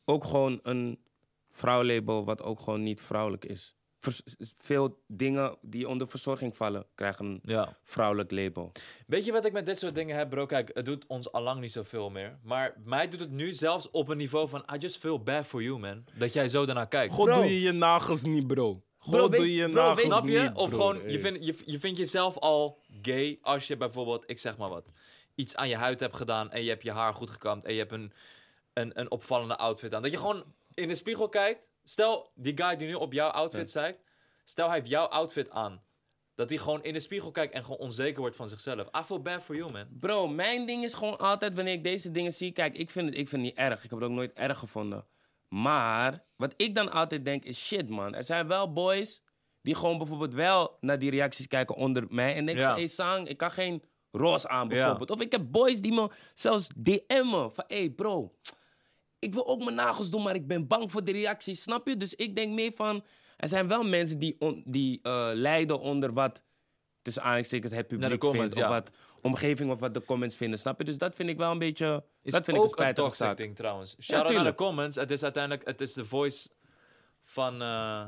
ook 0.04 0.24
gewoon 0.24 0.60
een 0.62 0.98
vrouwlabel 1.50 2.24
wat 2.24 2.42
ook 2.42 2.60
gewoon 2.60 2.82
niet 2.82 3.00
vrouwelijk 3.00 3.44
is. 3.44 3.74
Veel 4.58 5.02
dingen 5.06 5.56
die 5.60 5.88
onder 5.88 6.08
verzorging 6.08 6.56
vallen 6.56 6.86
krijgen 6.94 7.24
een 7.24 7.40
Ja. 7.42 7.76
vrouwelijk 7.84 8.30
label. 8.30 8.72
Weet 9.06 9.24
je 9.24 9.32
wat 9.32 9.44
ik 9.44 9.52
met 9.52 9.66
dit 9.66 9.78
soort 9.78 9.94
dingen 9.94 10.16
heb, 10.16 10.30
bro? 10.30 10.46
Kijk, 10.46 10.70
het 10.74 10.84
doet 10.84 11.06
ons 11.06 11.32
allang 11.32 11.60
niet 11.60 11.72
zoveel 11.72 12.10
meer. 12.10 12.38
Maar 12.42 12.74
mij 12.84 13.08
doet 13.08 13.20
het 13.20 13.30
nu 13.30 13.52
zelfs 13.54 13.90
op 13.90 14.08
een 14.08 14.16
niveau 14.16 14.48
van... 14.48 14.64
I 14.74 14.78
just 14.78 14.96
feel 14.98 15.22
bad 15.22 15.46
for 15.46 15.62
you, 15.62 15.78
man. 15.78 16.04
Dat 16.14 16.32
jij 16.32 16.48
zo 16.48 16.64
daarnaar 16.66 16.88
kijkt. 16.88 17.12
God, 17.14 17.26
Bro. 17.26 17.34
doe 17.34 17.44
je 17.44 17.60
je 17.60 17.72
nagels 17.72 18.22
niet, 18.22 18.46
bro. 18.46 18.82
God, 18.98 19.30
weet- 19.30 19.40
doe 19.40 19.50
je 19.50 19.54
je 19.62 19.68
bro, 19.70 19.80
nagels 19.80 19.96
weet- 19.96 20.04
Snap 20.04 20.26
je? 20.26 20.40
niet, 20.40 20.54
Of 20.54 20.70
gewoon, 20.70 20.96
Hey. 21.00 21.10
je, 21.12 21.20
vindt, 21.20 21.46
je, 21.46 21.56
je 21.64 21.78
vindt 21.78 21.98
jezelf 21.98 22.38
al 22.38 22.80
gay 23.02 23.38
als 23.42 23.66
je 23.66 23.76
bijvoorbeeld, 23.76 24.24
ik 24.30 24.38
zeg 24.38 24.56
maar 24.56 24.68
wat, 24.68 24.90
iets 25.34 25.56
aan 25.56 25.68
je 25.68 25.76
huid 25.76 26.00
hebt 26.00 26.16
gedaan 26.16 26.50
en 26.50 26.62
je 26.62 26.68
hebt 26.68 26.82
je 26.82 26.90
haar 26.92 27.14
goed 27.14 27.30
gekamd 27.30 27.64
en 27.64 27.72
je 27.72 27.78
hebt 27.78 27.92
een, 27.92 28.12
een, 28.72 29.00
een 29.00 29.10
opvallende 29.10 29.56
outfit 29.56 29.94
aan. 29.94 30.02
Dat 30.02 30.10
je 30.10 30.18
gewoon 30.18 30.44
in 30.74 30.88
de 30.88 30.94
spiegel 30.94 31.28
kijkt. 31.28 31.60
Stel, 31.88 32.30
die 32.34 32.56
guy 32.56 32.76
die 32.76 32.88
nu 32.88 32.94
op 32.94 33.12
jouw 33.12 33.28
outfit 33.28 33.70
zeikt, 33.70 34.00
stel 34.44 34.66
hij 34.66 34.76
heeft 34.76 34.88
jouw 34.88 35.06
outfit 35.06 35.50
aan. 35.50 35.82
Dat 36.34 36.48
hij 36.48 36.58
gewoon 36.58 36.82
in 36.82 36.92
de 36.92 37.00
spiegel 37.00 37.30
kijkt 37.30 37.54
en 37.54 37.62
gewoon 37.64 37.78
onzeker 37.78 38.20
wordt 38.20 38.36
van 38.36 38.48
zichzelf. 38.48 38.86
I 38.98 39.02
feel 39.04 39.22
bad 39.22 39.42
for 39.42 39.56
you, 39.56 39.72
man. 39.72 39.86
Bro, 39.98 40.28
mijn 40.28 40.66
ding 40.66 40.84
is 40.84 40.94
gewoon 40.94 41.18
altijd 41.18 41.54
wanneer 41.54 41.72
ik 41.72 41.84
deze 41.84 42.10
dingen 42.10 42.32
zie. 42.32 42.52
Kijk, 42.52 42.76
ik 42.76 42.90
vind 42.90 43.08
het, 43.08 43.18
ik 43.18 43.28
vind 43.28 43.42
het 43.42 43.50
niet 43.50 43.64
erg. 43.66 43.84
Ik 43.84 43.90
heb 43.90 43.98
het 43.98 44.08
ook 44.08 44.14
nooit 44.14 44.32
erg 44.32 44.58
gevonden. 44.58 45.06
Maar 45.48 46.24
wat 46.36 46.54
ik 46.56 46.74
dan 46.74 46.92
altijd 46.92 47.24
denk 47.24 47.44
is 47.44 47.66
shit, 47.66 47.88
man. 47.88 48.14
Er 48.14 48.24
zijn 48.24 48.46
wel 48.46 48.72
boys 48.72 49.22
die 49.62 49.74
gewoon 49.74 49.98
bijvoorbeeld 49.98 50.34
wel 50.34 50.76
naar 50.80 50.98
die 50.98 51.10
reacties 51.10 51.48
kijken 51.48 51.74
onder 51.74 52.04
mij. 52.08 52.34
En 52.34 52.46
denken 52.46 52.64
Ja. 52.64 52.70
van, 52.72 52.80
hé 52.80 52.86
Sang, 52.86 53.28
ik 53.28 53.36
kan 53.36 53.50
geen 53.50 53.82
roze 54.10 54.48
aan 54.48 54.68
bijvoorbeeld. 54.68 55.10
Of 55.10 55.20
ik 55.20 55.32
heb 55.32 55.42
boys 55.50 55.80
die 55.80 55.92
me 55.92 56.10
zelfs 56.34 56.68
DM'en 56.76 57.52
van, 57.52 57.64
hé 57.66 57.90
bro, 57.90 58.34
ik 59.18 59.32
wil 59.34 59.46
ook 59.46 59.62
mijn 59.64 59.74
nagels 59.76 60.10
doen, 60.10 60.22
maar 60.22 60.34
ik 60.34 60.46
ben 60.46 60.66
bang 60.66 60.90
voor 60.90 61.04
de 61.04 61.12
reacties, 61.12 61.62
snap 61.62 61.88
je? 61.88 61.96
Dus 61.96 62.14
ik 62.14 62.36
denk 62.36 62.52
meer 62.52 62.72
van, 62.74 63.04
er 63.36 63.48
zijn 63.48 63.68
wel 63.68 63.82
mensen 63.82 64.18
die, 64.18 64.36
on- 64.38 64.62
die 64.66 65.00
eh, 65.02 65.30
lijden 65.32 65.80
onder 65.80 66.12
wat, 66.12 66.42
tussen 67.02 67.22
aanhalingstekens, 67.22 67.72
het 67.72 67.86
publiek 67.86 68.18
comments, 68.18 68.54
vindt. 68.54 68.68
Of 68.70 68.74
ja. 68.74 68.80
wat 68.80 68.90
omgeving 69.22 69.70
of 69.70 69.80
wat 69.80 69.94
de 69.94 70.04
comments 70.04 70.36
vinden, 70.36 70.58
snap 70.58 70.78
je? 70.78 70.84
Dus 70.84 70.98
dat 70.98 71.14
vind 71.14 71.28
ik 71.28 71.36
wel 71.36 71.50
een 71.50 71.58
beetje, 71.58 72.04
Is 72.22 72.32
dat 72.32 72.44
vind 72.44 72.56
ik 72.56 72.62
een 72.62 72.68
spijtige 72.68 73.10
zaak. 73.10 73.36
ding 73.36 73.56
trouwens. 73.56 73.96
Shout 74.00 74.22
out 74.24 74.34
naar 74.34 74.44
de 74.44 74.54
comments. 74.54 74.96
Het 74.96 75.10
is 75.10 75.22
uiteindelijk 75.22 75.66
het 75.66 75.80
is 75.80 75.92
de 75.92 76.04
voice 76.04 76.48
van, 77.22 77.62
eh, 77.62 78.04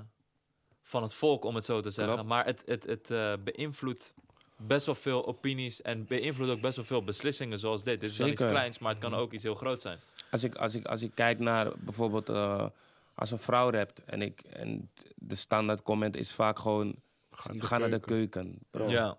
van 0.82 1.02
het 1.02 1.14
volk, 1.14 1.44
om 1.44 1.54
het 1.54 1.64
zo 1.64 1.80
te 1.80 1.90
zeggen. 1.90 2.14
Klopt. 2.14 2.28
Maar 2.28 2.44
het, 2.44 2.62
het, 2.66 2.84
het 2.84 3.10
eh, 3.10 3.32
beïnvloedt 3.44 4.14
best 4.56 4.86
wel 4.86 4.94
veel 4.94 5.26
opinies 5.26 5.82
en 5.82 6.04
beïnvloedt 6.06 6.50
ook 6.50 6.60
best 6.60 6.76
wel 6.76 6.84
veel 6.84 7.04
beslissingen 7.04 7.58
zoals 7.58 7.82
dit. 7.82 8.00
Dit 8.00 8.10
is 8.10 8.16
dan 8.16 8.28
iets 8.28 8.40
Zeker. 8.40 8.54
kleins, 8.54 8.78
maar 8.78 8.92
het 8.92 9.00
kan 9.00 9.14
ook 9.14 9.32
iets 9.32 9.42
heel 9.42 9.54
groot 9.54 9.80
zijn. 9.80 9.98
Als 10.30 10.44
ik, 10.44 10.54
als 10.54 10.74
ik, 10.74 10.86
als 10.86 11.02
ik 11.02 11.10
kijk 11.14 11.38
naar 11.38 11.72
bijvoorbeeld 11.78 12.28
eh, 12.28 12.66
als 13.14 13.30
een 13.30 13.38
vrouw 13.38 13.70
rapt 13.70 14.04
en, 14.04 14.22
ik, 14.22 14.40
en 14.40 14.90
de 15.14 15.34
standaard 15.34 15.82
comment 15.82 16.16
is 16.16 16.32
vaak 16.32 16.58
gewoon, 16.58 16.94
ga, 17.30 17.52
naar 17.52 17.68
de 17.68 17.78
naar 17.78 17.90
de 17.90 18.00
keuken. 18.00 18.58
Bro. 18.70 18.88
Ja. 18.88 19.18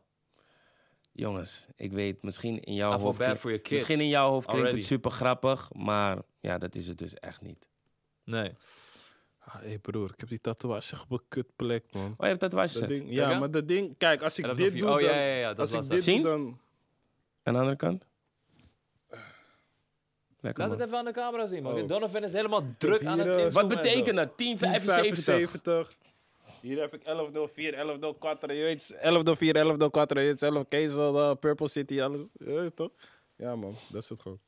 jongens, 1.12 1.66
ik 1.76 1.92
weet, 1.92 2.24
misschien 2.24 2.60
in 2.60 2.74
jouw 2.74 2.94
I 2.94 3.02
hoofd... 3.02 3.18
bad 3.18 3.28
klink- 3.28 3.40
for 3.40 3.50
your 3.50 3.64
kids. 3.64 3.82
Misschien 3.82 4.00
in 4.00 4.10
jouw 4.10 4.30
hoofd 4.30 4.48
klinkt 4.48 4.66
already. 4.66 4.82
het 4.82 4.92
super 4.94 5.12
grappig, 5.12 5.74
maar 5.74 6.18
ja, 6.40 6.58
dat 6.58 6.76
is 6.76 6.88
het 6.88 6.98
dus 6.98 7.14
echt 7.14 7.42
niet. 7.42 7.70
Nee. 8.24 8.52
Ah, 9.40 9.56
hey 9.56 9.80
broer, 9.80 10.10
ik 10.14 10.20
heb 10.20 10.30
die 10.30 10.42
tatoeage 10.42 10.94
echt 10.94 11.04
op 11.04 11.12
een 11.12 11.26
kutplek, 11.28 11.86
man. 11.92 12.04
Oh, 12.18 12.28
je 12.28 12.38
hebt 12.38 12.54
gezet. 12.54 12.90
ding, 12.90 13.12
ja, 13.12 13.40
maar 13.40 13.52
dat 13.52 13.68
ding... 13.68 13.98
Kijk, 13.98 14.22
als 14.22 14.38
ik 14.38 14.46
11 14.46 14.58
dit 14.58 14.74
doe, 14.74 14.90
oh, 14.90 14.94
dan... 14.94 15.04
ja, 15.04 15.16
ja, 15.16 15.36
ja, 15.36 15.48
dat 15.48 15.60
als 15.60 15.72
was 15.72 15.84
ik 15.84 15.92
dat. 15.92 15.92
dit 15.92 16.04
Zien? 16.04 16.22
doe, 16.22 16.32
dan... 16.32 16.60
Aan 17.44 17.54
de 17.54 17.60
andere 17.60 17.78
kant? 17.78 18.08
Lekker, 20.42 20.62
Laat 20.64 20.72
man. 20.72 20.80
het 20.80 20.88
even 20.88 21.00
aan 21.00 21.06
de 21.06 21.12
camera 21.12 21.48
zien, 21.48 21.64
man. 21.64 21.82
Oh. 21.82 21.88
Donovan 21.88 22.24
is 22.24 22.34
helemaal 22.34 22.64
druk 22.78 23.06
aan 23.06 23.20
het 23.20 23.28
eh, 23.28 23.34
inzoomen 23.34 23.54
Wat 23.54 23.64
en 23.64 23.68
betekent 23.68 24.08
zo. 24.08 24.14
dat? 24.14 24.38
1075? 24.38 24.96
1075. 24.96 25.98
Hier 26.62 26.80
heb 26.80 26.94
ik 26.94 27.04
1104, 27.04 27.72
1104, 27.72 28.56
je 28.56 28.64
weet, 28.64 28.88
1104, 28.90 29.54
1104, 29.54 30.20
je 30.20 30.28
weet 30.28 30.40
zelf, 30.40 30.68
Kezel, 30.68 31.30
uh, 31.30 31.36
Purple 31.40 31.68
City, 31.68 32.02
alles. 32.02 32.32
Weet 32.38 32.76
toch? 32.76 32.92
Ja 33.36 33.56
man, 33.56 33.76
dat 33.92 34.04
is 34.04 34.10
het 34.10 34.20
gewoon. 34.20 34.40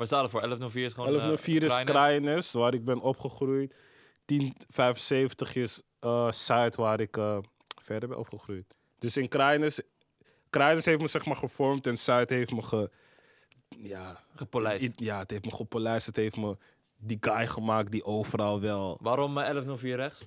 Waar 0.00 0.08
staat 0.08 0.22
het 0.22 0.30
voor? 0.30 0.40
1104 0.40 0.84
is 0.84 0.92
gewoon... 0.92 1.10
1104 1.10 1.62
eh, 1.62 1.78
is. 1.78 1.84
Kraaienest, 1.84 2.52
waar 2.52 2.74
ik 2.74 2.84
ben 2.84 3.00
opgegroeid. 3.00 3.74
1075 4.24 5.54
is 5.54 5.82
eh, 5.98 6.30
Zuid, 6.32 6.76
waar 6.76 7.00
ik 7.00 7.16
eh, 7.16 7.38
verder 7.82 8.08
ben 8.08 8.18
opgegroeid. 8.18 8.74
Dus 8.98 9.16
in 9.16 9.28
Kraaienest, 9.28 9.82
Kraaienest 10.50 10.86
heeft 10.86 11.00
me 11.00 11.08
zeg 11.08 11.24
maar 11.24 11.36
gevormd 11.36 11.86
en 11.86 11.98
Zuid 11.98 12.30
heeft 12.30 12.52
me 12.52 12.62
ge... 12.62 12.90
Ja, 13.78 14.20
Gepolijst. 14.34 14.84
i- 14.84 14.92
ja, 14.96 15.18
het 15.18 15.30
heeft 15.30 15.44
me 15.44 15.50
gepolijst, 15.50 16.06
het 16.06 16.16
heeft 16.16 16.36
me 16.36 16.56
die 16.98 17.18
guy 17.20 17.46
gemaakt 17.46 17.90
die 17.90 18.04
overal 18.04 18.60
wel... 18.60 18.98
Waarom 19.00 19.28
eh, 19.30 19.34
1104 19.44 19.96
rechts? 19.96 20.24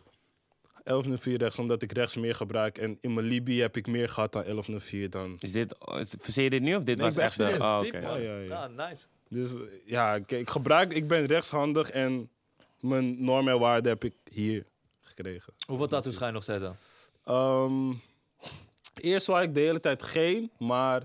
1104 0.83 1.37
rechts, 1.37 1.59
omdat 1.59 1.81
ik 1.81 1.91
rechts 1.91 2.15
meer 2.15 2.35
gebruik. 2.35 2.77
En 2.77 2.97
in 3.01 3.13
mijn 3.13 3.25
Libië 3.27 3.61
heb 3.61 3.77
ik 3.77 3.87
meer 3.87 4.09
gehad 4.09 4.31
dan 4.31 4.41
1104 4.43 5.09
dan. 5.09 5.35
Is 5.39 5.51
dit, 5.51 5.75
is- 5.99 6.15
verzeer 6.19 6.43
je 6.43 6.49
dit 6.49 6.61
nu 6.61 6.75
of 6.75 6.83
dit 6.83 6.97
Nee, 6.97 7.05
was 7.05 7.15
ik 7.15 7.19
ben 7.19 7.25
echt 7.27 7.37
de... 7.37 7.43
serieus. 7.43 7.61
Oh, 7.61 7.79
Diep, 7.81 7.93
oké. 7.95 8.05
man. 8.05 8.21
Ja, 8.21 8.33
ja, 8.33 8.39
ja. 8.39 8.67
Ja, 8.75 8.87
nice. 8.87 9.05
Dus 9.29 9.53
eh, 9.53 9.59
ja, 9.85 10.15
ik, 10.15 10.31
ik 10.31 10.49
gebruik, 10.49 10.93
ik 10.93 11.07
ben 11.07 11.25
rechtshandig 11.25 11.89
en 11.91 12.29
mijn 12.79 13.23
norm 13.23 13.47
en 13.47 13.59
waarde 13.59 13.89
heb 13.89 14.03
ik 14.03 14.13
hier 14.31 14.65
gekregen. 15.01 15.53
Hoeveel 15.67 15.87
tattoos 15.87 16.15
ga 16.17 16.25
je 16.25 16.31
nog 16.31 16.43
zetten? 16.43 16.77
Ehm, 17.25 17.91
eerst 18.95 19.27
wou 19.27 19.43
ik 19.43 19.53
de 19.53 19.59
hele 19.59 19.79
tijd 19.79 20.03
geen, 20.03 20.51
maar 20.59 21.01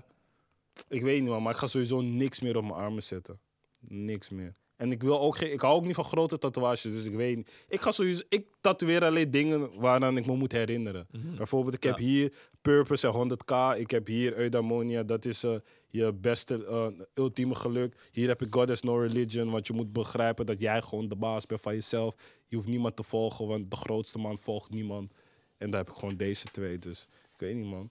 ik 0.87 1.01
weet 1.01 1.21
niet 1.21 1.29
man, 1.29 1.43
maar 1.43 1.51
ik 1.53 1.59
ga 1.59 1.67
sowieso 1.67 2.01
niks 2.01 2.39
meer 2.39 2.57
op 2.57 2.63
mijn 2.63 2.73
armen 2.75 3.03
zetten. 3.03 3.39
Niks 3.79 4.29
meer. 4.29 4.55
En 4.75 4.91
ik 4.91 5.01
wil 5.01 5.19
ook 5.19 5.37
geen, 5.37 5.51
ik 5.51 5.61
hou 5.61 5.75
ook 5.75 5.85
niet 5.85 5.95
van 5.95 6.03
grote 6.03 6.37
tatoeages, 6.37 6.81
dus 6.81 7.03
ik 7.03 7.15
weet 7.15 7.35
niet. 7.35 7.51
Ik 7.67 7.81
ga 7.81 7.91
sowieso, 7.91 8.21
ik 8.29 8.47
tatoeëer 8.61 9.03
alleen 9.03 9.31
dingen 9.31 9.79
waaraan 9.79 10.17
ik 10.17 10.25
me 10.25 10.35
moet 10.35 10.51
herinneren. 10.51 11.07
Bijvoorbeeld, 11.37 11.75
ik 11.75 11.83
heb 11.83 11.93
Mhm. 11.97 12.03
Ja. 12.03 12.09
hier 12.09 12.33
Purpose 12.61 13.07
en 13.07 13.13
100k. 13.13 13.75
Ik 13.77 13.91
heb 13.91 14.07
hier 14.07 14.37
Eudaimonia, 14.37 15.03
dat 15.03 15.25
is 15.25 15.43
eh, 15.43 15.55
je 15.87 16.13
beste, 16.13 16.65
eh, 16.65 16.87
ultieme 17.13 17.55
geluk. 17.55 18.09
Hier 18.11 18.27
heb 18.27 18.41
ik 18.41 18.53
God 18.53 18.69
has 18.69 18.81
no 18.81 18.97
religion, 18.97 19.49
want 19.51 19.67
je 19.67 19.73
moet 19.73 19.93
begrijpen 19.93 20.45
dat 20.45 20.59
jij 20.59 20.81
gewoon 20.81 21.07
de 21.07 21.15
baas 21.15 21.45
bent 21.45 21.61
van 21.61 21.73
jezelf. 21.73 22.15
Je 22.47 22.55
hoeft 22.55 22.67
niemand 22.67 22.95
te 22.95 23.03
volgen, 23.03 23.47
want 23.47 23.71
de 23.71 23.75
grootste 23.77 24.17
man 24.17 24.37
volgt 24.37 24.69
niemand. 24.69 25.13
En 25.57 25.69
daar 25.69 25.79
heb 25.79 25.89
ik 25.89 25.95
gewoon 25.99 26.17
deze 26.17 26.45
twee, 26.47 26.79
dus 26.79 27.07
ik 27.33 27.39
weet 27.39 27.55
niet 27.55 27.65
man. 27.65 27.89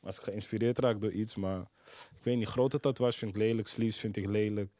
Als 0.00 0.16
ik 0.16 0.22
geïnspireerd 0.22 0.78
raak 0.78 1.00
door 1.00 1.12
iets, 1.12 1.36
maar 1.36 1.70
ik 2.20 2.26
weet 2.26 2.36
niet. 2.36 2.46
Grote 2.48 2.80
tatoeages 2.80 3.16
vind 3.16 3.30
ik 3.30 3.36
lelijk, 3.36 3.68
sleeves 3.68 3.98
vind 3.98 4.16
ik 4.16 4.26
lelijk. 4.26 4.70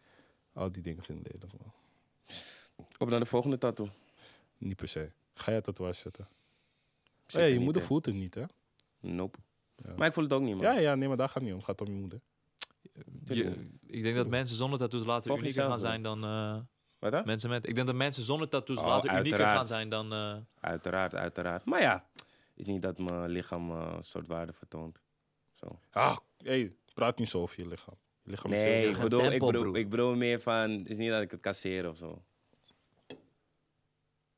Al 0.52 0.72
die 0.72 0.82
dingen 0.82 1.04
vind 1.04 1.26
ik 1.26 1.32
lelijk 1.32 1.52
man. 1.58 1.72
Op 2.98 3.08
naar 3.08 3.20
de 3.20 3.26
volgende 3.26 3.58
tattoo. 3.58 3.88
Niet 4.58 4.76
per 4.76 4.88
se. 4.88 5.10
Ga 5.34 5.50
jij 5.50 5.60
tatoeage 5.60 5.98
zetten? 6.00 6.28
Hey, 7.26 7.48
je 7.48 7.54
niet, 7.54 7.64
moeder 7.64 7.82
voelt 7.82 8.06
het 8.06 8.14
niet 8.14 8.34
hè? 8.34 8.44
Nope. 9.00 9.38
Ja. 9.76 9.94
Maar 9.96 10.06
ik 10.06 10.12
voel 10.12 10.24
het 10.24 10.32
ook 10.32 10.42
niet, 10.42 10.54
man. 10.54 10.64
Ja, 10.64 10.78
ja, 10.78 10.94
nee, 10.94 11.08
maar 11.08 11.16
daar 11.16 11.26
gaat 11.28 11.34
het 11.34 11.44
niet 11.44 11.52
om. 11.52 11.58
Het 11.58 11.66
gaat 11.68 11.80
om 11.80 11.86
je 11.94 12.00
moeder. 12.00 12.20
Je, 13.24 13.68
ik 13.86 14.02
denk 14.02 14.14
dat 14.14 14.26
mensen 14.26 14.56
zonder 14.56 14.78
tattoos 14.78 15.06
later 15.06 15.26
Volg 15.30 15.40
unieker 15.40 15.62
gaan 15.64 15.78
zijn 15.78 16.02
dan 16.02 16.24
eh, 16.24 16.58
Wat 16.98 17.12
dan? 17.12 17.22
mensen 17.24 17.50
met... 17.50 17.68
Ik 17.68 17.74
denk 17.74 17.86
dat 17.86 17.96
mensen 17.96 18.22
zonder 18.22 18.48
tattoos 18.48 18.76
Oh, 18.78 18.86
later 18.86 19.10
unieker 19.18 19.38
gaan 19.38 19.46
uiteraard. 19.58 19.68
zijn 19.68 19.88
dan... 19.88 20.12
eh, 20.12 20.36
Uiteraard, 20.60 21.14
uiteraard. 21.14 21.64
Maar 21.64 21.80
ja, 21.80 22.06
is 22.54 22.66
niet 22.66 22.82
dat 22.82 22.98
mijn 22.98 23.30
lichaam 23.30 23.70
eh, 23.70 23.92
een 23.96 24.02
soort 24.04 24.26
waarde 24.26 24.52
vertoont. 24.52 25.02
Zo. 25.54 25.78
Ah, 25.90 26.16
hey, 26.36 26.74
praat 26.94 27.18
niet 27.18 27.28
zo 27.28 27.40
over 27.40 27.62
je 27.62 27.68
lichaam. 27.68 27.94
Je 28.22 28.30
lichaam 28.30 28.52
is 28.52 28.58
Nee, 28.60 28.88
ik 28.88 28.94
geen 28.94 29.02
bedoel, 29.02 29.22
ik, 29.24 29.30
tempo, 29.30 29.46
bedoel, 29.46 29.62
broer. 29.62 29.76
ik 29.76 29.88
bedoel 29.90 30.14
meer 30.14 30.40
van... 30.40 30.70
Het 30.70 30.88
is 30.88 30.96
niet 30.96 31.10
dat 31.10 31.22
ik 31.22 31.30
het 31.30 31.40
kasseer 31.40 31.88
of 31.88 31.96
zo. 31.96 32.22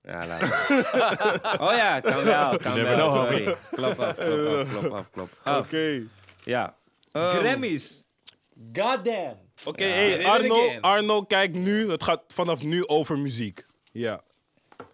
Ja, 0.02 0.26
laat 0.26 0.40
maar. 0.40 1.60
Oh 1.68 1.72
ja, 1.76 2.00
kan 2.00 2.24
wel, 2.24 2.56
kan 2.58 2.74
Never 2.76 2.96
wel. 2.96 3.10
know, 3.10 3.14
Sorry. 3.26 3.56
Klop 3.70 3.98
af, 3.98 4.14
klop 4.14 4.46
af, 4.56 4.68
klop 4.80 4.92
af, 4.92 5.10
klop 5.10 5.30
af. 5.42 5.58
Oké. 5.66 6.02
Ja. 6.44 6.76
Ehm, 7.12 7.36
Grammys! 7.36 8.04
Goddamn! 8.72 9.36
Oké, 9.64 9.84
Ja. 9.84 9.90
hey, 9.94 10.18
it 10.18 10.26
Arno, 10.26 10.66
again. 10.66 10.80
Arno, 10.80 11.22
kijk 11.22 11.52
nu. 11.52 11.90
Het 11.90 12.02
gaat 12.02 12.22
vanaf 12.28 12.62
nu 12.62 12.86
over 12.86 13.18
muziek. 13.18 13.66
Ja. 13.92 14.22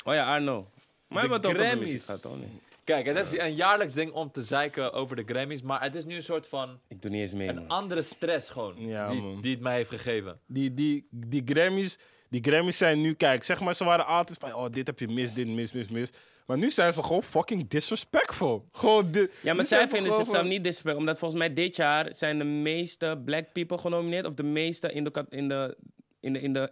Oh 0.05 0.15
ja, 0.15 0.35
Arno. 0.35 0.61
Maar 0.63 0.69
we 1.09 1.19
hebben 1.21 1.37
het 1.39 1.47
ook 1.47 1.53
over 1.53 1.67
Grammys. 1.67 1.87
muziek 1.91 2.03
gehad, 2.05 2.23
toch 2.23 2.37
niet? 2.39 2.49
Kijk, 2.89 3.07
het 3.07 3.17
is 3.33 3.39
een 3.39 3.55
jaarlijks 3.55 3.95
ding 3.95 4.13
om 4.13 4.31
te 4.31 4.43
zeiken 4.43 4.93
over 4.93 5.17
de 5.17 5.23
Grammys, 5.27 5.63
maar 5.63 5.83
het 5.83 5.95
is 5.95 6.05
nu 6.05 6.15
een 6.15 6.23
soort 6.23 6.47
van 6.47 6.81
Ik 6.89 7.03
doe 7.03 7.11
niet 7.11 7.21
eens 7.21 7.33
mee, 7.33 7.49
een 7.49 7.55
man. 7.55 7.69
andere 7.69 8.03
stress 8.03 8.51
gewoon, 8.51 8.75
Ja, 8.79 9.11
die, 9.11 9.23
man. 9.23 9.41
die 9.41 9.51
het 9.53 9.61
mij 9.61 9.75
heeft 9.77 9.89
gegeven. 9.91 10.41
Die, 10.47 10.75
die, 10.75 11.09
die 11.11 11.43
Grammys, 11.45 11.99
die 12.31 12.43
Grammys 12.45 12.77
zijn 12.77 13.01
nu, 13.01 13.15
kijk, 13.15 13.45
zeg 13.45 13.61
maar, 13.61 13.75
ze 13.75 13.85
waren 13.85 14.07
altijd 14.07 14.39
van, 14.39 14.55
oh, 14.55 14.67
dit 14.71 14.87
heb 14.87 14.99
je 14.99 15.09
mis, 15.09 15.33
dit 15.33 15.47
mis, 15.49 15.73
mis, 15.73 15.89
mis. 15.89 16.11
Maar 16.47 16.59
nu 16.59 16.71
zijn 16.71 16.93
ze 16.93 17.03
gewoon 17.03 17.23
fucking 17.23 17.69
disrespectful. 17.69 18.69
Gewoon 18.73 19.11
di- 19.11 19.19
Ja, 19.19 19.27
maar 19.43 19.55
nu 19.55 19.63
zij 19.63 19.67
zijn 19.67 19.81
ze 19.89 19.95
vinden 19.95 20.11
gewoon 20.13 20.25
zichzelf 20.25 20.41
van- 20.41 20.49
niet 20.49 20.65
disrespect. 20.65 20.97
Omdat 20.97 21.19
volgens 21.19 21.41
mij 21.41 21.53
dit 21.53 21.77
jaar 21.77 22.15
zijn 22.15 22.39
de 22.39 22.45
meeste 22.45 23.21
black 23.25 23.53
people 23.53 23.79
genomineerd. 23.79 24.27
Of 24.27 24.35
de 24.35 24.43
meeste 24.43 24.93
in 24.93 25.05
de... 25.05 25.11
kat- 25.11 25.27
In 25.31 25.49
de, 25.49 25.77
in 26.21 26.33
de, 26.33 26.41
in 26.41 26.53
de, 26.53 26.71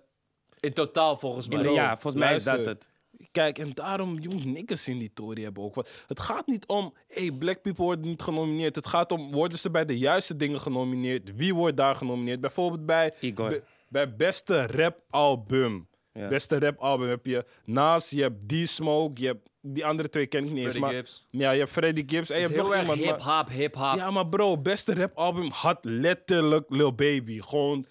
In 0.61 0.73
totaal 0.73 1.17
volgens 1.19 1.49
mij. 1.49 1.57
in 1.59 1.62
de 1.64 1.71
ja, 1.71 1.99
volgens 1.99 2.23
mij 2.25 2.35
is 2.35 2.43
dat 2.43 2.55
luister. 2.55 2.73
het. 2.75 2.89
Kijk, 3.33 3.59
en 3.59 3.71
daarom, 3.75 4.21
je 4.21 4.29
moet 4.29 4.45
niks 4.45 4.89
in 4.89 4.99
die 4.99 5.11
tory 5.14 5.43
hebben 5.43 5.62
ook. 5.62 5.75
Want 5.75 5.89
het 6.07 6.21
gaat 6.21 6.47
niet 6.47 6.67
om, 6.67 6.95
hey, 7.09 7.33
black 7.39 7.62
people 7.62 7.85
worden 7.85 8.05
niet 8.07 8.23
genomineerd. 8.23 8.77
Het 8.77 8.87
gaat 8.87 9.12
om, 9.12 9.33
worden 9.33 9.59
ze 9.59 9.71
bij 9.71 9.85
de 9.85 9.99
juiste 9.99 10.37
dingen 10.37 10.61
genomineerd? 10.61 11.37
Wie 11.37 11.55
wordt 11.55 11.77
daar 11.77 11.95
genomineerd? 11.95 12.41
Bijvoorbeeld 12.41 12.87
bij, 12.87 13.14
Igor. 13.21 13.49
be- 13.49 13.62
bij 13.89 14.17
beste 14.17 14.67
rap 14.67 14.99
album. 15.11 15.89
Ja. 16.12 16.29
Beste 16.29 16.59
rap 16.59 16.79
album 16.79 17.09
heb 17.09 17.27
je 17.27 17.45
Nas, 17.64 18.11
je 18.11 18.23
hebt 18.23 18.49
D-Smoke, 18.49 19.21
je 19.21 19.27
hebt, 19.27 19.51
die 19.62 19.87
andere 19.87 20.09
twee 20.09 20.27
ken 20.27 20.45
ik 20.45 20.51
niet 20.51 20.53
eens. 20.57 20.62
Freddie 20.62 20.81
Maar, 20.81 20.93
Gibbs. 20.95 21.27
ja, 21.31 21.51
je 21.51 21.59
hebt 21.59 21.71
Freddie 21.71 22.05
Gibbs 22.07 22.31
en 22.31 22.37
je 22.41 22.43
hebt 22.47 22.57
nog 22.57 22.77
iemand. 22.77 22.99
hip-hop, 22.99 23.49
hip-hop. 23.49 23.95
ja, 23.97 24.11
maar 24.11 24.29
bro, 24.29 24.59
beste 24.59 24.95
rap 24.95 25.17
album 25.17 25.51
had 25.51 25.79
letterlijk 25.83 26.64
Lil 26.69 26.95
Baby. 26.95 27.41
Gewoon 27.41 27.87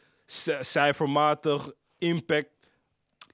cijfermatig, 0.62 1.72
impact. 1.98 2.50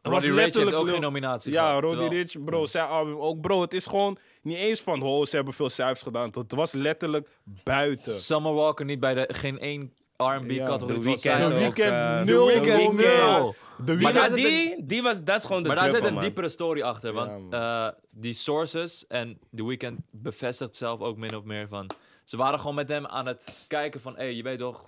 Het 0.02 0.12
Roddy 0.12 0.30
Ricch 0.30 0.56
heeft 0.56 0.74
ook 0.74 0.88
geen 0.90 1.02
nominatie 1.02 1.52
Ja, 1.52 1.66
gehad, 1.68 1.82
Roddy 1.82 1.98
terwijl- 1.98 2.22
Rich, 2.22 2.44
bro, 2.44 2.66
zijn 2.66 2.88
album 2.88 3.16
ook. 3.18 3.42
Bro, 3.42 3.62
het 3.62 3.74
is 3.74 3.86
gewoon 3.86 4.18
niet 4.42 4.58
eens 4.58 4.80
van, 4.82 5.02
oh, 5.02 5.26
ze 5.26 5.36
hebben 5.36 5.54
veel 5.54 5.70
cijfers 5.70 6.02
gedaan. 6.02 6.30
Het 6.32 6.52
was 6.54 6.72
letterlijk 6.74 7.30
buiten. 7.64 8.14
Summer 8.14 8.54
Walker 8.54 8.86
niet 8.86 9.00
bij 9.00 9.14
de 9.14 9.30
geen 9.34 9.60
één 9.60 9.94
R&B 10.18 10.52
Ja. 10.52 10.66
categorie. 10.66 10.78
The 10.78 10.86
terwijl 10.86 11.00
Weeknd 11.02 11.22
The 11.22 11.30
zij- 11.30 11.46
ook, 11.46 11.52
Weeknd, 11.54 11.80
eh, 11.80 12.22
nul, 12.22 12.48
The 12.48 12.54
nul, 12.60 12.96
Weeknd. 12.96 12.98
nul. 12.98 13.56
De 13.86 13.96
Maar 13.96 14.34
die, 14.34 14.86
die 14.86 15.02
was, 15.02 15.24
dat 15.24 15.36
is 15.38 15.44
gewoon 15.44 15.62
de 15.62 15.68
Maar 15.68 15.78
daar 15.78 15.90
zit 15.90 16.04
een 16.06 16.14
man. 16.14 16.24
diepere 16.24 16.50
story 16.50 16.82
achter. 16.82 17.14
Want 17.14 17.32
Ja, 17.50 17.88
eh, 17.88 17.94
die 18.12 18.34
sources 18.34 19.06
en 19.08 19.40
The 19.56 19.66
Weeknd 19.66 20.00
bevestigt 20.12 20.76
zelf 20.76 21.00
ook 21.00 21.18
min 21.18 21.36
of 21.36 21.44
meer 21.44 21.68
van... 21.68 21.90
Ze 22.26 22.38
waren 22.38 22.60
gewoon 22.60 22.76
met 22.76 22.88
hem 22.88 23.06
aan 23.06 23.26
het 23.26 23.66
kijken 23.68 24.02
van... 24.02 24.16
Hé, 24.16 24.24
je 24.24 24.44
weet 24.44 24.58
toch, 24.58 24.88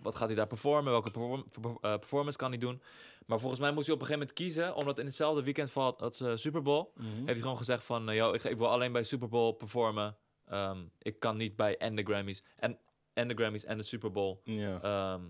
wat 0.00 0.14
gaat 0.14 0.26
hij 0.26 0.36
daar 0.36 0.46
performen? 0.46 0.92
Welke 0.92 1.10
perform- 1.10 1.46
eh, 1.80 1.98
performance 1.98 2.38
kan 2.38 2.50
hij 2.50 2.58
doen? 2.58 2.82
Maar 3.26 3.40
volgens 3.40 3.60
mij 3.60 3.72
moest 3.72 3.86
hij 3.86 3.94
op 3.94 4.00
een 4.00 4.06
gegeven 4.06 4.26
moment 4.28 4.46
kiezen. 4.46 4.74
Omdat 4.74 4.98
in 4.98 5.04
hetzelfde 5.04 5.42
weekend 5.42 5.70
valt 5.70 6.02
als 6.02 6.20
eh, 6.20 6.32
Super 6.34 6.62
Bowl... 6.62 6.92
Mhm. 6.96 7.06
heeft 7.08 7.26
hij 7.26 7.40
gewoon 7.40 7.56
gezegd 7.56 7.84
van... 7.84 8.08
eh, 8.08 8.16
yo, 8.16 8.32
ik, 8.32 8.44
ik 8.44 8.56
wil 8.58 8.68
alleen 8.68 8.92
bij 8.92 9.02
Super 9.02 9.28
Bowl 9.28 9.52
performen. 9.52 10.16
Ehm, 10.46 10.78
ik 10.98 11.18
kan 11.18 11.36
niet 11.36 11.56
bij 11.56 11.76
en 11.76 11.94
de 11.96 12.02
Grammys. 12.02 12.42
En, 12.56 12.78
en 13.12 13.28
de 13.28 13.34
Grammys 13.34 13.64
en 13.64 13.76
de 13.76 13.82
Super 13.82 14.10
Bowl 14.10 14.40
ehm, 14.44 15.20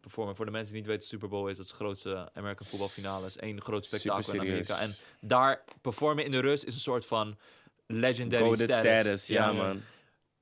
performen. 0.00 0.36
Voor 0.36 0.44
de 0.44 0.50
mensen 0.50 0.72
die 0.72 0.82
niet 0.82 0.90
weten, 0.90 1.08
Super 1.08 1.28
Bowl 1.28 1.48
is 1.48 1.58
het 1.58 1.70
grootste 1.70 2.30
American 2.34 2.66
voetbalfinale. 2.66 3.26
is 3.26 3.36
één 3.36 3.60
groot 3.62 3.84
spektakel 3.86 4.34
in 4.34 4.40
Amerika. 4.40 4.80
En 4.80 4.94
daar 5.20 5.64
performen 5.80 6.24
in 6.24 6.30
de 6.30 6.40
rust 6.40 6.64
is 6.64 6.74
een 6.74 6.80
soort 6.80 7.06
van 7.06 7.38
legendary 7.86 8.54
status. 8.54 8.76
status, 8.76 9.26
ja, 9.26 9.52
man. 9.52 9.82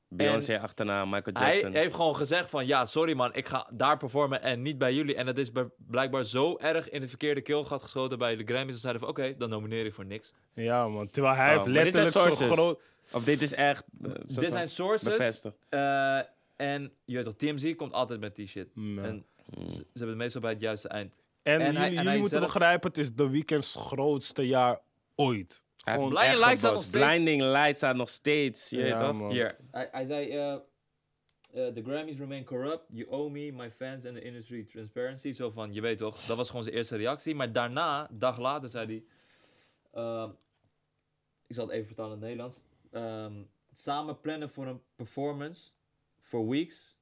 Beyoncé 0.08 0.60
achterna, 0.60 1.04
Michael 1.04 1.36
Hij 1.36 1.52
Jackson. 1.52 1.72
heeft 1.72 1.94
gewoon 1.94 2.16
gezegd 2.16 2.50
van, 2.50 2.66
ja, 2.66 2.86
sorry 2.86 3.12
man, 3.14 3.34
ik 3.34 3.48
ga 3.48 3.68
daar 3.72 3.96
performen 3.96 4.42
en 4.42 4.62
niet 4.62 4.78
bij 4.78 4.94
jullie. 4.94 5.14
En 5.14 5.26
dat 5.26 5.38
is 5.38 5.50
blijkbaar 5.76 6.24
zo 6.24 6.56
erg 6.58 6.90
in 6.90 7.00
de 7.00 7.08
verkeerde 7.08 7.40
keelgat 7.40 7.82
geschoten 7.82 8.18
bij 8.18 8.36
de 8.36 8.44
Grammys. 8.44 8.72
Dat 8.72 8.80
zeiden 8.80 9.00
van, 9.02 9.10
oké, 9.10 9.34
dan 9.38 9.48
nomineer 9.50 9.86
ik 9.86 9.92
voor 9.94 10.06
niks. 10.06 10.32
ja, 10.52 10.88
man. 10.88 11.10
Terwijl 11.10 11.34
hij 11.34 11.44
Oh, 11.56 11.64
heeft 11.64 11.74
zijn 11.74 11.84
letterlijk 11.84 12.36
zo 12.36 12.46
groot... 12.46 12.80
Of 13.12 13.24
dit 13.24 13.42
is 13.42 13.52
echt... 13.54 13.84
eh, 14.02 14.10
Dit 14.26 14.52
zijn 14.52 14.68
sources. 14.68 15.08
Bevestigd. 15.16 15.56
eh, 15.68 16.16
en 16.56 16.92
je 17.04 17.14
weet 17.14 17.24
toch, 17.24 17.34
TMZ 17.36 17.74
komt 17.74 17.92
altijd 17.92 18.20
met 18.20 18.36
die 18.36 18.46
shit. 18.46 18.68
En 18.74 19.24
ze, 19.66 19.74
ze 19.76 19.82
hebben 19.88 20.08
het 20.08 20.16
meestal 20.16 20.40
bij 20.40 20.50
het 20.50 20.60
juiste 20.60 20.88
eind. 20.88 21.14
En, 21.42 21.52
En 21.52 21.60
hij- 21.60 21.66
jullie, 21.68 21.82
en 21.84 21.90
jullie 21.92 22.08
hij 22.08 22.18
moeten 22.18 22.38
zelf- 22.38 22.52
begrijpen, 22.52 22.88
het 22.88 22.98
is 22.98 23.12
de 23.14 23.28
weekends 23.30 23.74
grootste 23.78 24.46
jaar 24.46 24.80
ooit. 25.14 25.62
Blinding 25.96 26.22
echt 26.22 26.38
Lights 26.38 26.58
staat 26.60 26.72
nog 26.72 26.82
steeds. 26.84 27.06
Blinding 27.06 27.42
Lights 27.42 27.76
staat 27.78 27.96
nog 27.96 28.08
steeds. 28.08 28.70
Je 28.70 28.76
weet 28.76 28.86
Ja, 28.88 29.12
toch? 29.12 29.32
hij, 29.70 30.06
zei... 30.06 30.30
eh, 30.30 30.52
eh, 30.52 30.60
the 31.74 31.82
Grammys 31.84 32.18
remain 32.18 32.44
corrupt. 32.44 32.84
You 32.88 33.08
owe 33.10 33.30
me, 33.30 33.52
my 33.52 33.70
fans 33.70 34.04
and 34.06 34.14
the 34.14 34.22
industry 34.22 34.64
transparency. 34.64 35.32
Zo 35.32 35.50
van, 35.50 35.72
je 35.72 35.80
weet 35.80 35.98
toch, 35.98 36.20
dat 36.24 36.36
was 36.36 36.48
gewoon 36.48 36.62
zijn 36.64 36.74
eerste 36.76 36.96
reactie. 36.96 37.34
Maar 37.34 37.52
daarna, 37.52 38.10
een 38.10 38.18
dag 38.18 38.38
later, 38.38 38.68
zei 38.68 38.86
hij... 38.86 39.04
ehm, 40.04 40.30
ik 41.46 41.54
zal 41.54 41.64
het 41.66 41.74
even 41.74 41.86
vertalen 41.86 42.12
in 42.12 42.18
het 42.18 42.24
Nederlands. 42.28 42.62
Ehm, 42.90 43.42
samen 43.72 44.20
plannen 44.20 44.50
voor 44.50 44.66
een 44.66 44.82
performance 44.96 45.70
for 46.20 46.48
weeks. 46.48 46.96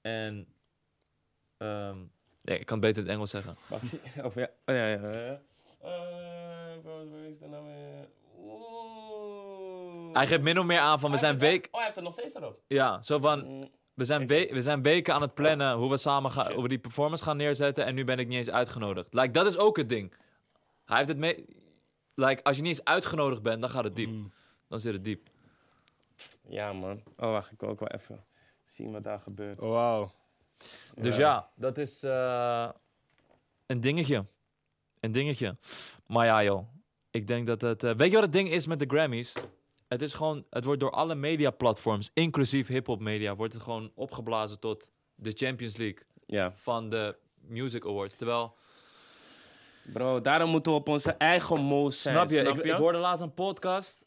En... 0.00 0.46
ehm, 1.56 1.98
nee, 2.42 2.58
ik 2.58 2.66
kan 2.66 2.78
het 2.78 2.86
beter 2.86 3.02
in 3.02 3.08
het 3.08 3.14
Engels 3.16 3.30
zeggen. 3.30 3.56
Wacht, 3.68 3.92
of 4.24 4.34
ja. 4.34 4.50
Oh, 4.64 4.74
ja, 4.74 4.86
ja, 4.86 5.00
ja. 5.12 5.40
Eh, 5.80 6.74
wat 6.82 7.06
is 7.30 7.38
de 7.38 7.46
naam 7.48 7.64
weer? 7.64 8.08
Oeh. 8.38 10.05
Hij 10.16 10.26
geeft 10.26 10.42
min 10.42 10.58
of 10.58 10.64
meer 10.64 10.78
aan 10.78 11.00
van, 11.00 11.10
we 11.10 11.16
Oh, 11.16 11.22
zijn 11.22 11.38
week... 11.38 11.68
Oh, 11.70 11.74
hij 11.74 11.84
heeft 11.84 11.96
er 11.96 12.02
nog 12.02 12.12
steeds 12.12 12.34
erop. 12.34 12.60
Ja, 12.66 13.02
zo 13.02 13.18
van... 13.18 13.46
Mm, 13.46 13.68
We 13.94 14.04
zijn, 14.04 14.26
we- 14.26 14.48
we 14.52 14.62
zijn 14.62 14.82
weken 14.82 15.14
aan 15.14 15.20
het 15.22 15.34
plannen 15.34 15.76
hoe 15.76 15.90
we 15.90 15.96
samen 15.96 16.30
gaan, 16.30 16.52
hoe 16.52 16.62
we 16.62 16.68
die 16.68 16.78
performance 16.78 17.24
gaan 17.24 17.36
neerzetten. 17.36 17.84
En 17.84 17.94
nu 17.94 18.04
ben 18.04 18.18
ik 18.18 18.26
niet 18.28 18.36
eens 18.38 18.50
uitgenodigd. 18.50 19.14
Like, 19.14 19.30
dat 19.30 19.46
is 19.46 19.56
ook 19.58 19.76
het 19.76 19.88
ding. 19.88 20.14
Hij 20.84 20.96
heeft 20.96 21.08
het 21.08 21.18
mee. 21.18 21.44
Like, 22.14 22.42
als 22.42 22.56
je 22.56 22.62
niet 22.62 22.70
eens 22.78 22.84
uitgenodigd 22.84 23.42
bent, 23.42 23.60
dan 23.60 23.70
gaat 23.70 23.84
het 23.84 23.96
diep. 23.96 24.10
Dan 24.68 24.80
zit 24.80 24.92
het 24.92 25.04
diep. 25.04 25.28
Ja, 26.48 26.72
man. 26.72 27.02
Oh, 27.16 27.30
wacht, 27.30 27.52
ik 27.52 27.60
wil 27.60 27.68
ook 27.68 27.80
wel 27.80 27.88
even 27.88 28.24
zien 28.64 28.92
wat 28.92 29.04
daar 29.04 29.20
gebeurt. 29.20 29.58
Wauw. 29.60 30.10
Dus 30.94 31.16
ja, 31.16 31.48
dat 31.54 31.78
is 31.78 32.02
eh, 32.02 32.68
een 33.66 33.80
dingetje. 33.80 34.24
Een 35.00 35.12
dingetje. 35.12 35.56
Maar 36.06 36.26
ja, 36.26 36.42
joh. 36.44 36.68
Ik 37.10 37.26
denk 37.26 37.46
dat 37.46 37.60
het. 37.60 37.82
eh, 37.84 37.94
weet 37.94 38.08
je 38.08 38.14
wat 38.14 38.22
het 38.24 38.32
ding 38.32 38.50
is 38.50 38.66
met 38.66 38.78
de 38.78 38.86
Grammys? 38.88 39.32
Het 39.88 40.02
is 40.02 40.14
gewoon. 40.14 40.44
Het 40.50 40.64
wordt 40.64 40.80
door 40.80 40.90
alle 40.90 41.14
mediaplatforms, 41.14 42.10
inclusief 42.14 42.66
hip-hop 42.66 43.00
media, 43.00 43.36
wordt 43.36 43.52
het 43.52 43.62
gewoon 43.62 43.90
opgeblazen 43.94 44.58
tot 44.60 44.90
de 45.14 45.32
Champions 45.34 45.76
League 45.76 46.02
Ja. 46.26 46.52
van 46.56 46.90
de 46.90 47.16
Music 47.40 47.84
Awards. 47.86 48.14
Terwijl. 48.14 48.56
Bro, 49.92 50.20
daarom 50.20 50.50
moeten 50.50 50.72
we 50.72 50.78
op 50.78 50.88
onze 50.88 51.12
eigen 51.12 51.60
moos 51.60 52.02
zijn. 52.02 52.14
Snap 52.14 52.28
je? 52.28 52.36
Snap 52.36 52.56
ik, 52.58 52.64
je? 52.64 52.70
ik 52.70 52.76
hoorde 52.76 52.98
laatst 52.98 53.22
een 53.22 53.34
podcast. 53.34 54.04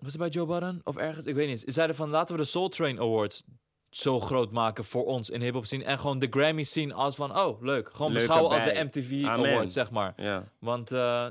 Was 0.00 0.12
het 0.12 0.18
bij 0.20 0.28
Joe 0.28 0.46
Budden? 0.46 0.80
Of 0.84 0.96
ergens? 0.96 1.26
Ik 1.26 1.34
weet 1.34 1.48
niet. 1.48 1.60
Ze 1.60 1.70
zeiden 1.70 1.96
van 1.96 2.08
laten 2.10 2.36
we 2.36 2.42
de 2.42 2.48
Soul 2.48 2.68
Train 2.68 3.00
Awards 3.00 3.42
zo 3.90 4.20
groot 4.20 4.50
maken 4.52 4.84
voor 4.84 5.04
ons 5.04 5.30
in 5.30 5.40
hip-hop 5.40 5.66
scene. 5.66 5.84
En 5.84 5.98
gewoon 5.98 6.18
de 6.18 6.26
Grammys 6.30 6.72
zien 6.72 6.92
als 6.92 7.14
van, 7.14 7.38
oh 7.38 7.62
leuk. 7.62 7.90
Gewoon 7.92 8.12
beschouwen 8.12 8.50
als 8.52 8.64
de 8.64 8.84
MTV 8.84 9.24
Amen. 9.24 9.50
Awards, 9.50 9.74
zeg 9.74 9.90
maar. 9.90 10.12
Ja. 10.16 10.52
Want 10.58 10.92
eh, 10.92 11.26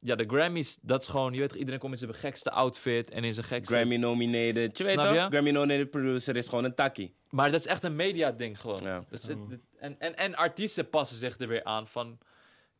ja, 0.00 0.14
de 0.14 0.24
Grammys, 0.26 0.78
dat 0.82 1.02
is 1.02 1.08
gewoon, 1.08 1.32
je 1.32 1.38
weet 1.38 1.48
toch, 1.48 1.58
iedereen 1.58 1.80
komt 1.80 1.92
in 1.92 1.98
zijn 1.98 2.14
gekste 2.14 2.50
outfit 2.50 3.10
en 3.10 3.24
in 3.24 3.34
zijn 3.34 3.46
gekste... 3.46 3.74
Grammy 3.74 3.96
nominated. 3.96 4.78
Je 4.78 4.84
weet 4.84 4.92
Snap 4.92 5.04
toch? 5.04 5.14
je? 5.14 5.26
Grammy 5.30 5.50
nominated 5.50 5.90
producer 5.90 6.36
is 6.36 6.48
gewoon 6.48 6.64
een 6.64 6.74
takkie. 6.74 7.14
Maar 7.30 7.50
dat 7.50 7.60
is 7.60 7.66
echt 7.66 7.82
een 7.82 7.96
media 7.96 8.30
ding 8.32 8.60
gewoon. 8.60 8.82
Ja. 8.82 9.04
Dus 9.08 9.22
het- 9.26 9.38
het- 9.48 9.60
en, 9.78 10.00
en, 10.00 10.16
en 10.16 10.34
artiesten 10.34 10.90
passen 10.90 11.16
zich 11.16 11.38
er 11.38 11.48
weer 11.48 11.64
aan 11.64 11.86
van... 11.86 12.18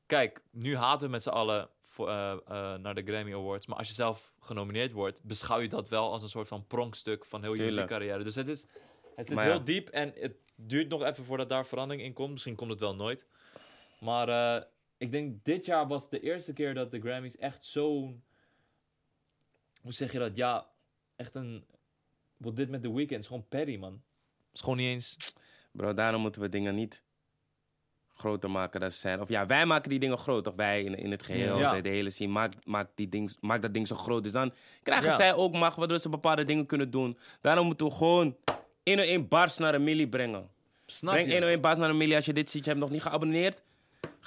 Kijk, 0.07 0.41
nu 0.51 0.77
haten 0.77 1.07
we 1.07 1.13
met 1.13 1.23
z'n 1.23 1.29
allen 1.29 1.69
voor, 1.83 2.09
eh, 2.09 2.31
eh, 2.31 2.39
naar 2.79 2.95
de 2.95 3.03
Grammy 3.03 3.35
Awards. 3.35 3.67
Maar 3.67 3.77
als 3.77 3.89
je 3.89 3.95
zelf 3.95 4.33
genomineerd 4.41 4.93
wordt, 4.93 5.23
beschouw 5.25 5.59
je 5.61 5.69
dat 5.69 5.89
wel 5.89 6.13
als 6.13 6.23
een 6.23 6.29
soort 6.29 6.49
van 6.49 6.67
pronkstuk 6.67 7.25
van 7.25 7.43
heel 7.43 7.55
je 7.55 7.63
muziekcarrière. 7.63 8.25
Dus 8.25 8.35
het, 8.35 8.49
is, 8.49 8.67
het 9.17 9.27
zit 9.27 9.37
Maar 9.37 9.45
ja. 9.47 9.51
heel 9.51 9.65
diep 9.65 9.89
en 9.89 10.13
het 10.21 10.35
duurt 10.57 10.89
nog 10.89 11.03
even 11.03 11.25
voordat 11.25 11.49
daar 11.49 11.67
verandering 11.67 12.05
in 12.07 12.13
komt. 12.13 12.31
Misschien 12.33 12.55
komt 12.55 12.71
het 12.71 12.81
wel 12.81 12.95
nooit. 12.95 13.27
Maar 14.01 14.29
eh, 14.29 14.63
ik 14.99 15.13
denk 15.13 15.45
dit 15.45 15.65
jaar 15.65 15.87
was 15.87 16.09
de 16.11 16.21
eerste 16.21 16.53
keer 16.53 16.75
dat 16.75 16.91
de 16.91 17.01
Grammys 17.01 17.37
echt 17.37 17.67
zo'n... 17.67 18.23
Hoe 19.83 19.93
zeg 19.93 20.13
je 20.13 20.19
dat? 20.19 20.37
Ja, 20.37 20.67
echt 21.17 21.35
een... 21.35 21.65
Wat 22.37 22.57
dit 22.57 22.69
met 22.69 22.83
The 22.83 22.93
Weeknd 22.95 23.19
is 23.19 23.27
gewoon 23.27 23.47
Perry, 23.49 23.77
man. 23.77 23.93
Het 23.93 24.01
is 24.53 24.61
gewoon 24.61 24.77
niet 24.77 24.87
eens... 24.89 25.17
Bro, 25.73 25.95
daarom 25.95 26.21
moeten 26.21 26.41
we 26.41 26.49
dingen 26.49 26.75
niet 26.75 27.03
groter 28.15 28.51
maken 28.51 28.81
dan 28.81 28.91
ze 28.91 28.99
zijn. 28.99 29.21
Of 29.21 29.29
ja, 29.29 29.47
wij 29.47 29.67
maken 29.67 29.91
die 29.91 29.99
dingen 29.99 30.19
groot. 30.19 30.47
Of 30.47 30.55
wij 30.55 30.83
in, 30.83 30.95
in 30.95 31.11
het 31.11 31.23
geheel, 31.23 31.59
Ja. 31.59 31.75
de, 31.75 31.81
de 31.81 31.89
hele 31.89 32.11
scene, 32.11 32.33
maakt 32.33 32.67
maak 32.67 32.91
die 32.95 33.09
ding, 33.09 33.37
maak 33.41 33.63
dat 33.63 33.75
ding 33.75 33.87
zo 33.87 33.97
groot. 33.97 34.23
Dus 34.23 34.33
dan 34.33 34.53
krijgen 34.83 35.09
Ja. 35.11 35.17
zij 35.17 35.35
ook 35.35 35.53
macht, 35.53 35.77
waardoor 35.77 35.99
ze 35.99 36.09
bepaalde 36.09 36.45
dingen 36.45 36.67
kunnen 36.67 36.91
doen. 36.91 37.19
Daarom 37.41 37.67
moeten 37.67 37.87
we 37.87 37.93
gewoon 37.93 38.37
101 38.85 39.29
bars 39.29 39.57
naar 39.59 39.75
een 39.75 39.85
milli 39.85 40.09
brengen. 40.09 40.51
Snap 40.87 41.13
Breng 41.13 41.27
je? 41.27 41.33
101 41.33 41.61
bars 41.61 41.79
naar 41.79 41.91
een 41.91 41.97
milli. 41.97 42.15
Als 42.15 42.25
je 42.27 42.33
dit 42.33 42.51
ziet, 42.51 42.65
je 42.65 42.71
hebt 42.71 42.83
nog 42.83 42.91
niet 42.91 43.03
geabonneerd, 43.03 43.63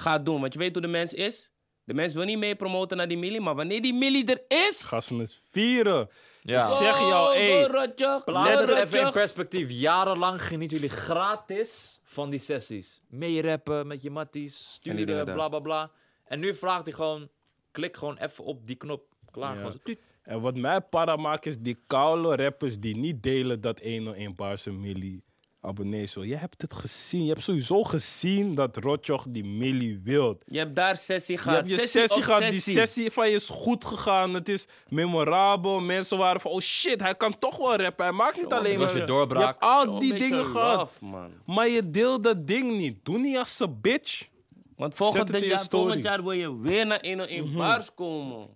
ga 0.02 0.14
het 0.14 0.26
doen. 0.26 0.42
Want 0.42 0.54
je 0.54 0.60
weet 0.60 0.74
hoe 0.74 0.82
de 0.82 0.88
mens 0.88 1.14
is. 1.14 1.52
De 1.84 1.94
mens 1.94 2.14
wil 2.14 2.24
niet 2.24 2.38
mee 2.38 2.56
promoten 2.56 2.98
naar 2.98 3.08
die 3.08 3.18
milli, 3.18 3.40
maar 3.40 3.56
wanneer 3.56 3.82
die 3.82 3.94
milli 3.94 4.24
er 4.24 4.42
is... 4.48 4.82
Gaan 4.82 5.02
ze 5.02 5.16
het 5.16 5.40
vieren. 5.52 6.10
Ja. 6.42 6.62
Ik 6.68 6.76
zeg 6.76 6.98
je 6.98 7.04
al, 7.04 7.30
Oh, 7.30 7.66
Rotjoch, 7.72 8.24
Plaats 8.24 8.60
go, 8.60 8.66
het 8.66 8.88
even 8.88 9.06
in 9.06 9.12
perspectief. 9.12 9.70
Jarenlang 9.70 10.42
genieten 10.42 10.78
jullie 10.78 10.96
gratis 10.96 12.00
van 12.04 12.30
die 12.30 12.40
sessies. 12.40 13.02
Meerappen 13.08 13.88
met 13.88 14.02
je 14.02 14.10
matties, 14.10 14.74
sturen, 14.74 15.24
bla 15.24 15.50
bla 15.50 15.60
bla. 15.60 15.92
En 16.26 16.40
nu 16.40 16.56
vraagt 16.56 16.86
hij 16.86 16.94
gewoon, 16.94 17.30
klik 17.72 17.98
gewoon 17.98 18.18
even 18.18 18.44
op 18.44 18.68
die 18.68 18.76
knop. 18.76 19.04
Klaar. 19.32 19.56
Ja. 19.56 19.70
Gewoon. 19.70 19.98
En 20.24 20.42
wat 20.42 20.56
mij 20.56 20.82
para 20.82 21.16
maakt 21.16 21.46
is 21.46 21.60
die 21.60 21.84
koude 21.88 22.44
rappers 22.44 22.80
die 22.80 22.98
niet 22.98 23.24
delen 23.24 23.62
dat 23.62 23.80
101 23.80 24.36
bars 24.36 24.66
een 24.66 24.80
milli 24.80 25.22
abonnees. 25.62 26.14
wil. 26.14 26.24
Je 26.24 26.36
hebt 26.36 26.62
het 26.62 26.74
gezien. 26.74 27.24
Je 27.24 27.30
hebt 27.30 27.42
sowieso 27.44 27.84
gezien 27.84 28.56
dat 28.56 28.78
Rotjoch 28.78 29.26
die 29.30 29.44
milli 29.44 30.00
wilt. 30.04 30.44
Je 30.48 30.58
hebt 30.58 30.76
daar 30.76 30.98
sessie 30.98 31.36
Je 31.36 31.42
gehad. 31.42 31.58
hebt 31.58 31.70
je 31.70 31.88
sessie, 31.88 32.22
gehad. 32.22 32.42
Die 32.42 32.60
sessie 32.62 33.12
van 33.12 33.30
je 33.30 33.36
is 33.36 33.48
goed 33.48 33.86
gegaan. 33.86 34.34
Het 34.34 34.50
is 34.50 34.66
memorabel. 34.88 35.80
Mensen 35.80 36.18
waren 36.18 36.42
van, 36.42 36.52
oh 36.52 36.60
shit, 36.60 37.02
hij 37.02 37.16
kan 37.16 37.40
toch 37.40 37.58
wel 37.58 37.76
rappen. 37.76 38.06
Hij 38.06 38.14
maakt 38.14 38.36
niet 38.36 38.46
Zo, 38.50 38.58
alleen 38.58 38.80
maar... 38.80 38.96
je 38.96 39.06
Je 39.06 39.38
hebt 39.46 39.60
al 39.60 40.00
die 40.00 40.14
dingen 40.14 40.46
gehad. 40.46 40.98
man. 41.02 41.32
Maar 41.46 41.70
je 41.70 41.90
deelt 41.90 42.24
dat 42.24 42.48
ding 42.48 42.78
niet. 42.78 43.06
Doe 43.06 43.18
niet 43.18 43.38
als 43.38 43.60
een 43.60 43.82
bitch. 43.82 44.30
Want 44.76 44.96
volgend 44.96 45.30
je 45.30 45.46
jaar, 45.46 45.66
volgend 45.70 46.04
jaar 46.04 46.22
wil 46.24 46.32
je 46.32 46.60
weer 46.60 46.86
naar 46.86 47.00
101 47.06 47.54
bars 47.54 47.94
komen. 47.94 48.48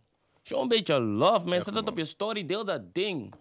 Zo'n 0.43 0.67
beetje 0.67 0.99
love, 0.99 1.47
man. 1.47 1.61
Zet 1.61 1.73
dat 1.73 1.89
op 1.89 1.97
je 1.97 2.05
story, 2.05 2.45
deel 2.45 2.65
dat 2.65 2.93
ding. 2.93 3.33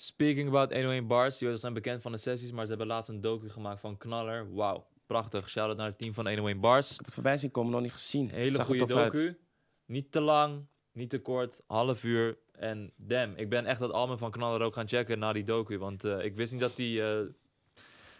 Speaking 0.00 0.48
about 0.48 0.72
101 0.72 1.06
bars, 1.06 1.38
die 1.38 1.56
zijn 1.56 1.72
bekend 1.72 2.02
van 2.02 2.12
de 2.12 2.18
sessies, 2.18 2.52
maar 2.52 2.62
ze 2.62 2.68
hebben 2.68 2.86
laatst 2.86 3.10
een 3.10 3.20
docu 3.20 3.48
gemaakt 3.50 3.80
van 3.80 3.96
Knaller. 3.96 4.54
Wauw, 4.54 4.86
prachtig. 5.06 5.50
Shout-out 5.50 5.76
naar 5.76 5.86
het 5.86 5.98
team 5.98 6.14
van 6.14 6.26
101 6.26 6.60
bars. 6.60 6.90
Ik 6.90 6.96
heb 6.96 7.04
het 7.04 7.14
voorbij 7.14 7.36
zien 7.36 7.50
komen, 7.50 7.72
nog 7.72 7.80
niet 7.80 7.92
gezien. 7.92 8.30
Hele 8.30 8.64
goede 8.64 8.86
tof 8.86 8.96
uit. 8.96 9.12
docu. 9.12 9.38
Niet 9.86 10.12
te 10.12 10.20
lang, 10.20 10.66
niet 10.92 11.10
te 11.10 11.18
kort, 11.18 11.60
half 11.66 12.04
uur. 12.04 12.38
En 12.52 12.92
damn, 12.96 13.36
ik 13.36 13.48
ben 13.48 13.66
echt 13.66 13.80
dat 13.80 13.92
album 13.92 14.18
van 14.18 14.30
Knaller 14.30 14.62
ook 14.62 14.74
gaan 14.74 14.88
checken 14.88 15.18
na 15.18 15.32
die 15.32 15.44
docu. 15.44 15.78
Want 15.78 16.04
eh, 16.04 16.24
ik 16.24 16.36
wist 16.36 16.52
niet 16.52 16.60
dat 16.60 16.76
hij 16.76 17.18
eh, 17.20 17.26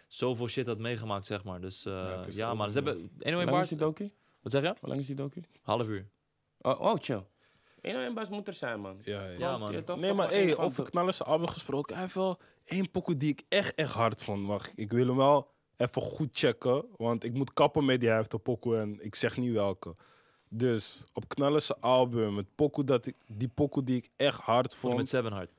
zoveel 0.07 0.47
shit 0.47 0.67
had 0.67 0.77
meegemaakt, 0.77 1.25
zeg 1.25 1.43
maar. 1.43 1.61
Dus 1.61 1.85
eh, 1.85 2.19
ja, 2.29 2.49
ook 2.49 2.57
man. 2.57 2.71
Ze 2.71 2.75
hebben 2.75 2.93
101 2.93 3.33
Hoe 3.33 3.33
lang 3.33 3.49
is 3.49 3.51
bars. 3.51 3.67
die 3.67 3.77
docu? 3.77 4.11
Wat 4.41 4.51
zeg 4.51 4.61
je? 4.61 4.75
Hoe 4.79 4.89
lang 4.89 4.99
is 4.99 5.07
die 5.07 5.15
docu? 5.15 5.43
Half 5.61 5.87
uur. 5.87 6.09
Oh, 6.61 6.81
oh 6.81 6.95
chill. 6.99 7.23
101 7.81 8.13
bars 8.13 8.29
moet 8.29 8.47
er 8.47 8.53
zijn, 8.53 8.81
man. 8.81 8.97
Ja, 9.03 9.23
ja. 9.25 9.37
Ja, 9.37 9.57
man. 9.57 9.83
toch- 9.83 9.97
Nee, 9.97 10.07
toch 10.07 10.17
maar 10.17 10.29
hey, 10.29 10.57
over 10.57 10.91
de- 10.91 11.23
album 11.23 11.47
gesproken. 11.47 11.93
Hij 11.93 12.03
heeft 12.03 12.15
wel 12.15 12.39
één 12.65 12.91
pokoe 12.91 13.17
die 13.17 13.29
ik 13.31 13.43
echt, 13.49 13.75
echt 13.75 13.93
hard 13.93 14.23
vond. 14.23 14.47
Wacht, 14.47 14.71
ik 14.75 14.91
wil 14.91 15.07
hem 15.07 15.15
wel 15.15 15.47
even 15.77 16.01
goed 16.01 16.29
checken. 16.31 16.85
Want 16.97 17.23
ik 17.23 17.33
moet 17.33 17.53
kappen 17.53 17.85
met 17.85 17.99
die 17.99 18.09
hij 18.09 18.17
heeft 18.17 18.33
een 18.33 18.41
pokoe 18.41 18.77
en 18.77 18.97
ik 19.05 19.15
zeg 19.15 19.37
niet 19.37 19.51
welke. 19.53 19.95
Dus 20.49 21.03
op 21.13 21.27
knallers 21.27 21.81
album, 21.81 22.37
het 22.37 22.55
pokoe 22.55 22.83
dat 22.83 23.05
ik, 23.05 23.15
die 23.27 23.47
pokoe 23.47 23.83
die 23.83 23.95
ik 23.97 24.09
echt 24.15 24.39
hard 24.39 24.67
Vond 24.71 24.81
vond. 24.81 24.95
met 24.97 25.09
Seven 25.09 25.31
Hard. 25.31 25.49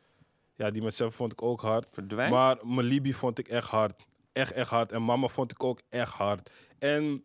Ja, 0.57 0.71
die 0.71 0.83
met 0.83 0.95
Seven 0.95 1.13
vond 1.13 1.33
ik 1.33 1.43
ook 1.43 1.61
hard. 1.61 1.87
Verdwijn? 1.93 2.31
Maar 2.31 2.57
Malibi 2.63 3.15
vond 3.15 3.39
ik 3.39 3.49
echt 3.49 3.69
hard. 3.69 4.07
Echt, 4.33 4.53
echt 4.53 4.71
hard. 4.71 4.93
En 4.93 5.05
Mama 5.05 5.29
vond 5.29 5.51
ik 5.51 5.65
ook 5.65 5.81
echt 5.89 6.13
hard. 6.13 6.51
En 6.79 7.25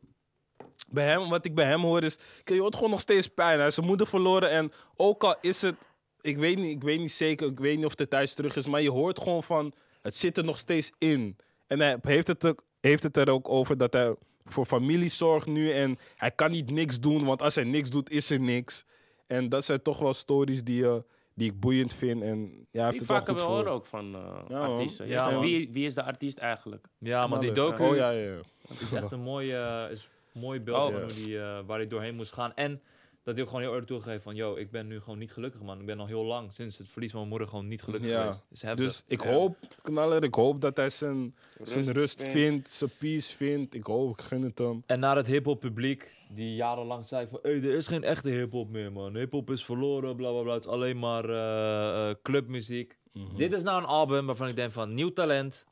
bij 0.90 1.06
hem, 1.06 1.30
wat 1.30 1.46
ik 1.46 1.56
bij 1.56 1.66
hem 1.66 1.82
hoor 1.82 2.04
is... 2.04 2.18
Je 2.44 2.60
hoort 2.60 2.76
gewoon 2.76 2.90
nog 2.90 3.00
steeds 3.00 3.28
pijn. 3.28 3.58
Hij 3.60 3.68
is 3.68 3.74
zijn 3.74 3.86
moeder 3.86 4.08
verloren. 4.08 4.50
En 4.50 4.72
ook 4.96 5.24
al 5.24 5.36
is 5.42 5.62
het... 5.62 5.76
Ik 6.22 6.38
weet, 6.38 6.58
niet, 6.58 6.76
ik 6.76 6.84
weet 6.84 7.00
niet 7.00 7.12
zeker. 7.12 7.48
Ik 7.48 7.60
weet 7.60 7.78
niet 7.78 7.86
of 7.86 7.96
de 7.96 8.08
thuis 8.08 8.34
terug 8.34 8.56
is. 8.56 8.66
Maar 8.66 8.82
je 8.82 8.92
hoort 8.92 9.20
gewoon 9.20 9.44
van... 9.44 9.74
Het 10.02 10.16
zit 10.16 10.38
er 10.38 10.44
nog 10.44 10.58
steeds 10.58 10.92
in. 10.98 11.38
En 11.68 11.80
hij 11.80 11.98
heeft 12.02 12.28
het, 12.28 12.44
er, 12.44 12.56
heeft 12.80 13.04
het 13.04 13.18
er 13.18 13.30
ook 13.30 13.50
over 13.50 13.78
dat 13.78 13.94
hij 13.94 14.16
voor 14.46 14.66
familie 14.66 15.10
zorgt 15.10 15.48
nu. 15.48 15.72
En 15.72 15.98
hij 16.16 16.32
kan 16.32 16.52
niet 16.52 16.72
niks 16.72 17.00
doen. 17.00 17.26
Want 17.26 17.42
als 17.42 17.56
hij 17.56 17.64
niks 17.64 17.90
doet, 17.90 18.12
is 18.12 18.30
er 18.30 18.40
niks. 18.40 18.86
En 19.28 19.50
dat 19.50 19.66
zijn 19.66 19.82
toch 19.82 20.00
wel 20.00 20.14
stories 20.14 20.64
die, 20.64 20.86
eh, 20.86 20.96
die 21.34 21.50
ik 21.52 21.60
boeiend 21.60 21.94
vind. 21.94 22.22
En 22.22 22.68
ja, 22.72 22.86
heeft 22.86 22.92
Die 22.92 23.00
het 23.00 23.10
wel 23.10 23.18
vaker 23.18 23.34
goed 23.34 23.42
wel 23.42 23.46
voor. 23.50 23.58
horen 23.58 23.72
ook 23.72 23.86
van 23.86 24.16
eh, 24.16 24.40
Ja, 24.48 24.60
artiesten. 24.60 25.08
Ja, 25.08 25.30
Ja, 25.30 25.40
wie, 25.40 25.70
wie 25.72 25.86
is 25.86 25.94
de 25.94 26.04
artiest 26.04 26.38
eigenlijk? 26.38 26.88
Ja, 27.00 27.28
man, 27.28 27.40
die 27.40 27.52
Knallen. 27.52 27.72
docu 27.72 27.84
Oh 27.90 27.96
ja, 27.96 28.10
ja. 28.10 28.32
ja. 28.32 28.40
is 28.82 28.92
echt 28.92 29.12
een 29.12 29.22
mooi, 29.22 29.52
eh, 29.52 29.86
is 29.92 30.10
mooi 30.36 30.60
beeld 30.60 30.78
Oh. 30.78 30.84
van 30.92 31.00
hoe 31.02 31.14
die, 31.26 31.40
eh, 31.40 31.60
waar 31.66 31.78
hij 31.78 31.88
doorheen 31.88 32.16
moest 32.16 32.34
gaan. 32.34 32.54
En 32.56 32.82
dat 33.24 33.34
hij 33.34 33.44
ook 33.44 33.50
gewoon 33.50 33.62
heel 33.64 33.72
eerlijk 33.72 33.90
toegegeven 33.90 34.22
van... 34.22 34.36
Yo, 34.36 34.56
ik 34.56 34.72
ben 34.72 34.88
nu 34.88 35.00
gewoon 35.00 35.18
niet 35.20 35.32
gelukkig, 35.32 35.62
man. 35.62 35.80
Ik 35.80 35.86
ben 35.86 36.00
al 36.00 36.06
heel 36.08 36.24
lang, 36.24 36.54
sinds 36.54 36.78
het 36.78 36.88
verlies 36.90 37.10
van 37.10 37.20
mijn 37.20 37.30
moeder, 37.32 37.48
gewoon 37.48 37.68
niet 37.68 37.82
gelukkig 37.82 38.10
Ja. 38.10 38.20
geweest. 38.22 38.42
Is. 38.52 38.76
Dus 38.76 39.04
ik 39.08 39.24
Ja. 39.24 39.32
hoop, 39.32 39.58
knaller, 39.82 40.24
ik 40.24 40.34
hoop 40.36 40.62
dat 40.62 40.78
hij 40.78 40.90
zijn 40.90 41.36
zijn 41.62 41.78
Rust 41.78 41.90
rust 41.90 42.22
vindt. 42.22 42.34
vindt, 42.34 42.72
zijn 42.72 42.90
peace 43.00 43.36
vindt. 43.36 43.74
Ik 43.74 43.84
hoop, 43.86 44.20
ik 44.20 44.26
gun 44.26 44.42
het 44.42 44.58
hem. 44.58 44.84
En 44.86 45.00
naar 45.00 45.16
het 45.16 45.28
hip-hop 45.28 45.60
publiek, 45.60 46.12
die 46.30 46.56
jarenlang 46.56 47.06
zei 47.06 47.28
van: 47.28 47.40
hey, 47.42 47.52
er 47.56 47.64
is 47.76 47.88
geen 47.88 48.04
echte 48.04 48.30
hip-hop 48.30 48.70
meer, 48.70 48.92
man. 48.92 49.16
Hip-hop 49.16 49.50
is 49.50 49.66
verloren, 49.66 50.16
bla 50.16 50.32
bla 50.32 50.42
bla. 50.42 50.54
Het 50.54 50.64
is 50.66 50.70
alleen 50.72 51.00
maar 51.00 51.30
eh, 51.30 52.10
eh, 52.10 52.16
clubmuziek. 52.24 52.98
Mhm. 53.14 53.36
Dit 53.36 53.54
is 53.54 53.64
nou 53.64 53.82
een 53.82 53.88
album 53.88 54.26
waarvan 54.26 54.48
ik 54.48 54.56
denk: 54.56 54.72
van 54.72 54.94
nieuw 54.94 55.14
talent, 55.14 55.66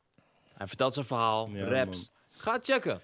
Hij 0.53 0.67
vertelt 0.67 0.93
zijn 0.93 1.05
verhaal, 1.05 1.49
Ja, 1.53 1.67
raps. 1.67 2.11
Ga 2.29 2.59
checken. 2.61 3.01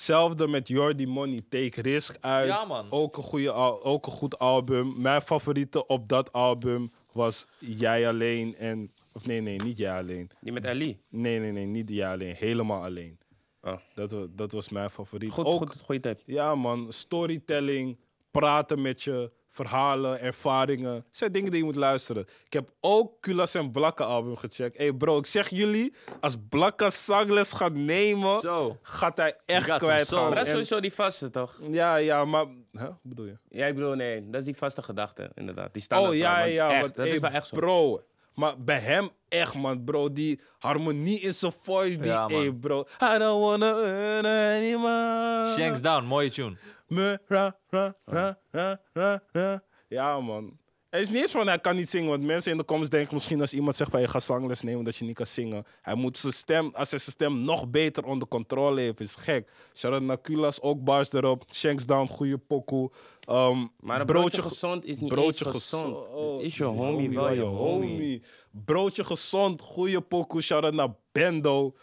Hetzelfde 0.00 0.48
met 0.48 0.68
Jordi 0.68 1.06
Money, 1.06 1.42
Take 1.48 1.80
Risk 1.80 2.16
uit. 2.20 2.46
Ja, 2.48 2.64
man. 2.64 2.86
Ook 2.90 3.16
een, 3.16 3.22
goede, 3.22 3.50
al- 3.50 3.84
ook 3.84 4.06
een 4.06 4.12
goed 4.12 4.38
album. 4.38 4.94
Mijn 5.00 5.22
favoriete 5.22 5.86
op 5.86 6.08
dat 6.08 6.32
album 6.32 6.92
was 7.12 7.46
Jij 7.58 8.08
Alleen. 8.08 8.56
En, 8.56 8.92
of 9.12 9.26
nee, 9.26 9.40
nee, 9.40 9.56
niet 9.64 9.78
Jij 9.78 9.98
Alleen. 9.98 10.30
Die 10.40 10.52
met 10.52 10.66
Ali. 10.66 11.00
Nee, 11.08 11.38
nee, 11.38 11.52
nee, 11.52 11.66
niet 11.66 11.88
Jij 11.88 12.12
Alleen. 12.12 12.34
Helemaal 12.34 12.82
alleen. 12.84 13.18
Oh. 13.62 13.76
Dat, 13.94 14.10
wa- 14.10 14.26
dat 14.30 14.52
was 14.52 14.68
mijn 14.68 14.90
favoriet. 14.90 15.30
Goed, 15.32 15.44
ook, 15.44 15.58
goed, 15.58 15.80
goede 15.80 16.00
tip. 16.00 16.20
Ja, 16.26 16.54
man. 16.54 16.92
Storytelling, 16.92 17.98
praten 18.30 18.82
met 18.82 19.02
je, 19.02 19.30
verhalen, 19.50 20.20
ervaringen. 20.20 21.04
zijn 21.10 21.32
dingen 21.32 21.50
die 21.50 21.60
je 21.60 21.64
moet 21.64 21.76
luisteren. 21.76 22.26
Ik 22.44 22.52
heb 22.52 22.70
ook 22.80 23.20
Kulas 23.20 23.54
en 23.54 23.70
Blakka 23.70 24.04
album 24.04 24.36
gecheckt. 24.36 24.76
Hey 24.76 24.92
bro, 24.92 25.18
ik 25.18 25.26
zeg 25.26 25.48
jullie, 25.48 25.94
als 26.20 26.36
Blakka 26.48 26.90
zangles 26.90 27.52
gaat 27.52 27.74
nemen, 27.74 28.40
Zo. 28.40 28.78
gaat 28.82 29.16
hij 29.16 29.36
echt 29.46 29.76
kwijt 29.76 30.08
gaan. 30.08 30.24
Maar 30.24 30.34
dat 30.34 30.44
is 30.44 30.50
sowieso 30.50 30.80
die 30.80 30.92
vaste, 30.92 31.30
toch? 31.30 31.58
Ja, 31.70 31.96
ja, 31.96 32.24
maar... 32.24 32.46
Huh? 32.72 32.82
Wat 32.82 32.98
bedoel 33.02 33.26
je? 33.26 33.38
Ja, 33.48 33.66
ik 33.66 33.74
bedoel, 33.74 33.94
nee, 33.94 34.30
dat 34.30 34.40
is 34.40 34.46
die 34.46 34.56
vaste 34.56 34.82
gedachte, 34.82 35.30
inderdaad. 35.34 35.72
Die 35.72 35.82
staan 35.82 36.08
Oh 36.08 36.14
ja, 36.14 36.42
ja. 36.42 36.70
Echt, 36.70 36.80
want, 36.80 36.94
dat 36.94 37.04
hey, 37.04 37.14
is 37.14 37.20
wel 37.20 37.30
echt 37.30 37.46
zo. 37.46 37.56
Bro, 37.56 38.02
maar 38.34 38.62
bij 38.62 38.78
hem 38.78 39.10
echt, 39.28 39.54
man, 39.54 39.84
bro. 39.84 40.12
Die 40.12 40.40
harmonie 40.58 41.20
in 41.20 41.34
zijn 41.34 41.52
voice, 41.62 41.98
die, 41.98 42.06
Ja, 42.06 42.26
hey, 42.26 42.52
bro. 42.52 42.86
I 43.14 43.18
don't 43.18 43.40
wanna 43.40 43.74
earn 43.82 44.26
anymore. 44.26 45.54
Shanks 45.58 45.80
Down, 45.80 46.04
mooie 46.04 46.30
tune. 46.30 46.56
Me, 46.90 47.18
ra, 47.26 47.56
ra, 47.68 47.94
ra, 48.04 48.38
ra, 48.50 48.80
ra, 48.92 49.22
ra. 49.32 49.62
Ja, 49.88 50.20
man. 50.20 50.58
Het 50.90 51.00
is 51.00 51.10
niet 51.10 51.20
eens 51.20 51.30
van 51.30 51.46
hij 51.46 51.58
kan 51.58 51.76
niet 51.76 51.88
zingen, 51.88 52.08
want 52.08 52.22
mensen 52.24 52.52
in 52.52 52.58
de 52.58 52.64
comments 52.64 52.90
denken 52.90 53.14
misschien 53.14 53.40
als 53.40 53.52
iemand 53.52 53.76
zegt 53.76 53.90
van 53.90 54.00
je 54.00 54.08
gaat 54.08 54.22
zangles 54.22 54.62
nemen 54.62 54.84
dat 54.84 54.96
je 54.96 55.04
niet 55.04 55.14
kan 55.14 55.26
zingen. 55.26 55.64
Hij 55.82 55.94
moet 55.94 56.18
zijn 56.18 56.32
stem, 56.32 56.70
als 56.74 56.90
hij 56.90 56.98
zijn 56.98 57.12
stem 57.14 57.40
nog 57.40 57.68
beter 57.70 58.04
onder 58.04 58.28
controle 58.28 58.80
heeft, 58.80 59.00
is 59.00 59.14
gek. 59.14 59.50
Shout-out 59.74 60.02
naar 60.02 60.20
Kulas, 60.20 60.60
ook 60.60 60.84
bars 60.84 61.12
erop. 61.12 61.44
Shanks 61.52 61.86
Down, 61.86 62.06
goede 62.08 62.38
pokoe. 62.38 62.90
Um, 63.30 63.72
Maar 63.80 64.00
een 64.00 64.06
broodje 64.06 64.42
gezond 64.42 64.84
is 64.84 65.00
niet 65.00 65.16
eens 65.16 65.40
gezond. 65.40 66.10
Oh, 66.10 66.36
Het 66.36 66.42
is 66.42 66.56
je 66.56 66.64
homie 66.64 67.10
wel 67.10 67.32
je 67.32 67.40
homie. 67.40 68.22
Broodje 68.64 69.04
gezond, 69.04 69.60
goede 69.62 70.00
pokoe. 70.00 70.40
Shout-out 70.42 70.74
naar 70.74 70.94
Bendo. 71.12 71.74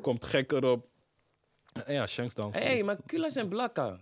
Komt 0.00 0.24
gek 0.24 0.52
erop. 0.52 0.86
Ja, 1.86 2.06
Shanks 2.06 2.34
Down. 2.34 2.52
Hé, 2.52 2.60
hey, 2.60 2.82
maar 2.82 2.96
Kulas 3.06 3.36
en 3.36 3.48
Blakka. 3.48 4.00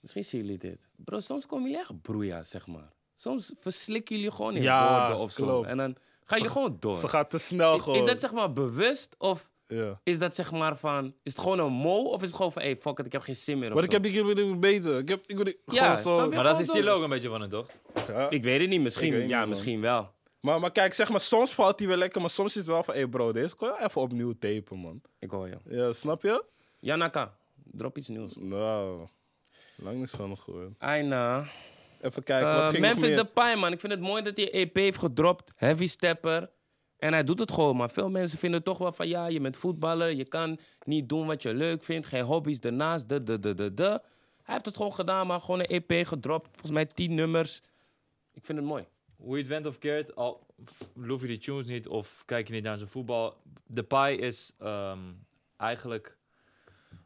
Misschien 0.00 0.24
zien 0.24 0.40
jullie 0.40 0.58
dit. 0.58 0.78
Bro, 0.96 1.20
soms 1.20 1.46
komen 1.46 1.64
jullie 1.70 1.80
echt 1.80 2.00
broeia, 2.02 2.42
zeg 2.44 2.66
maar. 2.66 2.92
Soms 3.16 3.52
verslikken 3.58 4.16
jullie 4.16 4.30
gewoon 4.32 4.54
in 4.56 4.62
Ja, 4.62 4.98
woorden 4.98 5.18
of 5.24 5.30
zo. 5.32 5.44
klopt. 5.44 5.66
En 5.68 5.76
dan 5.76 5.96
ga 6.24 6.36
je 6.36 6.48
gewoon 6.50 6.76
door. 6.80 6.96
Ze 6.98 7.08
gaat 7.08 7.30
te 7.30 7.38
snel 7.38 7.74
Is, 7.76 7.82
gewoon. 7.82 7.98
is 7.98 8.04
dat 8.06 8.20
zeg 8.20 8.32
maar 8.32 8.52
bewust 8.52 9.14
of 9.18 9.50
Ja. 9.66 10.00
is 10.04 10.18
dat 10.18 10.34
zeg 10.34 10.52
maar 10.52 10.76
van... 10.76 11.06
Is 11.22 11.32
het 11.32 11.40
gewoon 11.40 11.58
een 11.58 11.72
mo 11.72 11.96
of 11.98 12.20
is 12.22 12.26
het 12.28 12.36
gewoon 12.36 12.52
van... 12.52 12.62
Hey, 12.62 12.76
fuck 12.76 12.98
it, 12.98 13.06
ik 13.06 13.12
heb 13.12 13.22
geen 13.22 13.36
zin 13.36 13.58
meer 13.58 13.68
of 13.68 13.74
Maar 13.74 13.84
ik 13.84 13.90
heb 13.90 14.04
ik 14.04 14.14
wil 14.34 14.58
beter. 14.58 14.98
Ik 14.98 15.08
heb 15.08 15.22
ik 15.26 15.36
wil 15.36 15.52
Ja, 15.66 15.96
gewoon 15.96 16.18
zo. 16.18 16.24
je? 16.30 16.34
Maar 16.36 16.44
dat 16.44 16.60
is 16.60 16.66
gewoon 16.66 16.82
die 16.82 16.90
logo 16.90 17.04
een 17.04 17.10
beetje 17.10 17.28
van 17.28 17.40
het, 17.40 17.50
toch? 17.50 17.66
Ja. 18.08 18.30
Ik 18.30 18.42
weet 18.42 18.60
het 18.60 18.68
niet, 18.68 18.80
misschien. 18.80 19.28
ja, 19.28 19.46
misschien 19.46 19.80
wel. 19.80 20.10
Maar, 20.40 20.60
maar 20.60 20.72
kijk, 20.72 20.92
zeg 20.92 21.10
maar, 21.10 21.20
soms 21.20 21.54
valt 21.54 21.78
hij 21.78 21.88
wel 21.88 21.96
lekker, 21.96 22.20
maar 22.20 22.30
soms 22.30 22.48
is 22.50 22.54
het 22.54 22.66
wel 22.66 22.82
van, 22.82 22.94
hé 22.94 23.00
hey 23.00 23.08
bro, 23.08 23.32
deze 23.32 23.54
kon 23.56 23.68
je 23.68 23.84
even 23.84 24.00
opnieuw 24.00 24.32
tapen, 24.38 24.78
man. 24.78 25.00
Ik 25.18 25.30
hoor 25.30 25.48
je. 25.48 25.56
Ja, 25.64 25.92
snap 25.92 26.22
je? 26.22 26.44
Janaka, 26.78 27.36
drop 27.64 27.96
iets 27.98 28.08
nieuws. 28.08 28.32
Nou, 28.38 29.06
lang 29.82 29.98
niks 29.98 30.10
van 30.10 30.28
nog 30.28 30.42
gehoord. 30.42 30.72
Aina. 30.78 31.44
Even 32.00 32.22
kijken, 32.22 32.48
Eh, 32.48 32.56
wat 32.56 32.70
ging 32.70 32.84
nog 32.84 32.94
Memphis? 32.98 33.16
Depay, 33.16 33.56
man. 33.56 33.72
Ik 33.72 33.80
vind 33.80 33.92
het 33.92 34.00
mooi 34.02 34.22
dat 34.22 34.36
hij 34.36 34.50
EP 34.52 34.74
heeft 34.76 34.98
gedropt. 34.98 35.52
Heavy 35.56 35.86
stepper. 35.86 36.50
En 36.98 37.12
hij 37.12 37.24
doet 37.24 37.38
het 37.38 37.52
gewoon, 37.52 37.76
maar 37.76 37.90
veel 37.90 38.10
mensen 38.10 38.38
vinden 38.38 38.62
toch 38.62 38.78
wel 38.78 38.92
van... 38.92 39.08
Ja, 39.08 39.26
je 39.26 39.40
bent 39.40 39.56
voetballer, 39.56 40.10
je 40.12 40.24
kan 40.24 40.58
niet 40.84 41.08
doen 41.08 41.26
wat 41.26 41.42
je 41.42 41.54
leuk 41.54 41.82
vindt. 41.82 42.06
Geen 42.06 42.22
hobby's 42.24 42.58
ernaast, 42.58 43.08
de, 43.08 43.22
de, 43.22 43.38
de, 43.40 43.54
de, 43.54 43.74
de. 43.74 44.00
Hij 44.42 44.54
heeft 44.54 44.66
het 44.66 44.76
gewoon 44.76 44.94
gedaan, 44.94 45.26
maar 45.26 45.40
gewoon 45.40 45.60
een 45.60 45.82
EP 45.82 46.06
gedropt. 46.06 46.48
Volgens 46.50 46.70
mij 46.70 46.86
tien 46.86 47.14
nummers. 47.14 47.62
Ik 48.32 48.44
vind 48.44 48.58
het 48.58 48.66
mooi. 48.66 48.84
Hoe 49.16 49.32
je 49.34 49.38
het 49.38 49.46
went 49.50 49.66
of 49.66 49.78
keert, 49.78 50.16
al 50.16 50.46
f- 50.70 50.88
loef 50.94 51.20
je 51.20 51.26
die 51.26 51.38
tunes 51.38 51.66
niet 51.66 51.88
of 51.88 52.22
kijk 52.26 52.46
je 52.46 52.52
niet 52.54 52.62
naar 52.62 52.76
zijn 52.76 52.88
voetbal. 52.88 53.36
Depay 53.66 54.14
is 54.14 54.52
ehm, 54.58 54.98
eigenlijk 55.56 56.16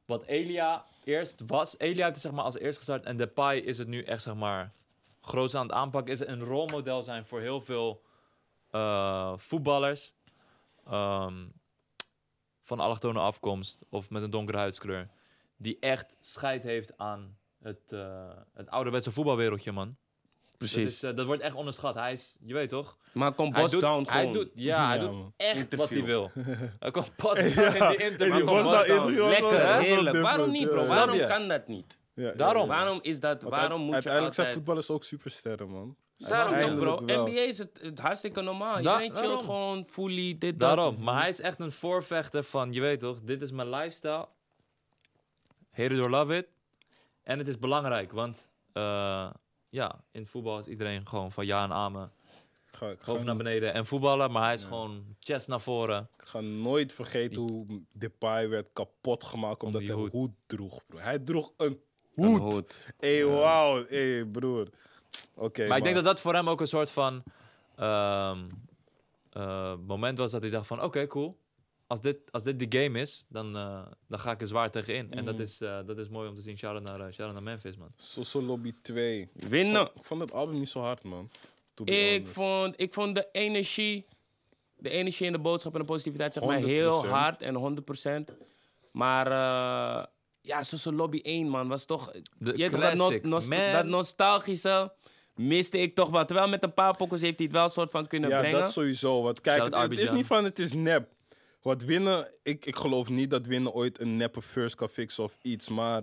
wat 0.07 0.25
Elia 0.25 0.85
eerst 1.05 1.43
was. 1.47 1.79
Elia 1.79 2.03
heeft 2.03 2.15
het 2.15 2.21
zeg 2.21 2.33
maar 2.33 2.45
als 2.45 2.59
eerst 2.59 2.79
gestart 2.79 3.05
en 3.05 3.17
Depay 3.17 3.59
is 3.59 3.79
het 3.79 3.89
nu 3.89 4.03
echt 4.03 4.23
zeg 4.23 4.35
maar 4.35 4.73
groot 5.21 5.55
aan 5.55 5.67
het 5.67 5.75
aanpakken. 5.75 6.13
Is 6.13 6.27
een 6.27 6.41
rolmodel 6.41 7.03
zijn 7.03 7.27
voor 7.27 7.41
heel 7.41 7.61
veel 7.61 8.03
eh, 8.71 9.33
voetballers 9.37 10.13
ehm, 10.87 11.47
van 12.63 12.81
allochtone 12.81 13.21
afkomst 13.21 13.85
of 13.89 14.11
met 14.11 14.23
een 14.23 14.31
donkere 14.31 14.59
huidskleur. 14.59 15.09
Die 15.57 15.79
echt 15.79 16.17
scheid 16.21 16.63
heeft 16.63 16.99
aan 16.99 17.39
het, 17.59 17.93
eh, 17.93 18.31
het 18.53 18.71
ouderwetse 18.71 19.11
voetbalwereldje, 19.11 19.73
man. 19.73 19.97
Dat, 20.59 20.77
is, 20.77 21.03
eh, 21.03 21.17
dat 21.17 21.27
wordt 21.27 21.43
echt 21.43 21.55
onderschat. 21.55 21.95
Hij 21.95 22.13
is, 22.13 22.37
je 22.41 22.55
weet 22.55 22.69
toch? 22.69 22.97
Maar 23.13 23.33
kom 23.33 23.53
Hij 23.53 23.61
Boss 23.61 23.73
doet, 23.73 23.83
Down 23.83 24.07
hij 24.09 24.19
gewoon. 24.21 24.33
doet, 24.35 24.51
ja, 24.55 24.87
hij 24.89 24.97
Ja, 24.97 25.03
doet 25.07 25.25
echt 25.37 25.75
wat 25.77 25.91
hij 25.91 26.05
wil. 26.05 26.31
Hij 26.81 26.91
komt 26.91 27.17
pas 27.17 27.39
in 27.39 27.45
die 27.45 27.97
interview. 27.97 28.19
die 28.37 28.45
Down 28.45 28.63
Down. 28.63 28.91
interview 28.91 29.27
Lekker, 29.29 29.51
dat 29.51 29.61
wel 29.61 29.79
heerlijk. 29.79 30.21
Waarom 30.21 30.51
niet, 30.51 30.69
bro? 30.69 30.81
ja. 30.81 30.87
Waarom 30.89 31.19
kan 31.27 31.49
dat 31.49 31.69
niet? 31.69 32.01
Ja, 32.15 32.33
Daarom. 32.33 32.69
ja, 32.69 32.75
ja. 32.75 32.81
Waarom 32.83 32.99
is 33.03 33.21
dat? 33.21 33.43
Waarom 33.43 33.79
moet 33.81 33.89
je 33.89 33.95
Uiteindelijk 33.95 34.35
zijn 34.35 34.53
voetballers 34.53 34.91
ook 34.91 35.05
supersterren, 35.05 35.69
man. 35.69 35.97
Daarom 36.17 36.61
toch, 36.61 36.75
bro. 36.75 37.01
NBA 37.25 37.41
is 37.41 37.59
het, 37.59 37.79
het 37.83 37.99
hartstikke 37.99 38.41
normaal. 38.41 38.73
Da- 38.73 38.79
Iedereen 38.79 39.01
chillt 39.11 39.21
daarom. 39.23 39.45
gewoon, 39.45 39.87
fully, 39.87 40.37
dit, 40.39 40.61
dat. 40.61 40.77
Daarom. 40.77 41.03
Maar 41.03 41.21
hij 41.21 41.29
is 41.29 41.41
echt 41.41 41.61
een 41.61 41.73
voorvechter 41.73 42.45
van, 42.45 42.73
je 42.73 42.81
weet 42.81 43.01
toch, 43.01 43.19
dit 43.23 43.43
is 43.43 43.51
mijn 43.51 43.71
lifestyle. 43.71 44.29
Hate 45.71 45.95
it 45.95 46.01
or 46.01 46.11
love 46.11 46.37
it. 46.37 46.47
En 47.23 47.39
het 47.39 47.49
is 47.49 47.59
belangrijk, 47.59 48.13
want 48.13 48.51
eh, 48.73 49.31
ja, 49.75 50.01
in 50.11 50.27
voetbal 50.27 50.59
is 50.59 50.67
iedereen 50.67 51.09
gewoon 51.09 51.33
van 51.33 51.47
ja 51.47 51.65
en 51.65 51.73
amen. 51.73 52.13
Ik 52.71 52.77
ga, 52.77 52.89
ik 52.91 53.01
ga, 53.03 53.13
Hoofd 53.13 53.25
naar 53.25 53.37
beneden 53.37 53.73
en 53.75 53.87
voetballen, 53.87 54.31
maar 54.31 54.45
hij 54.45 54.55
is 54.55 54.65
gewoon 54.65 55.17
chest 55.21 55.49
naar 55.49 55.61
voren. 55.61 56.09
ik 56.19 56.27
ga 56.29 56.41
nooit 56.41 56.93
vergeten 56.93 57.43
hoe 57.43 57.67
Depay 57.93 58.49
werd 58.49 58.69
kapot 58.73 59.25
gemaakt 59.25 59.63
omdat 59.63 59.81
hij 59.81 59.91
een 59.91 59.97
hoed. 59.97 60.13
hoed 60.13 60.31
droeg, 60.47 60.87
bro. 60.87 60.99
Hij 60.99 61.19
droeg 61.19 61.53
een 61.57 61.81
Een 62.17 62.25
hoed. 62.25 62.41
hoed. 62.53 62.89
Hé, 62.99 63.25
wauw. 63.25 63.85
Broer. 64.33 64.69
Oké, 65.35 65.67
maar 65.67 65.77
ik 65.79 65.85
denk 65.85 65.95
dat 65.97 66.05
dat 66.05 66.21
voor 66.21 66.35
hem 66.35 66.49
ook 66.49 66.61
een 66.61 66.67
soort 66.69 66.91
van 66.91 67.23
ehm, 67.77 68.39
eh, 69.33 69.75
moment 69.87 70.19
was 70.19 70.31
dat 70.31 70.43
hij 70.43 70.51
dacht 70.51 70.67
van 70.67 70.83
oké, 70.83 71.07
cool. 71.07 71.37
Als 71.87 72.01
dit, 72.01 72.17
als 72.31 72.43
dit 72.43 72.59
de 72.71 72.83
game 72.83 73.01
is, 73.01 73.27
dan, 73.29 73.57
eh, 73.57 73.83
dan 74.09 74.19
ga 74.19 74.31
ik 74.31 74.41
er 74.41 74.47
zwaar 74.47 74.71
tegen 74.71 74.95
in. 74.95 75.13
En 75.13 75.25
dat 75.25 75.35
Mhm. 75.35 75.43
is, 75.43 75.61
eh, 75.61 75.79
dat 75.87 75.99
is 75.99 76.09
mooi 76.09 76.29
om 76.29 76.35
te 76.35 76.41
zien. 76.41 76.59
Shout-out 76.59 76.83
naar, 76.83 76.99
shout-out 77.13 77.33
naar 77.33 77.43
Memphis, 77.43 77.77
man. 77.77 77.89
Soso 77.97 78.43
Lobby 78.43 78.73
2. 78.83 79.29
Winnen. 79.35 79.83
Ik 79.95 80.05
vond 80.05 80.21
het 80.21 80.33
album 80.33 80.59
niet 80.59 80.69
zo 80.69 80.81
hard, 80.81 81.03
man. 81.03 81.31
Ik 81.85 82.27
vond, 82.27 82.75
ik 82.81 82.93
vond 82.93 83.15
de 83.15 83.29
energie, 83.33 84.07
de 84.77 84.89
energie 84.89 85.27
en 85.27 85.33
de 85.33 85.39
boodschap 85.39 85.73
en 85.75 85.81
de 85.81 85.85
positiviteit 85.87 86.33
zeg 86.33 86.45
maar 86.45 86.59
heel 86.59 86.91
100%. 87.03 87.13
hard 87.13 87.43
en 87.43 87.55
100%. 87.55 88.31
Maar 88.93 89.27
uh, 89.27 90.05
ja, 90.41 90.63
zo'n 90.63 90.95
lobby 90.95 91.19
1 91.23 91.49
man 91.49 91.69
was 91.69 91.85
toch, 91.85 92.13
De 92.39 92.53
je 92.57 92.71
toch, 92.71 92.81
dat, 92.81 92.95
classic, 92.95 93.23
no- 93.23 93.29
nost- 93.29 93.51
dat 93.73 93.87
nostalgische 93.87 94.93
miste 95.35 95.79
ik 95.79 95.95
toch 95.95 96.11
wel. 96.11 96.25
Terwijl 96.25 96.49
met 96.49 96.63
een 96.63 96.75
paar 96.75 96.97
pokkers 96.97 97.21
heeft 97.23 97.39
hij 97.39 97.47
het 97.47 97.57
wel 97.57 97.65
een 97.65 97.71
soort 97.71 97.91
van 97.91 98.07
kunnen 98.07 98.31
Ja, 98.31 98.39
brengen. 98.41 98.61
dat 98.61 98.73
sowieso. 98.73 99.23
Want 99.23 99.41
kijk, 99.41 99.59
Shout 99.61 99.75
het, 99.75 99.91
het 99.91 99.99
is 99.99 100.11
niet 100.11 100.27
van 100.27 100.45
het 100.45 100.59
is 100.59 100.73
nep. 100.73 101.13
Wat 101.65 101.83
winnen, 101.83 102.29
ik, 102.43 102.67
ik 102.67 102.77
geloof 102.77 103.09
niet 103.09 103.31
dat 103.31 103.47
winnen 103.47 103.73
ooit 103.73 104.01
een 104.01 104.17
neppe 104.17 104.43
first 104.43 104.75
kan 104.75 104.89
fixen 104.89 105.25
of 105.25 105.37
iets. 105.43 105.69
Maar 105.69 106.03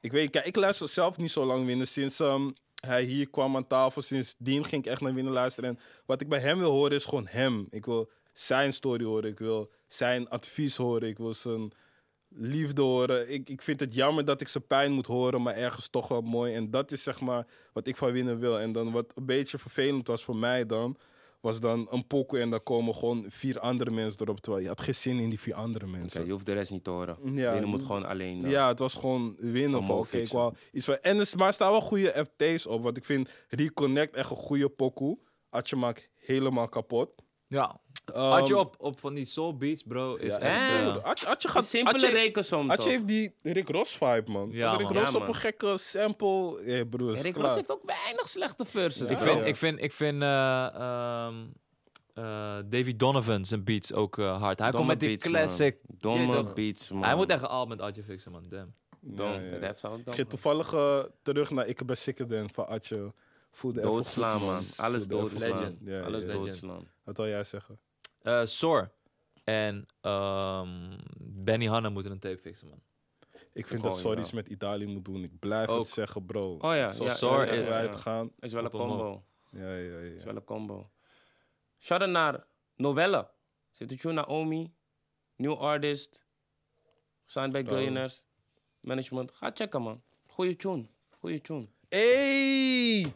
ik 0.00 0.12
weet, 0.12 0.30
kijk, 0.30 0.44
ik 0.44 0.56
luister 0.56 0.88
zelf 0.88 1.16
niet 1.16 1.30
zo 1.30 1.44
lang 1.44 1.66
winnen. 1.66 1.86
Sinds 1.86 2.20
ehm, 2.20 2.50
hij 2.80 3.02
hier 3.02 3.30
kwam 3.30 3.56
aan 3.56 3.66
tafel, 3.66 4.02
sindsdien 4.02 4.64
ging 4.64 4.84
ik 4.84 4.90
echt 4.90 5.00
naar 5.00 5.14
winnen 5.14 5.32
luisteren. 5.32 5.70
En 5.70 5.78
wat 6.06 6.20
ik 6.20 6.28
bij 6.28 6.38
hem 6.38 6.58
wil 6.58 6.70
horen 6.70 6.96
is 6.96 7.04
gewoon 7.04 7.26
hem. 7.26 7.66
Ik 7.70 7.84
wil 7.84 8.10
zijn 8.32 8.72
story 8.72 9.04
horen, 9.04 9.30
ik 9.30 9.38
wil 9.38 9.70
zijn 9.86 10.28
advies 10.28 10.76
horen, 10.76 11.08
ik 11.08 11.18
wil 11.18 11.34
zijn 11.34 11.72
liefde 12.28 12.82
horen. 12.82 13.32
Ik, 13.32 13.48
ik 13.48 13.62
vind 13.62 13.80
het 13.80 13.94
jammer 13.94 14.24
dat 14.24 14.40
ik 14.40 14.48
zijn 14.48 14.66
pijn 14.66 14.92
moet 14.92 15.06
horen, 15.06 15.42
maar 15.42 15.54
ergens 15.54 15.88
toch 15.88 16.08
wel 16.08 16.20
mooi. 16.20 16.54
En 16.54 16.70
dat 16.70 16.92
is 16.92 17.02
zeg 17.02 17.20
maar 17.20 17.46
wat 17.72 17.86
ik 17.86 17.96
van 17.96 18.12
winnen 18.12 18.38
wil. 18.38 18.58
En 18.58 18.72
dan 18.72 18.92
wat 18.92 19.12
een 19.14 19.26
beetje 19.26 19.58
vervelend 19.58 20.06
was 20.06 20.24
voor 20.24 20.36
mij 20.36 20.66
dan, 20.66 20.96
was 21.40 21.60
dan 21.60 21.86
een 21.90 22.06
pokoe 22.06 22.38
en 22.38 22.50
dan 22.50 22.62
komen 22.62 22.94
gewoon 22.94 23.24
vier 23.28 23.58
andere 23.60 23.90
mensen 23.90 24.20
erop. 24.20 24.40
Terwijl 24.40 24.62
je 24.62 24.68
had 24.68 24.80
geen 24.80 24.94
zin 24.94 25.18
in 25.18 25.28
die 25.30 25.40
vier 25.40 25.54
andere 25.54 25.86
mensen. 25.86 26.18
Oké, 26.18 26.26
je 26.26 26.32
hoeft 26.32 26.46
de 26.46 26.52
rest 26.52 26.70
niet 26.70 26.84
te 26.84 26.90
horen. 26.90 27.18
Ja, 27.34 27.50
Winnen 27.52 27.68
moet 27.70 27.82
gewoon 27.82 28.04
alleen. 28.06 28.44
eh, 28.44 28.50
Ja, 28.50 28.68
het 28.68 28.78
was 28.78 28.94
gewoon 28.94 29.34
winnen. 29.38 29.84
Van, 29.84 29.96
ook 29.96 30.04
oké, 30.04 30.16
ik 30.16 30.28
wou 30.28 30.54
iets 30.72 30.84
van, 30.84 30.96
en 31.00 31.18
er, 31.18 31.32
maar 31.36 31.46
er 31.46 31.52
staan 31.52 31.70
wel 31.70 31.80
goede 31.80 32.26
FT's 32.36 32.66
op. 32.66 32.82
Want 32.82 32.96
ik 32.96 33.04
vind 33.04 33.30
Reconnect 33.48 34.14
echt 34.16 34.30
een 34.30 34.36
goede 34.36 34.68
pokoe. 34.68 35.18
Atje 35.50 35.76
maakt 35.76 36.08
helemaal 36.14 36.68
kapot. 36.68 37.10
Ja. 37.46 37.80
Ehm, 38.14 38.30
Had 38.30 38.48
je 38.48 38.56
op, 38.56 38.74
op 38.78 39.00
van 39.00 39.14
die 39.14 39.24
soul 39.24 39.56
beats, 39.56 39.82
bro, 39.82 40.14
is 40.14 40.34
ja, 40.34 40.40
echt... 40.40 40.58
hè? 40.58 40.88
eh, 40.88 41.04
Atje, 41.04 41.26
Atje 41.26 41.48
Een 41.48 41.54
gaat... 41.54 41.64
simpele 41.64 41.94
Atje, 41.94 42.10
rekensom 42.10 42.70
Atje 42.70 42.90
heeft 42.90 43.06
die 43.06 43.34
Rick 43.42 43.68
Ross 43.68 43.96
vibe, 43.96 44.24
man. 44.26 44.48
Ja, 44.50 44.68
Als 44.68 44.76
Rick 44.78 44.86
man. 44.86 44.98
Ross 44.98 45.12
Ja, 45.12 45.18
op 45.18 45.28
een 45.28 45.34
gekke 45.34 45.78
sample... 45.78 46.60
Ja, 46.64 46.84
broer, 46.84 47.14
Rick 47.14 47.32
klaar. 47.32 47.44
Ross 47.44 47.56
heeft 47.56 47.72
ook 47.72 47.82
weinig 47.84 48.28
slechte 48.28 48.64
verses. 48.64 49.08
Ja. 49.08 49.14
ik 49.14 49.22
bro. 49.22 49.32
vind, 49.32 49.46
ik 49.46 49.56
vind, 49.56 49.82
ik 49.82 49.92
vind 49.92 50.22
eh, 50.22 50.74
ehm, 50.74 51.34
eh, 52.14 52.56
Davy 52.64 52.96
Donovan 52.96 53.44
zijn 53.44 53.64
beats 53.64 53.92
ook 53.92 54.18
eh, 54.18 54.40
hard. 54.40 54.58
Hij 54.58 54.70
Domme 54.70 54.86
komt 54.86 54.86
met 54.86 55.00
die 55.00 55.08
beats, 55.08 55.24
man. 55.24 55.34
classic. 55.34 55.76
Domme 55.86 56.52
beats, 56.54 56.90
man. 56.90 57.02
Hij 57.02 57.14
moet 57.14 57.30
echt 57.30 57.42
een 57.42 57.48
album 57.48 57.76
met 57.76 57.86
Adje 57.86 58.02
fixen, 58.02 58.32
man. 58.32 58.44
Damn. 58.48 58.74
Dom. 59.00 59.42
Ja. 59.42 59.58
Dat 59.58 59.84
Ik 60.04 60.14
ging 60.14 60.28
toevallig 60.28 60.72
eh, 60.72 61.04
terug 61.22 61.50
naar 61.50 61.66
Ik 61.66 61.86
ben 61.86 61.96
sicker 61.96 62.28
dan 62.28 62.50
van 62.50 62.66
Atje. 62.66 63.12
Even 63.54 63.82
Doodslaan, 63.82 64.40
man. 64.40 64.62
Alles 64.76 65.06
doodslaan. 65.06 65.78
Alles 66.04 66.22
ja. 66.22 66.30
doodslaan. 66.30 66.88
Wat 67.04 67.16
wil 67.16 67.26
jij 67.26 67.44
zeggen? 67.44 67.78
Eh 68.22 68.44
Soar 68.44 68.90
en 69.44 69.86
ehm, 70.00 70.98
Benny 71.18 71.66
Hanna 71.66 71.88
moeten 71.88 72.12
een 72.12 72.18
tape 72.18 72.38
fixen, 72.38 72.68
man. 72.68 72.82
Ik 73.52 73.66
vind 73.66 73.82
dat 73.82 73.98
Sorry's 73.98 74.30
wel. 74.30 74.40
met 74.42 74.50
Italië 74.52 74.86
moet 74.86 75.04
doen. 75.04 75.22
Ik 75.22 75.38
blijf 75.38 75.68
Ook. 75.68 75.78
het 75.78 75.88
zeggen, 75.88 76.26
bro. 76.26 76.52
Oh 76.60 76.74
ja, 76.74 76.92
Sor 77.14 77.46
is 77.46 77.66
ja. 77.68 77.72
uitgaan. 77.74 78.32
Is 78.40 78.52
wel 78.52 78.64
een 78.64 78.70
combo. 78.70 79.24
Ja, 79.50 79.74
ja, 79.74 79.98
Is 79.98 80.20
ja. 80.20 80.26
wel 80.26 80.36
een 80.36 80.44
combo. 80.44 80.90
Shout-out 81.78 82.10
naar 82.10 82.46
Novelle. 82.76 83.30
Zit 83.70 83.88
de 83.88 83.96
tune 83.96 84.14
Naomi. 84.14 84.74
New 85.36 85.54
artist. 85.58 86.26
Signed 87.24 87.52
by 87.52 87.58
Oh. 87.58 87.64
Billionaires. 87.68 88.24
Management. 88.80 89.32
Ga 89.32 89.50
checken, 89.54 89.82
man. 89.82 90.02
Goeie 90.26 90.56
tune. 90.56 90.86
Goeie 91.18 91.40
tune. 91.40 91.68
Hey! 91.88 93.12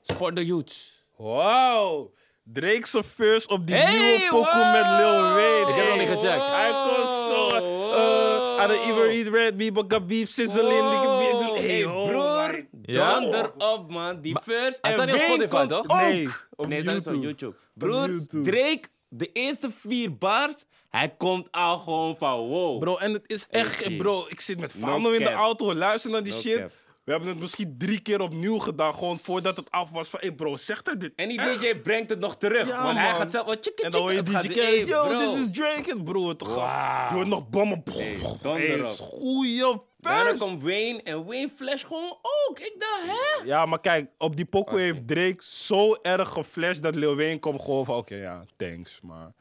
Support 0.00 0.36
the 0.36 0.44
youths. 0.46 1.04
Wow! 1.16 2.14
Drake 2.44 2.86
zijn 2.86 3.04
first 3.04 3.48
op 3.48 3.66
die 3.66 3.74
Hey, 3.76 3.92
nieuwe 3.98 4.28
pokoe 4.28 4.44
wow! 4.52 4.72
met 4.72 4.86
Lil 4.98 5.22
Wayne. 5.22 5.66
Ik 5.68 5.74
heb 5.74 5.88
nog 5.88 5.98
niet 5.98 6.08
gecheckt. 6.08 6.46
Hij 6.46 6.70
komt 6.70 7.30
zo. 7.30 7.56
Uh, 7.56 8.64
I 8.64 8.66
don't 8.66 8.84
even 8.88 9.10
eat 9.10 9.26
red 9.34 9.56
meat, 9.56 9.72
but 9.72 9.84
got 9.92 10.06
beef 10.06 10.28
sizzling. 10.30 10.68
Wow. 10.80 11.56
Hey, 11.56 11.66
Hey, 11.66 11.82
broer. 11.82 12.66
Ja? 12.82 13.20
Donder 13.20 13.50
op, 13.58 13.90
man. 13.90 14.20
Die 14.20 14.36
first. 14.42 14.78
hij 14.80 14.90
en 14.90 14.92
staat 14.92 15.06
niet 15.06 15.14
op 15.14 15.20
Spotify, 15.20 15.56
komt 15.56 15.70
toch? 15.70 15.86
Nee, 16.00 16.28
op 16.56 16.66
nee, 16.66 16.82
dat 16.82 16.92
is 16.92 16.98
op 16.98 17.04
YouTube. 17.04 17.22
YouTube. 17.24 17.56
Broer, 17.74 18.08
YouTube. 18.08 18.50
Drake, 18.50 18.82
de 19.08 19.30
eerste 19.32 19.70
vier 19.78 20.16
bars, 20.16 20.54
hij 20.90 21.08
komt 21.18 21.48
al 21.50 21.78
gewoon 21.78 22.16
van 22.16 22.38
wow. 22.38 22.80
Bro, 22.80 22.96
en 22.96 23.12
het 23.12 23.22
is 23.26 23.46
echt, 23.50 23.96
bro, 23.96 24.24
ik 24.28 24.40
zit 24.40 24.60
met 24.60 24.74
No 24.78 24.86
Fano 24.86 25.10
in 25.10 25.18
de 25.24 25.30
auto, 25.32 25.74
luister 25.74 26.10
naar 26.10 26.22
die 26.22 26.32
No 26.32 26.38
shit. 26.40 26.58
cap. 26.58 26.70
We 27.04 27.10
hebben 27.10 27.28
het 27.28 27.38
misschien 27.40 27.74
drie 27.78 28.00
keer 28.00 28.20
opnieuw 28.20 28.58
gedaan, 28.58 28.94
gewoon 28.94 29.16
voordat 29.18 29.56
het 29.56 29.70
af 29.70 29.90
was. 29.90 30.08
Van, 30.08 30.20
hey 30.22 30.32
bro, 30.32 30.56
zegt 30.56 30.86
hij 30.86 30.96
dit? 30.96 31.12
En 31.16 31.28
die 31.28 31.40
echt? 31.40 31.60
DJ 31.60 31.74
brengt 31.74 32.10
het 32.10 32.18
nog 32.18 32.36
terug. 32.36 32.68
Ja, 32.68 32.82
want 32.82 32.98
hij 32.98 33.06
man. 33.06 33.16
gaat 33.16 33.30
zelf... 33.30 33.46
Oh, 33.46 33.52
chicken, 33.60 33.84
En 33.84 33.90
dan 33.90 34.00
hoor 34.00 34.12
je 34.12 34.22
DJ 34.22 34.30
Khaled, 34.32 34.54
Hey, 34.56 34.84
yo, 34.84 35.08
bro. 35.08 35.18
this 35.18 35.38
is 35.38 35.46
Drake. 35.52 36.02
Bro, 36.02 36.26
gaat. 36.26 36.46
Wauw. 36.54 37.08
Je 37.08 37.14
hoort 37.14 37.26
nog 37.26 37.48
bommen. 37.48 37.82
Hey, 37.84 37.94
Hey, 38.02 38.18
donder 38.42 38.82
op. 38.84 38.88
goeie 38.96 39.82
Daarna 39.98 40.24
vers. 40.28 40.38
komt 40.40 40.62
Wayne 40.62 41.00
en 41.02 41.24
Wayne 41.26 41.50
flash 41.56 41.84
gewoon 41.86 42.18
ook. 42.48 42.58
Ik 42.58 42.74
dacht, 42.78 43.02
hè? 43.06 43.44
Ja, 43.44 43.66
maar 43.66 43.80
kijk, 43.80 44.10
op 44.18 44.36
die 44.36 44.44
pokoe 44.44 44.80
heeft 44.80 45.08
Drake 45.08 45.36
zo 45.38 45.94
erg 46.02 46.28
geflasht 46.28 46.82
dat 46.82 46.94
Lil 46.94 47.16
Wayne 47.16 47.38
komt 47.38 47.60
gewoon 47.62 47.84
van, 47.84 47.96
oké, 47.96 48.14
ja, 48.14 48.44
thanks, 48.56 48.98
maar... 49.02 49.32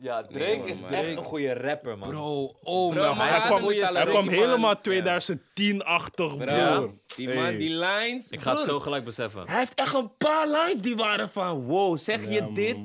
Ja, 0.00 0.22
Drake 0.22 0.38
Nee, 0.38 0.62
is 0.64 0.80
man. 0.80 0.90
echt 0.90 1.08
een 1.16 1.22
goede 1.22 1.52
rapper, 1.54 1.98
man. 1.98 2.08
Bro, 2.08 2.54
oh 2.62 2.92
Bro, 2.92 3.02
man, 3.06 3.16
maar 3.16 3.28
hij 3.28 3.38
hij 3.38 4.04
kwam, 4.06 4.28
hij 4.28 4.38
helemaal 4.38 4.74
ja. 4.82 5.20
2010-achtig, 5.20 6.36
Bro, 6.36 6.94
die 7.16 7.28
Hey. 7.28 7.36
man, 7.36 7.56
die 7.56 7.70
lines. 7.70 8.28
Ik 8.30 8.40
ga 8.40 8.50
het 8.50 8.58
broer, 8.58 8.68
zo 8.70 8.80
gelijk 8.80 9.04
beseffen. 9.04 9.42
Hij 9.46 9.58
heeft 9.58 9.74
echt 9.74 9.94
een 9.94 10.16
paar 10.16 10.46
lines 10.48 10.80
die 10.80 10.96
waren 10.96 11.30
van, 11.30 11.62
wow, 11.64 11.98
zeg 11.98 12.24
Ja, 12.24 12.30
je 12.30 12.40
man. 12.42 12.54
dit? 12.54 12.76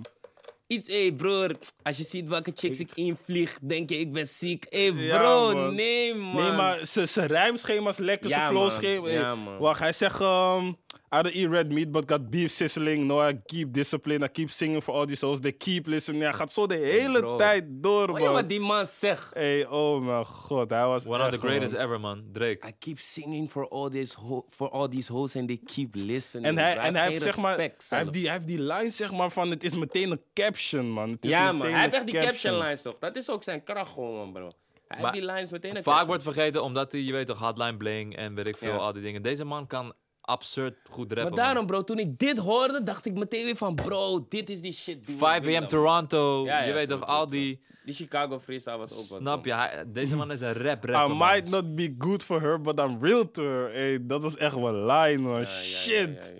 Iets, 0.67 0.89
hé 0.89 1.11
broer, 1.17 1.55
als 1.83 1.97
je 1.97 2.03
ziet 2.03 2.27
welke 2.27 2.51
chicks 2.55 2.79
ik 2.79 2.89
invlieg, 2.93 3.57
denk 3.61 3.89
je 3.89 3.99
ik 3.99 4.11
ben 4.13 4.27
ziek. 4.27 4.65
Hé 4.69 4.79
Ja, 4.95 5.17
bro, 5.17 5.53
man. 5.53 5.75
nee 5.75 6.15
man. 6.15 6.43
Nee, 6.43 6.51
maar 6.51 6.79
zijn 6.83 7.27
rijmschema 7.27 7.89
is 7.89 7.97
lekker, 7.97 8.29
zijn 8.29 8.41
Ja, 8.41 8.47
flow 8.49 8.61
man. 8.61 8.71
schema. 8.71 9.09
Ja, 9.09 9.25
Hey, 9.25 9.35
man. 9.35 9.57
Wacht, 9.57 9.79
hij 9.79 9.91
zegt... 9.91 10.19
Um, 10.19 10.77
I 11.15 11.21
don't 11.21 11.35
eat 11.35 11.49
red 11.49 11.71
meat, 11.71 11.91
but 11.91 12.09
got 12.11 12.29
beef 12.29 12.51
sizzling. 12.51 13.05
No, 13.05 13.27
I 13.29 13.33
keep 13.45 13.73
discipline. 13.73 14.25
I 14.25 14.27
keep 14.31 14.49
singing 14.49 14.81
for 14.83 14.93
all 14.93 15.05
these 15.05 15.25
hoes. 15.25 15.39
They 15.39 15.51
keep 15.51 15.85
listening. 15.85 16.23
Hij 16.23 16.33
gaat 16.33 16.53
zo 16.53 16.67
de 16.67 16.75
hele 16.75 17.19
bro. 17.19 17.37
tijd 17.37 17.63
door, 17.67 18.11
man. 18.11 18.31
wat 18.33 18.49
die 18.49 18.59
man 18.59 18.87
zegt? 18.87 19.33
Hey, 19.33 19.67
oh 19.67 20.05
mijn 20.05 20.25
god, 20.25 20.69
hij 20.69 20.85
was 20.85 21.05
One 21.05 21.17
of 21.17 21.23
echt 21.31 21.31
the 21.41 21.47
greatest 21.47 21.73
ever, 21.73 21.99
man. 21.99 22.23
Drake. 22.33 22.67
I 22.67 22.71
keep 22.79 22.97
singing 22.99 23.49
for 23.51 23.67
all, 23.69 23.89
this 23.89 24.13
ho- 24.13 24.45
for 24.49 24.69
all 24.69 24.87
these 24.87 25.11
hoes 25.11 25.35
and 25.35 25.47
they 25.47 25.59
keep 25.73 25.95
listening. 25.95 26.45
En 26.47 26.57
hij, 26.57 26.73
bro. 26.73 26.83
en 26.83 26.95
hij 26.95 27.07
heeft 27.09 27.21
zeg 27.23 27.37
maar, 27.37 27.57
hij 27.57 27.73
heeft, 27.89 28.13
die, 28.13 28.23
hij 28.23 28.33
heeft 28.33 28.47
die 28.47 28.61
line 28.61 28.89
zeg 28.91 29.11
maar 29.11 29.31
van, 29.31 29.49
het 29.49 29.63
is 29.63 29.75
meteen 29.75 30.11
een 30.11 30.21
caption, 30.33 30.89
man. 30.89 31.09
Het 31.09 31.25
is 31.25 31.29
Ja 31.31 31.51
man, 31.51 31.67
hij 31.71 31.81
heeft 31.81 31.93
echt 31.95 32.05
die 32.05 32.19
caption 32.21 32.57
lines 32.57 32.81
toch? 32.81 32.95
Dat 32.99 33.15
is 33.15 33.29
ook 33.29 33.43
zijn 33.43 33.63
kracht 33.63 33.91
gewoon 33.91 34.31
bro. 34.31 34.51
Hij 34.87 35.01
Maar 35.01 35.11
heeft 35.13 35.23
die 35.25 35.33
lines 35.33 35.49
meteen 35.49 35.75
een 35.75 35.83
Vaak 35.83 35.85
caption. 35.85 36.07
wordt 36.07 36.23
vergeten 36.23 36.63
omdat 36.63 36.91
hij, 36.91 37.01
je 37.01 37.11
weet 37.11 37.27
toch, 37.27 37.39
Hotline 37.39 37.77
Bling 37.77 38.15
en 38.15 38.35
weet 38.35 38.45
ik 38.47 38.57
veel, 38.57 38.71
Ja. 38.73 38.77
al 38.77 38.93
die 38.93 39.01
dingen. 39.01 39.21
Deze 39.21 39.43
man 39.43 39.67
kan 39.67 39.93
absurd 40.25 40.75
goed 40.89 41.13
rappen. 41.13 41.33
Maar 41.35 41.43
daarom 41.45 41.65
bro, 41.65 41.83
toen 41.83 41.99
ik 41.99 42.19
dit 42.19 42.37
hoorde, 42.37 42.83
dacht 42.83 43.05
ik 43.05 43.13
meteen 43.13 43.45
weer 43.45 43.55
van 43.55 43.75
bro, 43.75 44.25
dit 44.29 44.49
is 44.49 44.61
die 44.61 44.73
shit. 44.73 45.05
die 45.05 45.15
man. 45.15 45.15
we 45.15 45.25
5 45.25 45.43
willen, 45.43 45.61
AM. 45.61 45.67
Toronto, 45.67 46.45
Ja, 46.45 46.59
ja, 46.59 46.65
je 46.67 46.73
weet 46.73 46.89
toch, 46.89 47.05
al 47.05 47.29
die... 47.29 47.61
Die 47.85 47.93
Chicago 47.93 48.39
freestyle 48.39 48.77
was 48.77 48.91
ook 48.91 49.07
wat. 49.09 49.17
Snap 49.19 49.45
je? 49.45 49.53
Hij- 49.53 49.83
deze 49.87 50.15
man 50.15 50.31
is 50.31 50.41
een 50.41 50.53
rap 50.53 50.83
I 50.85 50.91
rapper, 50.91 51.15
man. 51.15 51.31
might 51.31 51.49
not 51.49 51.75
be 51.75 51.95
good 51.97 52.23
for 52.23 52.41
her, 52.41 52.61
but 52.61 52.79
I'm 52.79 52.97
real 53.01 53.31
to 53.31 53.43
her. 53.43 53.71
Hey, 53.73 53.99
dat 54.01 54.23
was 54.23 54.37
echt 54.37 54.55
wel 54.55 54.73
line, 54.73 55.17
man. 55.17 55.33
Ja, 55.33 55.39
ja, 55.39 55.45
Shit. 55.47 56.33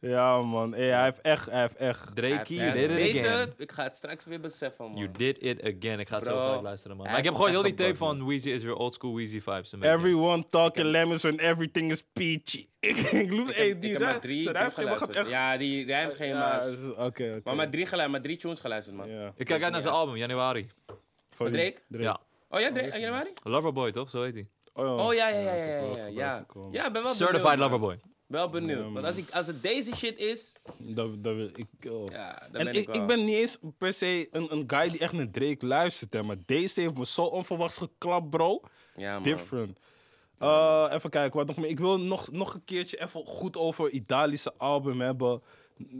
Ja, 0.00 0.42
man. 0.42 0.72
Hey, 0.74 0.88
hij 0.88 1.04
heeft 1.04 1.20
echt, 1.20 1.46
hij 1.50 1.60
heeft 1.60 1.76
echt... 1.76 2.16
Drakey, 2.16 2.56
Hij- 2.56 2.72
did 2.72 2.90
it 2.90 2.96
Deze, 2.96 3.26
again. 3.28 3.52
ik 3.56 3.72
ga 3.72 3.82
het 3.82 3.94
straks 3.94 4.24
weer 4.24 4.40
beseffen 4.40 4.84
man. 4.90 4.96
You 4.96 5.10
did 5.10 5.42
it 5.42 5.60
again. 5.62 6.00
Ik 6.00 6.08
ga 6.08 6.16
het 6.16 6.24
zo 6.24 6.38
gelijk 6.44 6.62
luisteren, 6.62 6.96
man. 6.96 7.06
Maar 7.06 7.18
ik 7.18 7.24
heb 7.24 7.34
gewoon 7.34 7.50
heel 7.50 7.62
die 7.62 7.74
tape 7.74 7.96
van 7.96 8.26
Weezy 8.26 8.50
is 8.50 8.62
weer 8.62 8.74
old 8.74 8.94
school 8.94 9.14
Weezy 9.14 9.40
vibes. 9.40 9.72
Everyone 9.80 10.46
talking 10.46 10.86
lemons 10.86 11.22
when 11.22 11.38
everything 11.38 11.90
is 11.90 12.02
peachy. 12.12 12.68
ik 12.80 13.30
loop, 13.30 13.54
hey, 13.54 13.78
die 13.78 13.90
ik 13.90 13.92
heb 13.92 14.00
maar 14.00 14.10
rij- 14.10 14.18
drie, 14.20 14.42
zijn 14.42 14.42
drie 14.44 14.52
rijmschema 14.52 14.88
gaat 14.88 14.98
geluisterd. 14.98 15.16
echt... 15.16 15.28
Ja, 15.30 15.56
die 15.56 15.86
rijmschema's. 15.86 16.66
Oké, 16.90 17.02
oké. 17.04 17.40
maar 17.44 17.56
maar 17.56 17.70
drie, 17.70 17.86
gelu- 17.86 18.08
maar 18.08 18.22
drie 18.22 18.36
tunes 18.36 18.60
geluisterd 18.60 18.96
man. 18.96 19.08
Ik 19.36 19.46
kijk 19.46 19.62
uit 19.62 19.72
naar 19.72 19.82
zijn 19.82 19.94
album, 19.94 20.16
januari. 20.16 20.68
Van 21.30 21.52
Drake? 21.52 21.76
Ja. 21.88 22.20
Oh 22.48 22.60
ja, 22.60 22.72
Drake, 22.72 22.98
januari? 23.00 23.30
Loverboy, 23.44 23.90
toch? 23.92 24.10
Zo 24.10 24.22
heet 24.22 24.34
hij. 24.34 24.46
Oh 24.72 25.14
ja, 25.14 25.28
ja, 25.28 25.38
ja, 25.38 25.54
ja, 25.54 26.06
ja, 26.06 26.46
ja. 26.70 26.90
ben 26.90 27.02
wel 27.02 27.14
Certified. 27.14 27.58
Loverboy. 27.58 27.98
Wel 28.28 28.48
benieuwd. 28.48 28.78
Ja, 28.86 28.90
Want 28.90 29.06
als, 29.06 29.16
ik, 29.16 29.30
als 29.30 29.46
het 29.46 29.62
deze 29.62 29.96
shit 29.96 30.18
is, 30.18 30.52
Dat, 30.78 31.24
dat 31.24 31.34
wil 31.34 31.50
ik... 31.54 31.90
oh. 31.90 32.10
ja, 32.10 32.48
dan 32.52 32.60
En 32.60 32.64
ben 32.64 32.74
ik, 32.74 32.88
ik, 32.88 32.94
ik 32.94 33.06
ben 33.06 33.24
niet 33.24 33.34
eens 33.34 33.58
per 33.78 33.92
se 33.92 34.28
een, 34.30 34.52
een 34.52 34.64
guy 34.66 34.90
die 34.90 34.98
echt 34.98 35.12
naar 35.12 35.30
Drake 35.30 35.66
luistert, 35.66 36.12
hè, 36.12 36.22
maar 36.22 36.36
deze 36.46 36.80
heeft 36.80 36.98
me 36.98 37.06
zo 37.06 37.22
onverwachts 37.22 37.76
geklapt, 37.76 38.30
bro. 38.30 38.60
Ja, 38.96 39.12
man. 39.12 39.22
Different. 39.22 39.78
Uh, 40.42 40.86
even 40.90 41.10
kijken, 41.10 41.38
wat 41.38 41.46
nog 41.46 41.56
meer. 41.56 41.68
Ik 41.68 41.78
wil 41.78 42.00
nog, 42.00 42.30
nog 42.30 42.54
een 42.54 42.64
keertje 42.64 43.02
even 43.02 43.26
goed 43.26 43.56
over 43.56 43.90
Italische 43.90 44.52
album 44.56 45.00
hebben. 45.00 45.42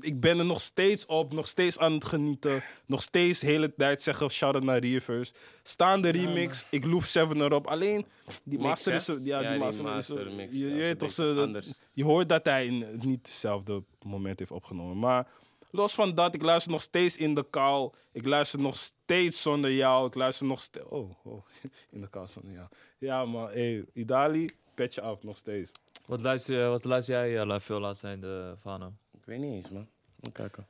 Ik 0.01 0.21
ben 0.21 0.39
er 0.39 0.45
nog 0.45 0.61
steeds 0.61 1.07
op, 1.07 1.33
nog 1.33 1.47
steeds 1.49 1.79
aan 1.79 1.93
het 1.93 2.05
genieten. 2.05 2.63
Nog 2.87 3.03
steeds 3.03 3.41
de 3.41 3.47
hele 3.47 3.75
tijd 3.75 4.03
zeggen 4.03 4.31
shout-out 4.31 4.63
naar 4.65 4.79
Rivers. 4.79 5.33
Staande 5.63 6.09
remix, 6.09 6.67
ik 6.71 6.85
loef 6.85 7.07
7 7.07 7.41
erop. 7.41 7.67
Alleen, 7.67 8.07
die 8.45 8.59
Mix, 8.59 8.63
master 8.69 8.95
is... 8.95 9.09
er- 9.09 9.21
Ja, 9.23 9.41
Ja, 9.41 9.51
die 9.59 9.71
die 9.71 9.83
master, 9.83 10.27
is... 10.27 10.35
mix, 10.35 10.55
je, 10.55 10.59
ja, 10.59 10.67
je 10.67 10.73
is 10.75 10.79
weet 10.81 10.99
toch, 10.99 11.75
je 11.93 12.05
hoort 12.05 12.29
dat 12.29 12.45
hij 12.45 12.67
in 12.67 12.79
niet 13.01 13.27
hetzelfde 13.27 13.83
moment 14.03 14.39
heeft 14.39 14.51
opgenomen. 14.51 14.99
Maar 14.99 15.29
los 15.71 15.95
van 15.95 16.15
dat, 16.15 16.35
ik 16.35 16.43
luister 16.43 16.73
nog 16.73 16.83
steeds 16.83 17.17
in 17.17 17.35
de 17.35 17.47
kou. 17.51 17.93
Ik 18.13 18.27
luister 18.27 18.61
nog 18.61 18.77
steeds 18.77 19.43
zonder 19.43 19.73
jou. 19.73 20.07
Ik 20.07 20.15
luister 20.15 20.47
nog 20.47 20.61
steeds... 20.61 20.87
Oh, 20.89 21.11
oh, 21.27 21.45
in 21.91 22.01
de 22.01 22.09
kou 22.11 22.27
zonder 22.27 22.53
jou. 22.53 22.69
Ja, 22.99 23.25
maar 23.25 23.53
hey, 23.53 23.85
Idali, 23.93 24.49
petje 24.75 25.01
af 25.01 25.23
nog 25.23 25.37
steeds. 25.37 25.71
Wat 26.07 26.21
luister, 26.21 26.69
wat 26.69 26.85
luister 26.85 27.15
jij 27.15 27.47
uh, 27.47 27.59
veel 27.59 27.81
laatst 27.81 28.01
zijn, 28.01 28.21
de 28.21 28.57
Fano? 28.61 28.93
Ik 29.29 29.35
weet 29.35 29.43
niet 29.43 29.53
eens, 29.55 29.71
man. 29.71 29.89
Moet 30.21 30.33
kijken. 30.33 30.67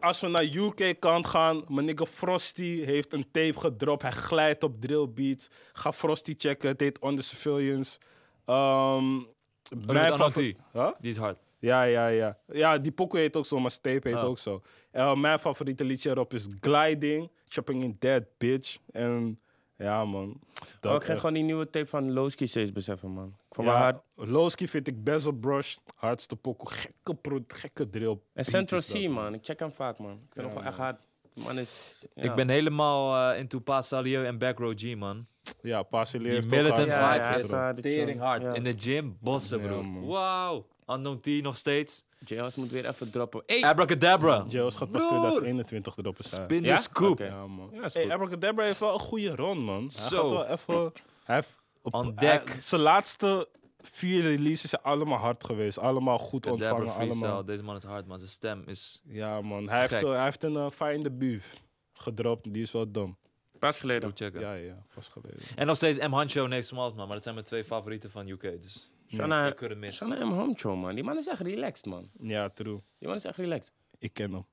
Als 0.00 0.20
we 0.20 0.28
naar 0.28 0.44
UK 0.44 1.00
kant 1.00 1.26
gaan, 1.26 1.64
mijn 1.68 1.86
nigga 1.86 2.04
Frosty 2.06 2.82
heeft 2.84 3.12
een 3.12 3.30
tape 3.30 3.60
gedropt. 3.60 4.02
Hij 4.02 4.10
glijdt 4.10 4.62
op 4.62 4.80
drill 4.80 5.08
beats. 5.08 5.48
Ga 5.72 5.92
Frosty 5.92 6.34
checken, 6.38 6.68
het 6.68 6.80
heet 6.80 7.04
Under 7.04 7.24
Surveillance. 7.24 7.98
Um, 8.46 9.26
Oh, 9.72 9.86
met 9.86 9.96
Ananti. 10.12 10.56
Huh? 10.72 10.90
Die 11.00 11.10
is 11.10 11.16
hard. 11.16 11.38
Ja, 11.58 11.82
ja, 11.82 12.06
ja. 12.06 12.38
Ja, 12.46 12.78
die 12.78 12.92
pokoe 12.92 13.20
heet 13.20 13.36
ook 13.36 13.46
zo, 13.46 13.60
maar 13.60 13.80
tape 13.80 14.08
heet 14.08 14.16
Oh. 14.16 14.24
ook 14.24 14.38
zo. 14.38 14.62
Uh, 14.92 15.14
mijn 15.14 15.38
favoriete 15.38 15.84
liedje 15.84 16.10
erop 16.10 16.34
is 16.34 16.46
Gliding, 16.60 17.30
Chopping 17.48 17.82
in 17.82 17.96
Dead 17.98 18.24
Bitch. 18.38 18.76
En 18.92 19.40
ja, 19.76 20.04
man. 20.04 20.40
Dat 20.80 20.90
Oh, 20.92 20.96
ik 20.98 21.04
ga 21.04 21.10
echt. 21.10 21.18
gewoon 21.20 21.34
die 21.34 21.42
nieuwe 21.44 21.70
tape 21.70 21.86
van 21.86 22.12
Lowski 22.12 22.46
steeds 22.46 22.72
beseffen, 22.72 23.10
man. 23.10 23.26
Ik 23.48 23.54
vond 23.54 23.68
ja, 23.68 24.02
Lowski 24.14 24.68
vind 24.68 24.86
ik 24.88 25.04
best 25.04 25.24
wel 25.24 25.32
brush. 25.32 25.76
Hardste 25.94 26.36
pokoe. 26.36 26.70
Gekke, 26.70 27.14
pro- 27.14 27.44
gekke 27.48 27.90
drill. 27.90 28.18
En 28.32 28.44
Central 28.44 28.80
dat, 28.80 28.90
C, 29.02 29.08
man. 29.08 29.34
Ik 29.34 29.40
check 29.44 29.58
hem 29.58 29.72
vaak, 29.72 29.98
man. 29.98 30.12
Ik 30.12 30.18
vind 30.32 30.34
hem 30.34 30.44
Ja, 30.44 30.50
gewoon 30.50 30.64
echt 30.66 30.76
man. 30.78 30.86
hard. 30.86 31.00
Man 31.34 31.58
is... 31.58 32.04
ja. 32.14 32.22
Ik 32.22 32.34
ben 32.34 32.48
helemaal 32.48 33.32
uh, 33.32 33.38
into 33.38 33.58
Pa 33.58 33.82
Salieu 33.82 34.24
en 34.26 34.38
Back 34.38 34.58
Row 34.58 34.72
G, 34.78 34.94
man. 34.96 35.26
Ja, 35.62 35.82
Pasilier 35.82 36.22
Die 36.30 36.34
heeft 36.34 36.46
ook 36.46 36.52
militant 36.76 36.92
vibe 36.92 37.74
is 37.76 37.82
tering 37.94 38.20
hard. 38.20 38.42
Ja. 38.42 38.52
In 38.54 38.64
de 38.64 38.74
gym, 38.78 39.16
bossen, 39.20 39.60
bro. 39.60 40.00
Wauw. 40.06 40.66
Unknown 40.86 41.20
T 41.20 41.26
nog 41.42 41.56
steeds. 41.56 42.04
JL's 42.26 42.56
moet 42.56 42.70
weer 42.70 42.88
even 42.88 43.10
droppen. 43.10 43.42
Hey! 43.46 43.62
Abracadabra. 43.62 44.36
Gaat 44.50 44.50
pas 44.50 44.86
Broer. 44.90 45.08
2021 45.08 45.96
erop 45.96 46.16
staan. 46.18 46.44
Spin 46.44 46.62
Ja? 46.62 46.76
the 46.76 46.82
scoop. 46.82 47.10
Oké. 47.10 47.24
Ja, 47.24 47.46
man. 47.46 47.70
Ja, 47.72 47.84
is 47.84 47.94
hey, 47.94 48.02
goed. 48.02 48.12
Abracadabra 48.12 48.64
heeft 48.64 48.78
wel 48.80 48.94
een 48.94 49.00
goede 49.00 49.34
run, 49.34 49.58
man. 49.58 49.80
Hij 49.80 50.08
Zo. 50.08 50.20
gaat 50.22 50.30
wel 50.30 50.46
even... 50.46 50.92
Hij 51.24 51.34
heeft 51.34 51.56
op, 51.82 51.94
On 51.94 52.12
hij- 52.14 52.38
deck. 52.38 52.48
zijn 52.60 52.80
laatste 52.80 53.48
vier 53.80 54.22
releases 54.22 54.70
zijn 54.70 54.82
allemaal 54.82 55.18
hard 55.18 55.44
geweest. 55.44 55.78
Allemaal 55.78 56.18
goed 56.18 56.46
ontvangen. 56.46 56.94
Allemaal. 56.94 57.44
deze 57.44 57.62
man 57.62 57.76
is 57.76 57.82
hard, 57.82 58.06
man. 58.06 58.18
Zijn 58.18 58.30
stem 58.30 58.62
is... 58.66 59.00
Ja, 59.04 59.40
man. 59.40 59.68
Hij 59.68 59.80
heeft, 59.80 59.92
eh, 59.92 60.10
hij 60.10 60.24
heeft 60.24 60.42
een 60.42 60.52
uh, 60.52 60.70
Fire 60.70 60.92
in 60.94 61.02
the 61.02 61.10
Beef 61.10 61.54
gedropt. 61.92 62.52
Die 62.52 62.62
is 62.62 62.72
wel 62.72 62.90
dom. 62.90 63.16
Pas 63.58 63.80
geleden. 63.80 64.12
Ja, 64.14 64.52
ja. 64.52 64.82
Pas 64.94 65.08
geleden. 65.08 65.40
En 65.56 65.66
nog 65.66 65.76
steeds 65.76 65.98
M. 65.98 66.10
Hancho 66.12 66.44
en 66.44 66.50
Nate 66.50 66.62
Smalls, 66.62 66.94
man. 66.94 67.04
Maar 67.04 67.14
dat 67.14 67.22
zijn 67.22 67.34
mijn 67.34 67.46
twee 67.46 67.64
favorieten 67.64 68.10
van 68.10 68.28
UK. 68.28 68.40
Dus 68.40 68.93
Shana, 69.14 69.46
ik 69.46 69.56
couldn't 69.56 69.78
miss. 69.80 69.96
Shana 69.98 70.24
M. 70.24 70.30
Homcho, 70.32 70.76
man. 70.76 70.94
Die 70.94 71.04
man 71.04 71.16
is 71.16 71.26
echt 71.26 71.40
relaxed, 71.40 71.86
man. 71.86 72.10
Ja, 72.20 72.48
true. 72.48 72.78
Die 72.98 73.08
man 73.08 73.16
is 73.16 73.24
echt 73.24 73.36
relaxed. 73.36 73.72
Ik 73.98 74.12
ken 74.12 74.32
hem. 74.32 74.46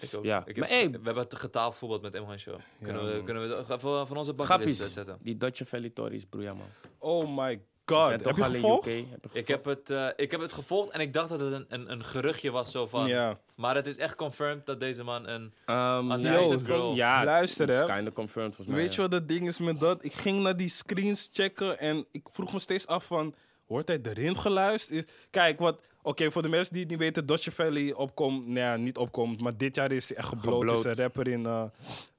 Ik 0.00 0.14
ook. 0.14 0.24
Ja, 0.24 0.40
Ik 0.40 0.46
heb, 0.46 0.56
maar 0.56 0.68
hey- 0.68 0.90
we 0.90 1.00
hebben 1.02 1.16
het 1.22 1.34
getafelvoetbald 1.34 2.02
met 2.02 2.12
M. 2.22 2.24
Hancho. 2.26 2.58
Kunnen, 2.82 3.14
we, 3.14 3.22
kunnen 3.22 3.48
we 3.48 3.54
het 3.54 3.70
even 3.70 4.06
van 4.06 4.16
onze 4.16 4.34
Grappies. 4.36 4.92
zetten? 4.92 5.18
Die 5.20 5.36
Dutch 5.36 5.68
Valley 5.68 5.90
Tories, 5.90 6.24
broeia, 6.24 6.54
man. 6.54 6.66
Oh 6.98 7.36
my 7.36 7.60
god. 7.86 8.10
Heb 8.10 8.22
toch 8.22 8.36
je 8.36 8.44
gevolgd? 8.44 8.86
UK. 8.86 9.04
Heb 9.10 9.26
Ik 9.32 9.48
heb, 9.48 9.64
het, 9.64 9.90
eh, 9.90 10.08
ik 10.16 10.30
heb 10.30 10.40
het 10.40 10.52
gevolgd 10.52 10.90
en 10.90 11.00
ik 11.00 11.12
dacht 11.12 11.28
dat 11.28 11.40
het 11.40 11.52
een, 11.52 11.64
een, 11.68 11.90
een 11.90 12.04
geruchtje 12.04 12.50
was 12.50 12.70
zo 12.70 12.86
van... 12.86 13.10
Maar 13.54 13.74
het 13.74 13.86
is 13.86 13.96
echt 13.96 14.14
confirmed 14.14 14.66
dat 14.66 14.80
deze 14.80 15.02
man 15.02 15.28
een... 15.28 15.52
Um, 15.66 16.10
het 16.10 16.62
girl. 16.64 16.94
Ja, 16.94 17.24
Luister, 17.24 17.68
het 17.68 17.88
hè. 17.88 18.12
confirmed 18.12 18.54
volgens 18.54 18.76
mij. 18.76 18.84
Weet 18.84 18.94
je 18.94 19.00
wat 19.00 19.12
het 19.12 19.28
ding 19.28 19.48
is 19.48 19.58
met 19.58 19.80
dat? 19.80 20.04
Ik 20.04 20.12
ging 20.12 20.40
naar 20.40 20.56
die 20.56 20.68
screens 20.68 21.28
checken 21.32 21.78
en 21.78 22.06
ik 22.10 22.28
vroeg 22.32 22.52
me 22.52 22.58
steeds 22.58 22.86
af 22.86 23.04
van... 23.04 23.34
Wordt 23.66 23.88
hij 23.88 23.98
erin 24.02 24.36
geluisterd? 24.36 24.98
Is- 24.98 25.14
Kijk, 25.30 25.58
wat... 25.58 25.80
Oké, 26.02 26.30
voor 26.30 26.42
de 26.42 26.48
mensen 26.48 26.72
die 26.72 26.82
het 26.82 26.90
niet 26.90 27.00
weten, 27.00 27.26
Dodge 27.26 27.52
Valley 27.52 27.94
opkomt... 27.94 28.46
Nou 28.46 28.58
ja, 28.58 28.76
niet 28.76 28.96
opkomt, 28.96 29.40
maar 29.40 29.56
dit 29.56 29.76
jaar 29.76 29.92
is 29.92 30.08
hij 30.08 30.16
echt 30.16 30.28
gebloot. 30.28 30.60
Gebloot. 30.62 30.84
is 30.84 30.84
een 30.84 31.02
rapper 31.02 31.28
in 31.28 31.46
eh, 31.46 31.64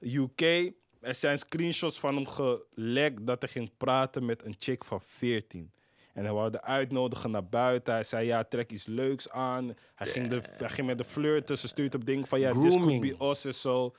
UK. 0.00 0.72
Er 1.00 1.14
zijn 1.14 1.38
screenshots 1.38 2.00
van 2.00 2.14
hem 2.16 2.26
gelekt 2.26 3.26
dat 3.26 3.40
hij 3.42 3.50
ging 3.50 3.70
praten 3.76 4.24
met 4.24 4.44
een 4.44 4.54
chick 4.58 4.84
van 4.84 5.00
14. 5.06 5.70
En 6.12 6.24
hij 6.24 6.32
wou 6.32 6.50
haar 6.52 6.60
uitnodigen 6.60 7.30
naar 7.30 7.48
buiten. 7.48 7.94
Hij 7.94 8.04
zei, 8.04 8.26
ja, 8.26 8.44
trek 8.44 8.70
iets 8.70 8.86
leuks 8.86 9.30
aan. 9.30 9.74
Hij, 9.94 10.06
ging, 10.06 10.28
de, 10.28 10.40
hij 10.52 10.68
ging 10.68 10.86
met 10.86 10.98
de 10.98 11.04
flirten. 11.04 11.58
Ze 11.58 11.68
stuurt 11.68 11.94
op 11.94 12.04
dingen 12.04 12.26
van, 12.26 12.40
ja, 12.40 12.52
this 12.52 12.74
could 12.76 13.00
be 13.00 13.16
us 13.20 13.44
en 13.44 13.54
zo. 13.54 13.94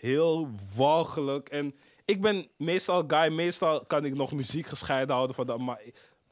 Heel 0.00 0.50
walgelijk. 0.76 1.48
En 1.48 1.74
ik 2.04 2.20
ben 2.20 2.48
meestal 2.56 3.04
guy, 3.06 3.32
meestal 3.32 3.84
kan 3.84 4.04
ik 4.04 4.14
nog 4.14 4.32
muziek 4.32 4.66
gescheiden 4.66 5.14
houden 5.14 5.36
van 5.36 5.46
dat. 5.46 5.58
Maar 5.58 5.80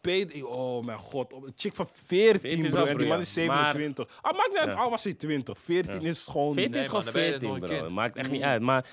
Peter, 0.00 0.46
oh 0.46 0.84
mijn 0.84 0.98
god, 0.98 1.32
een 1.32 1.52
chick 1.56 1.74
van 1.74 1.88
14, 2.06 2.40
14 2.40 2.64
is 2.64 2.70
bro. 2.70 2.84
En 2.84 2.98
die 2.98 3.06
man 3.06 3.20
is 3.20 3.32
27. 3.32 4.18
Ah, 4.22 4.36
maakt 4.36 4.48
niet 4.48 4.58
uit, 4.58 4.68
Ja. 4.68 4.74
al 4.74 4.90
was 4.90 5.04
hij 5.04 5.14
20. 5.14 5.58
14 5.58 6.00
is 6.02 6.24
gewoon... 6.26 6.54
14 6.54 6.72
Nee, 6.72 6.80
is 6.80 6.88
gewoon 6.88 7.04
man, 7.04 7.12
dan 7.12 7.22
ben 7.22 7.30
je 7.32 7.38
14, 7.38 7.48
nog 7.48 7.60
een 7.60 7.66
bro. 7.66 7.78
kind. 7.78 7.94
Maakt 7.94 8.16
echt 8.16 8.30
niet 8.30 8.42
uit. 8.42 8.62
Maar 8.62 8.86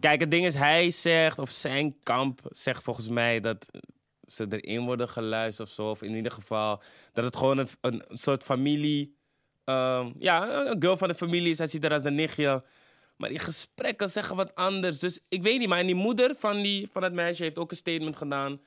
kijk, 0.00 0.20
het 0.20 0.30
ding 0.30 0.46
is, 0.46 0.54
hij 0.54 0.90
zegt, 0.90 1.38
of 1.38 1.50
zijn 1.50 2.02
kamp 2.02 2.40
zegt 2.48 2.82
volgens 2.82 3.08
mij 3.08 3.40
dat 3.40 3.70
ze 4.26 4.46
erin 4.48 4.84
worden 4.84 5.08
geluisterd 5.08 5.68
of 5.68 5.74
zo. 5.74 5.90
Of 5.90 6.02
in 6.02 6.14
ieder 6.14 6.32
geval 6.32 6.82
dat 7.12 7.24
het 7.24 7.36
gewoon 7.36 7.58
een, 7.58 7.68
een 7.80 8.04
soort 8.08 8.42
familie. 8.42 9.16
ehm, 9.64 10.12
ja, 10.18 10.66
een 10.66 10.82
girl 10.82 10.96
van 10.96 11.08
de 11.08 11.14
familie 11.14 11.50
is. 11.50 11.58
Hij 11.58 11.66
ziet 11.66 11.82
haar 11.82 11.92
als 11.92 12.04
een 12.04 12.14
nichtje. 12.14 12.64
Maar 13.16 13.28
die 13.28 13.38
gesprekken 13.38 14.10
zeggen 14.10 14.36
wat 14.36 14.54
anders. 14.54 14.98
Dus 14.98 15.18
ik 15.28 15.42
weet 15.42 15.58
niet. 15.58 15.68
Maar 15.68 15.86
die 15.86 15.94
moeder 15.94 16.34
van, 16.34 16.62
die, 16.62 16.88
van 16.92 17.02
dat 17.02 17.12
meisje 17.12 17.42
heeft 17.42 17.58
ook 17.58 17.70
een 17.70 17.76
statement 17.76 18.16
gedaan. 18.16 18.60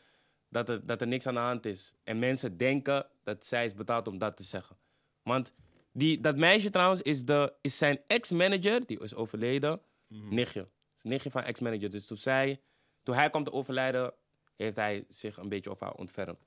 Dat 0.49 0.69
er, 0.69 0.85
dat 0.85 1.01
er 1.01 1.07
niks 1.07 1.27
aan 1.27 1.33
de 1.33 1.39
hand 1.39 1.65
is. 1.65 1.93
En 2.03 2.19
mensen 2.19 2.57
denken 2.57 3.07
dat 3.23 3.45
zij 3.45 3.65
is 3.65 3.73
betaald 3.73 4.07
om 4.07 4.17
dat 4.17 4.37
te 4.37 4.43
zeggen. 4.43 4.77
Want 5.23 5.53
die, 5.91 6.19
dat 6.19 6.37
meisje 6.37 6.69
trouwens 6.69 7.01
is, 7.01 7.25
de, 7.25 7.53
is 7.61 7.77
zijn 7.77 7.99
ex-manager, 8.07 8.85
die 8.85 8.99
is 8.99 9.15
overleden, 9.15 9.81
nichtje. 10.07 10.61
Is 10.61 10.67
een 10.67 10.74
nichtje 11.05 11.31
van 11.31 11.43
ex-manager. 11.43 11.89
Dus 11.89 12.05
toen, 12.05 12.17
zij, 12.17 12.61
toen 13.03 13.15
hij 13.15 13.29
kwam 13.29 13.43
te 13.43 13.51
overlijden, 13.51 14.13
heeft 14.55 14.75
hij 14.75 15.05
zich 15.09 15.37
een 15.37 15.49
beetje 15.49 15.69
over 15.69 15.85
haar 15.85 15.95
ontfermd. 15.95 16.45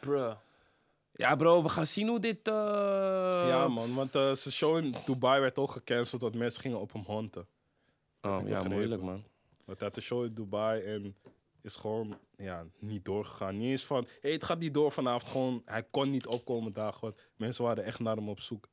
Bro. 0.00 0.36
Ja 1.12 1.36
bro, 1.36 1.62
we 1.62 1.68
gaan 1.68 1.86
zien 1.86 2.08
hoe 2.08 2.20
dit... 2.20 2.48
eh, 2.48 2.54
Ja 3.48 3.68
man, 3.68 3.94
want 3.94 4.14
eh, 4.14 4.32
zijn 4.32 4.54
show 4.54 4.76
in 4.76 4.94
Dubai 5.06 5.40
werd 5.40 5.58
ook 5.58 5.70
gecanceld, 5.70 6.22
want 6.22 6.34
mensen 6.34 6.60
gingen 6.60 6.80
op 6.80 6.92
hem 6.92 7.02
honten. 7.02 7.46
Oh, 8.20 8.30
ja, 8.36 8.42
begrepen. 8.42 8.70
moeilijk 8.70 9.02
man. 9.02 9.24
Want 9.64 9.78
hij 9.78 9.88
had 9.88 9.96
een 9.96 10.02
show 10.02 10.24
in 10.24 10.34
Dubai 10.34 10.82
en 10.82 11.16
is 11.62 11.76
gewoon 11.76 12.18
ja, 12.36 12.66
niet 12.78 13.04
doorgegaan. 13.04 13.56
Niet 13.56 13.70
eens 13.70 13.84
van, 13.84 14.08
hey, 14.20 14.32
het 14.32 14.44
gaat 14.44 14.58
niet 14.58 14.74
door 14.74 14.92
vanavond. 14.92 15.30
Gewoon, 15.32 15.62
hij 15.64 15.82
kon 15.82 16.10
niet 16.10 16.26
opkomen 16.26 16.72
dagen, 16.72 17.00
want 17.00 17.16
mensen 17.36 17.64
waren 17.64 17.84
echt 17.84 17.98
naar 18.00 18.16
hem 18.16 18.28
op 18.28 18.40
zoek. 18.40 18.68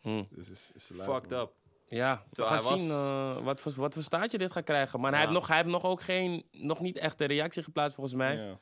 Hm. 0.00 0.24
Dus 0.30 0.48
is, 0.48 0.70
is 0.74 0.88
lijp, 0.88 1.10
Fucked 1.10 1.30
man. 1.30 1.40
up. 1.40 1.52
Ja, 1.88 2.24
we 2.30 2.42
gaan 2.42 2.48
hij 2.66 2.76
zien 2.78 2.88
was- 2.88 3.36
eh, 3.36 3.44
wat, 3.44 3.60
voor, 3.60 3.72
wat 3.76 3.94
voor 3.94 4.02
staartje 4.02 4.38
dit 4.38 4.52
gaat 4.52 4.64
krijgen. 4.64 5.00
Maar 5.00 5.10
hij, 5.10 5.20
heeft 5.20 5.32
nog, 5.32 5.46
hij 5.46 5.56
heeft 5.56 5.68
nog 5.68 5.84
ook 5.84 6.02
geen, 6.02 6.44
nog 6.50 6.80
niet 6.80 6.98
echt 6.98 7.20
een 7.20 7.26
reactie 7.26 7.62
geplaatst 7.62 7.94
volgens 7.94 8.16
mij. 8.16 8.36
Ja. 8.36 8.42
Er 8.42 8.58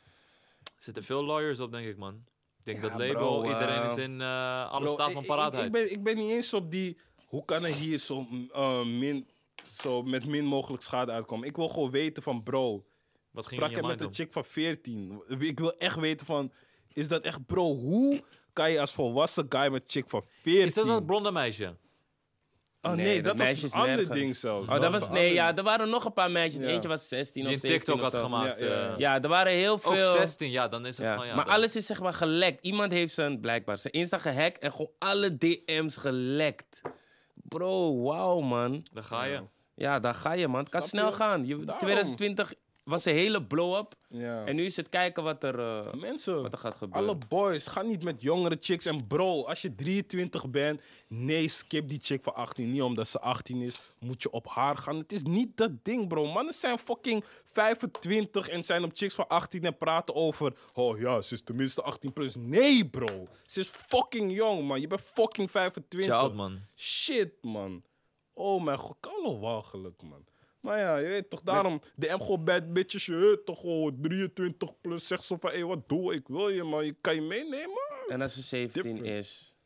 zitten 0.78 1.02
veel 1.04 1.24
lawyers 1.24 1.60
op, 1.60 1.72
denk 1.72 1.86
ik, 1.86 1.96
man. 1.96 2.14
Ik 2.58 2.64
denk 2.64 2.82
Ja, 2.82 2.88
dat 2.88 2.98
label, 2.98 3.40
bro, 3.40 3.44
iedereen 3.52 3.82
eh, 3.82 3.90
is 3.90 3.96
in 3.96 4.20
eh, 4.20 4.70
alle 4.70 4.88
staat 4.88 5.12
van 5.12 5.22
ik- 5.22 5.28
paraatheid. 5.28 5.64
Ik, 5.64 5.72
ben, 5.72 5.92
ik 5.92 6.02
ben 6.02 6.16
niet 6.16 6.30
eens 6.30 6.54
op 6.54 6.70
die, 6.70 6.98
hoe 7.26 7.44
kan 7.44 7.64
er 7.64 7.74
hier 7.74 7.98
zo, 7.98 8.26
eh, 8.52 8.84
min, 8.84 9.28
zo 9.64 10.02
met 10.02 10.26
min 10.26 10.44
mogelijk 10.44 10.82
schade 10.82 11.12
uitkomen. 11.12 11.48
Ik 11.48 11.56
wil 11.56 11.68
gewoon 11.68 11.90
weten 11.90 12.22
van, 12.22 12.42
bro, 12.42 12.84
Wat 13.30 13.46
ging 13.46 13.60
sprak 13.60 13.74
je 13.76 13.80
je 13.82 13.86
met 13.86 14.00
een 14.00 14.14
chick 14.14 14.32
van 14.32 14.44
14? 14.44 15.22
Ik 15.38 15.58
wil 15.58 15.72
echt 15.76 15.96
weten 15.96 16.26
van, 16.26 16.52
is 16.92 17.08
dat 17.08 17.22
echt, 17.24 17.46
bro, 17.46 17.74
hoe 17.74 18.22
kan 18.52 18.70
je 18.70 18.80
als 18.80 18.92
volwassen 18.92 19.46
guy 19.48 19.68
met 19.70 19.82
chick 19.86 20.08
van 20.08 20.22
14? 20.42 20.66
Is 20.66 20.74
dat 20.74 20.86
dat 20.86 21.06
blonde 21.06 21.32
meisje? 21.32 21.76
Oh 22.86 22.92
nee, 22.92 23.04
Nee, 23.06 23.22
dat, 23.22 23.38
was 23.38 23.46
meisje 23.46 23.60
een 23.60 23.66
is 23.68 23.72
ander 23.72 23.88
nergens. 23.96 24.18
ding 24.18 24.36
zelfs. 24.36 24.68
Oh, 24.68 24.80
dat 24.80 24.92
was, 24.92 25.06
een 25.06 25.12
nee, 25.12 25.22
ander 25.28 25.34
ja, 25.44 25.56
er 25.56 25.62
waren 25.62 25.88
nog 25.90 26.04
een 26.04 26.12
paar 26.12 26.30
meisjes. 26.30 26.60
Ja. 26.60 26.66
Eentje 26.68 26.88
was 26.88 27.08
16 27.08 27.44
Die 27.44 27.54
of 27.56 27.62
een 27.62 27.68
17 27.68 27.78
TikTok 27.94 28.06
of 28.06 28.12
had 28.12 28.20
zo. 28.20 28.26
gemaakt. 28.26 28.60
Ja, 28.60 28.66
ja. 28.66 28.72
eh. 28.92 28.98
Ja, 28.98 29.22
er 29.22 29.28
waren 29.28 29.52
heel 29.52 29.72
Ook 29.72 29.80
veel... 29.94 30.10
16, 30.12 30.50
ja, 30.50 30.68
dan 30.68 30.86
is 30.86 30.96
het 30.96 31.06
Ja, 31.06 31.16
van 31.16 31.26
ja. 31.26 31.34
maar 31.34 31.44
dan- 31.44 31.54
alles 31.54 31.76
is 31.76 31.86
zeg 31.86 32.00
maar 32.00 32.14
gelekt. 32.14 32.64
Iemand 32.66 32.92
heeft 32.92 33.14
zijn, 33.14 33.40
blijkbaar, 33.40 33.78
zijn 33.78 33.92
Insta 33.92 34.18
gehackt 34.18 34.58
en 34.58 34.70
gewoon 34.70 34.90
alle 34.98 35.36
DM's 35.38 35.96
gelekt. 35.96 36.80
Bro, 37.34 38.02
wauw 38.02 38.40
man. 38.40 38.86
Daar 38.92 39.04
ga 39.04 39.24
je. 39.24 39.40
Ja, 39.74 40.00
daar 40.00 40.14
ga 40.14 40.32
je 40.32 40.48
man. 40.48 40.60
Het 40.60 40.68
kan 40.68 40.82
Snap 40.82 40.90
snel 41.00 41.08
je? 41.10 41.14
gaan. 41.16 41.46
Je, 41.46 41.56
Daarom. 41.56 41.78
2020 41.78 42.54
was 42.84 43.04
een 43.04 43.14
hele 43.14 43.42
blow-up. 43.44 43.94
Ja. 44.08 44.44
En 44.44 44.56
nu 44.56 44.64
is 44.64 44.76
het 44.76 44.88
kijken 44.88 45.22
wat 45.22 45.42
er, 45.44 45.58
eh, 45.58 45.92
Mensen, 45.94 46.42
wat 46.42 46.52
er 46.52 46.58
gaat 46.58 46.76
gebeuren. 46.76 47.08
alle 47.08 47.18
boys, 47.28 47.66
ga 47.66 47.82
niet 47.82 48.02
met 48.02 48.22
jongere 48.22 48.56
chicks. 48.60 48.86
En 48.86 49.06
bro, 49.06 49.44
als 49.44 49.62
je 49.62 49.74
23 49.74 50.50
bent, 50.50 50.80
nee, 51.08 51.48
skip 51.48 51.88
die 51.88 51.98
chick 52.02 52.22
van 52.22 52.34
18. 52.34 52.70
Niet 52.70 52.82
omdat 52.82 53.08
ze 53.08 53.20
18 53.20 53.60
is, 53.60 53.80
moet 53.98 54.22
je 54.22 54.30
op 54.30 54.48
haar 54.48 54.76
gaan. 54.76 54.96
Het 54.96 55.12
is 55.12 55.22
niet 55.22 55.56
dat 55.56 55.70
ding, 55.84 56.08
bro. 56.08 56.26
Mannen 56.32 56.54
zijn 56.54 56.78
fucking 56.78 57.24
25 57.44 58.48
en 58.48 58.64
zijn 58.64 58.84
op 58.84 58.90
chicks 58.94 59.14
van 59.14 59.28
18 59.28 59.64
en 59.64 59.76
praten 59.78 60.14
over... 60.14 60.56
Oh 60.72 60.98
ja, 60.98 61.20
ze 61.20 61.34
is 61.34 61.42
tenminste 61.42 61.82
18 61.82 62.12
plus. 62.12 62.34
Nee, 62.36 62.88
bro. 62.88 63.26
Ze 63.46 63.60
is 63.60 63.68
fucking 63.68 64.34
jong, 64.34 64.66
man. 64.66 64.80
Je 64.80 64.86
bent 64.86 65.00
fucking 65.12 65.50
25. 65.50 66.16
Child, 66.16 66.34
man. 66.34 66.60
Shit, 66.76 67.32
man. 67.42 67.82
Oh 68.32 68.64
mijn 68.64 68.78
god, 68.78 68.96
kan 69.00 69.40
walgelijk, 69.40 70.02
man. 70.02 70.24
Maar 70.64 70.78
ja, 70.78 70.96
je 70.96 71.08
weet 71.08 71.30
toch, 71.30 71.40
daarom, 71.42 71.80
de 71.94 72.14
M 72.16 72.20
gewoon 72.20 72.44
bad 72.44 72.72
bitches, 72.72 73.06
je 73.06 73.14
weet 73.14 73.44
toch 73.44 73.60
gewoon 73.60 74.00
23 74.00 74.80
plus, 74.80 75.06
zeg 75.06 75.24
zo 75.24 75.36
van, 75.40 75.50
hé, 75.50 75.62
wat 75.66 75.88
doe 75.88 76.14
ik, 76.14 76.28
wil 76.28 76.48
je, 76.48 76.62
man, 76.62 76.84
je 76.84 76.96
kan 77.00 77.14
je 77.14 77.20
meenemen? 77.20 77.78
En 78.08 78.20
als 78.22 78.34
ze 78.34 78.42
17 78.42 78.82
Different. 78.82 79.18
is, 79.18 79.56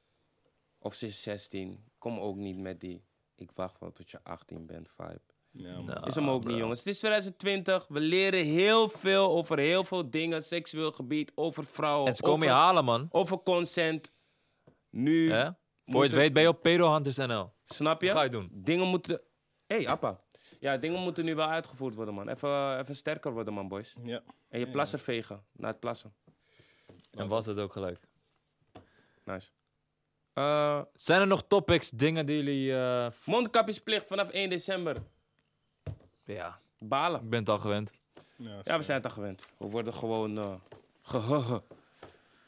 of 0.78 0.94
ze 0.94 1.06
is 1.06 1.22
16, 1.22 1.84
kom 1.98 2.18
ook 2.18 2.36
niet 2.36 2.58
met 2.58 2.80
die... 2.80 3.04
Ik 3.34 3.50
wacht 3.54 3.80
wel 3.80 3.92
tot 3.92 4.10
je 4.10 4.18
18 4.22 4.66
bent 4.66 4.88
vibe. 4.88 5.20
Ja. 5.50 5.80
Nou, 5.80 6.06
Is 6.06 6.14
hem 6.14 6.30
ook 6.30 6.40
bro. 6.40 6.50
niet, 6.50 6.60
jongens. 6.60 6.78
Het 6.78 6.88
is 6.88 6.98
2020. 6.98 7.86
We 7.88 8.00
leren 8.00 8.44
heel 8.44 8.88
veel 8.88 9.30
over 9.30 9.58
heel 9.58 9.84
veel 9.84 10.10
dingen. 10.10 10.42
Seksueel 10.42 10.92
gebied, 10.92 11.32
over 11.34 11.64
vrouwen. 11.64 12.08
En 12.08 12.14
ze 12.14 12.22
komen 12.22 12.46
je 12.46 12.52
halen, 12.52 12.84
man. 12.84 13.08
over 13.10 13.42
consent. 13.42 14.12
Nu? 14.90 15.28
Voor 15.86 16.02
je 16.02 16.08
het 16.08 16.12
weet 16.12 16.32
ben 16.32 16.42
je 16.42 16.48
op 16.48 16.62
pedohunters.nl. 16.62 17.52
snap 17.64 18.00
je? 18.00 18.06
Wat 18.06 18.16
ga 18.16 18.22
je 18.22 18.30
doen? 18.30 18.48
Dingen 18.52 18.86
moeten... 18.86 19.20
Hé, 19.66 19.76
hey, 19.76 19.88
appa. 19.88 20.26
Ja, 20.60 20.76
dingen 20.76 21.00
moeten 21.00 21.24
nu 21.24 21.34
wel 21.34 21.48
uitgevoerd 21.48 21.94
worden, 21.94 22.14
man. 22.14 22.28
Even, 22.28 22.78
even 22.78 22.96
sterker 22.96 23.32
worden, 23.32 23.54
man, 23.54 23.68
boys. 23.68 23.94
Ja. 24.02 24.22
En 24.48 24.58
je 24.60 24.68
plasser 24.70 24.98
vegen. 24.98 25.44
Na 25.52 25.68
het 25.68 25.80
plassen. 25.80 26.14
En 27.10 27.28
was 27.28 27.46
het 27.46 27.58
ook 27.58 27.72
gelijk. 27.72 27.98
Nice. 29.24 29.50
Eh, 30.32 30.82
Zijn 30.94 31.20
er 31.20 31.26
nog 31.26 31.44
topics, 31.48 31.90
dingen 31.90 32.26
die 32.26 32.36
jullie... 32.36 32.74
eh, 32.76 33.06
mondkapjesplicht 33.24 34.06
vanaf 34.06 34.28
1 34.30 34.50
december. 34.50 34.96
ja, 36.24 36.60
Balen. 36.78 37.20
ik 37.22 37.30
ben 37.30 37.38
het 37.38 37.48
al 37.48 37.58
gewend. 37.58 37.90
Ja, 38.36 38.60
Ja, 38.64 38.76
we 38.76 38.82
zijn 38.82 38.96
het 38.96 39.06
al 39.06 39.12
gewend. 39.12 39.46
We 39.58 39.66
worden 39.66 39.94
gewoon 39.94 40.38
uh. 40.38 40.54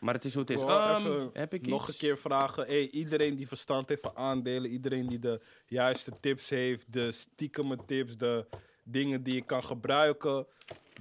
Maar 0.01 0.15
het 0.15 0.25
is 0.25 0.33
hoe 0.35 0.43
het 0.43 0.51
is. 0.51 0.61
Bro, 0.61 0.79
Ehm, 0.79 1.29
heb 1.33 1.55
ik 1.55 1.67
nog 1.67 1.81
iets? 1.83 1.89
een 1.93 1.99
keer 1.99 2.19
vragen. 2.19 2.67
Hey, 2.67 2.89
iedereen 2.91 3.37
die 3.37 3.49
verstand 3.49 3.89
heeft 3.89 4.01
van 4.01 4.17
aandelen, 4.17 4.71
iedereen 4.71 5.07
die 5.07 5.19
de 5.19 5.41
juiste 5.67 6.13
tips 6.21 6.51
heeft, 6.51 6.93
de 6.93 7.13
stiekeme 7.13 7.77
tips, 7.87 8.17
de 8.17 8.47
dingen 8.85 9.23
die 9.23 9.35
je 9.35 9.43
kan 9.43 9.65
gebruiken, 9.65 10.47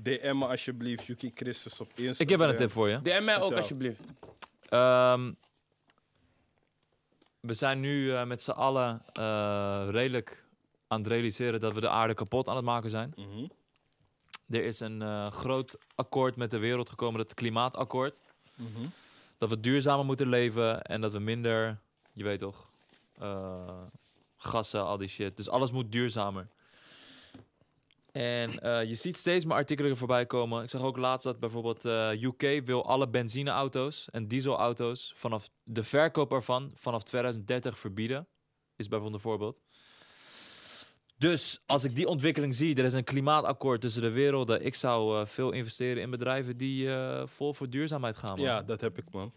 DM 0.02 0.36
me 0.38 0.46
alsjeblieft, 0.48 1.06
Yuki 1.06 1.32
Christus 1.36 1.80
op 1.80 1.88
Instagram. 1.88 2.14
Ik 2.20 2.30
heb 2.30 2.40
wel 2.40 2.50
een 2.50 2.56
tip 2.56 2.72
voor 2.72 2.90
je. 2.90 3.02
DM 3.02 3.24
mij 3.24 3.42
ook 3.42 3.54
alsjeblieft. 3.54 4.02
Ehm, 4.70 5.32
we 7.40 7.54
zijn 7.54 7.80
nu 7.80 8.14
eh, 8.14 8.26
met 8.26 8.42
z'n 8.42 8.52
allen 8.52 9.02
eh, 9.14 9.88
redelijk 9.90 10.46
aan 10.88 11.00
het 11.00 11.08
realiseren 11.12 11.60
dat 11.60 11.74
we 11.74 11.82
de 11.82 11.90
aarde 11.90 12.14
kapot 12.14 12.48
aan 12.48 12.56
het 12.56 12.66
maken 12.66 12.90
zijn. 12.90 13.14
Mhm. 13.16 13.48
er 14.50 14.64
is 14.64 14.80
een 14.80 15.02
eh, 15.02 15.28
groot 15.28 15.78
akkoord 15.96 16.36
met 16.36 16.52
de 16.52 16.58
wereld 16.58 16.90
gekomen, 16.90 17.20
het 17.20 17.34
klimaatakkoord. 17.34 18.22
Mhm. 18.60 18.88
Dat 19.38 19.50
we 19.50 19.60
duurzamer 19.60 20.06
moeten 20.06 20.28
leven 20.30 20.82
en 20.82 21.02
dat 21.02 21.12
we 21.12 21.20
minder, 21.20 21.80
je 22.14 22.24
weet 22.24 22.40
toch, 22.40 22.70
eh, 23.18 23.82
gassen, 24.38 24.86
al 24.86 24.98
die 24.98 25.08
shit. 25.08 25.38
Dus 25.38 25.50
alles 25.50 25.72
moet 25.72 25.92
duurzamer. 25.92 26.48
En 28.12 28.60
eh, 28.60 28.84
je 28.84 28.96
ziet 28.96 29.18
steeds 29.18 29.46
meer 29.46 29.56
artikelen 29.56 29.98
voorbij 29.98 30.26
komen. 30.26 30.64
Ik 30.64 30.70
zag 30.70 30.82
ook 30.82 30.98
laatst 30.98 31.26
dat 31.26 31.40
bijvoorbeeld 31.40 31.86
eh, 31.86 32.22
UK 32.22 32.66
wil 32.66 32.86
alle 32.86 33.10
benzineauto's 33.10 34.08
en 34.12 34.28
dieselauto's 34.28 35.14
vanaf 35.16 35.50
de 35.64 35.84
verkoop 35.84 36.32
ervan 36.32 36.72
vanaf 36.76 37.04
2030 37.04 37.80
verbieden. 37.80 38.28
Is 38.76 38.88
bijvoorbeeld 38.88 39.24
een 39.24 39.30
voorbeeld. 39.30 39.60
Dus 41.20 41.62
als 41.66 41.84
ik 41.84 41.96
die 41.96 42.08
ontwikkeling 42.08 42.56
zie, 42.56 42.76
er 42.76 42.86
is 42.86 42.94
een 42.94 43.04
klimaatakkoord 43.04 43.82
tussen 43.82 44.02
de 44.02 44.10
werelden. 44.10 44.66
Ik 44.66 44.76
zou 44.76 45.20
eh, 45.20 45.26
veel 45.26 45.52
investeren 45.52 46.02
in 46.04 46.10
bedrijven 46.10 46.58
die 46.58 46.94
eh, 46.94 47.22
vol 47.26 47.54
voor 47.54 47.70
duurzaamheid 47.70 48.18
gaan. 48.18 48.30
Man. 48.36 48.40
Ja, 48.46 48.62
dat 48.62 48.82
heb 48.82 48.98
ik, 48.98 49.06
man. 49.12 49.34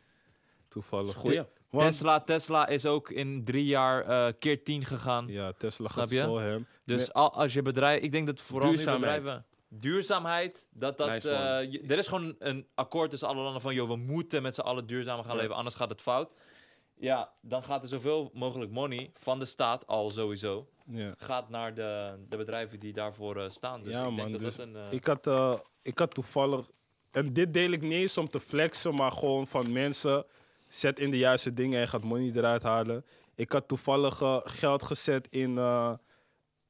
Toevallig. 0.69 1.23
Want- 1.23 1.47
Tesla, 1.85 2.21
Tesla 2.21 2.67
is 2.67 2.87
ook 2.87 3.11
in 3.11 3.45
drie 3.45 3.65
jaar 3.65 4.05
eh, 4.05 4.33
keer 4.39 4.63
tien 4.65 4.85
gegaan. 4.85 5.27
Ja, 5.29 5.53
Tesla 5.53 5.89
Snap 5.89 5.99
gaat 5.99 6.11
je? 6.11 6.17
zo 6.19 6.39
hem. 6.39 6.67
Dus 6.85 7.13
al, 7.13 7.33
als 7.35 7.53
je 7.53 7.63
bedrijf, 7.63 8.03
ik 8.03 8.13
denk 8.13 8.27
dat 8.27 8.41
vooral 8.41 8.69
Duurzaamheid. 8.69 9.21
bedrijven 9.23 9.47
duurzaamheid, 9.69 10.67
dat 10.71 10.99
dat, 10.99 11.09
Nice 11.09 11.29
one. 11.31 11.61
eh, 11.61 11.73
je- 11.73 11.81
er 11.89 11.99
is 11.99 12.07
gewoon 12.07 12.35
een 12.39 12.67
akkoord 12.75 13.11
tussen 13.11 13.29
alle 13.29 13.43
landen 13.43 13.61
van, 13.61 13.75
joh, 13.75 13.89
we 13.89 13.97
moeten 13.97 14.43
met 14.43 14.55
z'n 14.55 14.61
allen 14.61 14.87
duurzamer 14.87 15.25
gaan 15.25 15.35
Ja. 15.37 15.41
leven, 15.41 15.57
anders 15.57 15.75
gaat 15.75 15.89
het 15.89 16.01
fout. 16.01 16.31
Ja, 17.03 17.33
dan 17.41 17.63
gaat 17.63 17.83
er 17.83 17.89
zoveel 17.89 18.31
mogelijk 18.35 18.71
money 18.71 19.11
van 19.15 19.39
de 19.39 19.45
staat 19.45 19.87
al 19.87 20.11
sowieso 20.11 20.69
Ja. 20.87 21.15
gaat 21.19 21.49
naar 21.49 21.75
de, 21.75 22.15
de 22.29 22.37
bedrijven 22.37 22.81
die 22.81 22.93
daarvoor 22.93 23.37
eh, 23.37 23.49
staan. 23.49 23.83
Dus 23.83 23.93
Ja, 23.93 23.99
ik 23.99 24.05
denk 24.07 24.19
man, 24.21 24.33
dat 24.33 24.41
dus 24.41 24.57
dat 24.57 24.67
een. 24.67 24.77
eh, 24.77 24.93
Ik 24.93 25.05
had, 25.05 25.27
eh, 25.27 25.55
ik 25.83 25.99
had 25.99 26.15
toevallig... 26.15 26.67
En 27.11 27.33
dit 27.33 27.53
deel 27.55 27.71
ik 27.71 27.81
niet 27.81 27.93
eens 27.93 28.19
om 28.19 28.29
te 28.31 28.41
flexen, 28.41 28.95
maar 28.95 29.13
gewoon 29.13 29.47
van 29.47 29.73
mensen... 29.73 30.25
Zet 30.69 30.99
in 30.99 31.11
de 31.11 31.19
juiste 31.19 31.53
dingen 31.55 31.81
en 31.81 31.89
gaat 31.89 32.05
money 32.05 32.31
eruit 32.35 32.63
halen. 32.63 33.05
Ik 33.35 33.53
had 33.53 33.69
toevallig 33.69 34.21
geld 34.45 34.83
gezet 34.83 35.29
in 35.31 35.59
eh 35.59 35.93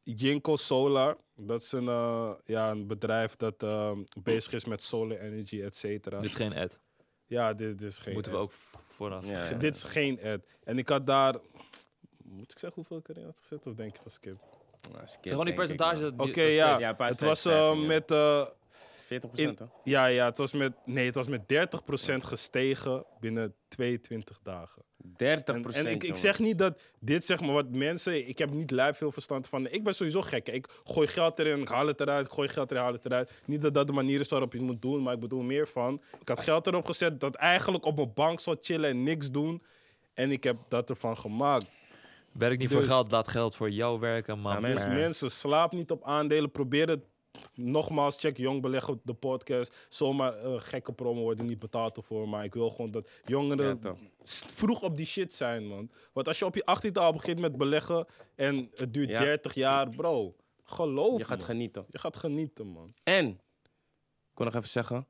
Jinko 0.03 0.57
Solar. 0.57 1.17
Dat 1.37 1.63
is 1.63 1.73
een, 1.73 1.89
eh, 1.89 2.33
ja, 2.45 2.71
een 2.71 2.87
bedrijf 2.87 3.37
dat 3.37 3.65
bezig 4.23 4.53
is 4.53 4.65
met 4.65 4.83
solar 4.83 5.19
energy, 5.19 5.63
et 5.63 5.77
cetera. 5.77 6.17
dit 6.17 6.29
is 6.29 6.35
geen 6.35 6.55
ad. 6.57 6.79
Ja, 7.27 7.53
dit, 7.53 7.79
dit 7.79 7.89
is 7.89 7.99
geen 7.99 8.15
Moeten 8.15 8.33
we 8.33 8.39
ook 8.39 8.53
vooraf. 9.03 9.27
Ja, 9.27 9.45
ja. 9.51 9.57
Dit 9.59 9.77
is 9.77 9.83
geen 9.83 10.21
ad. 10.25 10.41
En 10.65 10.79
ik 10.79 10.89
had 10.89 11.07
daar... 11.07 11.35
Moet 12.25 12.53
ik 12.53 12.59
zeggen 12.59 12.73
hoeveel 12.75 12.97
ik 12.97 13.09
erin 13.09 13.25
had 13.25 13.39
gezet? 13.41 13.67
Of 13.67 13.75
denk 13.75 13.97
je 13.97 14.03
van 14.03 14.11
skip? 14.11 14.37
Nou, 14.93 15.07
skip, 15.07 15.21
Zeg 15.23 15.31
gewoon 15.31 15.45
die 15.45 15.55
percentage. 15.55 16.13
Oké, 16.17 16.43
ja. 16.43 16.95
Het 16.97 17.21
was 17.21 17.45
eh, 17.45 17.87
met... 17.87 18.11
eh, 18.11 18.47
40% 19.13 19.15
hè? 19.35 19.65
Ja, 19.85 20.07
ja, 20.07 20.25
het 20.25 20.39
was 20.39 20.53
met, 20.53 20.73
nee, 20.85 21.07
het 21.07 21.15
was 21.15 21.27
met 21.27 21.41
30% 21.43 22.17
gestegen 22.17 23.05
binnen 23.21 23.55
22 23.69 24.39
dagen. 24.43 24.83
30 25.17 25.55
En, 25.55 25.65
en 25.73 25.87
ik, 25.87 26.03
ik 26.03 26.17
zeg 26.17 26.39
niet 26.39 26.59
dat 26.59 26.81
dit 27.01 27.25
zeg 27.25 27.41
maar 27.41 27.53
wat 27.53 27.71
mensen, 27.71 28.29
ik 28.29 28.39
heb 28.39 28.51
niet 28.51 28.71
lijp 28.71 28.97
veel 28.97 29.13
verstand 29.13 29.49
van. 29.49 29.69
Ik 29.69 29.85
ben 29.85 29.95
sowieso 29.95 30.23
gek. 30.23 30.49
Ik 30.49 30.67
gooi 30.85 31.07
geld 31.07 31.39
erin, 31.39 31.61
ik 31.61 31.69
haal 31.69 31.87
het 31.87 32.01
eruit, 32.01 32.27
ik 32.27 32.33
gooi 32.33 32.49
geld 32.49 32.71
erin, 32.71 32.83
haal 32.83 32.93
het 32.93 33.05
eruit. 33.05 33.31
Niet 33.47 33.63
dat 33.63 33.75
dat 33.75 33.87
de 33.87 33.93
manier 33.93 34.21
is 34.21 34.29
waarop 34.29 34.53
je 34.53 34.59
het 34.59 34.67
moet 34.67 34.83
doen, 34.83 35.03
maar 35.03 35.15
ik 35.15 35.21
bedoel 35.21 35.43
meer 35.43 35.69
van. 35.69 36.03
Ik 36.21 36.29
had 36.29 36.41
geld 36.41 36.67
erop 36.67 36.85
gezet 36.87 37.21
dat 37.21 37.35
eigenlijk 37.35 37.85
op 37.85 37.97
mijn 37.97 38.13
bank 38.15 38.41
zou 38.41 38.57
chillen 38.61 38.91
en 38.91 39.03
niks 39.03 39.31
doen. 39.31 39.63
En 40.15 40.31
ik 40.31 40.45
heb 40.45 40.57
dat 40.69 40.91
ervan 40.91 41.19
gemaakt. 41.19 41.67
Werk 42.33 42.59
niet 42.59 42.69
Dus- 42.69 42.79
voor 42.79 42.87
geld, 42.87 43.11
laat 43.11 43.29
geld 43.29 43.57
voor 43.57 43.71
jou 43.71 44.01
werken, 44.01 44.39
man. 44.39 44.53
Ja, 44.53 44.61
man. 44.61 44.71
Dus 44.71 44.81
Maar- 44.81 44.95
mensen, 44.95 45.31
slaap 45.31 45.73
niet 45.73 45.91
op 45.91 46.05
aandelen. 46.05 46.51
Probeer 46.51 46.89
het. 46.89 47.01
Nogmaals, 47.55 48.17
check 48.19 48.37
Jong 48.37 48.63
Beleggen, 48.63 49.01
de 49.05 49.15
podcast. 49.15 49.75
Zomaar 49.89 50.61
gekke 50.61 50.93
promo 50.93 51.21
worden 51.21 51.47
niet 51.47 51.59
betaald 51.59 51.97
ervoor. 51.97 52.29
Maar 52.29 52.45
ik 52.45 52.55
wil 52.55 52.71
gewoon 52.71 52.91
dat 52.91 53.09
jongeren 53.25 53.79
Ja, 53.83 53.97
vroeg 54.55 54.83
op 54.83 54.97
die 54.97 55.07
shit 55.07 55.33
zijn, 55.35 55.67
man. 55.67 55.91
Want 56.13 56.29
als 56.29 56.39
je 56.39 56.45
op 56.45 56.55
je 56.55 56.65
18e 56.91 56.93
al 56.93 57.13
begint 57.13 57.39
met 57.39 57.57
beleggen 57.57 58.07
en 58.35 58.71
het 58.75 58.93
duurt 58.95 59.09
Ja. 59.09 59.21
30 59.21 59.55
jaar, 59.55 59.89
bro. 59.89 60.37
Geloof 60.65 61.19
Je 61.19 61.25
gaat 61.25 61.39
me. 61.39 61.45
genieten. 61.45 61.85
Je 61.89 61.99
gaat 61.99 62.17
genieten, 62.17 62.67
man. 62.67 62.95
En, 63.03 63.27
ik 63.29 64.35
kon 64.35 64.45
nog 64.45 64.55
even 64.55 64.69
zeggen. 64.69 65.07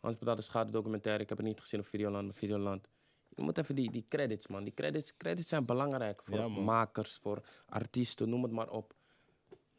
Hans 0.00 0.18
betaalde 0.18 0.42
schade 0.42 0.70
documentaire. 0.70 1.22
Ik 1.22 1.28
heb 1.28 1.38
het 1.38 1.46
niet 1.46 1.60
gezien 1.60 1.80
op 1.80 1.86
Videoland, 1.86 2.24
maar 2.26 2.34
Videoland. 2.34 2.88
Je 3.28 3.42
moet 3.42 3.58
even 3.58 3.74
die, 3.74 3.90
die 3.90 4.04
credits, 4.08 4.46
man. 4.46 4.64
Die 4.64 4.74
credits, 4.74 5.16
credits 5.16 5.48
zijn 5.48 5.64
belangrijk 5.64 6.22
voor 6.24 6.36
Ja, 6.36 6.48
makers, 6.48 7.14
voor 7.22 7.42
artiesten, 7.66 8.28
noem 8.28 8.42
het 8.42 8.52
maar 8.52 8.68
op. 8.70 8.94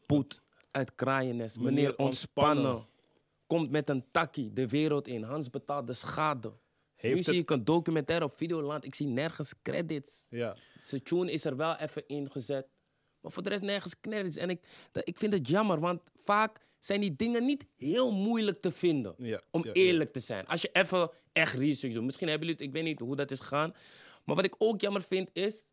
Poet 0.06 0.42
uit 0.76 0.94
Kraaiennest, 0.94 1.56
Meneer 1.56 1.72
meneer 1.72 1.96
ontspannen. 1.96 2.56
Ontspannen. 2.64 2.94
Komt 3.46 3.70
met 3.70 3.88
een 3.88 4.04
takkie 4.10 4.52
de 4.52 4.68
wereld 4.68 5.08
in. 5.08 5.22
Hans 5.22 5.50
betaalt 5.50 5.86
de 5.86 5.92
schade. 5.92 6.48
nu 6.48 6.54
Heeft 6.94 7.24
zie 7.24 7.32
het- 7.32 7.42
ik 7.42 7.50
een 7.50 7.64
documentaire 7.64 8.24
op 8.24 8.36
Videoland. 8.36 8.84
Ik 8.84 8.94
zie 8.94 9.06
nergens 9.06 9.54
credits. 9.62 10.26
Ja. 10.30 10.56
Zijn 10.76 11.02
tune 11.02 11.32
is 11.32 11.44
er 11.44 11.56
wel 11.56 11.76
even 11.76 12.06
ingezet. 12.08 12.66
Maar 13.20 13.32
voor 13.32 13.42
de 13.42 13.48
rest 13.48 13.62
nergens 13.62 14.00
credits. 14.00 14.36
En 14.36 14.50
ik, 14.50 14.60
dat, 14.92 15.08
ik 15.08 15.18
vind 15.18 15.32
het 15.32 15.48
jammer, 15.48 15.80
want 15.80 16.02
vaak 16.14 16.60
zijn 16.78 17.00
die 17.00 17.16
dingen 17.16 17.44
niet 17.44 17.66
heel 17.76 18.12
moeilijk 18.12 18.60
te 18.60 18.72
vinden. 18.72 19.14
Ja, 19.18 19.40
om 19.50 19.60
ja, 19.64 19.70
ja. 19.72 19.72
eerlijk 19.80 20.12
te 20.12 20.20
zijn. 20.20 20.46
Als 20.46 20.62
je 20.62 20.70
even 20.72 21.10
echt 21.32 21.54
research 21.54 21.94
doet. 21.94 22.04
Misschien 22.04 22.28
hebben 22.28 22.46
jullie 22.46 22.62
het, 22.62 22.74
ik 22.74 22.80
weet 22.80 22.88
niet 22.90 23.00
hoe 23.00 23.16
dat 23.16 23.30
is 23.30 23.38
gegaan. 23.40 23.74
Maar 24.24 24.36
wat 24.36 24.44
ik 24.44 24.54
ook 24.58 24.80
jammer 24.80 25.02
vind 25.02 25.30
is, 25.32 25.70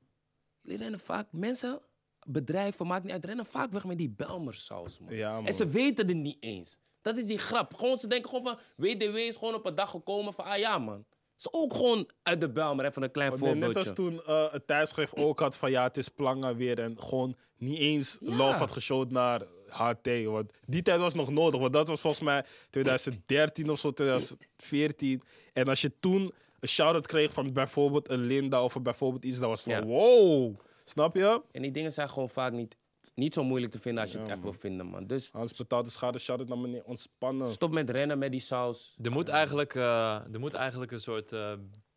jullie 0.62 0.78
rennen 0.78 1.00
vaak, 1.00 1.28
mensen, 1.32 1.82
bedrijven, 2.28 2.88
maakt 2.88 3.04
niet 3.04 3.14
uit, 3.14 3.26
rennen 3.26 3.46
vaak 3.46 3.72
weg 3.72 3.84
met 3.86 3.98
die 3.98 4.10
Belmersaus, 4.10 5.00
man. 5.00 5.16
Ja, 5.16 5.34
man. 5.36 5.46
En 5.46 5.54
ze 5.54 5.68
weten 5.68 6.08
het 6.08 6.18
niet 6.18 6.38
eens. 6.40 6.78
Dat 7.02 7.18
is 7.18 7.26
die 7.26 7.38
grap. 7.38 7.74
Gewoon, 7.74 7.98
ze 7.98 8.08
denken 8.08 8.30
gewoon 8.30 8.46
van, 8.46 8.58
WDW 8.76 9.16
is 9.16 9.36
gewoon 9.36 9.54
op 9.54 9.66
een 9.66 9.76
dag 9.76 9.90
gekomen 9.90 10.34
van, 10.34 10.46
ah 10.46 10.58
ja, 10.58 10.78
man. 10.78 11.06
is 11.38 11.48
ook 11.52 11.74
gewoon 11.74 12.10
uit 12.24 12.42
de 12.42 12.50
Belmer, 12.50 12.86
even 12.86 13.04
een 13.04 13.12
klein 13.12 13.30
Want 13.30 13.42
net 13.42 13.52
voorbeeldje. 13.52 13.80
als 13.90 13.94
toen 13.94 14.24
eh, 14.26 14.52
het 14.52 14.68
tijdschrift 14.68 15.16
ook 15.16 15.40
had 15.40 15.56
van 15.58 15.72
ja, 15.72 15.84
het 15.84 15.98
is 15.98 16.10
Planga 16.10 16.56
weer. 16.56 16.80
En 16.80 16.96
gewoon 17.02 17.36
niet 17.58 17.80
eens 17.80 18.18
Ja. 18.22 18.36
love 18.36 18.58
had 18.58 18.72
geshowd 18.72 19.12
naar 19.12 19.42
HT. 19.68 20.24
Want 20.26 20.52
die 20.66 20.82
tijd 20.82 21.00
was 21.00 21.14
nog 21.14 21.30
nodig. 21.30 21.60
Want 21.60 21.74
dat 21.74 21.88
was 21.88 22.02
volgens 22.02 22.22
mij 22.24 22.46
2013 22.70 23.70
of 23.70 23.80
zo, 23.80 23.92
2014. 23.92 25.22
En 25.54 25.68
als 25.68 25.82
je 25.82 25.92
toen 26.00 26.34
een 26.60 26.68
shout-out 26.68 27.08
kreeg 27.08 27.34
van 27.34 27.54
bijvoorbeeld 27.54 28.10
een 28.10 28.20
Linda 28.26 28.64
of 28.64 28.82
bijvoorbeeld 28.82 29.26
iets, 29.26 29.40
dat 29.40 29.50
was 29.50 29.62
van 29.62 29.72
Ja. 29.72 29.84
wow. 29.86 30.56
Snap 30.86 31.16
je? 31.16 31.42
En 31.52 31.62
die 31.62 31.72
dingen 31.72 31.92
zijn 31.92 32.10
gewoon 32.10 32.30
vaak 32.30 32.52
niet, 32.52 32.76
niet 33.16 33.34
zo 33.34 33.44
moeilijk 33.44 33.72
te 33.72 33.80
vinden 33.80 34.04
als 34.04 34.12
je 34.12 34.18
Ja, 34.18 34.24
het 34.24 34.34
echt 34.34 34.42
man. 34.42 34.52
wil 34.52 34.60
vinden, 34.60 34.86
man. 34.86 35.08
Dus 35.08 35.30
Hans 35.32 35.54
betaalt 35.54 35.86
de 35.86 35.92
schade, 35.92 36.20
shout-out 36.20 36.48
naar 36.50 36.58
meneer 36.58 36.84
Ontspannen. 36.84 37.50
stop 37.50 37.72
met 37.72 37.90
rennen 37.90 38.18
met 38.18 38.32
die 38.32 38.40
saus. 38.40 38.96
Er 39.02 39.12
moet 39.12 39.28
eigenlijk, 39.28 39.76
eh, 39.76 40.16
er 40.34 40.40
moet 40.40 40.54
eigenlijk 40.54 40.92
een 40.92 41.00
soort 41.00 41.32
eh 41.32 41.52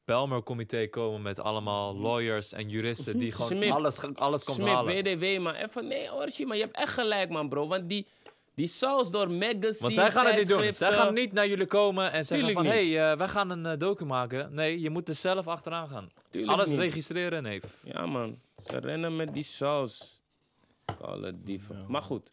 Belmer-comité 0.04 0.86
komen 0.88 1.22
met 1.22 1.38
allemaal 1.38 1.96
lawyers 1.96 2.52
en 2.52 2.68
juristen 2.68 3.18
die 3.18 3.32
gewoon 3.32 3.70
alles, 3.70 4.00
alles 4.14 4.44
komt 4.44 4.56
Smit, 4.56 4.68
halen. 4.68 4.94
WDW, 5.04 5.38
maar 5.40 5.54
even, 5.54 5.86
nee, 5.86 6.12
Orsi, 6.14 6.46
maar 6.46 6.56
je 6.56 6.62
hebt 6.62 6.76
echt 6.76 6.92
gelijk, 6.92 7.30
man, 7.30 7.48
bro. 7.48 7.66
Want 7.68 7.88
die, 7.88 8.06
die 8.56 8.66
saus 8.66 9.10
door 9.10 9.30
magazines, 9.30 9.80
Want 9.80 9.94
zij 9.94 10.10
gaan 10.10 10.26
het 10.26 10.36
niet 10.36 10.48
doen. 10.48 10.72
Zij 10.72 10.92
gaan 10.92 11.14
niet 11.14 11.32
naar 11.32 11.48
jullie 11.48 11.66
komen 11.66 12.12
en 12.12 12.24
zeggen 12.24 12.46
Tuurlijk 12.46 12.66
van... 12.66 12.76
hé, 12.76 12.90
hey, 12.92 13.10
eh, 13.12 13.18
wij 13.18 13.28
gaan 13.28 13.50
een 13.50 13.66
eh, 13.66 13.78
docu 13.78 14.04
maken. 14.04 14.54
Nee, 14.54 14.80
je 14.80 14.90
moet 14.90 15.08
er 15.08 15.14
zelf 15.14 15.46
achteraan 15.48 15.88
gaan. 15.88 16.10
Tuurlijk 16.30 16.52
Alles 16.52 16.70
niet. 16.70 16.78
registreren, 16.78 17.42
nee. 17.42 17.60
Ja, 17.82 18.06
man. 18.06 18.40
Ze 18.56 18.78
rennen 18.78 19.16
met 19.16 19.34
die 19.34 19.42
saus. 19.42 20.20
Alle 21.00 21.42
dieven. 21.42 21.84
Maar 21.88 22.02
goed. 22.02 22.26
Ik 22.26 22.32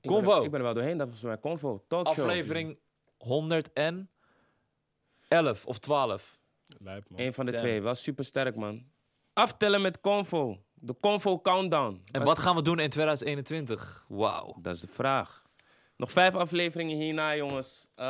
ben 0.00 0.10
er- 0.18 0.24
Convo. 0.24 0.42
Ik 0.44 0.50
ben 0.50 0.60
er 0.60 0.64
wel 0.66 0.74
doorheen, 0.74 0.98
dat 0.98 1.08
was 1.08 1.20
mijn 1.22 1.40
Convo. 1.40 1.84
Talkshow. 1.88 2.24
Aflevering 2.24 2.78
111 3.18 4.06
of 5.66 5.78
12. 5.78 6.38
Lijp, 6.78 7.10
man. 7.10 7.20
Eén 7.20 7.34
van 7.34 7.44
de 7.46 7.52
Damn. 7.52 7.64
twee. 7.64 7.82
Was 7.82 8.02
super 8.02 8.24
sterk, 8.24 8.56
man. 8.56 8.84
Aftellen 9.32 9.82
met 9.82 10.00
Convo. 10.00 10.58
De 10.82 10.96
Convo 11.00 11.40
Countdown. 11.40 12.02
En 12.12 12.24
wat 12.24 12.38
gaan 12.38 12.56
we 12.56 12.62
doen 12.62 12.78
in 12.78 12.90
2021? 12.90 14.04
Wauw. 14.08 14.54
Dat 14.60 14.74
is 14.74 14.80
de 14.80 14.88
vraag. 14.88 15.42
Nog 15.96 16.12
vijf 16.12 16.34
afleveringen 16.34 16.96
hierna, 16.96 17.36
jongens. 17.36 17.88
Eh, 17.94 18.06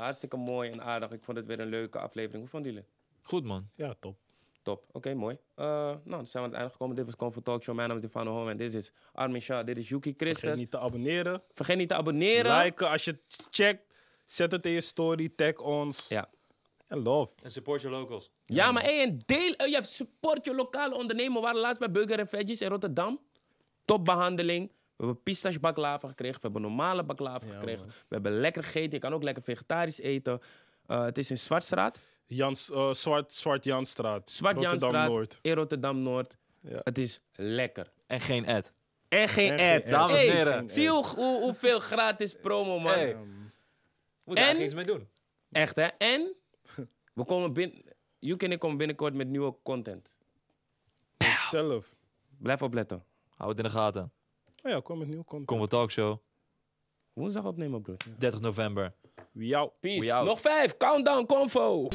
hartstikke 0.00 0.36
mooi 0.36 0.70
en 0.70 0.82
aardig. 0.82 1.10
Ik 1.10 1.24
vond 1.24 1.36
het 1.36 1.46
weer 1.46 1.60
een 1.60 1.68
leuke 1.68 1.98
aflevering. 1.98 2.40
Hoe 2.40 2.48
vonden 2.50 2.72
jullie? 2.72 2.86
Goed, 3.22 3.44
man. 3.44 3.68
Ja, 3.74 3.94
top. 4.00 4.16
Top. 4.62 4.84
Oké, 4.92 5.14
mooi. 5.14 5.38
Eh, 5.54 5.64
nou, 5.66 6.00
dan 6.04 6.26
zijn 6.26 6.30
we 6.32 6.38
aan 6.38 6.44
het 6.44 6.54
einde 6.54 6.70
gekomen. 6.70 6.96
Dit 6.96 7.04
was 7.04 7.16
Convo 7.16 7.40
Talkshow. 7.40 7.74
Mijn 7.74 7.88
naam 7.88 7.96
is 7.96 8.02
Stefano 8.02 8.32
Home 8.32 8.50
en 8.50 8.56
dit 8.56 8.74
is 8.74 8.92
Armin 9.12 9.40
Shah. 9.40 9.66
Dit 9.66 9.78
is 9.78 9.88
Yuki 9.88 10.14
Vergeet 10.16 10.38
Christus. 10.38 10.58
niet 10.60 10.70
te 10.70 10.78
abonneren. 10.78 11.42
Vergeet 11.54 11.76
niet 11.76 11.88
te 11.88 11.94
abonneren. 11.94 12.62
Liken 12.62 12.88
als 12.88 13.04
je 13.04 13.10
het 13.10 13.46
checkt. 13.50 13.82
Zet 14.24 14.52
het 14.52 14.66
in 14.66 14.72
je 14.72 14.80
story. 14.80 15.28
Tag 15.36 15.56
ons. 15.58 16.08
Ja. 16.08 16.28
En 16.88 16.98
love. 17.02 17.32
En 17.42 17.50
support 17.50 17.80
your 17.80 17.96
locals. 17.96 18.30
Ja, 18.44 18.72
maar 18.72 18.82
hey, 18.82 19.02
en 19.02 19.20
deel, 19.26 19.52
eh, 19.52 19.70
ja, 19.70 19.82
support 19.82 20.44
je 20.44 20.54
lokale 20.54 20.94
ondernemer. 20.94 21.34
We 21.34 21.40
waren 21.46 21.60
laatst 21.60 21.78
bij 21.78 21.90
Burger 21.90 22.18
en 22.18 22.28
Veggies 22.28 22.60
in 22.60 22.68
Rotterdam. 22.68 23.20
Topbehandeling. 23.84 24.68
We 24.68 25.04
hebben 25.04 25.22
pistache 25.22 25.60
baklava 25.60 26.08
gekregen. 26.08 26.34
We 26.34 26.40
hebben 26.42 26.62
normale 26.62 27.04
baklava 27.04 27.46
gekregen. 27.46 27.86
We 27.86 27.92
hebben 28.08 28.40
lekker 28.40 28.62
gegeten. 28.64 28.90
Je 28.90 28.98
kan 28.98 29.12
ook 29.14 29.22
lekker 29.22 29.42
vegetarisch 29.42 29.98
eten. 29.98 30.40
Eh, 30.86 31.04
het 31.04 31.18
is 31.18 31.30
in 31.30 31.38
Zwartstraat. 31.38 32.00
Jans, 32.26 32.70
eh, 32.70 32.92
Zwart, 32.92 33.32
Zwart 33.34 33.64
Janstraat. 33.64 34.30
Zwart 34.30 34.54
Rotterdam 34.56 34.80
Janstraat 34.80 35.08
Noord. 35.10 35.38
in 35.42 35.52
Rotterdam-Noord. 35.54 36.36
Ja. 36.60 36.80
Het 36.84 36.98
is 36.98 37.20
lekker. 37.32 37.92
En 38.06 38.20
geen 38.20 38.46
ad. 38.46 38.72
En 39.08 39.28
geen 39.28 39.50
En 39.50 39.58
geen 39.58 39.82
ad. 39.82 39.90
Dames 39.90 40.24
en 40.24 40.32
heren. 40.32 40.70
Zie 40.70 40.82
je 40.82 40.88
hoe, 40.88 41.06
hoe- 41.06 41.40
hoeveel 41.42 41.80
gratis 41.80 42.34
promo, 42.34 42.78
man. 42.78 42.92
Hey. 42.92 43.16
Moet 44.24 44.38
er 44.38 44.44
En- 44.48 44.62
iets 44.62 44.74
mee 44.74 44.84
doen. 44.84 45.08
Echt, 45.52 45.76
hè? 45.76 45.86
En 45.98 46.34
we 47.18 47.24
komen 47.24 47.52
binnen... 47.52 47.82
Yuki 48.18 48.44
en 48.44 48.52
ik 48.52 48.58
komen 48.58 48.76
binnenkort 48.76 49.14
met 49.14 49.28
nieuwe 49.28 49.54
content. 49.62 50.14
Zelf. 51.50 51.96
Blijf 52.38 52.62
opletten. 52.62 53.04
Hou 53.28 53.50
het 53.50 53.58
in 53.58 53.64
de 53.64 53.70
gaten. 53.70 54.12
Oh 54.62 54.70
ja, 54.70 54.80
kom 54.80 54.98
met 54.98 55.08
nieuw 55.08 55.24
content. 55.24 55.46
Kom 55.46 55.60
we 55.60 55.66
talkshow. 55.66 56.18
Woensdag 57.12 57.44
opnemen, 57.44 57.82
broer. 57.82 57.96
30 58.18 58.40
november. 58.40 58.94
Wie 59.32 59.48
jou? 59.48 59.70
Peace. 59.80 60.00
We 60.00 60.12
out. 60.12 60.26
Nog 60.26 60.40
vijf. 60.40 60.76
Countdown, 60.76 61.26
convo. 61.26 61.88